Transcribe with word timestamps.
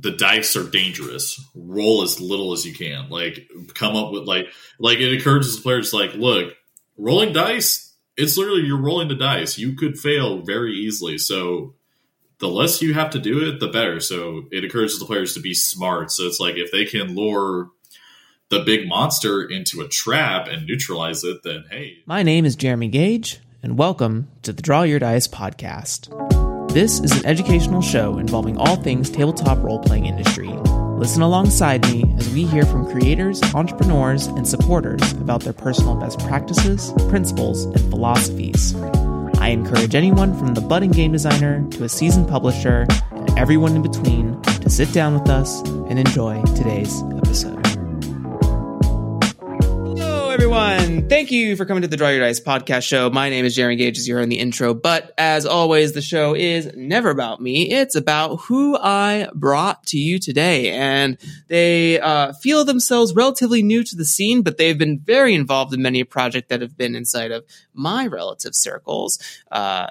The 0.00 0.10
dice 0.10 0.56
are 0.56 0.68
dangerous. 0.68 1.40
Roll 1.54 2.02
as 2.02 2.20
little 2.20 2.52
as 2.52 2.64
you 2.64 2.74
can. 2.74 3.10
Like 3.10 3.48
come 3.74 3.96
up 3.96 4.12
with 4.12 4.24
like 4.24 4.46
like 4.78 4.98
it 4.98 5.12
encourages 5.12 5.56
the 5.56 5.62
players 5.62 5.92
like, 5.92 6.14
look, 6.14 6.54
rolling 6.96 7.32
dice, 7.32 7.94
it's 8.16 8.36
literally 8.36 8.62
you're 8.62 8.80
rolling 8.80 9.08
the 9.08 9.14
dice. 9.14 9.58
You 9.58 9.74
could 9.74 9.98
fail 9.98 10.42
very 10.42 10.72
easily. 10.72 11.18
So 11.18 11.74
the 12.38 12.48
less 12.48 12.80
you 12.80 12.94
have 12.94 13.10
to 13.10 13.18
do 13.18 13.46
it, 13.46 13.60
the 13.60 13.68
better. 13.68 14.00
So 14.00 14.44
it 14.50 14.64
encourages 14.64 14.98
the 14.98 15.04
players 15.04 15.34
to 15.34 15.40
be 15.40 15.54
smart. 15.54 16.10
So 16.10 16.24
it's 16.24 16.40
like 16.40 16.56
if 16.56 16.72
they 16.72 16.86
can 16.86 17.14
lure 17.14 17.68
the 18.48 18.60
big 18.60 18.88
monster 18.88 19.42
into 19.42 19.80
a 19.80 19.88
trap 19.88 20.48
and 20.48 20.66
neutralize 20.66 21.22
it, 21.24 21.42
then 21.44 21.64
hey. 21.70 21.98
My 22.06 22.22
name 22.22 22.44
is 22.44 22.56
Jeremy 22.56 22.88
Gage, 22.88 23.40
and 23.62 23.78
welcome 23.78 24.28
to 24.42 24.52
the 24.52 24.62
Draw 24.62 24.82
Your 24.82 24.98
Dice 24.98 25.28
podcast. 25.28 26.39
This 26.72 27.00
is 27.00 27.10
an 27.10 27.26
educational 27.26 27.82
show 27.82 28.18
involving 28.18 28.56
all 28.56 28.76
things 28.76 29.10
tabletop 29.10 29.58
role 29.58 29.80
playing 29.80 30.06
industry. 30.06 30.46
Listen 30.46 31.20
alongside 31.20 31.82
me 31.90 32.04
as 32.16 32.32
we 32.32 32.46
hear 32.46 32.64
from 32.64 32.88
creators, 32.88 33.42
entrepreneurs, 33.56 34.28
and 34.28 34.46
supporters 34.46 35.02
about 35.14 35.40
their 35.40 35.52
personal 35.52 35.96
best 35.96 36.20
practices, 36.20 36.92
principles, 37.08 37.64
and 37.64 37.80
philosophies. 37.90 38.76
I 39.40 39.48
encourage 39.48 39.96
anyone 39.96 40.38
from 40.38 40.54
the 40.54 40.60
budding 40.60 40.92
game 40.92 41.10
designer 41.10 41.68
to 41.70 41.82
a 41.82 41.88
seasoned 41.88 42.28
publisher 42.28 42.86
and 43.10 43.36
everyone 43.36 43.74
in 43.74 43.82
between 43.82 44.40
to 44.42 44.70
sit 44.70 44.92
down 44.92 45.18
with 45.18 45.28
us 45.28 45.62
and 45.62 45.98
enjoy 45.98 46.40
today's 46.54 47.02
episode. 47.16 47.59
Everyone. 50.52 51.08
Thank 51.08 51.30
you 51.30 51.54
for 51.54 51.64
coming 51.64 51.82
to 51.82 51.88
the 51.88 51.96
Draw 51.96 52.08
Your 52.08 52.18
Dice 52.18 52.40
podcast 52.40 52.82
show. 52.82 53.08
My 53.08 53.30
name 53.30 53.44
is 53.44 53.54
Jeremy 53.54 53.76
Gage, 53.76 53.98
as 53.98 54.08
you 54.08 54.16
heard 54.16 54.22
in 54.22 54.28
the 54.30 54.40
intro. 54.40 54.74
But 54.74 55.14
as 55.16 55.46
always, 55.46 55.92
the 55.92 56.02
show 56.02 56.34
is 56.34 56.72
never 56.74 57.10
about 57.10 57.40
me. 57.40 57.70
It's 57.70 57.94
about 57.94 58.38
who 58.38 58.76
I 58.76 59.28
brought 59.32 59.86
to 59.86 59.96
you 59.96 60.18
today. 60.18 60.72
And 60.72 61.18
they 61.46 62.00
uh, 62.00 62.32
feel 62.32 62.64
themselves 62.64 63.14
relatively 63.14 63.62
new 63.62 63.84
to 63.84 63.94
the 63.94 64.04
scene, 64.04 64.42
but 64.42 64.58
they've 64.58 64.76
been 64.76 64.98
very 64.98 65.36
involved 65.36 65.72
in 65.72 65.82
many 65.82 66.02
projects 66.02 66.48
that 66.48 66.62
have 66.62 66.76
been 66.76 66.96
inside 66.96 67.30
of 67.30 67.44
my 67.72 68.08
relative 68.08 68.56
circles. 68.56 69.20
Uh, 69.52 69.90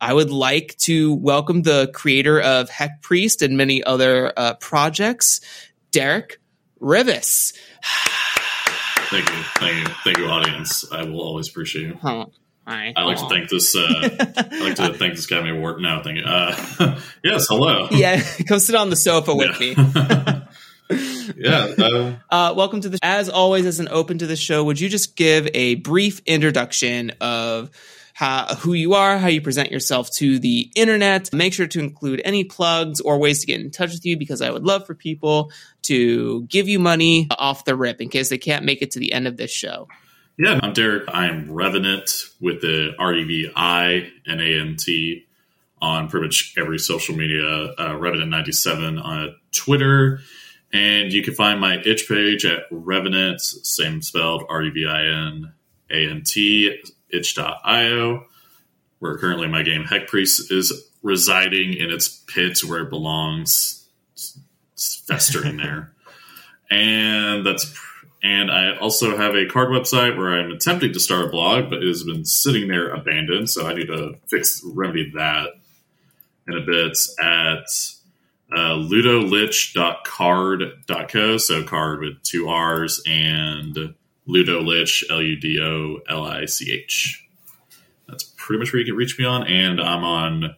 I 0.00 0.14
would 0.14 0.30
like 0.30 0.74
to 0.78 1.12
welcome 1.16 1.60
the 1.60 1.90
creator 1.92 2.40
of 2.40 2.70
Heck 2.70 3.02
Priest 3.02 3.42
and 3.42 3.58
many 3.58 3.84
other 3.84 4.32
uh, 4.34 4.54
projects, 4.54 5.42
Derek 5.90 6.40
Revis. 6.80 7.52
Thank 9.10 9.28
you, 9.30 9.36
thank 9.56 9.76
you, 9.88 9.94
thank 10.04 10.18
you, 10.18 10.26
audience. 10.26 10.84
I 10.92 11.02
will 11.04 11.20
always 11.22 11.48
appreciate 11.48 11.86
you. 11.86 11.98
Oh, 12.04 12.26
hi. 12.66 12.92
I 12.94 13.04
like 13.04 13.16
to 13.18 13.28
thank 13.28 13.48
this. 13.48 13.74
Uh, 13.74 13.86
I 13.88 14.60
like 14.60 14.76
to 14.76 14.92
thank 14.98 15.14
this 15.16 15.24
Academy 15.24 15.50
Award. 15.56 15.80
No, 15.80 16.02
thank 16.04 16.18
you. 16.18 16.24
Uh, 16.24 17.00
yes, 17.24 17.46
hello. 17.48 17.88
Yeah, 17.90 18.20
come 18.48 18.58
sit 18.58 18.74
on 18.74 18.90
the 18.90 18.96
sofa 18.96 19.34
with 19.34 19.58
Yeah. 19.60 20.42
me. 20.90 21.34
yeah, 21.36 21.74
uh, 21.78 22.16
Uh, 22.30 22.54
welcome 22.54 22.80
to 22.82 22.88
the. 22.90 22.98
As 23.02 23.28
always, 23.30 23.64
as 23.64 23.80
an 23.80 23.88
open 23.90 24.18
to 24.18 24.26
the 24.26 24.36
show, 24.36 24.62
would 24.64 24.78
you 24.78 24.90
just 24.90 25.16
give 25.16 25.48
a 25.54 25.76
brief 25.76 26.20
introduction 26.26 27.12
of 27.22 27.70
how, 28.18 28.52
who 28.56 28.72
you 28.72 28.94
are, 28.94 29.16
how 29.16 29.28
you 29.28 29.40
present 29.40 29.70
yourself 29.70 30.10
to 30.14 30.40
the 30.40 30.72
internet? 30.74 31.32
Make 31.32 31.52
sure 31.52 31.68
to 31.68 31.78
include 31.78 32.20
any 32.24 32.42
plugs 32.42 33.00
or 33.00 33.16
ways 33.16 33.42
to 33.42 33.46
get 33.46 33.60
in 33.60 33.70
touch 33.70 33.92
with 33.92 34.04
you 34.04 34.16
because 34.16 34.42
I 34.42 34.50
would 34.50 34.64
love 34.64 34.88
for 34.88 34.94
people 34.96 35.52
to 35.82 36.42
give 36.46 36.66
you 36.66 36.80
money 36.80 37.28
off 37.38 37.64
the 37.64 37.76
rip 37.76 38.00
in 38.00 38.08
case 38.08 38.28
they 38.28 38.36
can't 38.36 38.64
make 38.64 38.82
it 38.82 38.90
to 38.90 38.98
the 38.98 39.12
end 39.12 39.28
of 39.28 39.36
this 39.36 39.52
show. 39.52 39.86
yeah. 40.36 40.58
I'm 40.60 40.72
Derek. 40.72 41.04
I'm 41.06 41.46
Revinant 41.46 42.34
with 42.40 42.60
the 42.60 42.96
R 42.98 43.14
E 43.14 43.22
V 43.22 43.52
I 43.54 44.10
N 44.26 44.40
A 44.40 44.60
N 44.62 44.74
T 44.76 45.24
on 45.80 46.08
pretty 46.08 46.26
much 46.26 46.54
every 46.58 46.80
social 46.80 47.14
media. 47.14 47.44
Uh, 47.46 47.90
Revinant97 47.90 49.00
on 49.00 49.36
Twitter. 49.52 50.18
And 50.72 51.12
you 51.12 51.22
can 51.22 51.34
find 51.34 51.60
my 51.60 51.78
itch 51.86 52.08
page 52.08 52.44
at 52.44 52.64
Revenant, 52.72 53.40
same 53.40 54.02
spelled 54.02 54.42
R 54.48 54.64
E 54.64 54.70
V 54.70 54.86
I 54.88 55.04
N 55.04 55.52
A 55.88 56.10
N 56.10 56.24
T, 56.26 56.82
itch.io, 57.12 58.24
where 58.98 59.18
currently 59.18 59.46
my 59.48 59.62
game 59.62 59.84
Heck 59.84 60.08
Priest 60.08 60.50
is 60.52 60.72
residing 61.02 61.72
in 61.74 61.90
its 61.90 62.08
pit 62.08 62.58
where 62.66 62.80
it 62.82 62.90
belongs, 62.90 63.86
it's- 64.14 64.38
it's 64.72 64.96
festering 65.06 65.56
there. 65.58 65.92
And 66.70 67.46
that's 67.46 67.72
and 68.22 68.50
I 68.50 68.76
also 68.76 69.16
have 69.16 69.34
a 69.36 69.46
Carrd 69.46 69.68
website 69.70 70.16
where 70.18 70.40
I'm 70.40 70.50
attempting 70.50 70.92
to 70.92 70.98
start 71.00 71.26
a 71.26 71.28
blog, 71.28 71.70
but 71.70 71.84
it 71.84 71.86
has 71.86 72.02
been 72.02 72.24
sitting 72.24 72.66
there 72.66 72.88
abandoned. 72.88 73.48
So 73.48 73.68
I 73.68 73.74
need 73.74 73.86
to 73.86 74.16
fix 74.26 74.60
remedy 74.64 75.12
that 75.14 75.50
in 76.48 76.56
a 76.56 76.60
bit 76.60 76.98
at 77.22 77.64
uh, 78.52 78.74
ludolich.carrd.co. 78.74 81.36
So 81.38 81.62
card 81.64 82.00
with 82.00 82.20
two 82.22 82.48
R's 82.48 83.00
and 83.06 83.94
ludolich, 84.28 85.02
L 85.10 85.22
U 85.22 85.36
D 85.36 85.58
O 85.60 85.98
L 86.08 86.24
I 86.24 86.44
C 86.44 86.72
H. 86.72 87.26
That's 88.08 88.24
pretty 88.36 88.58
much 88.60 88.72
where 88.72 88.80
you 88.80 88.86
can 88.86 88.96
reach 88.96 89.18
me 89.18 89.24
on. 89.24 89.46
And 89.46 89.80
I'm 89.80 90.04
on 90.04 90.56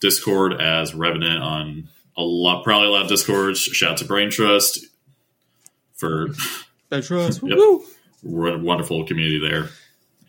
Discord 0.00 0.60
as 0.60 0.92
Revinant 0.92 1.40
on 1.42 1.88
a 2.16 2.22
lot, 2.22 2.64
probably 2.64 2.88
a 2.88 2.90
lot 2.90 3.02
of 3.02 3.08
Discords. 3.08 3.60
Shout 3.60 3.92
out 3.92 3.96
to 3.98 4.04
Brain 4.04 4.30
Trust 4.30 4.86
for 5.94 6.28
The 6.88 7.02
trust. 7.02 7.42
Yep. 7.42 7.56
Woo! 7.56 7.84
we're 8.22 8.54
a 8.54 8.58
wonderful 8.58 9.06
community 9.06 9.40
there 9.40 9.70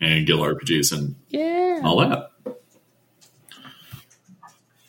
and 0.00 0.26
Guild 0.26 0.40
RPGs 0.40 0.96
and 0.96 1.14
Yeah. 1.28 1.80
all 1.84 1.98
that. 2.00 2.30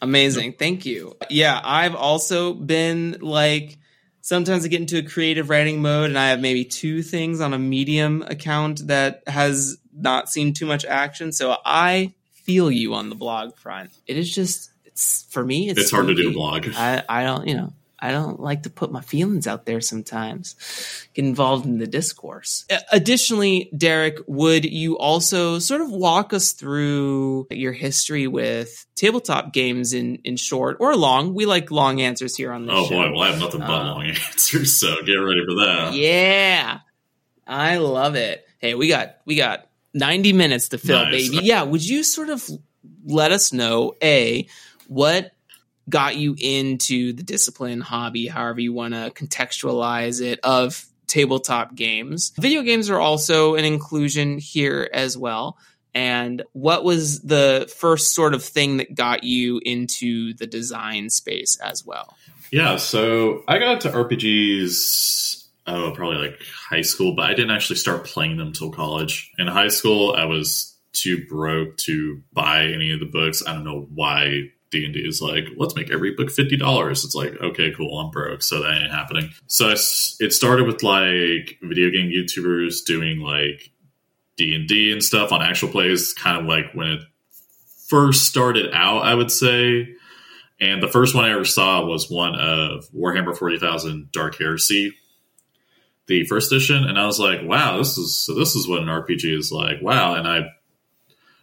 Amazing. 0.02 0.54
Thank 0.54 0.86
you. 0.86 1.16
Yeah, 1.30 1.60
I've 1.64 1.96
also 1.96 2.54
been 2.54 3.18
like 3.22 3.78
sometimes 4.24 4.66
I 4.66 4.70
get 4.70 4.82
into 4.82 4.98
a 4.98 5.04
creative 5.04 5.50
writing 5.50 5.82
mode 5.82 6.10
and 6.10 6.18
I 6.18 6.30
have 6.30 6.40
maybe 6.40 6.66
two 6.66 7.04
things 7.04 7.42
on 7.42 7.54
a 7.54 7.60
medium 7.60 8.24
account 8.24 8.88
that 8.88 9.22
has 9.28 9.78
not 9.94 10.30
seen 10.30 10.54
too 10.54 10.66
much 10.66 10.86
action. 10.86 11.32
So 11.32 11.58
I 11.64 12.14
feel 12.32 12.72
you 12.72 12.96
on 12.96 13.10
the 13.10 13.16
blog 13.16 13.56
front. 13.56 13.92
It 14.08 14.18
is 14.18 14.34
just 14.34 14.72
it's 14.86 15.28
for 15.30 15.46
me 15.46 15.70
it's 15.70 15.80
It's 15.80 15.92
hard 15.92 16.08
to 16.08 16.16
do 16.16 16.30
a 16.30 16.34
blog. 16.34 16.68
I, 16.76 17.04
I 17.08 17.24
don't 17.24 17.48
you 17.48 17.56
know 17.56 17.74
I 18.06 18.12
don't 18.12 18.40
like 18.42 18.64
to 18.64 18.70
put 18.70 18.92
my 18.92 19.00
feelings 19.00 19.48
out 19.48 19.66
there 19.66 19.80
sometimes. 19.80 20.56
Get 21.14 21.24
involved 21.24 21.66
in 21.66 21.78
the 21.78 21.88
discourse. 21.88 22.66
Additionally, 22.92 23.70
Derek, 23.76 24.18
would 24.28 24.66
you 24.66 24.98
also 24.98 25.58
sort 25.60 25.80
of 25.80 25.90
walk 25.90 26.34
us 26.34 26.52
through 26.52 27.48
your 27.50 27.72
history 27.72 28.28
with 28.28 28.86
tabletop 28.96 29.54
games 29.54 29.94
in, 29.94 30.16
in 30.26 30.36
short 30.36 30.78
or 30.82 30.98
long? 30.98 31.34
We 31.34 31.46
like 31.46 31.72
long 31.72 32.02
answers 32.02 32.36
here 32.36 32.52
on 32.52 32.66
the 32.66 32.74
show. 32.74 32.80
Oh 32.80 32.84
show. 32.90 32.96
boy, 32.96 33.12
well 33.14 33.22
I 33.22 33.32
have 33.32 33.40
nothing 33.40 33.62
but 33.62 33.70
Uh, 33.70 33.84
long 33.86 34.06
answers, 34.08 34.76
so 34.80 35.02
get 35.06 35.14
ready 35.14 35.42
for 35.48 35.56
that. 35.66 35.94
Yeah. 35.94 36.80
I 37.48 37.78
love 37.78 38.16
it. 38.16 38.46
Hey, 38.60 38.76
we 38.76 38.90
got 38.90 39.16
we 39.26 39.36
got 39.36 39.70
90 39.94 40.34
minutes 40.34 40.70
to 40.70 40.78
fill, 40.78 41.06
Nice. 41.06 41.30
baby. 41.30 41.46
Yeah, 41.46 41.64
would 41.64 41.88
you 41.88 42.04
sort 42.04 42.30
of 42.30 42.50
let 43.06 43.32
us 43.32 43.54
know 43.54 43.94
a 44.04 44.48
what 44.88 45.32
got 45.90 46.16
you 46.16 46.36
into 46.40 47.14
the 47.14 47.24
discipline 47.24 47.82
hobby, 47.82 48.28
however 48.28 48.60
you 48.60 48.74
want 48.74 48.94
to 48.94 49.12
contextualize 49.12 50.22
it 50.22 50.40
of 50.44 50.86
tabletop 51.08 51.76
games. 51.76 52.32
Video 52.40 52.62
games 52.62 52.90
are 52.90 53.00
also 53.00 53.56
an 53.56 53.66
inclusion 53.66 54.38
here 54.38 54.90
as 54.94 55.18
well. 55.18 55.58
And 55.94 56.42
what 56.54 56.84
was 56.84 57.22
the 57.22 57.72
first 57.78 58.16
sort 58.16 58.34
of 58.34 58.44
thing 58.44 58.78
that 58.78 58.96
got 58.96 59.24
you 59.24 59.62
into 59.64 60.34
the 60.34 60.48
design 60.48 61.10
space 61.10 61.58
as 61.62 61.86
well? 61.86 62.18
Yeah, 62.52 62.78
so 62.78 63.44
I 63.48 63.60
got 63.60 63.86
into 63.86 63.90
RPGs 63.90 65.48
oh 65.66 65.92
probably 65.96 66.18
like 66.18 66.42
high 66.70 66.82
school, 66.82 67.16
but 67.16 67.30
I 67.30 67.34
didn't 67.34 67.52
actually 67.52 67.78
start 67.78 68.06
playing 68.06 68.38
them 68.38 68.52
till 68.52 68.72
college. 68.72 69.32
In 69.38 69.48
high 69.48 69.70
school 69.70 70.14
I 70.18 70.26
was 70.26 70.76
too 70.94 71.26
broke 71.28 71.78
to 71.78 72.22
buy 72.34 72.66
any 72.66 72.92
of 72.92 73.00
the 73.00 73.06
books. 73.06 73.44
I 73.46 73.54
don't 73.54 73.64
know 73.64 73.88
why 73.94 74.52
D 74.74 74.86
and 74.86 74.94
D 74.94 75.02
is 75.02 75.22
like, 75.22 75.46
let's 75.56 75.76
make 75.76 75.92
every 75.92 76.16
book 76.16 76.32
fifty 76.32 76.58
dollars. 76.58 77.06
It's 77.06 77.16
like, 77.16 77.40
okay, 77.40 77.72
cool, 77.72 78.00
I'm 78.00 78.10
broke, 78.12 78.42
so 78.42 78.62
that 78.62 78.82
ain't 78.82 78.92
happening. 78.92 79.30
So 79.48 79.70
it 79.70 80.34
started 80.34 80.66
with 80.66 80.82
like 80.84 81.60
video 81.62 81.92
game 81.92 82.12
YouTubers 82.12 82.84
doing 82.86 83.20
like 83.20 83.70
D 84.36 84.56
and 84.56 84.68
D 84.68 84.92
and 84.92 85.04
stuff 85.04 85.32
on 85.32 85.42
actual 85.42 85.70
plays, 85.70 86.14
kind 86.14 86.40
of 86.40 86.46
like 86.46 86.74
when 86.74 86.88
it 86.88 87.02
first 87.88 88.28
started 88.28 88.74
out, 88.74 89.04
I 89.04 89.14
would 89.14 89.32
say. 89.32 89.90
And 90.60 90.82
the 90.82 90.88
first 90.88 91.14
one 91.14 91.26
I 91.26 91.34
ever 91.34 91.46
saw 91.46 91.86
was 91.86 92.10
one 92.10 92.36
of 92.36 92.90
Warhammer 92.90 93.38
Forty 93.38 93.60
Thousand 93.60 94.12
Dark 94.12 94.38
Heresy, 94.38 94.94
the 96.08 96.26
first 96.26 96.52
edition, 96.52 96.84
and 96.84 96.98
I 96.98 97.06
was 97.06 97.20
like, 97.20 97.42
"Wow, 97.44 97.78
this 97.78 97.98
is 97.98 98.16
so. 98.16 98.34
This 98.34 98.56
is 98.56 98.68
what 98.68 98.82
an 98.82 98.88
RPG 98.88 99.38
is 99.38 99.52
like." 99.52 99.82
Wow, 99.82 100.16
and 100.16 100.28
I 100.28 100.50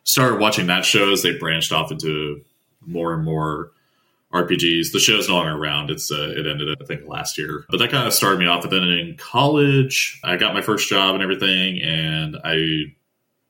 started 0.03 0.41
watching 0.41 0.67
that 0.67 0.85
show 0.85 1.13
as 1.13 1.23
they 1.23 1.39
branched 1.39 1.71
off 1.71 1.93
into 1.93 2.43
more 2.87 3.15
and 3.15 3.25
more 3.25 3.73
RPGs. 4.33 4.93
The 4.93 5.01
show's 5.01 5.29
no 5.29 5.37
longer 5.37 5.53
around. 5.53 5.91
It's 5.91 6.11
uh, 6.13 6.35
it 6.37 6.47
ended 6.47 6.77
I 6.81 6.85
think 6.85 7.07
last 7.07 7.37
year, 7.37 7.65
but 7.69 7.79
that 7.79 7.91
kind 7.91 8.07
of 8.07 8.15
started 8.15 8.39
me 8.39 8.47
off. 8.47 8.65
And 8.65 8.73
then 8.73 8.85
in 8.85 9.17
college, 9.17 10.21
I 10.23 10.37
got 10.37 10.55
my 10.55 10.63
first 10.63 10.89
job 10.89 11.15
and 11.15 11.23
everything, 11.23 11.83
and 11.83 12.37
I 12.45 12.95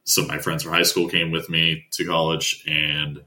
some 0.04 0.24
of 0.24 0.30
my 0.30 0.38
friends 0.38 0.62
from 0.62 0.72
high 0.72 0.82
school 0.82 1.08
came 1.08 1.30
with 1.30 1.50
me 1.50 1.84
to 1.92 2.04
college 2.04 2.64
and 2.66 3.22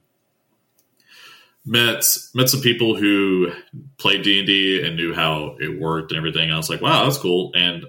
met 1.65 2.05
met 2.33 2.49
some 2.49 2.61
people 2.61 2.95
who 2.95 3.51
played 3.97 4.23
D 4.23 4.39
and 4.39 4.47
D 4.47 4.83
and 4.85 4.95
knew 4.95 5.13
how 5.13 5.55
it 5.59 5.79
worked 5.79 6.11
and 6.11 6.17
everything. 6.17 6.51
I 6.51 6.57
was 6.57 6.69
like, 6.69 6.81
wow, 6.81 7.03
that's 7.03 7.17
cool, 7.17 7.51
and 7.55 7.85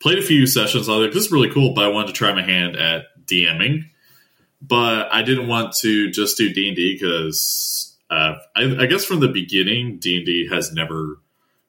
played 0.00 0.18
a 0.18 0.22
few 0.22 0.46
sessions. 0.46 0.88
I 0.88 0.92
was 0.92 1.06
like, 1.06 1.14
this 1.14 1.26
is 1.26 1.32
really 1.32 1.50
cool, 1.50 1.74
but 1.74 1.84
I 1.84 1.88
wanted 1.88 2.08
to 2.08 2.12
try 2.12 2.32
my 2.34 2.42
hand 2.42 2.76
at 2.76 3.06
DMing. 3.26 3.90
But 4.60 5.12
I 5.12 5.22
didn't 5.22 5.46
want 5.46 5.74
to 5.82 6.10
just 6.10 6.36
do 6.36 6.52
D 6.52 6.68
and 6.68 6.76
D 6.76 6.94
because 6.94 7.96
uh, 8.10 8.34
I, 8.56 8.76
I 8.80 8.86
guess 8.86 9.04
from 9.04 9.20
the 9.20 9.28
beginning, 9.28 9.98
D 9.98 10.16
and 10.16 10.26
D 10.26 10.48
has 10.48 10.72
never 10.72 11.20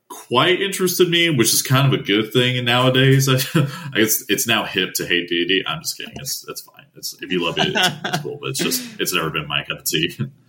quite 0.10 0.60
interested 0.60 1.08
me, 1.08 1.30
which 1.30 1.54
is 1.54 1.62
kind 1.62 1.94
of 1.94 2.00
a 2.00 2.04
good 2.04 2.34
thing 2.34 2.66
nowadays. 2.66 3.30
I 3.56 3.94
guess 3.94 4.24
it's 4.28 4.48
now 4.48 4.66
hip 4.66 4.94
to 4.96 5.06
hate 5.06 5.30
D 5.30 5.42
and 5.42 5.48
D. 5.48 5.64
I'm 5.68 5.82
just 5.82 5.98
kidding. 5.98 6.16
It's 6.18 6.48
it's 6.48 6.62
fine. 6.62 6.86
It's 6.96 7.16
if 7.22 7.32
you 7.32 7.46
love 7.46 7.58
it, 7.60 7.68
it's, 7.68 7.88
it's 8.06 8.24
cool. 8.24 8.40
But 8.42 8.50
it's 8.52 8.60
just 8.60 9.00
it's 9.00 9.14
never 9.14 9.30
been 9.30 9.48
my 9.48 9.64
cup 9.64 9.80
of 9.80 9.86
tea. 9.86 10.18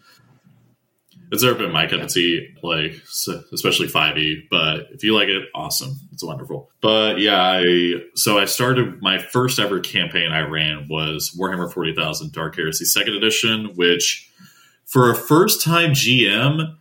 it's 1.31 1.43
never 1.45 1.59
been 1.59 1.73
my 1.73 1.87
cup 1.87 2.01
of 2.01 2.13
tea, 2.13 2.55
like 2.63 3.01
especially 3.53 3.87
five 3.87 4.19
E. 4.19 4.47
But 4.51 4.89
if 4.91 5.05
you 5.05 5.15
like 5.15 5.29
it, 5.29 5.45
awesome, 5.55 5.95
it's 6.13 6.25
wonderful. 6.25 6.71
But 6.81 7.21
yeah, 7.21 7.41
I 7.41 7.95
so 8.15 8.39
I 8.39 8.47
started 8.47 9.01
my 9.01 9.19
first 9.19 9.59
ever 9.61 9.81
campaign 9.81 10.33
I 10.33 10.41
ran 10.41 10.89
was 10.89 11.37
Warhammer 11.39 11.73
Forty 11.73 11.95
Thousand 11.95 12.33
Dark 12.33 12.57
Heresy 12.57 12.85
Second 12.85 13.15
Edition, 13.15 13.73
which 13.77 14.29
for 14.87 15.11
a 15.11 15.15
first 15.15 15.63
time 15.63 15.91
GM, 15.91 16.77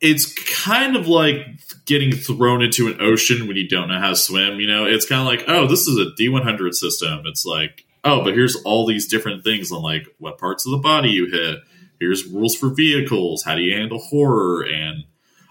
it's 0.00 0.32
kind 0.64 0.96
of 0.96 1.06
like 1.06 1.46
getting 1.84 2.12
thrown 2.12 2.62
into 2.62 2.88
an 2.88 2.96
ocean 3.00 3.46
when 3.48 3.56
you 3.58 3.68
don't 3.68 3.88
know 3.88 3.98
how 3.98 4.10
to 4.10 4.16
swim. 4.16 4.60
You 4.60 4.66
know, 4.66 4.86
it's 4.86 5.06
kind 5.06 5.20
of 5.20 5.26
like, 5.26 5.44
oh, 5.46 5.66
this 5.66 5.86
is 5.86 5.98
a 5.98 6.14
D 6.16 6.30
one 6.30 6.42
hundred 6.42 6.74
system. 6.74 7.24
It's 7.26 7.44
like, 7.44 7.84
oh, 8.02 8.24
but 8.24 8.32
here's 8.32 8.56
all 8.62 8.86
these 8.86 9.08
different 9.08 9.44
things 9.44 9.70
on 9.70 9.82
like 9.82 10.06
what 10.18 10.38
parts 10.38 10.64
of 10.64 10.72
the 10.72 10.78
body 10.78 11.10
you 11.10 11.26
hit 11.26 11.58
here's 12.00 12.26
rules 12.26 12.56
for 12.56 12.68
vehicles. 12.68 13.42
How 13.42 13.54
do 13.54 13.62
you 13.62 13.76
handle 13.76 13.98
horror? 13.98 14.62
And 14.62 15.04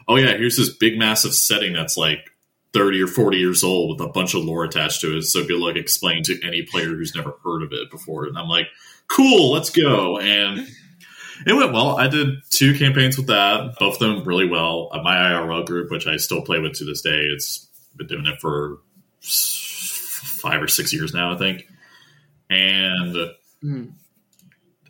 oh 0.08 0.16
yeah, 0.16 0.38
here's 0.38 0.58
this 0.58 0.70
big 0.70 0.98
massive 0.98 1.34
setting 1.34 1.74
that's 1.74 1.98
like 1.98 2.32
30 2.74 3.02
or 3.02 3.08
40 3.08 3.38
years 3.38 3.64
old 3.64 4.00
with 4.00 4.08
a 4.08 4.12
bunch 4.12 4.34
of 4.34 4.44
lore 4.44 4.64
attached 4.64 5.02
to 5.02 5.18
it. 5.18 5.24
So 5.24 5.46
good 5.46 5.60
luck 5.60 5.76
explaining 5.76 6.24
to 6.26 6.40
any 6.46 6.64
player 6.64 6.90
who's 6.90 7.16
never 7.16 7.34
heard 7.44 7.64
of 7.64 7.72
it 7.72 7.90
before. 7.90 8.26
And 8.26 8.38
I'm 8.38 8.50
like, 8.50 8.68
cool, 9.08 9.52
let's 9.52 9.70
go. 9.70 10.20
And 10.20 10.68
it 11.46 11.54
went 11.54 11.74
well. 11.74 11.98
I 11.98 12.08
did 12.08 12.30
two 12.50 12.78
campaigns 12.78 13.18
with 13.18 13.28
that, 13.28 13.76
both 13.80 13.96
of 13.96 14.00
them 14.00 14.24
really 14.24 14.48
well. 14.48 14.90
My 15.04 15.16
IRL 15.16 15.66
group, 15.66 15.92
which 15.92 16.08
I 16.08 16.18
still 16.18 16.42
play 16.42 16.60
with 16.60 16.74
to 16.74 16.86
this 16.86 17.02
day, 17.02 17.22
it's 17.34 17.68
been 17.96 18.08
doing 18.08 18.26
it 18.26 18.40
for 18.40 18.80
five 19.22 20.62
or 20.62 20.68
six 20.68 20.94
years 20.94 21.14
now, 21.14 21.34
I 21.34 21.38
think. 21.38 21.68
And 22.50 23.16
mm 23.64 23.92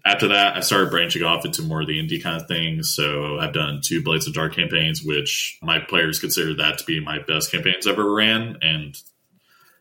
after 0.07 0.29
that, 0.29 0.55
I 0.55 0.61
started 0.61 0.89
branching 0.89 1.23
off 1.23 1.43
into 1.43 1.61
more 1.61 1.81
of 1.81 1.87
the 1.87 1.99
indie 1.99 2.21
kind 2.21 2.39
of 2.39 2.47
things. 2.47 2.89
So 2.89 3.37
I've 3.39 3.53
done 3.53 3.81
two 3.83 4.01
Blades 4.01 4.25
of 4.25 4.33
Dark 4.33 4.55
campaigns, 4.55 5.03
which 5.03 5.59
my 5.61 5.79
players 5.79 6.19
consider 6.19 6.53
that 6.55 6.77
to 6.77 6.85
be 6.85 6.99
my 6.99 7.19
best 7.19 7.51
campaigns 7.51 7.85
ever 7.85 8.13
ran. 8.13 8.57
And 8.61 8.95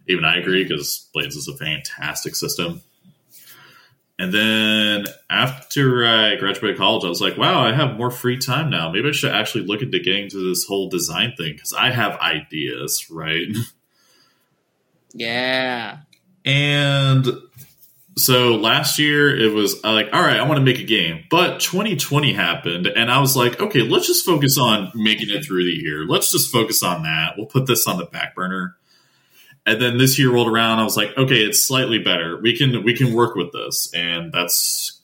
even 0.09 0.25
I 0.25 0.39
agree 0.39 0.65
because 0.65 1.09
Blades 1.15 1.37
is 1.37 1.47
a 1.47 1.57
fantastic 1.57 2.35
system. 2.35 2.83
And 4.19 4.33
then 4.33 5.05
after 5.31 6.05
I 6.05 6.37
graduated 6.37 6.79
college, 6.79 7.05
I 7.05 7.09
was 7.09 7.21
like, 7.21 7.37
wow, 7.37 7.65
I 7.65 7.73
have 7.73 7.97
more 7.97 8.11
free 8.11 8.39
time 8.39 8.69
now. 8.69 8.91
Maybe 8.91 9.09
I 9.09 9.13
should 9.13 9.33
actually 9.33 9.67
look 9.67 9.83
into 9.83 10.01
getting 10.01 10.29
to 10.31 10.49
this 10.49 10.65
whole 10.65 10.89
design 10.89 11.35
thing 11.37 11.53
because 11.53 11.73
I 11.73 11.91
have 11.91 12.19
ideas, 12.19 13.07
right? 13.11 13.47
Yeah. 15.19 16.01
And 16.45 17.27
so 18.19 18.55
last 18.55 18.99
year 18.99 19.37
it 19.37 19.53
was 19.53 19.83
like 19.85 20.09
all 20.13 20.23
right 20.23 20.39
i 20.39 20.43
want 20.43 20.59
to 20.59 20.65
make 20.65 20.79
a 20.79 20.85
game. 20.85 21.25
But 21.31 21.61
2020 21.61 22.33
happened 22.33 22.87
and 22.87 23.11
i 23.11 23.21
was 23.21 23.37
like 23.37 23.61
okay 23.61 23.83
let's 23.83 24.07
just 24.07 24.25
focus 24.25 24.59
on 24.59 24.91
making 24.95 25.29
it 25.31 25.45
through 25.45 25.65
the 25.65 25.71
year. 25.71 26.05
Let's 26.07 26.33
just 26.33 26.51
focus 26.51 26.83
on 26.83 27.03
that. 27.03 27.35
We'll 27.37 27.47
put 27.47 27.67
this 27.67 27.87
on 27.87 27.99
the 27.99 28.07
back 28.07 28.35
burner. 28.35 28.77
And 29.67 29.83
then 29.83 29.99
this 29.99 30.19
year 30.19 30.33
rolled 30.33 30.49
around 30.49 30.79
i 30.79 30.85
was 30.85 30.97
like 30.97 31.17
okay 31.17 31.45
it's 31.45 31.63
slightly 31.63 31.99
better. 31.99 32.41
We 32.41 32.57
can 32.57 32.83
we 32.85 32.95
can 32.95 33.13
work 33.13 33.35
with 33.35 33.53
this. 33.53 33.93
And 33.95 34.33
that's 34.33 35.01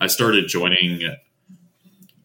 i 0.00 0.06
started 0.06 0.46
joining 0.48 1.00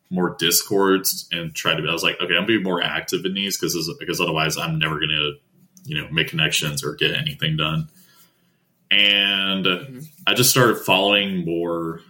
more 0.10 0.36
discords 0.40 1.30
and 1.32 1.54
tried 1.54 1.76
to 1.76 1.84
be 1.84 1.88
i 1.88 1.94
was 1.94 2.04
like 2.04 2.16
okay 2.16 2.34
i'm 2.34 2.42
gonna 2.42 2.48
be 2.48 2.64
more 2.64 2.82
active 2.82 3.24
in 3.26 3.34
these 3.36 3.58
because 3.58 3.90
because 4.00 4.20
otherwise 4.20 4.58
i'm 4.58 4.80
never 4.80 5.00
gonna 5.00 5.34
you 5.86 6.02
know 6.02 6.10
make 6.10 6.28
connections 6.28 6.84
or 6.84 6.96
get 6.96 7.14
anything 7.14 7.56
done 7.56 7.88
and 8.92 9.66
mm-hmm. 9.66 10.00
I 10.26 10.34
just 10.34 10.50
started 10.50 10.78
following 10.78 11.46
more. 11.46 12.02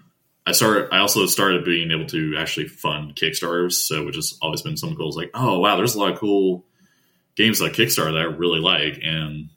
I 0.46 0.52
started. 0.52 0.90
I 0.92 1.00
also 1.00 1.26
started 1.26 1.66
being 1.66 1.92
able 1.92 2.08
to 2.08 2.36
actually 2.38 2.68
fund 2.68 3.16
Kickstarters, 3.16 3.74
so 3.74 4.06
which 4.06 4.16
has 4.16 4.38
always 4.42 4.62
been 4.62 4.78
some 4.78 4.96
goals. 4.96 5.18
Like, 5.18 5.32
oh 5.34 5.60
wow, 5.60 5.76
there's 5.76 5.96
a 5.96 6.00
lot 6.00 6.14
of 6.14 6.20
cool 6.20 6.66
games 7.36 7.62
like 7.62 7.74
Kickstarter 7.74 8.14
that 8.14 8.22
I 8.22 8.24
really 8.24 8.60
like, 8.60 9.00
and 9.04 9.50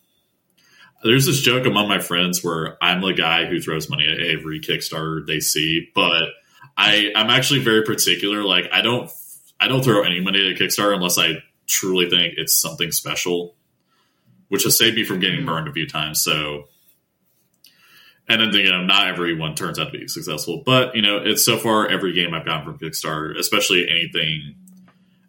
there's 1.02 1.26
this 1.26 1.40
joke 1.40 1.66
among 1.66 1.88
my 1.88 1.98
friends 1.98 2.44
where 2.44 2.76
I'm 2.82 3.00
the 3.00 3.12
guy 3.12 3.46
who 3.46 3.60
throws 3.60 3.88
money 3.88 4.06
at 4.06 4.20
every 4.20 4.60
Kickstarter 4.60 5.26
they 5.26 5.40
see, 5.40 5.88
but 5.94 6.28
I 6.76 7.12
I'm 7.14 7.30
actually 7.30 7.60
very 7.60 7.84
particular. 7.84 8.42
Like, 8.42 8.68
I 8.72 8.82
don't 8.82 9.10
I 9.58 9.68
don't 9.68 9.82
throw 9.84 10.02
any 10.02 10.20
money 10.20 10.50
at 10.50 10.58
Kickstarter 10.58 10.94
unless 10.94 11.18
I 11.18 11.42
truly 11.66 12.10
think 12.10 12.34
it's 12.36 12.52
something 12.52 12.90
special, 12.90 13.54
which 14.48 14.64
has 14.64 14.76
saved 14.76 14.96
me 14.96 15.04
from 15.04 15.20
getting 15.20 15.38
mm-hmm. 15.38 15.46
burned 15.46 15.68
a 15.68 15.72
few 15.72 15.86
times. 15.86 16.20
So 16.20 16.68
and 18.28 18.40
then 18.40 18.52
you 18.52 18.70
know 18.70 18.82
not 18.82 19.08
everyone 19.08 19.54
turns 19.54 19.78
out 19.78 19.92
to 19.92 19.98
be 19.98 20.08
successful 20.08 20.62
but 20.64 20.94
you 20.94 21.02
know 21.02 21.18
it's 21.18 21.44
so 21.44 21.56
far 21.58 21.88
every 21.88 22.12
game 22.12 22.34
i've 22.34 22.44
gotten 22.44 22.64
from 22.64 22.78
kickstarter 22.78 23.36
especially 23.38 23.88
anything 23.88 24.54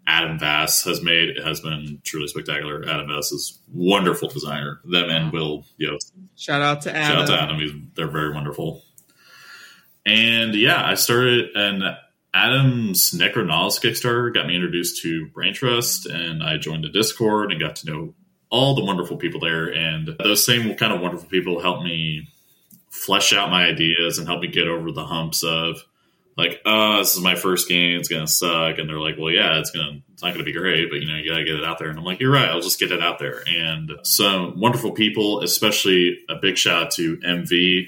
adam 0.07 0.37
vass 0.37 0.83
has 0.83 1.01
made 1.01 1.37
has 1.43 1.61
been 1.61 2.01
truly 2.03 2.27
spectacular. 2.27 2.83
Adam 2.87 3.07
vass 3.07 3.31
is 3.31 3.59
wonderful 3.71 4.27
designer. 4.27 4.81
Them 4.83 5.09
and 5.09 5.31
will 5.31 5.65
you 5.77 5.91
know 5.91 5.97
shout 6.35 6.61
out 6.61 6.81
to 6.81 6.95
adam 6.95 7.07
shout 7.07 7.21
out 7.21 7.27
to 7.27 7.41
adam. 7.41 7.59
He's, 7.59 7.71
they're 7.95 8.07
very 8.07 8.33
wonderful. 8.33 8.83
And 10.05 10.53
yeah 10.55 10.85
i 10.85 10.95
started 10.95 11.55
and 11.55 11.83
adam's 12.33 13.11
necronauts 13.11 13.79
kickstarter 13.79 14.33
got 14.33 14.47
me 14.47 14.55
introduced 14.55 15.01
to 15.03 15.27
brain 15.27 15.53
trust 15.53 16.07
and 16.07 16.43
i 16.43 16.57
joined 16.57 16.83
the 16.83 16.89
discord 16.89 17.51
and 17.51 17.61
got 17.61 17.77
to 17.77 17.89
know 17.89 18.13
all 18.53 18.75
the 18.75 18.85
wonderful 18.85 19.17
people 19.17 19.39
there. 19.39 19.65
And 19.65 20.15
those 20.23 20.45
same 20.45 20.75
kind 20.75 20.93
of 20.93 21.01
wonderful 21.01 21.27
people 21.27 21.59
helped 21.59 21.83
me 21.83 22.27
flesh 23.05 23.33
out 23.33 23.49
my 23.49 23.65
ideas 23.65 24.17
and 24.17 24.27
help 24.27 24.41
me 24.41 24.47
get 24.47 24.67
over 24.67 24.91
the 24.91 25.05
humps 25.05 25.43
of 25.43 25.83
like, 26.37 26.61
oh, 26.65 26.97
this 26.97 27.15
is 27.15 27.21
my 27.21 27.35
first 27.35 27.67
game, 27.67 27.99
it's 27.99 28.07
gonna 28.07 28.27
suck, 28.27 28.77
and 28.77 28.89
they're 28.89 28.99
like, 28.99 29.17
well, 29.19 29.31
yeah, 29.31 29.59
it's 29.59 29.71
gonna, 29.71 30.01
it's 30.13 30.23
not 30.23 30.33
gonna 30.33 30.45
be 30.45 30.53
great, 30.53 30.89
but 30.89 30.99
you 30.99 31.07
know, 31.07 31.15
you 31.15 31.29
gotta 31.29 31.43
get 31.43 31.55
it 31.55 31.65
out 31.65 31.79
there. 31.79 31.89
And 31.89 31.99
I'm 31.99 32.05
like, 32.05 32.19
you're 32.19 32.31
right, 32.31 32.49
I'll 32.49 32.61
just 32.61 32.79
get 32.79 32.91
it 32.91 33.03
out 33.03 33.19
there. 33.19 33.43
And 33.47 33.91
some 34.03 34.59
wonderful 34.59 34.91
people, 34.91 35.41
especially 35.41 36.19
a 36.29 36.35
big 36.35 36.57
shout 36.57 36.83
out 36.83 36.91
to 36.91 37.17
MV 37.17 37.87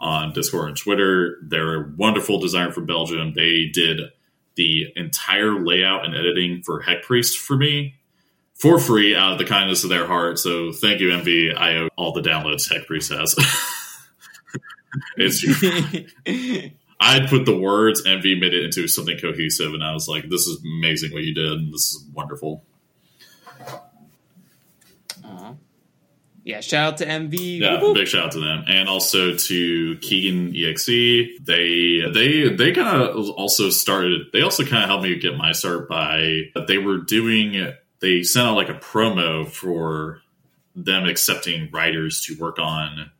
on 0.00 0.32
Discord 0.32 0.68
and 0.68 0.76
Twitter. 0.76 1.38
They're 1.42 1.82
a 1.82 1.92
wonderful 1.96 2.40
designer 2.40 2.72
from 2.72 2.86
Belgium. 2.86 3.34
They 3.34 3.66
did 3.66 4.00
the 4.54 4.86
entire 4.96 5.62
layout 5.62 6.04
and 6.04 6.14
editing 6.14 6.62
for 6.62 6.80
Heck 6.80 7.02
Priest 7.02 7.38
for 7.38 7.56
me 7.56 7.96
for 8.54 8.78
free 8.78 9.14
out 9.14 9.32
of 9.32 9.38
the 9.38 9.44
kindness 9.44 9.84
of 9.84 9.90
their 9.90 10.06
heart. 10.06 10.38
So 10.38 10.72
thank 10.72 11.00
you, 11.00 11.08
MV. 11.08 11.56
I 11.56 11.76
owe 11.76 11.88
all 11.96 12.12
the 12.12 12.22
downloads 12.22 12.72
Heck 12.72 12.86
Priest 12.86 13.12
has. 13.12 13.34
it's 15.16 15.44
I 17.00 17.26
put 17.26 17.46
the 17.46 17.56
words 17.58 18.04
MV 18.04 18.40
made 18.40 18.54
it 18.54 18.64
into 18.64 18.86
something 18.86 19.18
cohesive, 19.18 19.74
and 19.74 19.82
I 19.82 19.92
was 19.92 20.08
like, 20.08 20.28
"This 20.28 20.46
is 20.46 20.62
amazing 20.64 21.12
what 21.12 21.24
you 21.24 21.34
did. 21.34 21.52
And 21.52 21.72
this 21.72 21.94
is 21.94 22.04
wonderful." 22.12 22.64
Yeah, 26.44 26.60
shout 26.60 26.94
out 26.94 26.98
to 26.98 27.06
MV. 27.06 27.60
Yeah, 27.60 27.80
Woo-hoo. 27.80 27.94
big 27.94 28.08
shout 28.08 28.26
out 28.26 28.32
to 28.32 28.40
them, 28.40 28.64
and 28.66 28.88
also 28.88 29.36
to 29.36 29.96
Keegan 29.98 30.54
EXE. 30.56 31.38
They 31.40 32.00
they 32.12 32.48
they 32.48 32.72
kind 32.72 33.00
of 33.00 33.30
also 33.30 33.70
started. 33.70 34.26
They 34.32 34.42
also 34.42 34.64
kind 34.64 34.82
of 34.82 34.88
helped 34.88 35.04
me 35.04 35.16
get 35.20 35.36
my 35.36 35.52
start 35.52 35.88
by 35.88 36.50
they 36.66 36.78
were 36.78 36.98
doing. 36.98 37.72
They 38.00 38.24
sent 38.24 38.48
out 38.48 38.56
like 38.56 38.68
a 38.68 38.74
promo 38.74 39.48
for 39.48 40.20
them 40.74 41.06
accepting 41.06 41.70
writers 41.70 42.22
to 42.22 42.36
work 42.38 42.58
on 42.58 43.12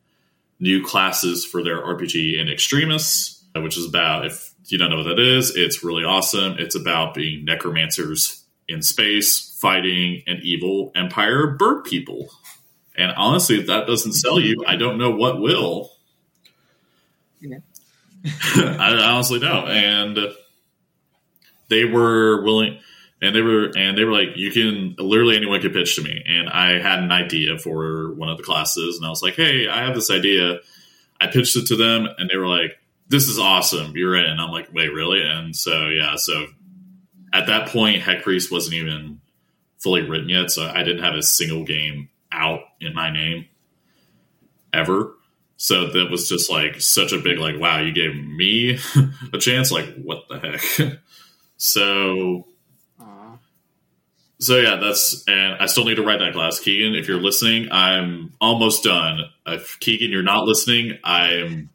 new 0.63 0.83
classes 0.83 1.45
for 1.45 1.63
their 1.63 1.83
RPG 1.83 2.41
in 2.41 2.49
Extremis, 2.49 3.45
uh, 3.55 3.61
which 3.61 3.77
is 3.77 3.85
about, 3.85 4.25
if 4.25 4.55
you 4.69 4.79
don't 4.79 4.91
know 4.91 4.99
what 4.99 5.09
that 5.09 5.19
is, 5.19 5.55
it's 5.57 5.83
really 5.83 6.05
awesome. 6.05 6.55
It's 6.57 6.77
about 6.77 7.15
being 7.15 7.45
necromancers 7.45 8.45
in 8.69 8.81
space 8.81 9.59
fighting 9.61 10.23
an 10.29 10.39
evil 10.45 10.93
empire 10.95 11.49
bird 11.49 11.83
people. 11.83 12.31
And 12.97 13.11
honestly, 13.17 13.59
if 13.59 13.67
that 13.67 13.89
doesn't 13.89 14.13
sell 14.13 14.39
you, 14.39 14.65
I 14.65 14.77
don't 14.77 14.99
know 14.99 15.11
what 15.11 15.41
will. 15.41 15.91
Yeah. 17.41 17.59
I 18.55 18.93
honestly 19.03 19.41
don't. 19.41 19.69
And 19.69 20.17
they 21.69 21.85
were 21.85 22.45
willing 22.45 22.79
and 23.23 23.35
they 23.35 23.41
were 23.41 23.71
and 23.77 23.97
they 23.97 24.05
were 24.05 24.13
like 24.13 24.37
you 24.37 24.51
can 24.51 24.97
literally 24.99 25.37
anyone 25.37 25.61
could 25.63 25.73
pitch 25.73 25.97
to 25.97 26.03
me. 26.03 26.23
And 26.27 26.51
i 26.51 26.79
had 26.81 26.99
an 26.99 27.13
idea 27.13 27.57
for 27.57 28.13
one 28.15 28.29
of 28.29 28.37
the 28.37 28.43
classes 28.43 28.97
and 28.97 29.07
i 29.07 29.09
was 29.09 29.23
like 29.23 29.35
hey 29.35 29.69
i 29.69 29.85
have 29.85 29.95
this 29.95 30.11
idea. 30.11 30.59
I 31.21 31.29
pitched 31.29 31.57
it 31.57 31.67
to 31.69 31.77
them 31.77 32.09
and 32.19 32.29
they 32.29 32.37
were 32.37 32.49
like 32.49 32.79
this 33.09 33.29
is 33.29 33.39
awesome. 33.39 33.97
You're 33.97 34.17
in. 34.17 34.41
I'm 34.41 34.51
like 34.51 34.75
wait 34.75 34.89
really? 34.89 35.23
And 35.23 35.57
so 35.57 35.89
yeah 35.89 36.17
so 36.17 36.47
at 37.33 37.47
that 37.47 37.69
point 37.69 38.03
heck 38.03 38.23
priest 38.23 38.51
wasn't 38.51 38.75
even 38.75 39.21
fully 39.79 40.03
written 40.03 40.29
yet 40.29 40.49
so 40.49 40.65
i 40.65 40.85
didn't 40.85 41.03
have 41.03 41.15
a 41.15 41.23
single 41.23 41.65
game 41.65 42.09
out 42.31 42.61
in 42.81 42.95
my 42.95 43.11
name 43.11 43.47
ever. 44.73 45.15
So 45.57 45.89
that 45.89 46.11
was 46.11 46.29
just 46.29 46.51
like 46.51 46.81
such 46.81 47.13
a 47.13 47.19
big 47.19 47.39
like 47.39 47.59
wow 47.59 47.79
you 47.79 47.93
gave 47.93 48.17
me 48.17 48.79
a 49.33 49.39
chance? 49.39 49.71
Like 49.71 49.95
what 50.03 50.29
the 50.29 50.39
heck? 50.39 50.99
So 51.59 52.49
so 54.43 54.59
yeah, 54.59 54.77
that's 54.77 55.25
and 55.29 55.55
I 55.61 55.67
still 55.67 55.85
need 55.85 55.97
to 55.97 56.03
write 56.03 56.19
that 56.19 56.33
class, 56.33 56.59
Keegan. 56.59 56.95
If 56.95 57.07
you're 57.09 57.21
listening, 57.21 57.69
I'm 57.71 58.33
almost 58.41 58.85
done. 58.85 59.21
If 59.47 59.79
Keegan, 59.81 60.11
you're 60.11 60.23
not 60.23 60.45
listening, 60.45 60.99
I'm 61.05 61.71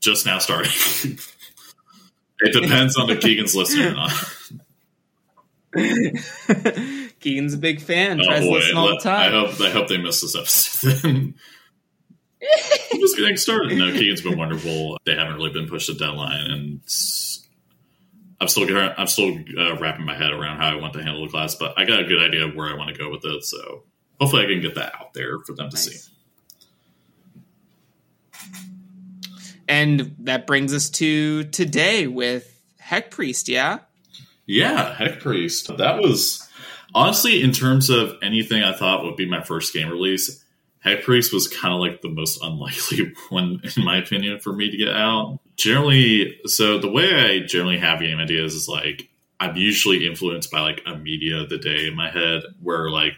just 0.00 0.24
now 0.26 0.38
starting. 0.38 0.72
It 2.44 2.60
depends 2.60 2.96
on 2.96 3.08
if 3.08 3.20
Keegan's 3.20 3.54
listening 3.54 3.86
or 3.86 3.94
not. 3.94 4.10
Keegan's 7.20 7.54
a 7.54 7.58
big 7.58 7.80
fan. 7.80 8.20
Oh 8.20 8.24
Tries 8.24 8.40
to 8.40 8.46
boy! 8.48 8.54
listen 8.54 8.76
all 8.76 8.88
the 8.88 8.94
Let- 8.94 9.06
I 9.06 9.30
hope 9.30 9.60
I 9.60 9.70
hope 9.70 9.86
they 9.86 9.96
miss 9.96 10.20
this 10.20 10.34
episode. 10.34 11.04
I'm 12.92 13.00
just 13.00 13.16
getting 13.16 13.36
started. 13.36 13.78
No, 13.78 13.92
Keegan's 13.92 14.22
been 14.22 14.36
wonderful. 14.36 14.98
They 15.04 15.14
haven't 15.14 15.36
really 15.36 15.52
been 15.52 15.68
pushed 15.68 15.86
to 15.86 15.94
deadline, 15.94 16.50
and 16.50 16.80
I'm 18.42 18.48
still 18.48 18.66
I'm 18.76 19.06
still 19.06 19.38
uh, 19.56 19.78
wrapping 19.78 20.04
my 20.04 20.16
head 20.16 20.32
around 20.32 20.58
how 20.58 20.68
I 20.68 20.74
want 20.74 20.94
to 20.94 21.02
handle 21.02 21.24
the 21.24 21.30
class. 21.30 21.54
But 21.54 21.78
I 21.78 21.84
got 21.84 22.00
a 22.00 22.04
good 22.04 22.20
idea 22.20 22.44
of 22.44 22.56
where 22.56 22.66
I 22.66 22.76
want 22.76 22.90
to 22.90 23.00
go 23.00 23.08
with 23.08 23.24
it. 23.24 23.44
So 23.44 23.84
hopefully, 24.20 24.42
I 24.42 24.46
can 24.46 24.60
get 24.60 24.74
that 24.74 24.92
out 25.00 25.14
there 25.14 25.38
for 25.46 25.52
them 25.52 25.70
to 25.70 25.76
see. 25.76 25.96
And 29.68 30.16
that 30.18 30.48
brings 30.48 30.74
us 30.74 30.90
to 30.90 31.44
today 31.44 32.08
with 32.08 32.60
Heck 32.80 33.12
Priest, 33.12 33.48
yeah? 33.48 33.78
Yeah, 34.44 34.92
Heck 34.92 35.20
Priest. 35.20 35.76
That 35.76 35.98
was 35.98 36.48
honestly, 36.96 37.42
in 37.42 37.52
terms 37.52 37.90
of 37.90 38.16
anything 38.22 38.64
I 38.64 38.72
thought 38.72 39.04
would 39.04 39.14
be 39.14 39.30
my 39.30 39.44
first 39.44 39.72
game 39.72 39.88
release, 39.88 40.44
Heck 40.80 41.04
Priest 41.04 41.32
was 41.32 41.46
kind 41.46 41.72
of 41.72 41.78
like 41.78 42.02
the 42.02 42.08
most 42.08 42.42
unlikely 42.42 43.12
one, 43.28 43.60
in 43.76 43.84
my 43.84 43.98
opinion, 43.98 44.40
for 44.40 44.52
me 44.52 44.68
to 44.68 44.76
get 44.76 44.88
out. 44.88 45.38
Generally, 45.56 46.40
so 46.46 46.78
the 46.78 46.90
way 46.90 47.14
I 47.14 47.46
generally 47.46 47.78
have 47.78 48.00
game 48.00 48.18
ideas 48.18 48.54
is 48.54 48.68
like 48.68 49.08
I'm 49.38 49.56
usually 49.56 50.06
influenced 50.06 50.50
by 50.50 50.60
like 50.60 50.82
a 50.86 50.96
media 50.96 51.38
of 51.38 51.48
the 51.48 51.58
day 51.58 51.86
in 51.86 51.96
my 51.96 52.10
head, 52.10 52.42
where 52.62 52.90
like 52.90 53.14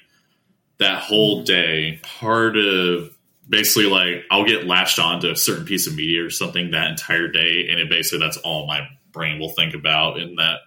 that 0.78 1.02
whole 1.02 1.40
hmm. 1.40 1.44
day, 1.44 2.00
part 2.02 2.56
of 2.56 3.14
basically 3.48 3.86
like 3.86 4.24
I'll 4.30 4.44
get 4.44 4.66
latched 4.66 4.98
onto 4.98 5.30
a 5.30 5.36
certain 5.36 5.66
piece 5.66 5.86
of 5.86 5.94
media 5.94 6.24
or 6.24 6.30
something 6.30 6.70
that 6.70 6.90
entire 6.90 7.28
day, 7.28 7.68
and 7.70 7.78
it 7.78 7.88
basically 7.88 8.24
that's 8.24 8.38
all 8.38 8.66
my 8.66 8.88
brain 9.12 9.38
will 9.38 9.50
think 9.50 9.74
about 9.74 10.18
in 10.18 10.36
that 10.36 10.60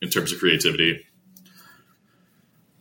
in 0.00 0.08
terms 0.10 0.32
of 0.32 0.38
creativity. 0.38 1.04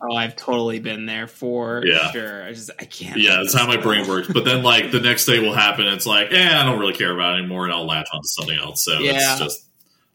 Oh, 0.01 0.15
I've 0.15 0.35
totally 0.35 0.79
been 0.79 1.05
there 1.05 1.27
for 1.27 1.83
Yeah. 1.85 2.11
sure. 2.11 2.43
I 2.45 2.53
just 2.53 2.71
I 2.79 2.85
can't. 2.85 3.17
Yeah, 3.19 3.37
that's 3.37 3.53
how 3.53 3.67
my 3.67 3.77
brain 3.77 4.07
works. 4.07 4.27
But 4.27 4.45
then 4.45 4.63
like 4.63 4.91
the 4.91 4.99
next 5.01 5.25
day 5.25 5.39
will 5.39 5.53
happen. 5.53 5.85
It's 5.87 6.05
like, 6.05 6.31
eh, 6.31 6.57
I 6.57 6.63
don't 6.65 6.79
really 6.79 6.93
care 6.93 7.11
about 7.13 7.35
it 7.35 7.39
anymore, 7.39 7.65
and 7.65 7.73
I'll 7.73 7.85
latch 7.85 8.07
onto 8.13 8.27
something 8.27 8.57
else. 8.57 8.83
So 8.83 8.99
Yeah. 8.99 9.11
it's 9.33 9.39
just 9.39 9.65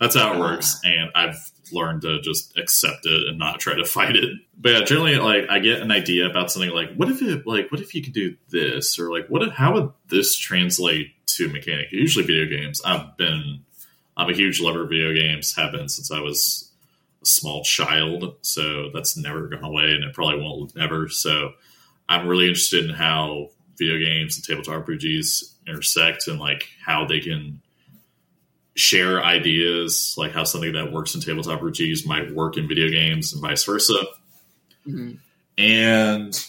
that's 0.00 0.16
how 0.16 0.32
it 0.34 0.38
works, 0.40 0.80
and 0.84 1.10
I've 1.14 1.36
learned 1.72 2.02
to 2.02 2.20
just 2.20 2.56
accept 2.58 3.06
it 3.06 3.28
and 3.28 3.38
not 3.38 3.58
try 3.60 3.74
to 3.74 3.84
fight 3.84 4.16
it. 4.16 4.30
But 4.58 4.72
yeah, 4.72 4.80
generally, 4.84 5.16
like 5.16 5.48
I 5.50 5.58
get 5.58 5.80
an 5.82 5.90
idea 5.92 6.26
about 6.30 6.50
something, 6.50 6.70
like 6.70 6.94
what 6.94 7.08
if 7.10 7.20
it, 7.22 7.46
like 7.46 7.70
what 7.70 7.80
if 7.80 7.94
you 7.94 8.02
could 8.02 8.12
do 8.14 8.36
this, 8.50 8.98
or 8.98 9.10
like 9.10 9.28
what 9.28 9.42
if, 9.42 9.52
how 9.52 9.74
would 9.74 9.90
this 10.08 10.36
translate 10.36 11.08
to 11.26 11.48
mechanic? 11.48 11.88
Usually, 11.92 12.24
video 12.24 12.46
games. 12.46 12.80
I've 12.84 13.16
been, 13.16 13.60
I'm 14.16 14.30
a 14.30 14.34
huge 14.34 14.60
lover 14.60 14.82
of 14.84 14.88
video 14.88 15.12
games. 15.12 15.54
Have 15.56 15.72
been 15.72 15.88
since 15.88 16.10
I 16.10 16.20
was 16.20 16.70
a 17.24 17.26
small 17.26 17.62
child, 17.64 18.36
so 18.42 18.90
that's 18.92 19.16
never 19.16 19.48
gone 19.48 19.64
away, 19.64 19.92
and 19.92 20.04
it 20.04 20.14
probably 20.14 20.40
won't 20.40 20.76
ever. 20.76 21.08
So 21.08 21.52
I'm 22.08 22.26
really 22.26 22.46
interested 22.46 22.84
in 22.84 22.94
how 22.94 23.50
video 23.78 23.98
games 23.98 24.36
and 24.36 24.44
tabletop 24.44 24.86
RPGs 24.86 25.54
intersect 25.66 26.28
and 26.28 26.38
like 26.38 26.68
how 26.84 27.06
they 27.06 27.20
can 27.20 27.60
share 28.76 29.22
ideas, 29.22 30.14
like 30.16 30.32
how 30.32 30.44
something 30.44 30.72
that 30.72 30.92
works 30.92 31.14
in 31.14 31.20
tabletop 31.20 31.60
RPGs 31.60 32.06
might 32.06 32.34
work 32.34 32.56
in 32.56 32.68
video 32.68 32.88
games 32.88 33.32
and 33.32 33.42
vice 33.42 33.64
versa. 33.64 34.04
Mhm. 34.86 35.18
And 35.56 36.46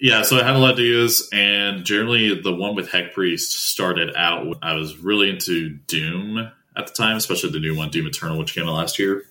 yeah, 0.00 0.22
so 0.22 0.38
I 0.38 0.44
had 0.44 0.56
a 0.56 0.58
lot 0.58 0.72
of 0.72 0.78
ideas, 0.78 1.28
and 1.32 1.84
generally 1.84 2.40
the 2.40 2.54
one 2.54 2.74
with 2.74 2.90
Heck 2.90 3.14
Priest 3.14 3.52
started 3.70 4.14
out. 4.16 4.58
I 4.62 4.74
was 4.74 4.98
really 4.98 5.30
into 5.30 5.70
Doom 5.70 6.50
at 6.76 6.86
the 6.86 6.92
time, 6.92 7.16
especially 7.16 7.50
the 7.50 7.60
new 7.60 7.76
one, 7.76 7.90
Doom 7.90 8.06
Eternal, 8.06 8.38
which 8.38 8.54
came 8.54 8.68
out 8.68 8.74
last 8.74 8.98
year. 8.98 9.24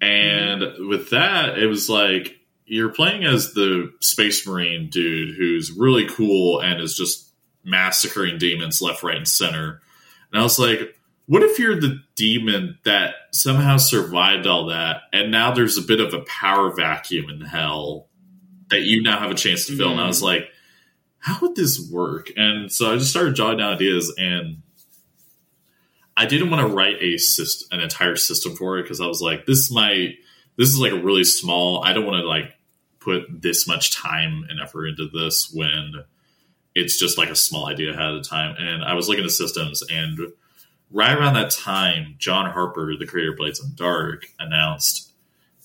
And 0.00 0.88
with 0.88 1.10
that, 1.10 1.58
it 1.58 1.66
was 1.66 1.88
like 1.88 2.36
you're 2.66 2.88
playing 2.88 3.24
as 3.24 3.54
the 3.54 3.92
Space 4.00 4.46
Marine 4.46 4.88
dude 4.90 5.36
who's 5.36 5.70
really 5.70 6.06
cool 6.08 6.60
and 6.60 6.80
is 6.80 6.96
just 6.96 7.32
massacring 7.64 8.38
demons 8.38 8.82
left, 8.82 9.02
right, 9.02 9.16
and 9.16 9.28
center. 9.28 9.80
And 10.32 10.40
I 10.40 10.42
was 10.42 10.58
like, 10.58 10.96
what 11.26 11.42
if 11.42 11.58
you're 11.58 11.80
the 11.80 12.00
demon 12.16 12.78
that 12.84 13.14
somehow 13.32 13.76
survived 13.76 14.46
all 14.46 14.66
that, 14.66 15.02
and 15.12 15.30
now 15.30 15.52
there's 15.54 15.78
a 15.78 15.82
bit 15.82 16.00
of 16.00 16.14
a 16.14 16.24
power 16.26 16.74
vacuum 16.74 17.30
in 17.30 17.40
hell 17.40 18.08
that 18.70 18.82
you 18.82 19.02
now 19.02 19.18
have 19.20 19.30
a 19.30 19.36
chance 19.36 19.66
to 19.66 19.76
fill? 19.76 19.90
And 19.90 20.00
I 20.00 20.02
mm-hmm. 20.02 20.08
was 20.08 20.22
like, 20.22 20.48
how 21.18 21.38
would 21.40 21.54
this 21.54 21.88
work? 21.92 22.32
And 22.36 22.72
so 22.72 22.92
I 22.92 22.96
just 22.96 23.10
started 23.10 23.36
jotting 23.36 23.58
down 23.58 23.74
ideas, 23.74 24.12
and 24.18 24.62
I 26.16 26.26
didn't 26.26 26.50
want 26.50 26.66
to 26.66 26.74
write 26.74 26.96
a 27.00 27.14
syst- 27.14 27.64
an 27.70 27.80
entire 27.80 28.16
system 28.16 28.54
for 28.54 28.78
it 28.78 28.82
because 28.82 29.00
I 29.00 29.06
was 29.06 29.22
like, 29.22 29.46
this 29.46 29.70
might 29.70 30.16
this 30.56 30.68
is 30.68 30.78
like 30.78 30.92
a 30.92 31.00
really 31.00 31.24
small. 31.24 31.82
I 31.82 31.92
don't 31.92 32.06
want 32.06 32.20
to 32.20 32.28
like 32.28 32.54
put 33.00 33.42
this 33.42 33.66
much 33.66 33.94
time 33.94 34.46
and 34.48 34.60
effort 34.60 34.86
into 34.86 35.08
this 35.08 35.50
when 35.52 36.04
it's 36.74 36.98
just 36.98 37.18
like 37.18 37.30
a 37.30 37.36
small 37.36 37.66
idea 37.66 37.90
ahead 37.90 38.14
of 38.14 38.28
time. 38.28 38.54
And 38.58 38.84
I 38.84 38.94
was 38.94 39.08
looking 39.08 39.24
at 39.24 39.30
systems, 39.30 39.82
and 39.90 40.18
right 40.90 41.16
around 41.16 41.34
that 41.34 41.50
time, 41.50 42.16
John 42.18 42.50
Harper, 42.50 42.96
the 42.96 43.06
creator 43.06 43.32
of 43.32 43.38
Blades 43.38 43.60
the 43.60 43.74
Dark, 43.74 44.26
announced 44.38 45.10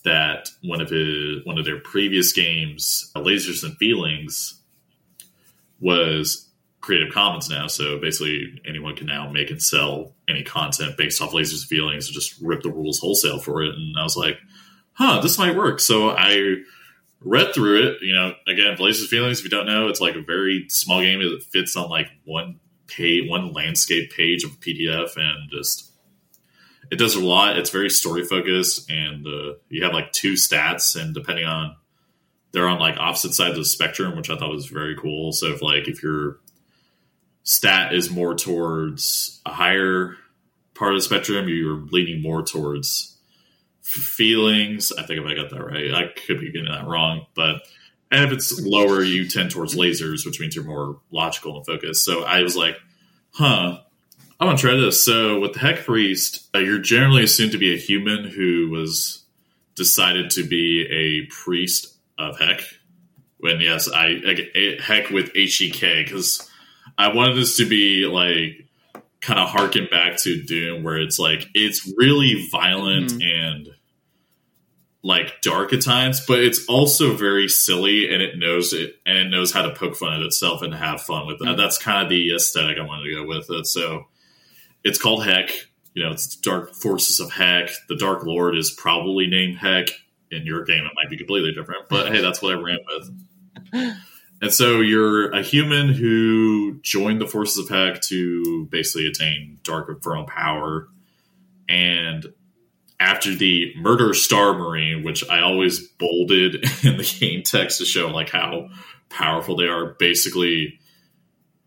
that 0.03 0.49
one 0.63 0.81
of 0.81 0.89
his 0.89 1.45
one 1.45 1.57
of 1.57 1.65
their 1.65 1.79
previous 1.79 2.31
games, 2.33 3.11
Lasers 3.15 3.63
and 3.63 3.77
Feelings, 3.77 4.61
was 5.79 6.46
Creative 6.87 7.13
Commons 7.13 7.49
now. 7.49 7.67
So 7.67 7.99
basically, 7.99 8.61
anyone 8.65 8.95
can 8.95 9.07
now 9.07 9.29
make 9.29 9.51
and 9.51 9.61
sell 9.61 10.13
any 10.29 10.41
content 10.41 10.95
based 10.95 11.21
off 11.21 11.31
Lasers 11.31 11.65
Feelings 11.65 12.07
and 12.07 12.13
just 12.13 12.39
rip 12.41 12.63
the 12.63 12.71
rules 12.71 12.97
wholesale 12.97 13.39
for 13.39 13.61
it. 13.61 13.75
And 13.75 13.99
I 13.99 14.03
was 14.03 14.15
like, 14.15 14.39
huh, 14.93 15.19
this 15.19 15.37
might 15.37 15.57
work. 15.57 15.81
So 15.81 16.11
I 16.11 16.55
read 17.19 17.53
through 17.53 17.89
it. 17.89 17.97
You 18.01 18.15
know, 18.15 18.35
again, 18.47 18.77
Blazes 18.77 19.09
Feelings, 19.09 19.39
if 19.39 19.43
you 19.43 19.49
don't 19.49 19.65
know, 19.65 19.89
it's 19.89 19.99
like 19.99 20.15
a 20.15 20.21
very 20.21 20.67
small 20.69 21.01
game 21.01 21.19
that 21.19 21.43
fits 21.43 21.75
on 21.75 21.89
like 21.89 22.07
one 22.23 22.61
page, 22.87 23.29
one 23.29 23.51
landscape 23.51 24.13
page 24.13 24.45
of 24.45 24.51
PDF, 24.61 25.17
and 25.17 25.51
just 25.51 25.91
it 26.89 26.97
does 26.97 27.15
a 27.15 27.19
lot. 27.19 27.57
It's 27.57 27.69
very 27.69 27.89
story 27.89 28.23
focused, 28.23 28.89
and 28.89 29.27
uh, 29.27 29.55
you 29.67 29.83
have 29.83 29.93
like 29.93 30.13
two 30.13 30.33
stats, 30.35 30.95
and 30.95 31.13
depending 31.13 31.43
on 31.43 31.75
they're 32.53 32.69
on 32.69 32.79
like 32.79 32.95
opposite 32.97 33.33
sides 33.33 33.57
of 33.57 33.57
the 33.57 33.65
spectrum, 33.65 34.15
which 34.15 34.29
I 34.29 34.37
thought 34.37 34.51
was 34.51 34.67
very 34.67 34.95
cool. 34.95 35.33
So 35.33 35.47
if 35.47 35.61
like 35.61 35.89
if 35.89 36.01
your 36.01 36.39
stat 37.47 37.93
is 37.93 38.09
more 38.09 38.35
towards 38.35 39.39
a 39.45 39.51
higher 39.51 40.15
part 40.75 40.93
of 40.93 40.99
the 40.99 41.03
spectrum, 41.03 41.47
you're 41.47 41.85
leaning 41.91 42.21
more 42.21 42.43
towards 42.43 43.17
feelings. 43.81 44.91
I 44.91 45.03
think 45.03 45.21
if 45.21 45.25
I 45.25 45.33
got 45.33 45.49
that 45.51 45.63
right, 45.63 45.93
I 45.93 46.07
could 46.07 46.41
be 46.41 46.51
getting 46.51 46.69
that 46.69 46.85
wrong, 46.85 47.25
but 47.33 47.61
and 48.11 48.25
if 48.25 48.31
it's 48.31 48.61
lower, 48.61 49.01
you 49.01 49.27
tend 49.27 49.51
towards 49.51 49.75
lasers, 49.75 50.25
which 50.25 50.39
means 50.39 50.55
you're 50.55 50.65
more 50.65 50.99
logical 51.09 51.57
and 51.57 51.65
focused. 51.65 52.03
So 52.05 52.23
I 52.23 52.41
was 52.41 52.55
like, 52.55 52.77
huh, 53.31 53.79
I 54.39 54.45
want 54.45 54.59
to 54.59 54.65
try 54.65 54.75
this. 54.75 55.03
So 55.03 55.39
with 55.39 55.53
the 55.53 55.59
Heck 55.59 55.85
Priest, 55.85 56.49
uh, 56.53 56.59
you're 56.59 56.79
generally 56.79 57.23
assumed 57.23 57.53
to 57.53 57.57
be 57.57 57.73
a 57.73 57.77
human 57.77 58.25
who 58.25 58.69
was 58.69 59.23
decided 59.75 60.31
to 60.31 60.43
be 60.43 60.85
a 60.89 61.25
priest 61.33 61.97
of 62.17 62.39
Heck. 62.39 62.61
When 63.39 63.61
yes, 63.61 63.89
I, 63.89 64.21
I 64.25 64.77
Heck 64.81 65.09
with 65.11 65.31
H 65.35 65.61
E 65.61 65.71
K 65.71 66.03
because 66.03 66.49
I 66.97 67.13
wanted 67.13 67.37
this 67.37 67.57
to 67.57 67.65
be 67.67 68.05
like 68.05 68.67
kind 69.21 69.39
of 69.39 69.49
harken 69.49 69.87
back 69.89 70.17
to 70.19 70.41
Doom, 70.41 70.83
where 70.83 70.99
it's 70.99 71.19
like 71.19 71.47
it's 71.53 71.91
really 71.97 72.47
violent 72.51 73.11
mm-hmm. 73.11 73.21
and 73.21 73.69
like 75.03 75.41
dark 75.41 75.73
at 75.73 75.81
times, 75.81 76.25
but 76.25 76.39
it's 76.39 76.65
also 76.65 77.15
very 77.15 77.47
silly 77.47 78.11
and 78.11 78.21
it 78.21 78.37
knows 78.37 78.73
it 78.73 78.95
and 79.05 79.17
it 79.17 79.29
knows 79.29 79.53
how 79.53 79.61
to 79.61 79.73
poke 79.73 79.95
fun 79.95 80.13
at 80.13 80.21
itself 80.21 80.61
and 80.61 80.73
have 80.73 81.01
fun 81.01 81.27
with 81.27 81.39
that. 81.39 81.45
Mm-hmm. 81.45 81.57
That's 81.57 81.77
kind 81.77 82.03
of 82.03 82.09
the 82.09 82.35
aesthetic 82.35 82.77
I 82.77 82.85
wanted 82.85 83.03
to 83.03 83.15
go 83.15 83.27
with 83.27 83.49
it. 83.49 83.67
So 83.67 84.07
it's 84.83 84.99
called 84.99 85.25
Heck. 85.25 85.51
You 85.93 86.03
know, 86.03 86.11
it's 86.11 86.35
Dark 86.35 86.75
Forces 86.75 87.19
of 87.19 87.31
Heck. 87.31 87.69
The 87.89 87.95
Dark 87.95 88.23
Lord 88.23 88.55
is 88.55 88.71
probably 88.71 89.27
named 89.27 89.57
Heck. 89.57 89.87
In 90.29 90.45
your 90.45 90.65
game, 90.65 90.83
it 90.83 90.91
might 90.93 91.09
be 91.09 91.15
completely 91.15 91.53
different, 91.53 91.87
but 91.87 92.11
hey, 92.11 92.19
that's 92.19 92.41
what 92.41 92.53
I 92.53 92.59
ran 92.59 92.79
with. 92.85 93.95
And 94.41 94.53
so 94.53 94.81
you're 94.81 95.31
a 95.31 95.41
human 95.41 95.89
who 95.89 96.79
joined 96.81 97.21
the 97.21 97.27
forces 97.27 97.57
of 97.57 97.69
Heck 97.69 98.01
to 98.03 98.67
basically 98.69 99.07
attain 99.07 99.59
Dark 99.63 99.89
Infernal 99.89 100.25
power. 100.25 100.89
And 101.67 102.25
after 102.99 103.33
the 103.33 103.73
Murder 103.77 104.13
Star 104.13 104.53
Marine, 104.53 105.03
which 105.03 105.27
I 105.29 105.41
always 105.41 105.79
bolded 105.79 106.55
in 106.83 106.97
the 106.97 107.17
game 107.19 107.43
text 107.43 107.79
to 107.79 107.85
show 107.85 108.09
like 108.09 108.29
how 108.29 108.69
powerful 109.09 109.55
they 109.55 109.67
are, 109.67 109.95
basically 109.99 110.79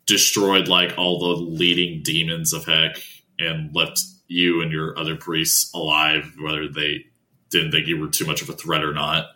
destroyed 0.06 0.68
like 0.68 0.96
all 0.96 1.18
the 1.18 1.42
leading 1.42 2.02
demons 2.02 2.52
of 2.52 2.66
Heck 2.66 3.02
and 3.38 3.74
left 3.74 4.00
you 4.28 4.62
and 4.62 4.70
your 4.70 4.96
other 4.96 5.16
priests 5.16 5.74
alive, 5.74 6.34
whether 6.40 6.68
they 6.68 7.06
didn't 7.50 7.72
think 7.72 7.88
you 7.88 7.98
were 7.98 8.08
too 8.08 8.26
much 8.26 8.42
of 8.42 8.48
a 8.48 8.52
threat 8.52 8.84
or 8.84 8.92
not, 8.92 9.26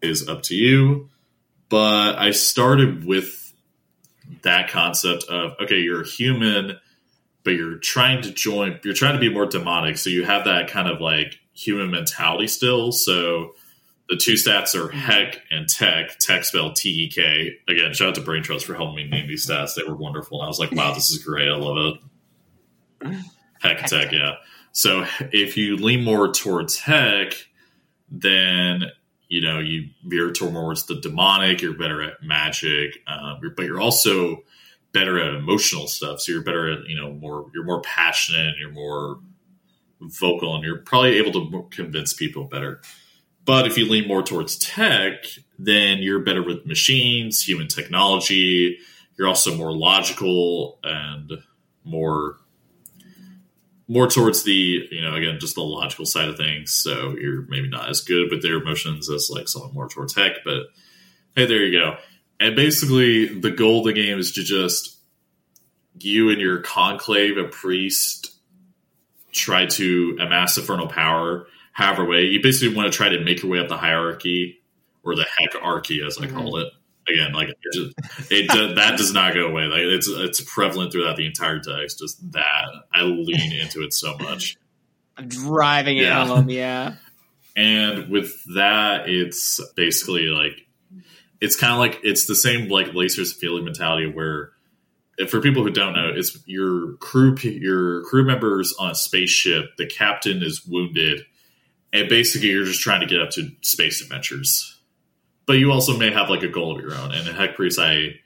is 0.00 0.28
up 0.28 0.42
to 0.42 0.54
you 0.54 1.10
but 1.68 2.18
I 2.18 2.30
started 2.30 3.04
with 3.04 3.54
that 4.42 4.70
concept 4.70 5.24
of 5.24 5.54
okay, 5.60 5.78
you're 5.78 6.02
a 6.02 6.06
human, 6.06 6.78
but 7.44 7.50
you're 7.52 7.78
trying 7.78 8.22
to 8.22 8.32
join. 8.32 8.80
You're 8.84 8.94
trying 8.94 9.14
to 9.14 9.20
be 9.20 9.32
more 9.32 9.46
demonic, 9.46 9.98
so 9.98 10.10
you 10.10 10.24
have 10.24 10.44
that 10.44 10.68
kind 10.68 10.88
of 10.88 11.00
like 11.00 11.38
human 11.52 11.90
mentality 11.90 12.46
still. 12.46 12.92
So 12.92 13.54
the 14.08 14.16
two 14.16 14.34
stats 14.34 14.74
are 14.74 14.88
mm-hmm. 14.88 14.98
Heck 14.98 15.42
and 15.50 15.68
Tech. 15.68 16.18
Tech 16.18 16.44
spelled 16.44 16.76
T 16.76 17.04
E 17.04 17.10
K. 17.10 17.56
Again, 17.68 17.92
shout 17.92 18.08
out 18.08 18.14
to 18.16 18.20
Brain 18.20 18.42
Trust 18.42 18.66
for 18.66 18.74
helping 18.74 18.96
me 18.96 19.08
name 19.08 19.26
these 19.26 19.46
stats. 19.48 19.74
They 19.74 19.82
were 19.82 19.96
wonderful. 19.96 20.42
I 20.42 20.48
was 20.48 20.58
like, 20.58 20.72
wow, 20.72 20.94
this 20.94 21.10
is 21.10 21.18
great. 21.18 21.48
I 21.48 21.56
love 21.56 21.98
it. 23.02 23.14
Heck, 23.60 23.80
Heck 23.80 23.86
Tech, 23.86 24.12
yeah. 24.12 24.34
So 24.72 25.06
if 25.32 25.56
you 25.56 25.76
lean 25.76 26.04
more 26.04 26.32
towards 26.32 26.78
Heck, 26.78 27.32
then 28.10 28.84
you 29.28 29.40
know 29.40 29.58
you 29.58 29.88
veer 30.04 30.32
towards 30.32 30.86
the 30.86 30.96
demonic. 30.96 31.62
You're 31.62 31.76
better 31.76 32.02
at 32.02 32.22
magic, 32.22 33.02
um, 33.06 33.40
but 33.56 33.64
you're 33.64 33.80
also 33.80 34.44
better 34.92 35.20
at 35.20 35.34
emotional 35.34 35.86
stuff. 35.86 36.20
So 36.20 36.32
you're 36.32 36.42
better 36.42 36.72
at 36.72 36.86
you 36.86 36.96
know 36.96 37.12
more. 37.12 37.50
You're 37.54 37.64
more 37.64 37.82
passionate. 37.82 38.54
You're 38.58 38.72
more 38.72 39.20
vocal, 40.00 40.54
and 40.54 40.64
you're 40.64 40.78
probably 40.78 41.18
able 41.18 41.32
to 41.32 41.68
convince 41.70 42.12
people 42.12 42.44
better. 42.44 42.80
But 43.44 43.66
if 43.66 43.78
you 43.78 43.88
lean 43.88 44.08
more 44.08 44.22
towards 44.22 44.58
tech, 44.58 45.24
then 45.58 45.98
you're 45.98 46.20
better 46.20 46.42
with 46.42 46.66
machines, 46.66 47.42
human 47.42 47.68
technology. 47.68 48.78
You're 49.16 49.28
also 49.28 49.56
more 49.56 49.72
logical 49.72 50.78
and 50.82 51.32
more 51.84 52.38
more 53.88 54.08
towards 54.08 54.42
the 54.42 54.88
you 54.90 55.00
know 55.00 55.14
again 55.14 55.38
just 55.38 55.54
the 55.54 55.62
logical 55.62 56.06
side 56.06 56.28
of 56.28 56.36
things. 56.36 56.72
So 56.72 57.14
you're 57.18 57.42
maybe 57.42 57.68
not 57.68 57.88
as 57.88 58.00
good 58.00 58.30
with 58.30 58.42
their 58.42 58.56
emotions 58.56 59.10
as 59.10 59.30
like 59.32 59.48
someone 59.48 59.74
more 59.74 59.88
towards 59.88 60.14
tech. 60.14 60.38
But 60.44 60.64
hey, 61.34 61.46
there 61.46 61.64
you 61.64 61.78
go. 61.78 61.96
And 62.38 62.54
basically, 62.54 63.26
the 63.26 63.50
goal 63.50 63.80
of 63.80 63.86
the 63.86 63.92
game 63.92 64.18
is 64.18 64.32
to 64.32 64.42
just 64.42 64.98
you 65.98 66.30
and 66.30 66.40
your 66.40 66.60
conclave, 66.60 67.38
a 67.38 67.44
priest, 67.44 68.34
try 69.32 69.66
to 69.66 70.18
amass 70.20 70.58
infernal 70.58 70.88
power 70.88 71.46
however 71.72 72.04
way. 72.04 72.24
You 72.24 72.42
basically 72.42 72.74
want 72.74 72.90
to 72.90 72.96
try 72.96 73.10
to 73.10 73.22
make 73.22 73.42
your 73.42 73.52
way 73.52 73.58
up 73.58 73.68
the 73.68 73.76
hierarchy 73.76 74.62
or 75.02 75.14
the 75.14 75.26
heckarchy, 75.26 76.04
as 76.04 76.18
I 76.18 76.26
mm-hmm. 76.26 76.36
call 76.36 76.56
it. 76.58 76.72
Again, 77.08 77.32
like 77.32 77.48
it, 77.50 77.56
just, 77.72 78.32
it 78.32 78.48
does, 78.48 78.74
that 78.74 78.96
does 78.96 79.12
not 79.12 79.34
go 79.34 79.46
away. 79.46 79.64
Like 79.64 79.82
it's 79.82 80.08
it's 80.08 80.40
prevalent 80.40 80.92
throughout 80.92 81.16
the 81.16 81.26
entire 81.26 81.60
text. 81.60 82.00
Just 82.00 82.32
that 82.32 82.64
I 82.92 83.02
lean 83.02 83.52
into 83.52 83.82
it 83.82 83.92
so 83.92 84.16
much. 84.18 84.56
I'm 85.16 85.28
driving 85.28 85.98
it 85.98 86.04
yeah. 86.04 86.26
home, 86.26 86.50
yeah. 86.50 86.94
And 87.54 88.10
with 88.10 88.42
that, 88.54 89.08
it's 89.08 89.60
basically 89.76 90.26
like 90.26 90.66
it's 91.40 91.56
kind 91.56 91.72
of 91.72 91.78
like 91.78 92.00
it's 92.02 92.26
the 92.26 92.34
same 92.34 92.68
like 92.68 92.88
Lasers 92.88 93.34
feeling 93.34 93.64
mentality 93.64 94.10
where 94.10 94.50
for 95.28 95.40
people 95.40 95.62
who 95.62 95.70
don't 95.70 95.94
know, 95.94 96.10
it's 96.14 96.36
your 96.46 96.96
crew 96.96 97.36
your 97.42 98.02
crew 98.02 98.24
members 98.24 98.74
on 98.78 98.90
a 98.90 98.94
spaceship. 98.94 99.76
The 99.78 99.86
captain 99.86 100.42
is 100.42 100.66
wounded 100.66 101.24
and 101.96 102.08
basically 102.08 102.48
you're 102.48 102.64
just 102.64 102.80
trying 102.80 103.00
to 103.00 103.06
get 103.06 103.20
up 103.20 103.30
to 103.30 103.50
space 103.62 104.02
adventures. 104.02 104.75
But 105.46 105.54
you 105.54 105.70
also 105.70 105.96
may 105.96 106.12
have 106.12 106.28
like 106.28 106.42
a 106.42 106.48
goal 106.48 106.76
of 106.76 106.82
your 106.82 106.94
own. 106.94 107.12
And 107.12 107.28
in 107.28 107.34
Heck 107.34 107.54
Priest, 107.54 107.78
I 107.78 108.20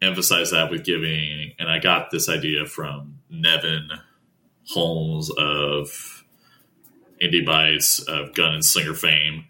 emphasize 0.00 0.50
that 0.50 0.70
with 0.70 0.84
giving, 0.84 1.52
and 1.58 1.68
I 1.68 1.78
got 1.78 2.10
this 2.10 2.28
idea 2.28 2.66
from 2.66 3.18
Nevyn 3.32 3.88
Holmes 4.68 5.30
of 5.36 6.24
Indie 7.20 7.44
Bites 7.44 8.00
of 8.00 8.34
Gun 8.34 8.54
and 8.54 8.64
Slinger 8.64 8.94
fame 8.94 9.46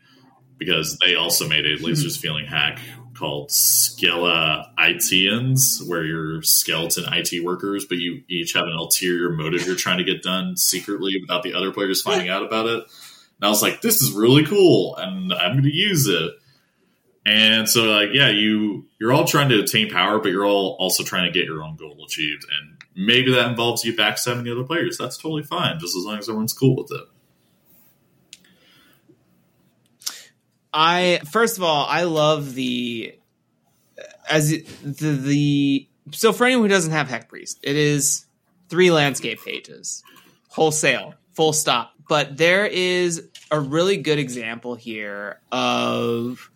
because 0.58 0.98
they 0.98 1.14
also 1.14 1.48
made 1.48 1.66
a 1.66 1.76
hmm. 1.76 1.84
lasers 1.84 2.18
feeling 2.18 2.46
hack 2.46 2.80
called 3.14 3.48
Skella 3.48 4.66
ITians, 4.78 5.86
where 5.88 6.04
you're 6.04 6.42
skeleton 6.42 7.04
IT 7.12 7.42
workers, 7.42 7.86
but 7.86 7.98
you 7.98 8.22
each 8.28 8.52
have 8.52 8.66
an 8.66 8.74
ulterior 8.74 9.30
motive 9.30 9.66
you're 9.66 9.74
trying 9.74 9.98
to 9.98 10.04
get 10.04 10.22
done 10.22 10.56
secretly 10.56 11.16
without 11.18 11.42
the 11.42 11.54
other 11.54 11.72
players 11.72 12.02
finding 12.02 12.28
out 12.28 12.44
about 12.44 12.66
it. 12.66 12.84
And 13.38 13.44
I 13.44 13.48
was 13.48 13.62
like, 13.62 13.80
this 13.80 14.02
is 14.02 14.12
really 14.12 14.44
cool, 14.44 14.96
and 14.96 15.32
I'm 15.32 15.52
going 15.52 15.64
to 15.64 15.74
use 15.74 16.06
it. 16.06 16.32
And 17.26 17.68
so, 17.68 17.82
like, 17.84 18.10
yeah, 18.12 18.28
you 18.28 18.86
you're 19.00 19.12
all 19.12 19.24
trying 19.24 19.48
to 19.48 19.58
attain 19.58 19.90
power, 19.90 20.20
but 20.20 20.30
you're 20.30 20.46
all 20.46 20.76
also 20.78 21.02
trying 21.02 21.24
to 21.24 21.36
get 21.36 21.44
your 21.44 21.62
own 21.62 21.76
goal 21.76 22.04
achieved. 22.06 22.44
And 22.44 22.84
maybe 22.94 23.32
that 23.32 23.50
involves 23.50 23.84
you 23.84 23.94
backstabbing 23.94 24.44
the 24.44 24.52
other 24.52 24.62
players. 24.62 24.96
That's 24.96 25.16
totally 25.18 25.42
fine, 25.42 25.80
just 25.80 25.96
as 25.96 26.04
long 26.04 26.18
as 26.18 26.28
everyone's 26.28 26.52
cool 26.52 26.76
with 26.76 26.92
it. 26.92 27.04
I 30.72 31.20
first 31.28 31.56
of 31.56 31.64
all, 31.64 31.86
I 31.88 32.04
love 32.04 32.54
the 32.54 33.18
as 34.30 34.50
the 34.50 35.16
the 35.16 35.88
so 36.12 36.32
for 36.32 36.44
anyone 36.46 36.66
who 36.66 36.68
doesn't 36.68 36.92
have 36.92 37.08
Heck 37.08 37.28
Priest, 37.28 37.58
it 37.64 37.74
is 37.74 38.24
three 38.68 38.92
landscape 38.92 39.40
pages, 39.44 40.04
wholesale, 40.48 41.14
full 41.34 41.52
stop 41.52 41.96
but 42.08 42.36
there 42.36 42.66
is 42.66 43.28
a 43.50 43.60
really 43.60 43.96
good 43.96 44.18
example 44.18 44.74
here 44.74 45.40
of 45.50 46.50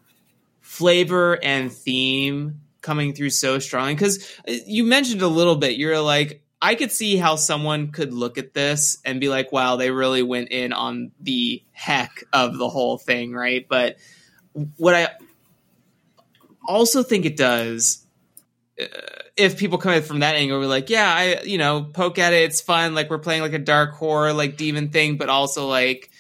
flavor 0.71 1.37
and 1.43 1.73
theme 1.73 2.61
coming 2.81 3.13
through 3.13 3.29
so 3.29 3.59
strongly 3.59 3.93
because 3.93 4.25
uh, 4.49 4.53
you 4.67 4.85
mentioned 4.85 5.21
a 5.21 5.27
little 5.27 5.57
bit 5.57 5.77
you're 5.77 6.01
like 6.01 6.45
i 6.63 6.77
could 6.77 6.93
see 6.93 7.17
how 7.17 7.35
someone 7.35 7.91
could 7.91 8.15
look 8.15 8.39
at 8.39 8.55
this 8.55 8.97
and 9.05 9.21
be 9.21 9.29
like 9.29 9.51
wow 9.51 9.75
they 9.75 9.91
really 9.91 10.23
went 10.23 10.49
in 10.53 10.73
on 10.73 11.11
the 11.21 11.61
heck 11.73 12.23
of 12.33 12.57
the 12.57 12.69
whole 12.69 12.97
thing 12.97 13.33
right 13.33 13.67
but 13.69 13.97
what 14.77 14.95
i 14.95 15.09
also 16.69 17.03
think 17.03 17.25
it 17.25 17.37
does 17.37 18.07
uh, 18.81 18.87
if 19.37 19.59
people 19.59 19.79
come 19.79 19.93
in 19.93 20.03
from 20.03 20.21
that 20.21 20.35
angle, 20.35 20.59
we're 20.59 20.67
like, 20.67 20.91
yeah, 20.91 21.13
I, 21.15 21.43
you 21.45 21.57
know, 21.57 21.83
poke 21.83 22.19
at 22.19 22.35
it. 22.35 22.45
It's 22.45 22.61
fun. 22.61 22.95
Like 22.95 23.09
we're 23.09 23.19
playing 23.19 23.41
like 23.41 23.55
a 23.55 23.59
dark 23.59 23.93
horror, 23.93 24.35
like 24.35 24.57
demon 24.59 24.91
thing, 24.91 25.17
but 25.17 25.31
also 25.31 25.67
like 25.67 26.11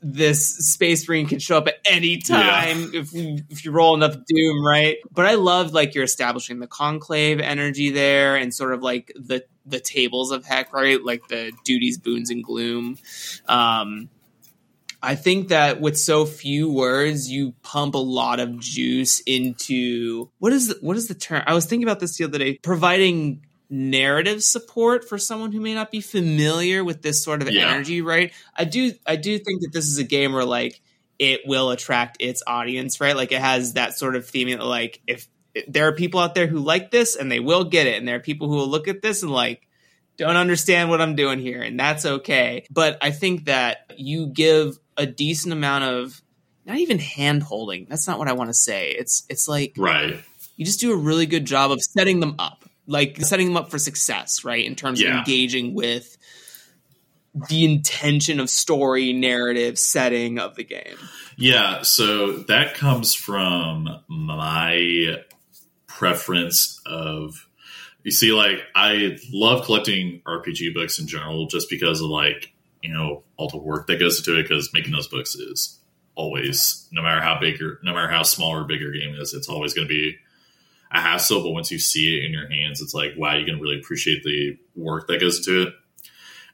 this 0.00 0.72
space 0.72 1.08
marine 1.08 1.26
can 1.26 1.38
show 1.38 1.58
up 1.58 1.66
at 1.66 1.76
any 1.84 2.18
time 2.18 2.90
yeah. 2.92 3.00
if 3.00 3.10
if 3.14 3.64
you 3.64 3.72
roll 3.72 3.94
enough 3.94 4.16
doom, 4.26 4.64
right? 4.64 4.96
But 5.10 5.26
I 5.26 5.34
love 5.34 5.72
like 5.72 5.94
you're 5.94 6.04
establishing 6.04 6.60
the 6.60 6.66
conclave 6.66 7.40
energy 7.40 7.90
there 7.90 8.36
and 8.36 8.54
sort 8.54 8.74
of 8.74 8.82
like 8.82 9.12
the 9.16 9.44
the 9.66 9.80
tables 9.80 10.30
of 10.30 10.44
heck, 10.44 10.72
right? 10.72 11.02
Like 11.02 11.28
the 11.28 11.52
duties, 11.64 11.98
boons, 11.98 12.30
and 12.30 12.42
gloom. 12.42 12.98
Um, 13.46 14.08
I 15.02 15.14
think 15.14 15.48
that 15.48 15.80
with 15.80 15.96
so 15.98 16.26
few 16.26 16.72
words, 16.72 17.30
you 17.30 17.54
pump 17.62 17.94
a 17.94 17.98
lot 17.98 18.40
of 18.40 18.58
juice 18.58 19.20
into 19.20 20.30
what 20.38 20.52
is 20.52 20.68
the, 20.68 20.78
what 20.80 20.96
is 20.96 21.06
the 21.06 21.14
term? 21.14 21.42
I 21.46 21.54
was 21.54 21.66
thinking 21.66 21.86
about 21.86 22.00
this 22.00 22.16
the 22.16 22.24
other 22.24 22.38
day. 22.38 22.58
Providing 22.62 23.42
narrative 23.70 24.42
support 24.42 25.08
for 25.08 25.18
someone 25.18 25.52
who 25.52 25.60
may 25.60 25.74
not 25.74 25.90
be 25.90 26.00
familiar 26.00 26.82
with 26.82 27.02
this 27.02 27.22
sort 27.22 27.42
of 27.42 27.50
yeah. 27.50 27.70
energy, 27.70 28.00
right? 28.00 28.32
I 28.56 28.64
do 28.64 28.92
I 29.06 29.16
do 29.16 29.38
think 29.38 29.62
that 29.62 29.72
this 29.72 29.86
is 29.86 29.98
a 29.98 30.04
game 30.04 30.32
where 30.32 30.44
like 30.44 30.80
it 31.18 31.42
will 31.46 31.70
attract 31.70 32.18
its 32.20 32.42
audience, 32.46 33.00
right? 33.00 33.16
Like 33.16 33.32
it 33.32 33.40
has 33.40 33.74
that 33.74 33.98
sort 33.98 34.16
of 34.16 34.26
theme 34.26 34.58
like 34.58 35.00
if 35.06 35.26
there 35.66 35.88
are 35.88 35.92
people 35.92 36.20
out 36.20 36.34
there 36.34 36.46
who 36.46 36.58
like 36.58 36.90
this 36.90 37.16
and 37.16 37.30
they 37.30 37.40
will 37.40 37.64
get 37.64 37.86
it 37.86 37.98
and 37.98 38.06
there 38.06 38.16
are 38.16 38.20
people 38.20 38.48
who 38.48 38.56
will 38.56 38.68
look 38.68 38.88
at 38.88 39.02
this 39.02 39.22
and 39.22 39.32
like 39.32 39.66
don't 40.16 40.36
understand 40.36 40.90
what 40.90 41.00
I'm 41.00 41.14
doing 41.14 41.38
here 41.38 41.62
and 41.62 41.78
that's 41.78 42.04
okay. 42.04 42.64
But 42.70 42.98
I 43.02 43.10
think 43.10 43.46
that 43.46 43.92
you 43.96 44.26
give 44.26 44.78
a 44.96 45.06
decent 45.06 45.52
amount 45.52 45.84
of 45.84 46.22
not 46.68 46.78
even 46.78 46.98
hand 46.98 47.42
holding. 47.42 47.86
That's 47.88 48.06
not 48.06 48.18
what 48.18 48.28
I 48.28 48.34
want 48.34 48.50
to 48.50 48.54
say. 48.54 48.90
It's 48.90 49.24
it's 49.28 49.48
like 49.48 49.74
right. 49.76 50.22
You 50.56 50.64
just 50.64 50.80
do 50.80 50.92
a 50.92 50.96
really 50.96 51.26
good 51.26 51.44
job 51.44 51.70
of 51.70 51.80
setting 51.80 52.20
them 52.20 52.34
up, 52.38 52.67
like 52.88 53.18
setting 53.18 53.46
them 53.46 53.56
up 53.56 53.70
for 53.70 53.78
success, 53.78 54.44
right? 54.44 54.64
In 54.64 54.74
terms 54.74 55.00
yeah. 55.00 55.10
of 55.10 55.18
engaging 55.18 55.74
with 55.74 56.16
the 57.48 57.64
intention 57.64 58.40
of 58.40 58.50
story, 58.50 59.12
narrative, 59.12 59.78
setting 59.78 60.38
of 60.38 60.56
the 60.56 60.64
game. 60.64 60.96
Yeah, 61.36 61.82
so 61.82 62.32
that 62.48 62.74
comes 62.74 63.14
from 63.14 64.02
my 64.08 65.22
preference 65.86 66.80
of 66.86 67.46
you 68.02 68.10
see 68.10 68.32
like 68.32 68.60
I 68.74 69.18
love 69.32 69.64
collecting 69.64 70.22
RPG 70.26 70.74
books 70.74 70.98
in 70.98 71.06
general 71.06 71.46
just 71.46 71.68
because 71.68 72.00
of 72.00 72.08
like 72.08 72.52
you 72.82 72.92
know 72.92 73.24
all 73.36 73.48
the 73.48 73.58
work 73.58 73.86
that 73.88 73.98
goes 73.98 74.18
into 74.18 74.38
it 74.38 74.44
because 74.44 74.70
making 74.72 74.92
those 74.92 75.08
books 75.08 75.34
is 75.34 75.78
always 76.14 76.88
no 76.92 77.02
matter 77.02 77.20
how 77.20 77.38
big 77.38 77.60
or 77.60 77.80
no 77.82 77.92
matter 77.92 78.08
how 78.08 78.22
small 78.22 78.50
or 78.50 78.64
big 78.64 78.80
your 78.80 78.92
game 78.92 79.14
is 79.14 79.34
it's 79.34 79.48
always 79.48 79.74
going 79.74 79.86
to 79.86 79.92
be 79.92 80.16
a 80.90 81.00
hassle 81.00 81.42
but 81.42 81.50
once 81.50 81.70
you 81.70 81.78
see 81.78 82.16
it 82.16 82.24
in 82.24 82.32
your 82.32 82.48
hands 82.48 82.80
it's 82.80 82.94
like 82.94 83.12
wow 83.16 83.36
you 83.36 83.44
can 83.44 83.60
really 83.60 83.78
appreciate 83.78 84.22
the 84.22 84.56
work 84.76 85.06
that 85.08 85.20
goes 85.20 85.44
to 85.44 85.62
it 85.62 85.74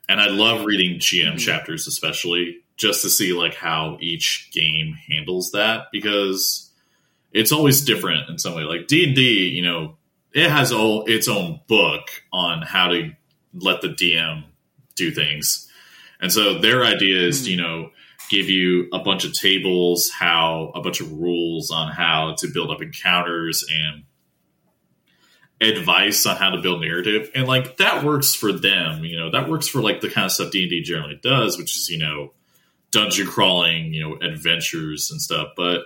and 0.09 0.21
i 0.21 0.29
love 0.29 0.65
reading 0.65 0.99
gm 0.99 1.29
mm-hmm. 1.29 1.37
chapters 1.37 1.87
especially 1.87 2.59
just 2.77 3.03
to 3.03 3.11
see 3.11 3.33
like 3.33 3.55
how 3.55 3.97
each 4.01 4.51
game 4.53 4.97
handles 5.09 5.53
that 5.53 5.87
because 5.93 6.71
it's 7.33 7.53
always 7.53 7.85
different 7.85 8.29
in 8.29 8.39
some 8.39 8.55
way 8.55 8.63
like 8.63 8.87
d&d 8.87 9.49
you 9.49 9.63
know 9.63 9.97
it 10.33 10.51
has 10.51 10.73
all 10.73 11.05
its 11.07 11.29
own 11.29 11.61
book 11.69 12.09
on 12.33 12.63
how 12.63 12.89
to 12.89 13.13
let 13.55 13.81
the 13.83 13.89
dm 13.89 14.45
do 14.97 15.11
things 15.11 15.65
and 16.25 16.33
so 16.33 16.59
their 16.59 16.85
idea 16.85 17.21
is, 17.21 17.47
mm. 17.47 17.51
you 17.51 17.57
know, 17.59 17.91
give 18.31 18.49
you 18.49 18.89
a 18.95 18.99
bunch 18.99 19.27
of 19.27 19.35
tables, 19.35 20.11
how 20.11 20.73
a 20.75 20.81
bunch 20.81 21.03
of 21.03 21.13
rules 21.13 21.71
on 21.71 21.93
how 21.93 22.35
to 22.39 22.49
build 22.49 22.71
up 22.71 22.81
encounters 22.81 23.63
and 23.71 24.05
advice 25.61 26.27
on 26.27 26.37
how 26.37 26.51
to 26.51 26.61
build 26.61 26.81
narrative, 26.81 27.31
and 27.35 27.47
like 27.47 27.77
that 27.79 28.05
works 28.05 28.35
for 28.35 28.53
them. 28.53 29.05
You 29.05 29.19
know, 29.19 29.31
that 29.31 29.49
works 29.49 29.69
for 29.69 29.81
like 29.81 30.01
the 30.01 30.11
kind 30.11 30.27
of 30.27 30.33
stuff 30.33 30.51
D 30.51 30.63
and 30.63 30.71
D 30.71 30.83
generally 30.83 31.19
does, 31.23 31.59
which 31.59 31.77
is 31.77 31.89
you 31.89 31.99
know 31.99 32.33
dungeon 32.91 33.27
crawling, 33.27 33.93
you 33.93 34.03
know, 34.03 34.17
adventures 34.17 35.11
and 35.11 35.21
stuff. 35.21 35.49
But 35.57 35.83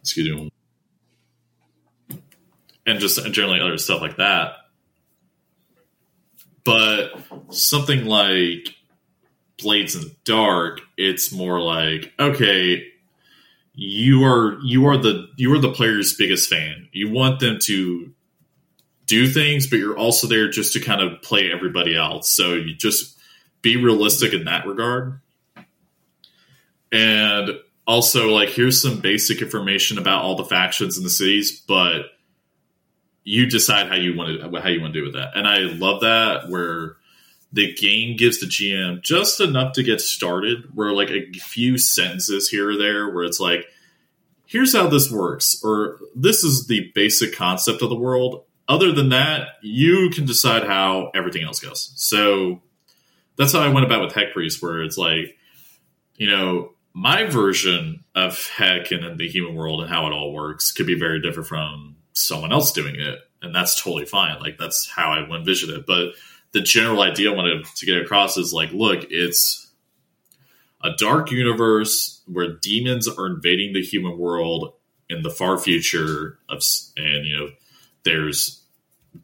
excuse 0.00 0.30
me, 0.30 0.50
and 2.86 2.98
just 2.98 3.24
generally 3.32 3.60
other 3.60 3.78
stuff 3.78 4.00
like 4.00 4.16
that. 4.16 4.54
But 6.64 7.12
something 7.50 8.04
like 8.04 8.74
Blades 9.58 9.94
in 9.94 10.02
the 10.02 10.14
Dark, 10.24 10.80
it's 10.96 11.32
more 11.32 11.60
like 11.60 12.12
okay, 12.18 12.84
you 13.74 14.24
are 14.24 14.58
you 14.62 14.86
are 14.86 14.96
the 14.96 15.28
you 15.36 15.52
are 15.52 15.58
the 15.58 15.72
player's 15.72 16.14
biggest 16.14 16.48
fan. 16.48 16.88
You 16.92 17.10
want 17.10 17.40
them 17.40 17.58
to 17.62 18.12
do 19.06 19.28
things, 19.28 19.66
but 19.66 19.78
you're 19.78 19.96
also 19.96 20.26
there 20.26 20.48
just 20.48 20.72
to 20.74 20.80
kind 20.80 21.00
of 21.00 21.22
play 21.22 21.50
everybody 21.52 21.96
else. 21.96 22.28
So 22.28 22.54
you 22.54 22.74
just 22.74 23.18
be 23.60 23.76
realistic 23.76 24.32
in 24.32 24.44
that 24.44 24.66
regard. 24.66 25.20
And 26.90 27.50
also, 27.86 28.28
like, 28.28 28.50
here's 28.50 28.80
some 28.80 29.00
basic 29.00 29.42
information 29.42 29.98
about 29.98 30.22
all 30.22 30.36
the 30.36 30.44
factions 30.44 30.98
in 30.98 31.04
the 31.04 31.10
cities, 31.10 31.60
but 31.60 32.02
you 33.24 33.46
decide 33.46 33.88
how 33.88 33.94
you 33.94 34.16
want 34.16 34.40
to 34.40 34.60
how 34.60 34.68
you 34.68 34.80
want 34.80 34.92
to 34.94 35.00
do 35.00 35.04
with 35.04 35.14
that. 35.14 35.36
And 35.36 35.46
I 35.46 35.58
love 35.58 36.00
that 36.00 36.48
where 36.48 36.96
the 37.52 37.74
game 37.74 38.16
gives 38.16 38.40
the 38.40 38.46
GM 38.46 39.02
just 39.02 39.40
enough 39.40 39.74
to 39.74 39.82
get 39.82 40.00
started, 40.00 40.74
where 40.74 40.92
like 40.92 41.10
a 41.10 41.30
few 41.32 41.78
sentences 41.78 42.48
here 42.48 42.70
or 42.70 42.76
there, 42.76 43.10
where 43.10 43.24
it's 43.24 43.40
like, 43.40 43.66
here's 44.46 44.74
how 44.74 44.88
this 44.88 45.10
works, 45.10 45.60
or 45.62 45.98
this 46.14 46.44
is 46.44 46.66
the 46.66 46.90
basic 46.94 47.34
concept 47.34 47.82
of 47.82 47.90
the 47.90 47.96
world. 47.96 48.44
Other 48.68 48.92
than 48.92 49.08
that, 49.10 49.48
you 49.62 50.10
can 50.10 50.24
decide 50.24 50.64
how 50.64 51.10
everything 51.14 51.42
else 51.42 51.60
goes. 51.60 51.92
So 51.96 52.62
that's 53.36 53.52
how 53.52 53.60
I 53.60 53.68
went 53.68 53.86
about 53.86 54.02
with 54.02 54.14
Heck 54.14 54.32
Priest, 54.32 54.62
where 54.62 54.82
it's 54.82 54.96
like, 54.96 55.36
you 56.16 56.28
know, 56.28 56.72
my 56.94 57.24
version 57.24 58.04
of 58.14 58.48
Heck 58.48 58.90
and 58.92 59.18
the 59.18 59.28
human 59.28 59.54
world 59.54 59.80
and 59.80 59.90
how 59.90 60.06
it 60.06 60.12
all 60.12 60.32
works 60.32 60.72
could 60.72 60.86
be 60.86 60.98
very 60.98 61.20
different 61.20 61.48
from 61.48 61.96
someone 62.12 62.52
else 62.52 62.72
doing 62.72 62.96
it. 62.96 63.18
And 63.40 63.54
that's 63.54 63.82
totally 63.82 64.04
fine. 64.04 64.38
Like, 64.40 64.58
that's 64.58 64.88
how 64.88 65.10
I 65.10 65.36
envision 65.36 65.74
it. 65.74 65.86
But 65.86 66.12
the 66.52 66.60
general 66.60 67.02
idea 67.02 67.32
I 67.32 67.34
wanted 67.34 67.64
to 67.64 67.86
get 67.86 68.00
across 68.00 68.36
is 68.36 68.52
like, 68.52 68.72
look, 68.72 69.06
it's 69.10 69.70
a 70.84 70.90
dark 70.96 71.30
universe 71.30 72.22
where 72.26 72.56
demons 72.56 73.08
are 73.08 73.26
invading 73.26 73.72
the 73.72 73.82
human 73.82 74.18
world 74.18 74.74
in 75.08 75.22
the 75.22 75.30
far 75.30 75.58
future 75.58 76.38
of, 76.48 76.62
and 76.96 77.26
you 77.26 77.36
know, 77.36 77.48
there's 78.04 78.62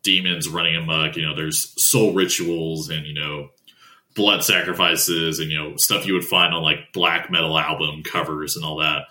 demons 0.03 0.49
running 0.49 0.77
amok. 0.77 1.17
You 1.17 1.27
know, 1.27 1.35
there's 1.35 1.81
soul 1.83 2.12
rituals 2.12 2.88
and 2.91 3.07
you 3.07 3.14
know, 3.14 3.51
blood 4.14 4.45
sacrifices 4.45 5.38
and 5.38 5.51
you 5.51 5.59
know 5.59 5.77
stuff 5.77 6.07
you 6.07 6.14
would 6.14 6.25
find 6.25 6.53
on 6.55 6.62
like 6.62 6.93
black 6.93 7.31
metal 7.31 7.59
album 7.59 8.03
covers 8.03 8.57
and 8.57 8.64
all 8.64 8.79
that. 8.79 9.07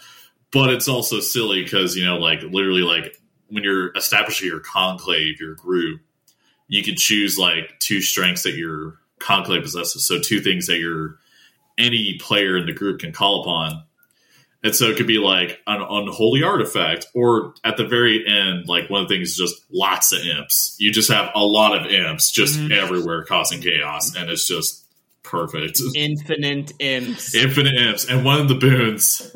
But 0.51 0.69
it's 0.69 0.87
also 0.87 1.19
silly 1.19 1.63
because 1.63 1.95
you 1.95 2.05
know, 2.05 2.17
like 2.17 2.41
literally, 2.43 2.81
like 2.81 3.17
when 3.47 3.63
you're 3.63 3.95
establishing 3.95 4.47
your 4.47 4.59
conclave, 4.59 5.39
your 5.39 5.55
group, 5.55 6.01
you 6.67 6.83
can 6.83 6.95
choose 6.95 7.37
like 7.37 7.79
two 7.79 8.01
strengths 8.01 8.43
that 8.43 8.55
your 8.55 8.99
conclave 9.19 9.63
possesses. 9.63 10.05
So 10.05 10.19
two 10.19 10.41
things 10.41 10.67
that 10.67 10.79
your 10.79 11.17
any 11.77 12.17
player 12.19 12.57
in 12.57 12.65
the 12.65 12.73
group 12.73 12.99
can 12.99 13.11
call 13.11 13.41
upon. 13.41 13.83
And 14.63 14.75
so 14.75 14.85
it 14.85 14.97
could 14.97 15.07
be 15.07 15.19
like 15.19 15.59
an 15.67 15.81
unholy 15.81 16.43
artifact, 16.43 17.05
or 17.13 17.53
at 17.63 17.77
the 17.77 17.85
very 17.85 18.25
end, 18.27 18.67
like 18.67 18.89
one 18.89 19.03
of 19.03 19.07
the 19.07 19.15
things 19.15 19.29
is 19.29 19.37
just 19.37 19.55
lots 19.71 20.11
of 20.11 20.19
imps. 20.25 20.75
You 20.79 20.91
just 20.91 21.11
have 21.11 21.29
a 21.35 21.43
lot 21.43 21.77
of 21.77 21.91
imps 21.91 22.31
just 22.31 22.59
mm-hmm. 22.59 22.71
everywhere 22.71 23.23
causing 23.23 23.61
chaos, 23.61 24.15
and 24.15 24.29
it's 24.29 24.47
just 24.47 24.85
perfect. 25.23 25.79
Infinite 25.95 26.73
imps. 26.79 27.35
Infinite 27.35 27.75
imps. 27.75 28.05
And 28.05 28.25
one 28.25 28.41
of 28.41 28.47
the 28.47 28.55
boons 28.55 29.35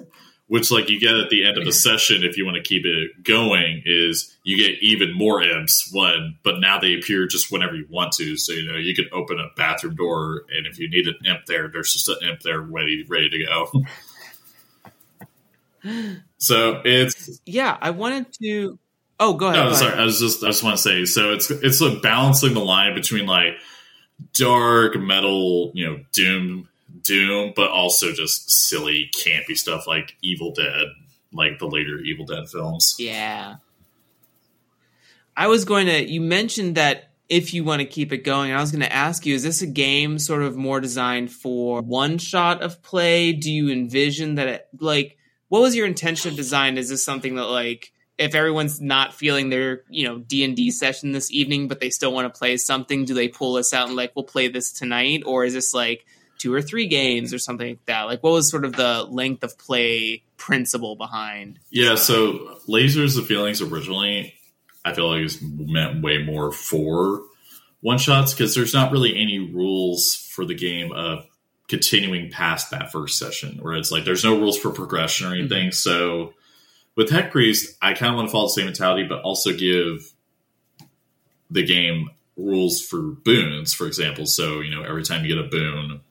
which 0.51 0.69
like 0.69 0.89
you 0.89 0.99
get 0.99 1.15
at 1.15 1.29
the 1.29 1.45
end 1.45 1.57
of 1.57 1.63
the 1.63 1.71
session 1.71 2.25
if 2.25 2.35
you 2.35 2.43
want 2.43 2.57
to 2.57 2.61
keep 2.61 2.85
it 2.85 3.23
going 3.23 3.81
is 3.85 4.37
you 4.43 4.57
get 4.57 4.77
even 4.81 5.17
more 5.17 5.41
imps 5.41 5.89
one 5.93 6.37
but 6.43 6.59
now 6.59 6.77
they 6.77 6.93
appear 6.93 7.25
just 7.25 7.49
whenever 7.53 7.73
you 7.73 7.87
want 7.89 8.11
to 8.11 8.35
so 8.35 8.51
you 8.51 8.69
know 8.69 8.77
you 8.77 8.93
can 8.93 9.05
open 9.13 9.39
a 9.39 9.47
bathroom 9.55 9.95
door 9.95 10.43
and 10.53 10.67
if 10.67 10.77
you 10.77 10.89
need 10.89 11.07
an 11.07 11.15
imp 11.25 11.45
there 11.45 11.69
there's 11.69 11.93
just 11.93 12.09
an 12.09 12.29
imp 12.29 12.41
there 12.41 12.59
ready 12.59 13.05
ready 13.07 13.29
to 13.29 13.45
go 13.45 13.71
so 16.37 16.81
it's 16.85 17.41
yeah 17.45 17.77
i 17.81 17.89
wanted 17.89 18.25
to 18.33 18.77
oh 19.19 19.33
go 19.33 19.47
ahead 19.47 19.63
no 19.63 19.69
go 19.69 19.75
sorry 19.75 19.89
ahead. 19.89 20.01
i 20.01 20.05
was 20.05 20.19
just 20.19 20.43
i 20.43 20.47
just 20.47 20.63
want 20.63 20.75
to 20.75 20.81
say 20.81 21.05
so 21.05 21.33
it's 21.33 21.49
it's 21.49 21.81
like 21.81 22.01
balancing 22.01 22.53
the 22.53 22.59
line 22.59 22.93
between 22.93 23.25
like 23.25 23.53
dark 24.33 24.95
metal 24.99 25.71
you 25.73 25.87
know 25.87 25.99
doom 26.11 26.67
Doom, 27.03 27.53
but 27.55 27.69
also 27.69 28.11
just 28.11 28.49
silly, 28.49 29.09
campy 29.15 29.57
stuff 29.57 29.87
like 29.87 30.15
Evil 30.21 30.51
Dead, 30.53 30.87
like 31.33 31.59
the 31.59 31.67
later 31.67 31.97
Evil 31.99 32.25
Dead 32.25 32.47
films. 32.49 32.95
Yeah. 32.99 33.55
I 35.35 35.47
was 35.47 35.65
going 35.65 35.87
to, 35.87 36.07
you 36.07 36.21
mentioned 36.21 36.75
that 36.75 37.11
if 37.29 37.53
you 37.53 37.63
want 37.63 37.79
to 37.79 37.85
keep 37.85 38.11
it 38.11 38.19
going, 38.19 38.51
I 38.51 38.59
was 38.59 38.71
going 38.71 38.81
to 38.81 38.93
ask 38.93 39.25
you, 39.25 39.35
is 39.35 39.43
this 39.43 39.61
a 39.61 39.67
game 39.67 40.19
sort 40.19 40.43
of 40.43 40.57
more 40.57 40.81
designed 40.81 41.31
for 41.31 41.81
one 41.81 42.17
shot 42.17 42.61
of 42.61 42.83
play? 42.83 43.31
Do 43.31 43.51
you 43.51 43.69
envision 43.69 44.35
that 44.35 44.47
it, 44.47 44.67
like, 44.79 45.17
what 45.51 45.61
was 45.61 45.75
your 45.75 45.85
intention 45.85 46.31
of 46.31 46.37
design? 46.37 46.77
Is 46.77 46.87
this 46.87 47.03
something 47.03 47.35
that, 47.35 47.47
like, 47.47 47.91
if 48.17 48.35
everyone's 48.35 48.79
not 48.79 49.13
feeling 49.13 49.49
their 49.49 49.83
you 49.89 50.07
know 50.07 50.19
D 50.19 50.45
and 50.45 50.55
D 50.55 50.71
session 50.71 51.11
this 51.11 51.29
evening, 51.29 51.67
but 51.67 51.81
they 51.81 51.89
still 51.89 52.13
want 52.13 52.33
to 52.33 52.39
play 52.39 52.55
something, 52.55 53.03
do 53.03 53.13
they 53.13 53.27
pull 53.27 53.57
us 53.57 53.73
out 53.73 53.89
and 53.89 53.97
like 53.97 54.13
we'll 54.15 54.23
play 54.23 54.47
this 54.47 54.71
tonight, 54.71 55.23
or 55.25 55.43
is 55.43 55.53
this 55.53 55.73
like 55.73 56.05
two 56.37 56.53
or 56.53 56.61
three 56.61 56.87
games 56.87 57.33
or 57.33 57.37
something 57.37 57.67
like 57.67 57.85
that? 57.85 58.03
Like, 58.03 58.23
what 58.23 58.31
was 58.31 58.49
sort 58.49 58.63
of 58.63 58.77
the 58.77 59.03
length 59.03 59.43
of 59.43 59.57
play 59.57 60.23
principle 60.37 60.95
behind? 60.95 61.59
Yeah, 61.69 61.95
so 61.95 62.57
Lasers 62.69 63.17
of 63.19 63.27
Feelings 63.27 63.61
originally, 63.61 64.33
I 64.85 64.93
feel 64.93 65.09
like 65.09 65.19
it 65.19 65.23
was 65.23 65.41
meant 65.41 66.01
way 66.01 66.23
more 66.23 66.53
for 66.53 67.23
one 67.81 67.97
shots 67.97 68.33
because 68.33 68.55
there's 68.55 68.73
not 68.73 68.93
really 68.93 69.19
any 69.19 69.37
rules 69.37 70.15
for 70.15 70.45
the 70.45 70.55
game 70.55 70.93
of 70.93 71.25
continuing 71.71 72.29
past 72.29 72.69
that 72.71 72.91
first 72.91 73.17
session, 73.17 73.57
where 73.61 73.75
it's 73.75 73.93
like 73.93 74.03
there's 74.03 74.25
no 74.25 74.37
rules 74.37 74.59
for 74.59 74.71
progression 74.71 75.25
or 75.25 75.33
anything. 75.33 75.69
Mm-hmm. 75.69 75.71
So 75.71 76.33
with 76.97 77.09
Heck 77.09 77.31
Priest, 77.31 77.77
I 77.81 77.93
kind 77.93 78.11
of 78.11 78.17
want 78.17 78.27
to 78.27 78.31
follow 78.33 78.47
the 78.47 78.49
same 78.49 78.65
mentality, 78.65 79.05
but 79.07 79.21
also 79.21 79.53
give 79.53 80.11
the 81.49 81.65
game 81.65 82.09
rules 82.35 82.85
for 82.85 83.01
boons, 83.01 83.73
for 83.73 83.87
example. 83.87 84.25
So, 84.25 84.59
you 84.59 84.75
know, 84.75 84.83
every 84.83 85.03
time 85.03 85.23
you 85.23 85.33
get 85.33 85.45
a 85.45 85.47
boon, 85.47 86.01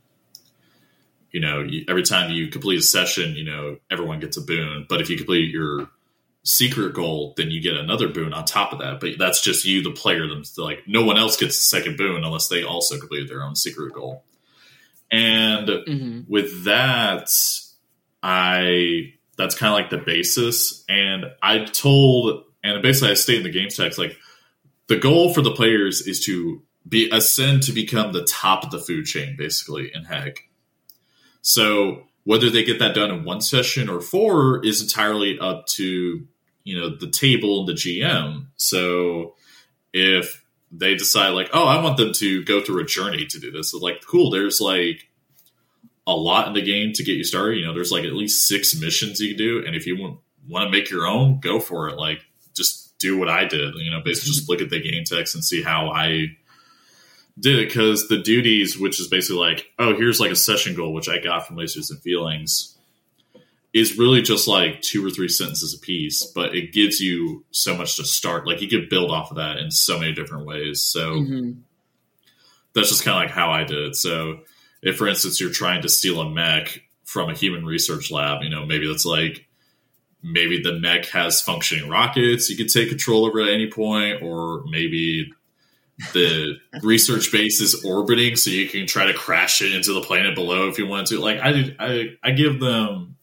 you 1.30 1.40
know, 1.40 1.60
you, 1.60 1.84
every 1.88 2.04
time 2.04 2.32
you 2.32 2.48
complete 2.48 2.78
a 2.78 2.82
session, 2.82 3.36
you 3.36 3.44
know, 3.44 3.76
everyone 3.90 4.18
gets 4.18 4.38
a 4.38 4.40
boon. 4.40 4.86
But 4.88 5.02
if 5.02 5.10
you 5.10 5.18
complete 5.18 5.52
your 5.52 5.90
secret 6.42 6.94
goal, 6.94 7.34
then 7.36 7.50
you 7.50 7.60
get 7.60 7.76
another 7.76 8.08
boon 8.08 8.32
on 8.32 8.46
top 8.46 8.72
of 8.72 8.78
that. 8.78 8.98
But 8.98 9.18
that's 9.18 9.42
just 9.42 9.66
you, 9.66 9.82
the 9.82 9.90
player. 9.90 10.26
Them 10.26 10.42
like 10.56 10.84
no 10.86 11.04
one 11.04 11.18
else 11.18 11.36
gets 11.36 11.58
the 11.58 11.64
second 11.64 11.98
boon 11.98 12.24
unless 12.24 12.48
they 12.48 12.62
also 12.62 12.98
complete 12.98 13.28
their 13.28 13.42
own 13.42 13.56
secret 13.56 13.92
goal. 13.92 14.24
And 15.10 15.68
mm-hmm. 15.68 16.20
with 16.28 16.64
that, 16.64 17.30
I 18.22 19.14
that's 19.36 19.54
kind 19.54 19.72
of 19.72 19.78
like 19.78 19.90
the 19.90 20.04
basis. 20.04 20.84
And 20.88 21.26
I 21.42 21.64
told, 21.64 22.44
and 22.62 22.82
basically 22.82 23.10
I 23.10 23.14
state 23.14 23.38
in 23.38 23.42
the 23.42 23.50
game 23.50 23.68
text 23.70 23.98
like 23.98 24.16
the 24.86 24.96
goal 24.96 25.32
for 25.32 25.40
the 25.40 25.52
players 25.52 26.06
is 26.06 26.24
to 26.26 26.62
be 26.86 27.10
ascend 27.10 27.62
to 27.64 27.72
become 27.72 28.12
the 28.12 28.24
top 28.24 28.64
of 28.64 28.70
the 28.70 28.78
food 28.78 29.04
chain, 29.06 29.36
basically 29.36 29.90
in 29.94 30.04
Heck 30.04 30.44
so 31.42 32.06
whether 32.24 32.50
they 32.50 32.64
get 32.64 32.78
that 32.78 32.94
done 32.94 33.10
in 33.10 33.24
one 33.24 33.40
session 33.40 33.88
or 33.88 34.00
four 34.00 34.64
is 34.64 34.82
entirely 34.82 35.38
up 35.38 35.66
to 35.66 36.26
you 36.64 36.78
know 36.78 36.96
the 36.96 37.10
table 37.10 37.60
and 37.60 37.68
the 37.68 37.72
GM. 37.72 38.46
So 38.56 39.34
if 39.92 40.44
they 40.70 40.94
decide 40.94 41.30
like, 41.30 41.50
oh, 41.52 41.66
I 41.66 41.82
want 41.82 41.96
them 41.96 42.12
to 42.14 42.44
go 42.44 42.62
through 42.62 42.82
a 42.82 42.86
journey 42.86 43.26
to 43.26 43.40
do 43.40 43.50
this, 43.50 43.74
like 43.74 44.04
cool. 44.06 44.30
There's 44.30 44.60
like 44.60 45.08
a 46.06 46.14
lot 46.14 46.48
in 46.48 46.54
the 46.54 46.62
game 46.62 46.92
to 46.94 47.04
get 47.04 47.16
you 47.16 47.24
started. 47.24 47.58
You 47.58 47.66
know, 47.66 47.74
there's 47.74 47.92
like 47.92 48.04
at 48.04 48.12
least 48.12 48.46
six 48.46 48.78
missions 48.78 49.20
you 49.20 49.28
can 49.28 49.38
do, 49.38 49.64
and 49.66 49.74
if 49.74 49.86
you 49.86 50.00
want 50.00 50.20
want 50.48 50.64
to 50.64 50.70
make 50.70 50.90
your 50.90 51.06
own, 51.06 51.40
go 51.40 51.60
for 51.60 51.88
it. 51.88 51.96
Like 51.96 52.20
just 52.54 52.98
do 52.98 53.18
what 53.18 53.28
I 53.28 53.44
did. 53.44 53.74
You 53.74 53.90
know, 53.90 54.00
basically 54.00 54.32
just 54.32 54.48
look 54.48 54.60
at 54.60 54.70
the 54.70 54.80
game 54.80 55.04
text 55.04 55.34
and 55.34 55.44
see 55.44 55.62
how 55.62 55.90
I 55.90 56.36
did 57.38 57.58
it 57.58 57.68
because 57.68 58.08
the 58.08 58.18
duties, 58.18 58.78
which 58.78 59.00
is 59.00 59.08
basically 59.08 59.38
like, 59.38 59.66
oh, 59.78 59.96
here's 59.96 60.20
like 60.20 60.30
a 60.30 60.36
session 60.36 60.74
goal, 60.74 60.92
which 60.92 61.08
I 61.08 61.18
got 61.18 61.46
from 61.46 61.56
Lasers 61.56 61.90
and 61.90 62.00
Feelings, 62.00 62.76
is 63.72 63.98
really 63.98 64.22
just 64.22 64.48
like 64.48 64.80
two 64.82 65.06
or 65.06 65.10
three 65.10 65.28
sentences 65.28 65.74
a 65.74 65.78
piece, 65.78 66.24
but 66.24 66.54
it 66.54 66.72
gives 66.72 67.00
you 67.00 67.44
so 67.52 67.76
much 67.76 67.96
to 67.96 68.04
start. 68.04 68.46
Like 68.46 68.60
you 68.60 68.68
could 68.68 68.88
build 68.88 69.10
off 69.10 69.30
of 69.30 69.36
that 69.36 69.58
in 69.58 69.70
so 69.70 69.98
many 69.98 70.12
different 70.12 70.46
ways. 70.46 70.82
So 70.82 71.12
mm-hmm. 71.12 71.60
that's 72.74 72.88
just 72.88 73.04
kind 73.04 73.16
of 73.16 73.28
like 73.28 73.34
how 73.34 73.50
I 73.50 73.64
did 73.64 73.78
it. 73.78 73.96
So 73.96 74.40
if, 74.82 74.96
for 74.96 75.06
instance, 75.06 75.40
you're 75.40 75.52
trying 75.52 75.82
to 75.82 75.88
steal 75.88 76.20
a 76.20 76.28
mech 76.28 76.82
from 77.04 77.30
a 77.30 77.34
human 77.34 77.64
research 77.64 78.10
lab, 78.10 78.42
you 78.42 78.50
know, 78.50 78.66
maybe 78.66 78.88
that's 78.88 79.04
like 79.04 79.46
maybe 80.22 80.62
the 80.62 80.78
mech 80.78 81.06
has 81.06 81.40
functioning 81.40 81.88
rockets 81.88 82.50
you 82.50 82.56
could 82.56 82.68
take 82.68 82.88
control 82.88 83.24
over 83.24 83.40
at 83.40 83.48
any 83.48 83.70
point, 83.70 84.20
or 84.20 84.64
maybe 84.68 85.32
the 86.12 86.56
research 86.82 87.30
base 87.30 87.60
is 87.60 87.84
orbiting 87.84 88.34
so 88.34 88.50
you 88.50 88.68
can 88.68 88.86
try 88.86 89.06
to 89.06 89.14
crash 89.14 89.62
it 89.62 89.72
into 89.72 89.92
the 89.92 90.00
planet 90.00 90.34
below 90.34 90.68
if 90.68 90.78
you 90.78 90.88
want 90.88 91.06
to. 91.06 91.20
Like 91.20 91.38
I 91.40 91.74
I, 91.78 92.16
I 92.22 92.30
give 92.32 92.58
them 92.58 93.16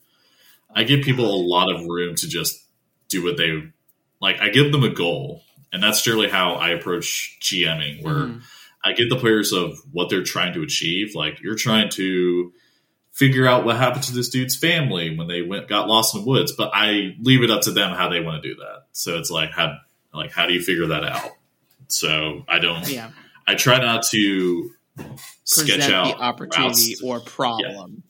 I 0.77 0.83
give 0.83 1.03
people 1.03 1.25
a 1.25 1.41
lot 1.41 1.73
of 1.73 1.87
room 1.87 2.13
to 2.15 2.29
just 2.29 2.63
do 3.09 3.23
what 3.23 3.35
they 3.35 3.63
like. 4.21 4.39
I 4.39 4.49
give 4.49 4.71
them 4.71 4.83
a 4.83 4.93
goal, 4.93 5.41
and 5.73 5.81
that's 5.81 6.03
generally 6.03 6.29
how 6.29 6.53
I 6.53 6.69
approach 6.69 7.39
GMing, 7.41 8.03
where 8.03 8.13
mm. 8.13 8.43
I 8.85 8.93
give 8.93 9.09
the 9.09 9.15
players 9.15 9.53
of 9.53 9.75
what 9.91 10.11
they're 10.11 10.23
trying 10.23 10.53
to 10.53 10.61
achieve. 10.61 11.15
Like 11.15 11.41
you're 11.41 11.55
trying 11.55 11.89
to 11.93 12.53
figure 13.11 13.47
out 13.47 13.65
what 13.65 13.75
happened 13.75 14.03
to 14.03 14.13
this 14.13 14.29
dude's 14.29 14.55
family 14.55 15.17
when 15.17 15.27
they 15.27 15.41
went 15.41 15.67
got 15.67 15.87
lost 15.87 16.13
in 16.13 16.21
the 16.21 16.27
woods, 16.27 16.51
but 16.51 16.69
I 16.75 17.15
leave 17.21 17.41
it 17.41 17.49
up 17.49 17.63
to 17.63 17.71
them 17.71 17.95
how 17.95 18.09
they 18.09 18.19
want 18.19 18.43
to 18.43 18.47
do 18.47 18.55
that. 18.57 18.83
So 18.91 19.17
it's 19.17 19.31
like 19.31 19.49
how 19.49 19.77
like 20.13 20.31
how 20.31 20.45
do 20.45 20.53
you 20.53 20.61
figure 20.61 20.87
that 20.87 21.03
out? 21.03 21.31
So 21.87 22.45
I 22.47 22.59
don't. 22.59 22.87
Yeah. 22.87 23.09
I 23.47 23.55
try 23.55 23.79
not 23.79 24.03
to 24.11 24.69
Present 24.95 25.19
sketch 25.43 25.89
out 25.89 26.17
the 26.17 26.21
opportunity 26.21 26.97
routes. 27.01 27.03
or 27.03 27.19
problem. 27.19 28.03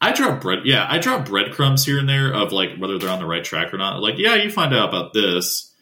I 0.00 0.12
drop 0.12 0.40
bread. 0.40 0.60
Yeah, 0.64 0.86
I 0.88 0.98
drop 0.98 1.26
breadcrumbs 1.26 1.84
here 1.84 1.98
and 1.98 2.08
there 2.08 2.32
of 2.32 2.52
like 2.52 2.76
whether 2.76 2.98
they're 2.98 3.10
on 3.10 3.18
the 3.18 3.26
right 3.26 3.42
track 3.42 3.74
or 3.74 3.78
not. 3.78 4.00
Like, 4.00 4.18
yeah, 4.18 4.36
you 4.36 4.50
find 4.50 4.74
out 4.74 4.88
about 4.88 5.12
this, 5.12 5.72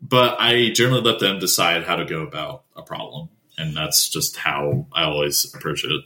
but 0.00 0.36
I 0.40 0.70
generally 0.70 1.02
let 1.02 1.20
them 1.20 1.38
decide 1.38 1.84
how 1.84 1.96
to 1.96 2.04
go 2.04 2.22
about 2.22 2.62
a 2.76 2.82
problem, 2.82 3.28
and 3.58 3.76
that's 3.76 4.08
just 4.08 4.36
how 4.36 4.86
I 4.92 5.04
always 5.04 5.52
approach 5.54 5.84
it, 5.84 6.02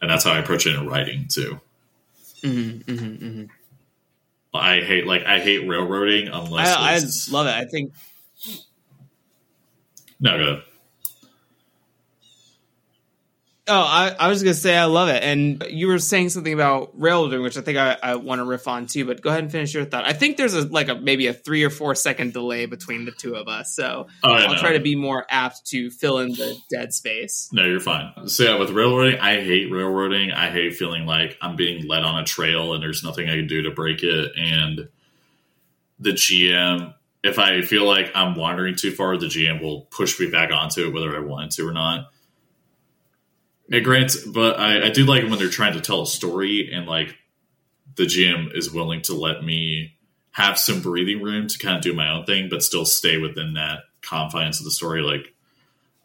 and 0.00 0.10
that's 0.10 0.24
how 0.24 0.32
I 0.32 0.38
approach 0.38 0.66
it 0.66 0.74
in 0.74 0.86
writing 0.86 1.26
too. 1.28 1.60
Mm-hmm, 2.42 2.92
mm-hmm, 2.92 3.26
mm-hmm. 3.26 3.44
I 4.54 4.80
hate 4.80 5.06
like 5.06 5.24
I 5.24 5.40
hate 5.40 5.68
railroading 5.68 6.28
unless 6.28 6.68
I, 6.68 6.94
I 6.94 7.36
love 7.36 7.46
it. 7.46 7.54
I 7.54 7.64
think 7.66 7.92
no 10.18 10.36
good. 10.36 10.62
Oh, 13.68 13.80
I, 13.80 14.14
I 14.18 14.28
was 14.28 14.42
gonna 14.42 14.54
say 14.54 14.76
I 14.76 14.86
love 14.86 15.08
it, 15.08 15.22
and 15.22 15.64
you 15.68 15.88
were 15.88 15.98
saying 15.98 16.30
something 16.30 16.52
about 16.52 16.90
railroading, 16.98 17.42
which 17.42 17.56
I 17.56 17.60
think 17.60 17.76
I, 17.78 17.96
I 18.02 18.14
want 18.16 18.40
to 18.40 18.44
riff 18.44 18.66
on 18.66 18.86
too. 18.86 19.04
But 19.04 19.20
go 19.20 19.30
ahead 19.30 19.42
and 19.42 19.52
finish 19.52 19.74
your 19.74 19.84
thought. 19.84 20.04
I 20.04 20.12
think 20.12 20.36
there's 20.36 20.54
a 20.54 20.66
like 20.66 20.88
a 20.88 20.94
maybe 20.94 21.26
a 21.26 21.34
three 21.34 21.64
or 21.64 21.70
four 21.70 21.94
second 21.94 22.32
delay 22.32 22.66
between 22.66 23.04
the 23.04 23.12
two 23.12 23.36
of 23.36 23.48
us, 23.48 23.74
so 23.74 24.06
Oh, 24.24 24.32
I'll 24.32 24.56
try 24.56 24.72
to 24.72 24.80
be 24.80 24.94
more 24.94 25.26
apt 25.28 25.66
to 25.66 25.90
fill 25.90 26.18
in 26.18 26.30
the 26.30 26.56
dead 26.70 26.92
space. 26.94 27.48
No, 27.52 27.64
you're 27.64 27.80
fine. 27.80 28.28
So 28.28 28.44
yeah, 28.44 28.58
with 28.58 28.70
railroading, 28.70 29.20
I 29.20 29.42
hate 29.42 29.70
railroading. 29.70 30.32
I 30.32 30.50
hate 30.50 30.74
feeling 30.76 31.06
like 31.06 31.36
I'm 31.42 31.56
being 31.56 31.86
led 31.86 32.04
on 32.04 32.18
a 32.18 32.24
trail 32.24 32.74
and 32.74 32.82
there's 32.82 33.04
nothing 33.04 33.28
I 33.28 33.36
can 33.36 33.46
do 33.46 33.62
to 33.62 33.70
break 33.70 34.02
it. 34.02 34.32
And 34.36 34.88
the 35.98 36.10
GM, 36.10 36.94
if 37.22 37.38
I 37.38 37.62
feel 37.62 37.84
like 37.84 38.12
I'm 38.14 38.34
wandering 38.36 38.76
too 38.76 38.92
far, 38.92 39.16
the 39.16 39.26
GM 39.26 39.60
will 39.60 39.82
push 39.90 40.18
me 40.20 40.30
back 40.30 40.52
onto 40.52 40.86
it, 40.86 40.92
whether 40.94 41.14
I 41.16 41.20
want 41.20 41.52
to 41.52 41.68
or 41.68 41.72
not. 41.72 42.10
And 43.70 43.84
grants, 43.84 44.16
but 44.16 44.58
I, 44.58 44.86
I 44.86 44.90
do 44.90 45.04
like 45.04 45.22
it 45.22 45.30
when 45.30 45.38
they're 45.38 45.48
trying 45.48 45.74
to 45.74 45.80
tell 45.80 46.02
a 46.02 46.06
story 46.06 46.72
and 46.72 46.86
like 46.86 47.16
the 47.96 48.04
GM 48.04 48.56
is 48.56 48.72
willing 48.72 49.02
to 49.02 49.14
let 49.14 49.44
me 49.44 49.94
have 50.32 50.58
some 50.58 50.80
breathing 50.80 51.22
room 51.22 51.48
to 51.48 51.58
kind 51.58 51.76
of 51.76 51.82
do 51.82 51.92
my 51.92 52.10
own 52.10 52.24
thing, 52.24 52.48
but 52.48 52.62
still 52.62 52.84
stay 52.84 53.18
within 53.18 53.54
that 53.54 53.80
confines 54.00 54.58
of 54.58 54.64
the 54.64 54.70
story. 54.70 55.02
Like, 55.02 55.34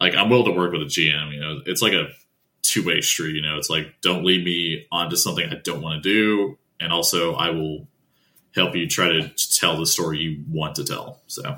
like 0.02 0.15
I'm 0.15 0.30
willing 0.30 0.45
to 0.45 0.60
work 0.60 0.71
with 0.73 0.82
a 0.82 0.86
GM. 0.86 1.34
You 1.34 1.39
know, 1.39 1.62
it's 1.65 1.82
like 1.82 1.93
a 1.93 2.10
two 2.63 2.86
way 2.86 3.02
street. 3.02 3.36
You 3.36 3.41
know, 3.41 3.58
it's 3.58 3.69
like 3.69 4.02
don't 4.02 4.26
lead 4.26 4.43
me 4.43 4.88
onto 4.91 5.15
something 5.15 5.47
I 5.49 5.56
don't 5.56 5.82
want 5.82 6.04
to 6.04 6.10
do, 6.10 6.58
and 6.80 6.91
also 6.91 7.36
I 7.36 7.52
will 7.52 7.88
help 8.56 8.76
you 8.76 8.88
try 8.88 9.10
to 9.10 9.30
tell 9.30 9.78
the 9.78 9.86
story 9.86 10.19
you 10.19 10.43
want 10.49 10.76
to 10.76 10.84
tell. 10.84 11.21
So 11.28 11.58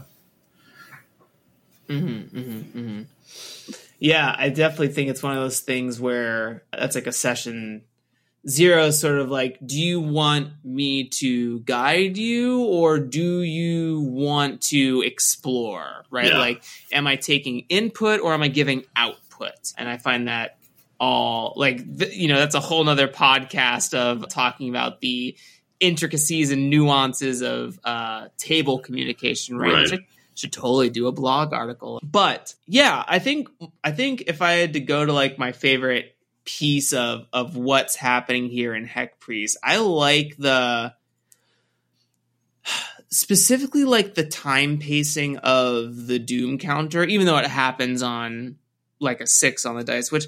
Mm-hmm, 1.90 2.38
mm-hmm, 2.38 2.80
mm-hmm. 2.80 3.02
Yeah, 4.00 4.36
I 4.38 4.50
definitely 4.50 4.90
think 4.90 5.10
it's 5.10 5.24
one 5.24 5.36
of 5.36 5.42
those 5.42 5.62
things 5.62 6.00
where 6.00 6.64
that's 6.72 6.96
like 6.96 7.08
a 7.08 7.12
session 7.12 7.84
zero, 8.48 8.92
sort 8.92 9.20
of 9.20 9.30
like, 9.30 9.58
do 9.66 9.80
you 9.80 10.00
want 10.00 10.50
me 10.64 11.10
to 11.10 11.60
guide 11.62 12.18
you 12.18 12.64
or 12.64 13.00
do 13.00 13.42
you 13.42 14.02
want 14.02 14.62
to 14.62 15.04
explore? 15.06 16.06
Right? 16.10 16.32
Yeah. 16.32 16.38
Like, 16.38 16.64
am 16.92 17.08
I 17.08 17.16
taking 17.16 17.66
input 17.70 18.22
or 18.22 18.34
am 18.34 18.42
I 18.42 18.48
giving 18.48 18.84
output? 18.96 19.74
And 19.78 19.90
I 19.90 19.98
find 19.98 20.28
that 20.28 20.58
all 21.00 21.54
like, 21.56 21.82
you 22.14 22.28
know, 22.28 22.38
that's 22.38 22.56
a 22.56 22.60
whole 22.60 22.84
nother 22.84 23.08
podcast 23.08 23.94
of 23.94 24.30
talking 24.30 24.70
about 24.70 25.02
the 25.02 25.36
intricacies 25.80 26.52
and 26.52 26.70
nuances 26.70 27.42
of 27.42 27.80
uh, 27.84 28.28
table 28.38 28.80
communication, 28.80 29.58
right? 29.58 29.90
Right. 29.90 30.00
Should 30.36 30.54
totally 30.54 30.90
do 30.90 31.08
a 31.08 31.12
blog 31.12 31.54
article. 31.54 32.00
But 32.04 32.54
yeah, 32.68 33.04
I 33.08 33.20
think 33.20 33.50
I 33.84 33.92
think 33.92 34.24
if 34.28 34.42
I 34.42 34.54
had 34.54 34.74
to 34.74 34.80
go 34.80 35.06
to 35.06 35.14
like 35.14 35.40
my 35.40 35.52
favorite 35.52 36.16
piece 36.44 36.94
of 36.94 37.26
of 37.34 37.56
what's 37.56 37.96
happening 37.96 38.50
here 38.50 38.76
in 38.76 38.86
Heck 38.86 39.20
Priest, 39.20 39.58
I 39.64 39.78
like 39.78 40.36
the 40.38 40.94
specifically 43.10 43.86
like 43.86 44.16
the 44.16 44.26
time 44.26 44.78
pacing 44.78 45.38
of 45.38 46.08
the 46.08 46.20
doom 46.20 46.58
counter, 46.58 47.04
even 47.04 47.26
though 47.26 47.38
it 47.38 47.48
happens 47.48 48.04
on 48.04 48.58
like 49.00 49.22
a 49.22 49.28
six 49.28 49.66
on 49.66 49.78
the 49.78 49.84
dice, 49.84 50.12
which 50.12 50.28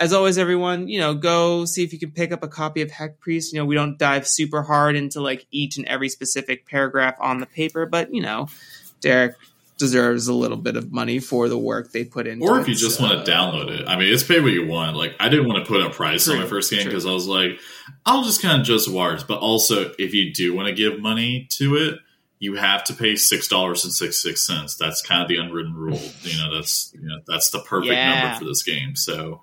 as 0.00 0.12
always, 0.12 0.38
everyone, 0.38 0.86
you 0.86 1.00
know, 1.00 1.14
go 1.14 1.64
see 1.64 1.82
if 1.82 1.92
you 1.92 1.98
can 1.98 2.12
pick 2.12 2.30
up 2.30 2.44
a 2.44 2.48
copy 2.48 2.82
of 2.82 2.90
Heck 2.90 3.18
Priest. 3.18 3.52
You 3.52 3.58
know, 3.58 3.64
we 3.64 3.74
don't 3.74 3.98
dive 3.98 4.28
super 4.28 4.62
hard 4.62 4.94
into 4.94 5.20
like 5.20 5.46
each 5.50 5.76
and 5.76 5.86
every 5.86 6.08
specific 6.08 6.66
paragraph 6.66 7.16
on 7.20 7.38
the 7.38 7.46
paper, 7.46 7.84
but 7.84 8.14
you 8.14 8.22
know, 8.22 8.48
Derek 9.00 9.34
deserves 9.78 10.26
a 10.26 10.34
little 10.34 10.56
bit 10.56 10.76
of 10.76 10.90
money 10.92 11.20
for 11.20 11.48
the 11.48 11.56
work 11.56 11.92
they 11.92 12.04
put 12.04 12.26
into 12.26 12.44
or 12.44 12.58
if 12.58 12.66
you 12.66 12.74
just 12.74 12.96
so- 12.98 13.04
want 13.04 13.24
to 13.24 13.30
download 13.30 13.68
it, 13.70 13.86
I 13.86 13.96
mean, 13.96 14.12
it's 14.12 14.24
pay 14.24 14.40
what 14.40 14.52
you 14.52 14.66
want. 14.66 14.96
Like 14.96 15.14
I 15.20 15.28
didn't 15.28 15.46
want 15.46 15.64
to 15.64 15.68
put 15.70 15.80
a 15.86 15.90
price 15.90 16.26
on 16.28 16.38
my 16.38 16.46
first 16.46 16.70
game 16.70 16.84
because 16.84 17.06
I 17.06 17.12
was 17.12 17.28
like, 17.28 17.60
I'll 18.04 18.24
just 18.24 18.42
kind 18.42 18.60
of 18.60 18.66
just 18.66 18.90
wires. 18.90 19.22
But 19.22 19.38
also, 19.38 19.92
if 19.98 20.14
you 20.14 20.32
do 20.32 20.52
want 20.54 20.66
to 20.68 20.74
give 20.74 20.98
money 21.00 21.46
to 21.52 21.76
it, 21.76 21.98
you 22.40 22.54
have 22.56 22.84
to 22.84 22.92
pay 22.94 23.14
six 23.16 23.46
dollars 23.48 23.84
and 23.84 23.92
six 23.92 24.20
six 24.22 24.44
cents. 24.46 24.74
That's 24.76 25.00
kind 25.02 25.22
of 25.22 25.28
the 25.28 25.36
unwritten 25.38 25.74
rule. 25.74 26.00
You 26.22 26.38
know, 26.38 26.54
that's 26.56 26.92
you 26.94 27.06
know 27.08 27.20
that's 27.26 27.50
the 27.50 27.60
perfect 27.60 27.92
Yeah. 27.92 28.20
number 28.22 28.38
for 28.40 28.44
this 28.46 28.62
game. 28.64 28.96
So 28.96 29.42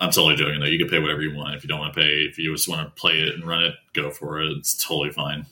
I'm 0.00 0.10
totally 0.10 0.36
joking 0.36 0.60
though. 0.60 0.66
You 0.66 0.78
can 0.78 0.88
pay 0.88 0.98
whatever 0.98 1.22
you 1.22 1.34
want. 1.34 1.54
If 1.54 1.62
you 1.64 1.68
don't 1.68 1.78
want 1.78 1.94
to 1.94 2.00
pay, 2.00 2.24
if 2.24 2.38
you 2.38 2.52
just 2.54 2.68
want 2.68 2.86
to 2.94 3.00
play 3.00 3.20
it 3.20 3.34
and 3.34 3.44
run 3.44 3.64
it, 3.64 3.74
go 3.94 4.10
for 4.10 4.40
it. 4.42 4.50
It's 4.58 4.74
totally 4.82 5.10
fine. 5.12 5.46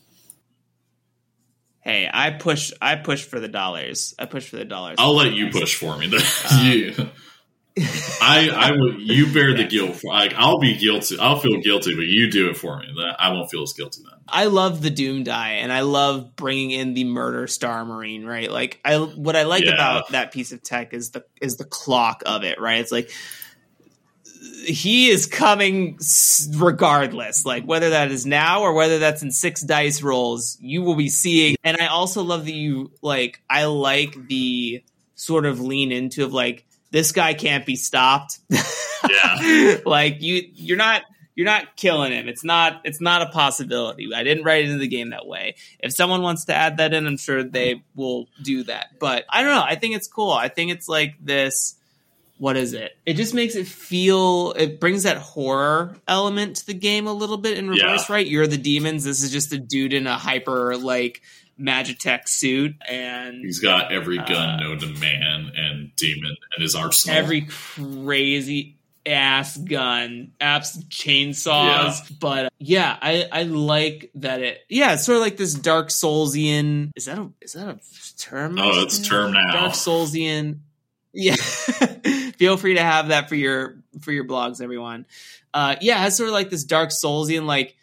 Hey, 1.82 2.08
I 2.12 2.30
push. 2.30 2.72
I 2.80 2.96
push 2.96 3.24
for 3.24 3.40
the 3.40 3.48
dollars. 3.48 4.14
I 4.18 4.26
push 4.26 4.48
for 4.48 4.56
the 4.56 4.64
dollars. 4.64 4.96
I'll 4.98 5.16
let 5.16 5.32
you 5.32 5.50
push 5.50 5.74
for 5.76 5.96
me. 5.98 6.06
You- 6.62 6.94
I, 8.20 8.50
I 8.54 8.70
will. 8.72 9.00
You 9.00 9.32
bear 9.32 9.56
the 9.56 9.64
guilt. 9.64 9.96
For, 9.96 10.12
like 10.12 10.34
I'll 10.36 10.58
be 10.58 10.76
guilty. 10.76 11.18
I'll 11.18 11.38
feel 11.40 11.58
guilty, 11.62 11.94
but 11.94 12.04
you 12.04 12.30
do 12.30 12.50
it 12.50 12.56
for 12.58 12.78
me. 12.78 12.86
I 13.18 13.32
won't 13.32 13.50
feel 13.50 13.62
as 13.62 13.72
guilty 13.72 14.02
then. 14.04 14.18
I 14.28 14.44
love 14.44 14.82
the 14.82 14.90
Doom 14.90 15.24
die, 15.24 15.52
and 15.52 15.72
I 15.72 15.80
love 15.80 16.36
bringing 16.36 16.70
in 16.72 16.92
the 16.92 17.04
Murder 17.04 17.46
Star 17.46 17.84
Marine. 17.86 18.26
Right, 18.26 18.50
like 18.50 18.78
I 18.84 18.98
what 18.98 19.36
I 19.36 19.44
like 19.44 19.64
Yeah. 19.64 19.72
about 19.72 20.10
that 20.10 20.32
piece 20.32 20.52
of 20.52 20.62
tech 20.62 20.92
is 20.92 21.12
the 21.12 21.24
is 21.40 21.56
the 21.56 21.64
clock 21.64 22.22
of 22.26 22.44
it. 22.44 22.60
Right, 22.60 22.80
it's 22.80 22.92
like 22.92 23.10
he 24.64 25.08
is 25.10 25.26
coming 25.26 25.98
regardless, 26.54 27.44
like 27.44 27.64
whether 27.64 27.90
that 27.90 28.10
is 28.10 28.26
now 28.26 28.62
or 28.62 28.72
whether 28.72 28.98
that's 28.98 29.22
in 29.22 29.30
six 29.30 29.62
dice 29.62 30.02
rolls, 30.02 30.58
you 30.60 30.82
will 30.82 30.94
be 30.94 31.08
seeing. 31.08 31.56
And 31.62 31.76
I 31.76 31.86
also 31.86 32.22
love 32.22 32.44
that 32.46 32.52
you 32.52 32.90
like. 33.02 33.40
I 33.48 33.66
like 33.66 34.28
the 34.28 34.82
sort 35.14 35.46
of 35.46 35.60
lean 35.60 35.92
into 35.92 36.24
of 36.24 36.32
like 36.32 36.64
this 36.90 37.12
guy 37.12 37.34
can't 37.34 37.66
be 37.66 37.76
stopped. 37.76 38.40
Yeah. 38.50 39.78
like 39.86 40.22
you 40.22 40.42
you're 40.54 40.76
not 40.76 41.02
you're 41.34 41.46
not 41.46 41.76
killing 41.76 42.12
him. 42.12 42.28
It's 42.28 42.44
not 42.44 42.82
it's 42.84 43.00
not 43.00 43.22
a 43.22 43.26
possibility. 43.26 44.08
I 44.14 44.22
didn't 44.22 44.44
write 44.44 44.64
it 44.64 44.66
into 44.66 44.78
the 44.78 44.88
game 44.88 45.10
that 45.10 45.26
way. 45.26 45.56
If 45.78 45.92
someone 45.92 46.22
wants 46.22 46.46
to 46.46 46.54
add 46.54 46.78
that 46.78 46.92
in, 46.92 47.06
I'm 47.06 47.16
sure 47.16 47.42
they 47.42 47.82
will 47.94 48.28
do 48.42 48.64
that. 48.64 48.98
But 48.98 49.24
I 49.28 49.42
don't 49.42 49.54
know. 49.54 49.64
I 49.64 49.76
think 49.76 49.96
it's 49.96 50.08
cool. 50.08 50.32
I 50.32 50.48
think 50.48 50.72
it's 50.72 50.88
like 50.88 51.14
this 51.20 51.76
what 52.42 52.56
is 52.56 52.72
it? 52.72 52.90
It 53.06 53.14
just 53.14 53.34
makes 53.34 53.54
it 53.54 53.68
feel 53.68 54.52
it 54.56 54.80
brings 54.80 55.04
that 55.04 55.18
horror 55.18 55.94
element 56.08 56.56
to 56.56 56.66
the 56.66 56.74
game 56.74 57.06
a 57.06 57.12
little 57.12 57.36
bit 57.36 57.56
in 57.56 57.68
reverse, 57.70 58.08
Yeah. 58.08 58.12
right? 58.16 58.26
You're 58.26 58.48
the 58.48 58.56
demons. 58.58 59.04
This 59.04 59.22
is 59.22 59.30
just 59.30 59.52
a 59.52 59.58
dude 59.58 59.92
in 59.92 60.08
a 60.08 60.18
hyper 60.18 60.76
like 60.76 61.22
Magitech 61.60 62.26
suit 62.26 62.74
and 62.88 63.36
He's 63.44 63.60
got 63.60 63.92
every 63.92 64.16
gun 64.16 64.32
Uh, 64.32 64.56
known 64.60 64.78
to 64.80 64.86
man 64.88 65.52
and 65.54 65.94
demon 65.94 66.34
and 66.56 66.62
his 66.62 66.74
arsenal. 66.74 67.16
every 67.16 67.42
crazy 67.42 68.74
ass 69.06 69.56
gun, 69.56 70.32
apps 70.40 70.76
chainsaws. 70.88 72.18
But 72.18 72.46
uh, 72.46 72.50
yeah, 72.58 72.96
I 73.00 73.28
I 73.30 73.42
like 73.44 74.10
that 74.16 74.40
it. 74.40 74.62
Yeah, 74.68 74.94
it's 74.94 75.04
sort 75.06 75.16
of 75.16 75.22
like 75.22 75.36
this 75.36 75.54
Dark 75.54 75.90
Soulsian. 75.90 76.90
Is 76.96 77.04
that 77.04 77.18
a 77.18 77.30
is 77.40 77.52
that 77.52 77.68
a 77.68 77.78
term? 78.18 78.58
Oh, 78.58 78.82
it's 78.82 78.98
a 78.98 79.04
term 79.04 79.32
now. 79.32 79.52
Dark 79.52 79.72
Soulsian. 79.74 80.58
Yeah, 81.14 81.36
feel 82.36 82.56
free 82.56 82.74
to 82.74 82.82
have 82.82 83.08
that 83.08 83.28
for 83.28 83.34
your 83.34 83.82
for 84.00 84.12
your 84.12 84.24
blogs, 84.24 84.60
everyone. 84.60 85.06
Uh, 85.54 85.76
yeah, 85.80 85.96
it 85.96 86.00
has 86.00 86.16
sort 86.16 86.28
of 86.28 86.32
like 86.32 86.50
this 86.50 86.64
Dark 86.64 86.90
Soulsian 86.90 87.46
like 87.46 87.76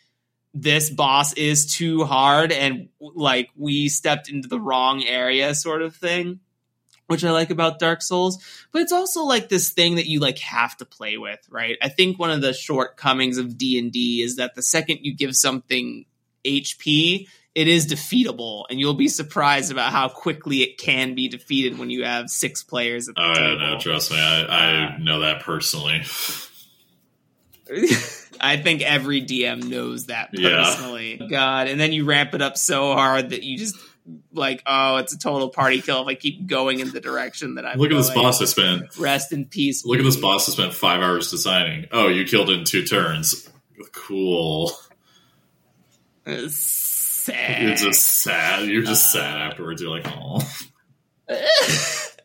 this 0.54 0.89
boss 0.89 1.34
is 1.34 1.74
too 1.74 2.04
hard 2.06 2.52
and 2.52 2.89
like 3.00 3.50
we 3.56 3.88
stepped 3.88 4.30
into 4.30 4.47
the 4.47 4.60
wrong 4.60 5.04
area 5.04 5.54
sort 5.54 5.82
of 5.82 5.95
thing 5.95 6.39
which 7.08 7.24
i 7.24 7.32
like 7.32 7.52
about 7.52 7.78
dark 7.78 8.02
souls 8.02 8.43
but 8.72 8.82
it's 8.82 8.91
also 8.91 9.24
like 9.24 9.47
this 9.47 9.70
thing 9.70 9.95
that 9.95 10.08
you 10.08 10.20
like 10.20 10.39
have 10.39 10.76
to 10.76 10.86
play 10.86 11.18
with 11.18 11.39
right 11.52 11.78
i 11.82 11.89
think 11.89 12.18
one 12.18 12.32
of 12.32 12.41
the 12.41 12.54
shortcomings 12.54 13.38
of 13.38 13.58
d&d 13.58 14.22
is 14.24 14.38
that 14.38 14.56
the 14.56 14.64
second 14.64 15.00
you 15.02 15.16
give 15.16 15.36
something 15.36 16.06
hp 16.43 17.28
it 17.60 17.68
is 17.68 17.88
defeatable 17.88 18.64
and 18.70 18.80
you'll 18.80 18.93
be 18.93 19.10
surprised 19.10 19.70
about 19.70 19.91
how 19.91 20.07
quickly 20.07 20.62
it 20.62 20.78
can 20.78 21.14
be 21.14 21.28
defeated 21.28 21.78
when 21.78 21.89
you 21.89 22.05
have 22.05 22.30
six 22.30 22.64
players 22.64 23.10
at 23.10 23.16
the 23.16 23.22
Oh 23.22 23.34
table. 23.34 23.60
yeah, 23.62 23.70
no, 23.72 23.80
trust 23.80 24.12
me, 24.12 24.18
I, 24.18 24.43
I 24.43 24.93
ah. 24.93 24.97
know 24.97 25.20
that 25.20 25.41
personally. 25.41 26.03
I 28.41 28.55
think 28.55 28.82
every 28.82 29.22
DM 29.22 29.66
knows 29.66 30.05
that 30.05 30.30
Yeah. 30.32 30.64
personally. 30.64 31.20
God, 31.30 31.68
and 31.68 31.78
then 31.78 31.91
you 31.91 32.05
ramp 32.05 32.34
it 32.34 32.41
up 32.41 32.55
so 32.57 32.93
hard 32.93 33.32
that 33.32 33.43
you 33.43 33.57
just 33.57 33.76
like, 34.32 34.64
oh, 34.66 34.95
it's 34.95 35.14
a 35.14 35.20
total 35.20 35.49
party 35.49 35.82
kill 35.82 36.01
if 36.01 36.07
I 36.07 36.16
keep 36.16 36.47
going 36.47 36.80
in 36.80 36.91
the 36.91 37.01
direction 37.01 37.55
that 37.55 37.66
I'm. 37.66 37.78
Look 37.78 37.91
at 37.91 37.97
this 37.97 38.10
boss 38.10 38.41
I 38.41 38.45
spent. 38.45 38.97
Rest 38.97 39.34
in 39.34 39.45
peace. 39.47 39.86
Look 39.86 39.99
at 39.99 40.05
this 40.05 40.16
boss 40.16 40.47
I 40.47 40.53
spent 40.53 40.74
five 40.74 41.01
hours 41.01 41.30
designing. 41.30 41.88
Oh, 41.91 42.07
you 42.07 42.24
killed 42.24 42.49
in 42.49 42.64
two 42.64 42.86
turns. 42.86 43.49
Cool. 43.91 44.72
It's 46.26 46.89
sad. 47.30 47.61
You're 47.63 47.75
just 47.75 48.01
sad. 48.01 48.67
You're 48.67 48.82
just 48.84 49.15
Uh, 49.15 49.19
sad 49.19 49.41
afterwards. 49.41 49.82
You're 49.82 49.91
like, 49.91 50.05
oh. 50.07 50.39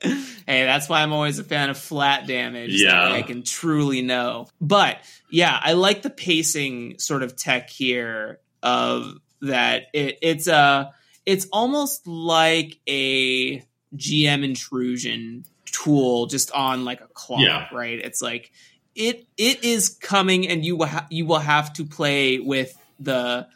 hey, 0.02 0.64
that's 0.64 0.88
why 0.88 1.02
I'm 1.02 1.12
always 1.12 1.38
a 1.38 1.44
fan 1.44 1.70
of 1.70 1.78
flat 1.78 2.26
damage. 2.26 2.80
Yeah. 2.82 3.12
I 3.12 3.22
can 3.22 3.42
truly 3.42 4.02
know. 4.02 4.48
But 4.60 4.98
yeah, 5.30 5.58
I 5.62 5.72
like 5.74 6.02
the 6.02 6.10
pacing 6.10 6.98
sort 6.98 7.22
of 7.22 7.36
tech 7.36 7.70
here 7.70 8.40
of 8.62 9.14
that. 9.42 9.84
It, 9.92 10.18
it's 10.22 10.46
a, 10.46 10.92
it's 11.26 11.46
almost 11.52 12.06
like 12.06 12.78
a 12.88 13.58
GM 13.96 14.44
intrusion 14.44 15.44
tool 15.66 16.26
just 16.26 16.50
on 16.52 16.84
like 16.84 17.00
a 17.00 17.08
clock, 17.08 17.40
Yeah. 17.40 17.68
right? 17.72 17.98
It's 17.98 18.20
like 18.22 18.50
it 18.94 19.26
it 19.36 19.64
is 19.64 19.88
coming, 19.88 20.46
and 20.48 20.64
you 20.64 20.76
will 20.76 20.86
ha- 20.86 21.06
you 21.10 21.26
will 21.26 21.38
have 21.40 21.72
to 21.74 21.84
play 21.84 22.38
with 22.38 22.76
the 23.00 23.48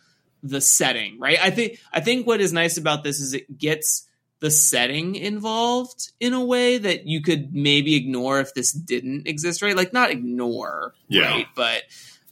the 0.43 0.61
setting, 0.61 1.19
right? 1.19 1.39
I 1.43 1.51
think 1.51 1.79
I 1.93 2.01
think 2.01 2.27
what 2.27 2.41
is 2.41 2.53
nice 2.53 2.77
about 2.79 3.05
this 3.05 3.21
is 3.21 3.35
it 3.35 3.59
gets 3.59 4.07
the 4.41 4.51
setting 4.51 5.17
involved 5.17 6.13
in 6.21 6.33
a 6.33 6.45
way 6.45 6.79
that 6.79 7.07
you 7.07 7.21
could 7.23 7.53
maybe 7.53 7.97
ignore 7.97 8.39
if 8.41 8.55
this 8.55 8.71
didn't 8.73 9.27
exist, 9.27 9.63
right? 9.63 9.77
Like 9.77 9.93
not 9.93 10.11
ignore, 10.11 10.95
Yeah. 11.09 11.23
right? 11.29 11.47
But 11.57 11.83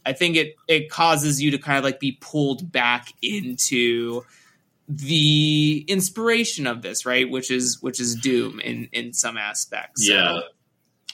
I 0.05 0.13
think 0.13 0.37
it 0.37 0.55
it 0.69 0.89
causes 0.89 1.41
you 1.41 1.51
to 1.51 1.57
kind 1.57 1.77
of 1.77 1.83
like 1.83 1.99
be 1.99 2.13
pulled 2.21 2.71
back 2.71 3.09
into 3.21 4.23
the 4.87 5.83
inspiration 5.87 6.65
of 6.65 6.81
this, 6.81 7.05
right? 7.05 7.29
Which 7.29 7.51
is 7.51 7.81
which 7.81 7.99
is 7.99 8.15
Doom 8.15 8.59
in 8.61 8.87
in 8.93 9.11
some 9.13 9.37
aspects. 9.37 10.07
So 10.07 10.13
Yeah. 10.13 10.39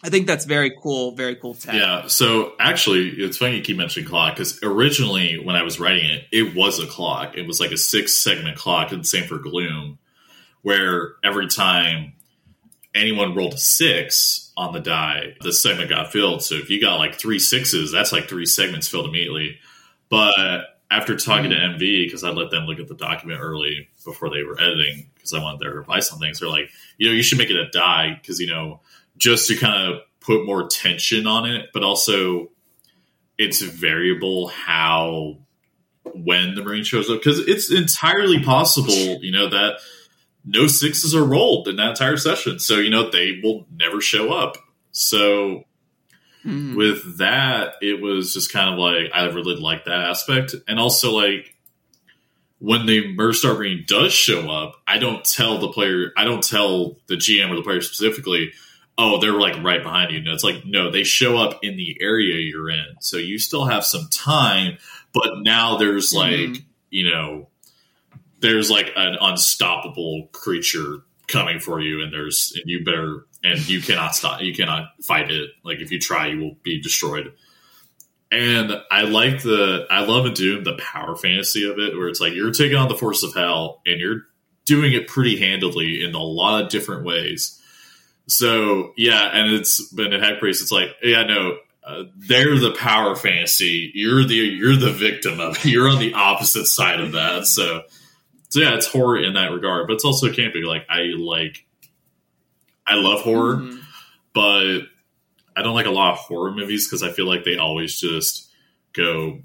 I 0.03 0.09
think 0.09 0.27
that's 0.27 0.43
very 0.43 0.75
cool, 0.81 1.15
very 1.15 1.35
cool 1.35 1.53
tech. 1.53 1.75
Yeah. 1.75 2.07
So 2.07 2.53
actually, 2.59 3.09
it's 3.09 3.37
funny 3.37 3.55
you 3.55 3.61
keep 3.61 3.77
mentioning 3.77 4.07
clock 4.07 4.35
because 4.35 4.61
originally 4.61 5.39
when 5.39 5.55
I 5.55 5.63
was 5.63 5.79
writing 5.79 6.09
it, 6.09 6.25
it 6.31 6.53
was 6.55 6.79
a 6.79 6.85
clock. 6.85 7.37
It 7.37 7.47
was 7.47 7.61
like 7.61 7.71
a 7.71 7.77
six 7.77 8.21
segment 8.21 8.57
clock, 8.57 8.91
and 8.91 9.07
same 9.07 9.27
for 9.27 9.37
Gloom, 9.37 9.97
where 10.61 11.13
every 11.23 11.47
time 11.47 12.13
anyone 12.93 13.33
rolled 13.33 13.53
a 13.53 13.57
six 13.57 14.51
on 14.57 14.73
the 14.73 14.81
die, 14.81 15.35
the 15.41 15.53
segment 15.53 15.89
got 15.89 16.11
filled. 16.11 16.43
So 16.43 16.55
if 16.55 16.69
you 16.69 16.81
got 16.81 16.97
like 16.97 17.15
three 17.15 17.39
sixes, 17.39 17.91
that's 17.91 18.11
like 18.11 18.27
three 18.27 18.45
segments 18.45 18.89
filled 18.89 19.07
immediately. 19.07 19.57
But 20.09 20.79
after 20.91 21.15
talking 21.15 21.49
to 21.49 21.55
MV, 21.55 21.79
because 21.79 22.25
I 22.25 22.29
let 22.29 22.51
them 22.51 22.65
look 22.65 22.79
at 22.79 22.89
the 22.89 22.93
document 22.93 23.39
early 23.41 23.89
before 24.03 24.29
they 24.29 24.43
were 24.43 24.59
editing, 24.59 25.09
because 25.15 25.33
I 25.33 25.41
wanted 25.41 25.61
their 25.61 25.79
advice 25.79 26.11
on 26.11 26.19
things, 26.19 26.39
they're 26.39 26.49
like, 26.49 26.69
you 26.97 27.07
know, 27.07 27.13
you 27.13 27.23
should 27.23 27.37
make 27.37 27.49
it 27.49 27.55
a 27.55 27.69
die 27.69 28.19
because 28.21 28.39
you 28.39 28.47
know 28.47 28.81
just 29.24 29.47
to 29.47 29.55
kind 29.55 29.93
of 29.93 30.01
put 30.19 30.45
more 30.45 30.67
tension 30.67 31.26
on 31.26 31.49
it, 31.49 31.69
but 31.74 31.82
also 31.82 32.49
it's 33.38 33.61
variable 33.61 34.49
how 34.49 35.38
when 36.13 36.55
the 36.55 36.61
marine 36.61 36.84
shows 36.84 37.09
up 37.09 37.19
because 37.19 37.39
it's 37.39 37.71
entirely 37.71 38.43
possible, 38.43 39.24
you 39.24 39.32
know, 39.32 39.47
that 39.49 39.80
no 40.45 40.67
sixes 40.67 41.15
are 41.15 41.24
rolled 41.24 41.69
in 41.69 41.78
that 41.78 41.91
entire 41.91 42.17
session, 42.17 42.59
so 42.59 42.78
you 42.78 42.89
know 42.89 43.09
they 43.09 43.39
will 43.41 43.65
never 43.74 44.01
show 44.01 44.34
up. 44.34 44.57
So 44.91 45.63
Mhm. 46.45 46.76
with 46.76 47.19
that, 47.19 47.76
it 47.82 48.01
was 48.01 48.34
just 48.34 48.51
kind 48.51 48.69
of 48.69 48.78
like 48.78 49.09
I 49.13 49.24
really 49.28 49.55
like 49.55 49.86
that 49.86 50.01
aspect, 50.01 50.53
and 50.67 50.78
also 50.78 51.11
like 51.11 51.55
when 52.59 52.86
the 52.86 53.13
Merc 53.13 53.36
Star 53.36 53.53
Marine 53.53 53.86
does 53.88 54.11
show 54.13 54.49
up, 54.51 54.82
I 54.86 54.97
don't 54.97 55.24
tell 55.24 55.57
the 55.59 55.69
player, 55.69 56.11
I 56.17 56.26
don't 56.26 56.43
tell 56.43 56.97
the 57.07 57.15
GM 57.15 57.49
or 57.51 57.55
the 57.55 57.61
player 57.61 57.82
specifically, 57.82 58.51
oh, 58.97 59.19
they're 59.19 59.39
like 59.39 59.61
right 59.63 59.81
behind 59.83 60.11
you. 60.11 60.21
No, 60.21 60.33
it's 60.33 60.43
like 60.43 60.65
no, 60.65 60.91
they 60.91 61.03
show 61.03 61.37
up 61.37 61.59
in 61.63 61.77
the 61.77 61.97
area 62.01 62.35
you're 62.37 62.69
in, 62.69 62.85
so 62.99 63.17
you 63.17 63.39
still 63.39 63.65
have 63.65 63.83
some 63.85 64.07
time, 64.11 64.77
but 65.13 65.39
now 65.41 65.77
there's 65.77 66.13
like 66.13 66.31
Mhm. 66.31 66.63
you 66.89 67.09
know, 67.09 67.49
there's 68.39 68.69
like 68.69 68.91
an 68.95 69.17
unstoppable 69.19 70.29
creature 70.31 70.99
coming 71.27 71.59
for 71.59 71.79
you, 71.79 72.03
and 72.03 72.13
there's 72.13 72.53
and 72.55 72.65
you 72.69 72.83
better 72.83 73.25
and 73.43 73.67
you 73.67 73.81
cannot 73.81 74.15
stop, 74.15 74.41
you 74.41 74.53
cannot 74.53 74.89
fight 75.01 75.31
it. 75.31 75.49
Like 75.63 75.79
if 75.79 75.91
you 75.91 75.99
try, 75.99 76.27
you 76.27 76.39
will 76.39 76.57
be 76.63 76.81
destroyed. 76.81 77.33
And 78.31 78.71
I 78.89 79.01
like 79.03 79.43
the 79.43 79.85
I 79.91 80.01
love 80.05 80.25
in 80.25 80.33
Doom 80.33 80.63
the 80.63 80.73
power 80.77 81.15
fantasy 81.15 81.69
of 81.69 81.77
it, 81.79 81.95
where 81.95 82.07
it's 82.07 82.19
like 82.21 82.33
you're 82.33 82.51
taking 82.51 82.77
on 82.77 82.87
the 82.89 82.95
force 82.97 83.21
of 83.23 83.33
hell 83.35 83.81
and 83.85 83.99
you're 83.99 84.21
doing 84.65 84.93
it 84.93 85.07
pretty 85.07 85.37
handily 85.37 86.03
in 86.03 86.15
a 86.15 86.23
lot 86.23 86.63
of 86.63 86.69
different 86.69 87.03
ways. 87.05 87.59
So 88.28 88.93
yeah, 88.97 89.30
and 89.34 89.53
it's 89.53 89.91
been 89.93 90.13
in 90.13 90.21
Heck 90.21 90.39
Priest. 90.39 90.61
It's 90.61 90.71
like 90.71 90.89
yeah, 91.03 91.24
no, 91.24 91.57
uh, 91.86 92.03
they're 92.15 92.57
the 92.57 92.71
power 92.71 93.15
fantasy. 93.15 93.91
You're 93.93 94.24
the 94.26 94.36
you're 94.36 94.76
the 94.78 94.91
victim 94.91 95.39
of. 95.39 95.57
it. 95.57 95.65
You're 95.71 95.89
on 95.89 95.99
the 95.99 96.13
opposite 96.13 96.65
side 96.67 96.99
of 97.01 97.11
that. 97.13 97.45
So 97.47 97.84
so 98.49 98.59
yeah, 98.59 98.76
it's 98.76 98.88
horror 98.88 99.17
in 99.21 99.34
that 99.34 99.51
regard, 99.51 99.88
but 99.88 99.93
it's 99.95 100.05
also 100.05 100.32
camping. 100.32 100.63
Like 100.63 100.86
I 100.89 101.11
like, 101.17 101.65
I 102.88 102.95
love 102.95 103.21
horror, 103.21 103.57
Mhm. 103.57 103.80
but 104.34 104.78
I 105.55 105.61
don't 105.61 105.76
like 105.76 105.86
a 105.86 105.91
lot 105.91 106.13
of 106.13 106.19
horror 106.19 106.51
movies 106.53 106.88
because 106.88 107.03
I 107.03 107.11
feel 107.11 107.26
like 107.28 107.43
they 107.43 107.57
always 107.57 107.99
just 107.99 108.49
go 108.93 109.41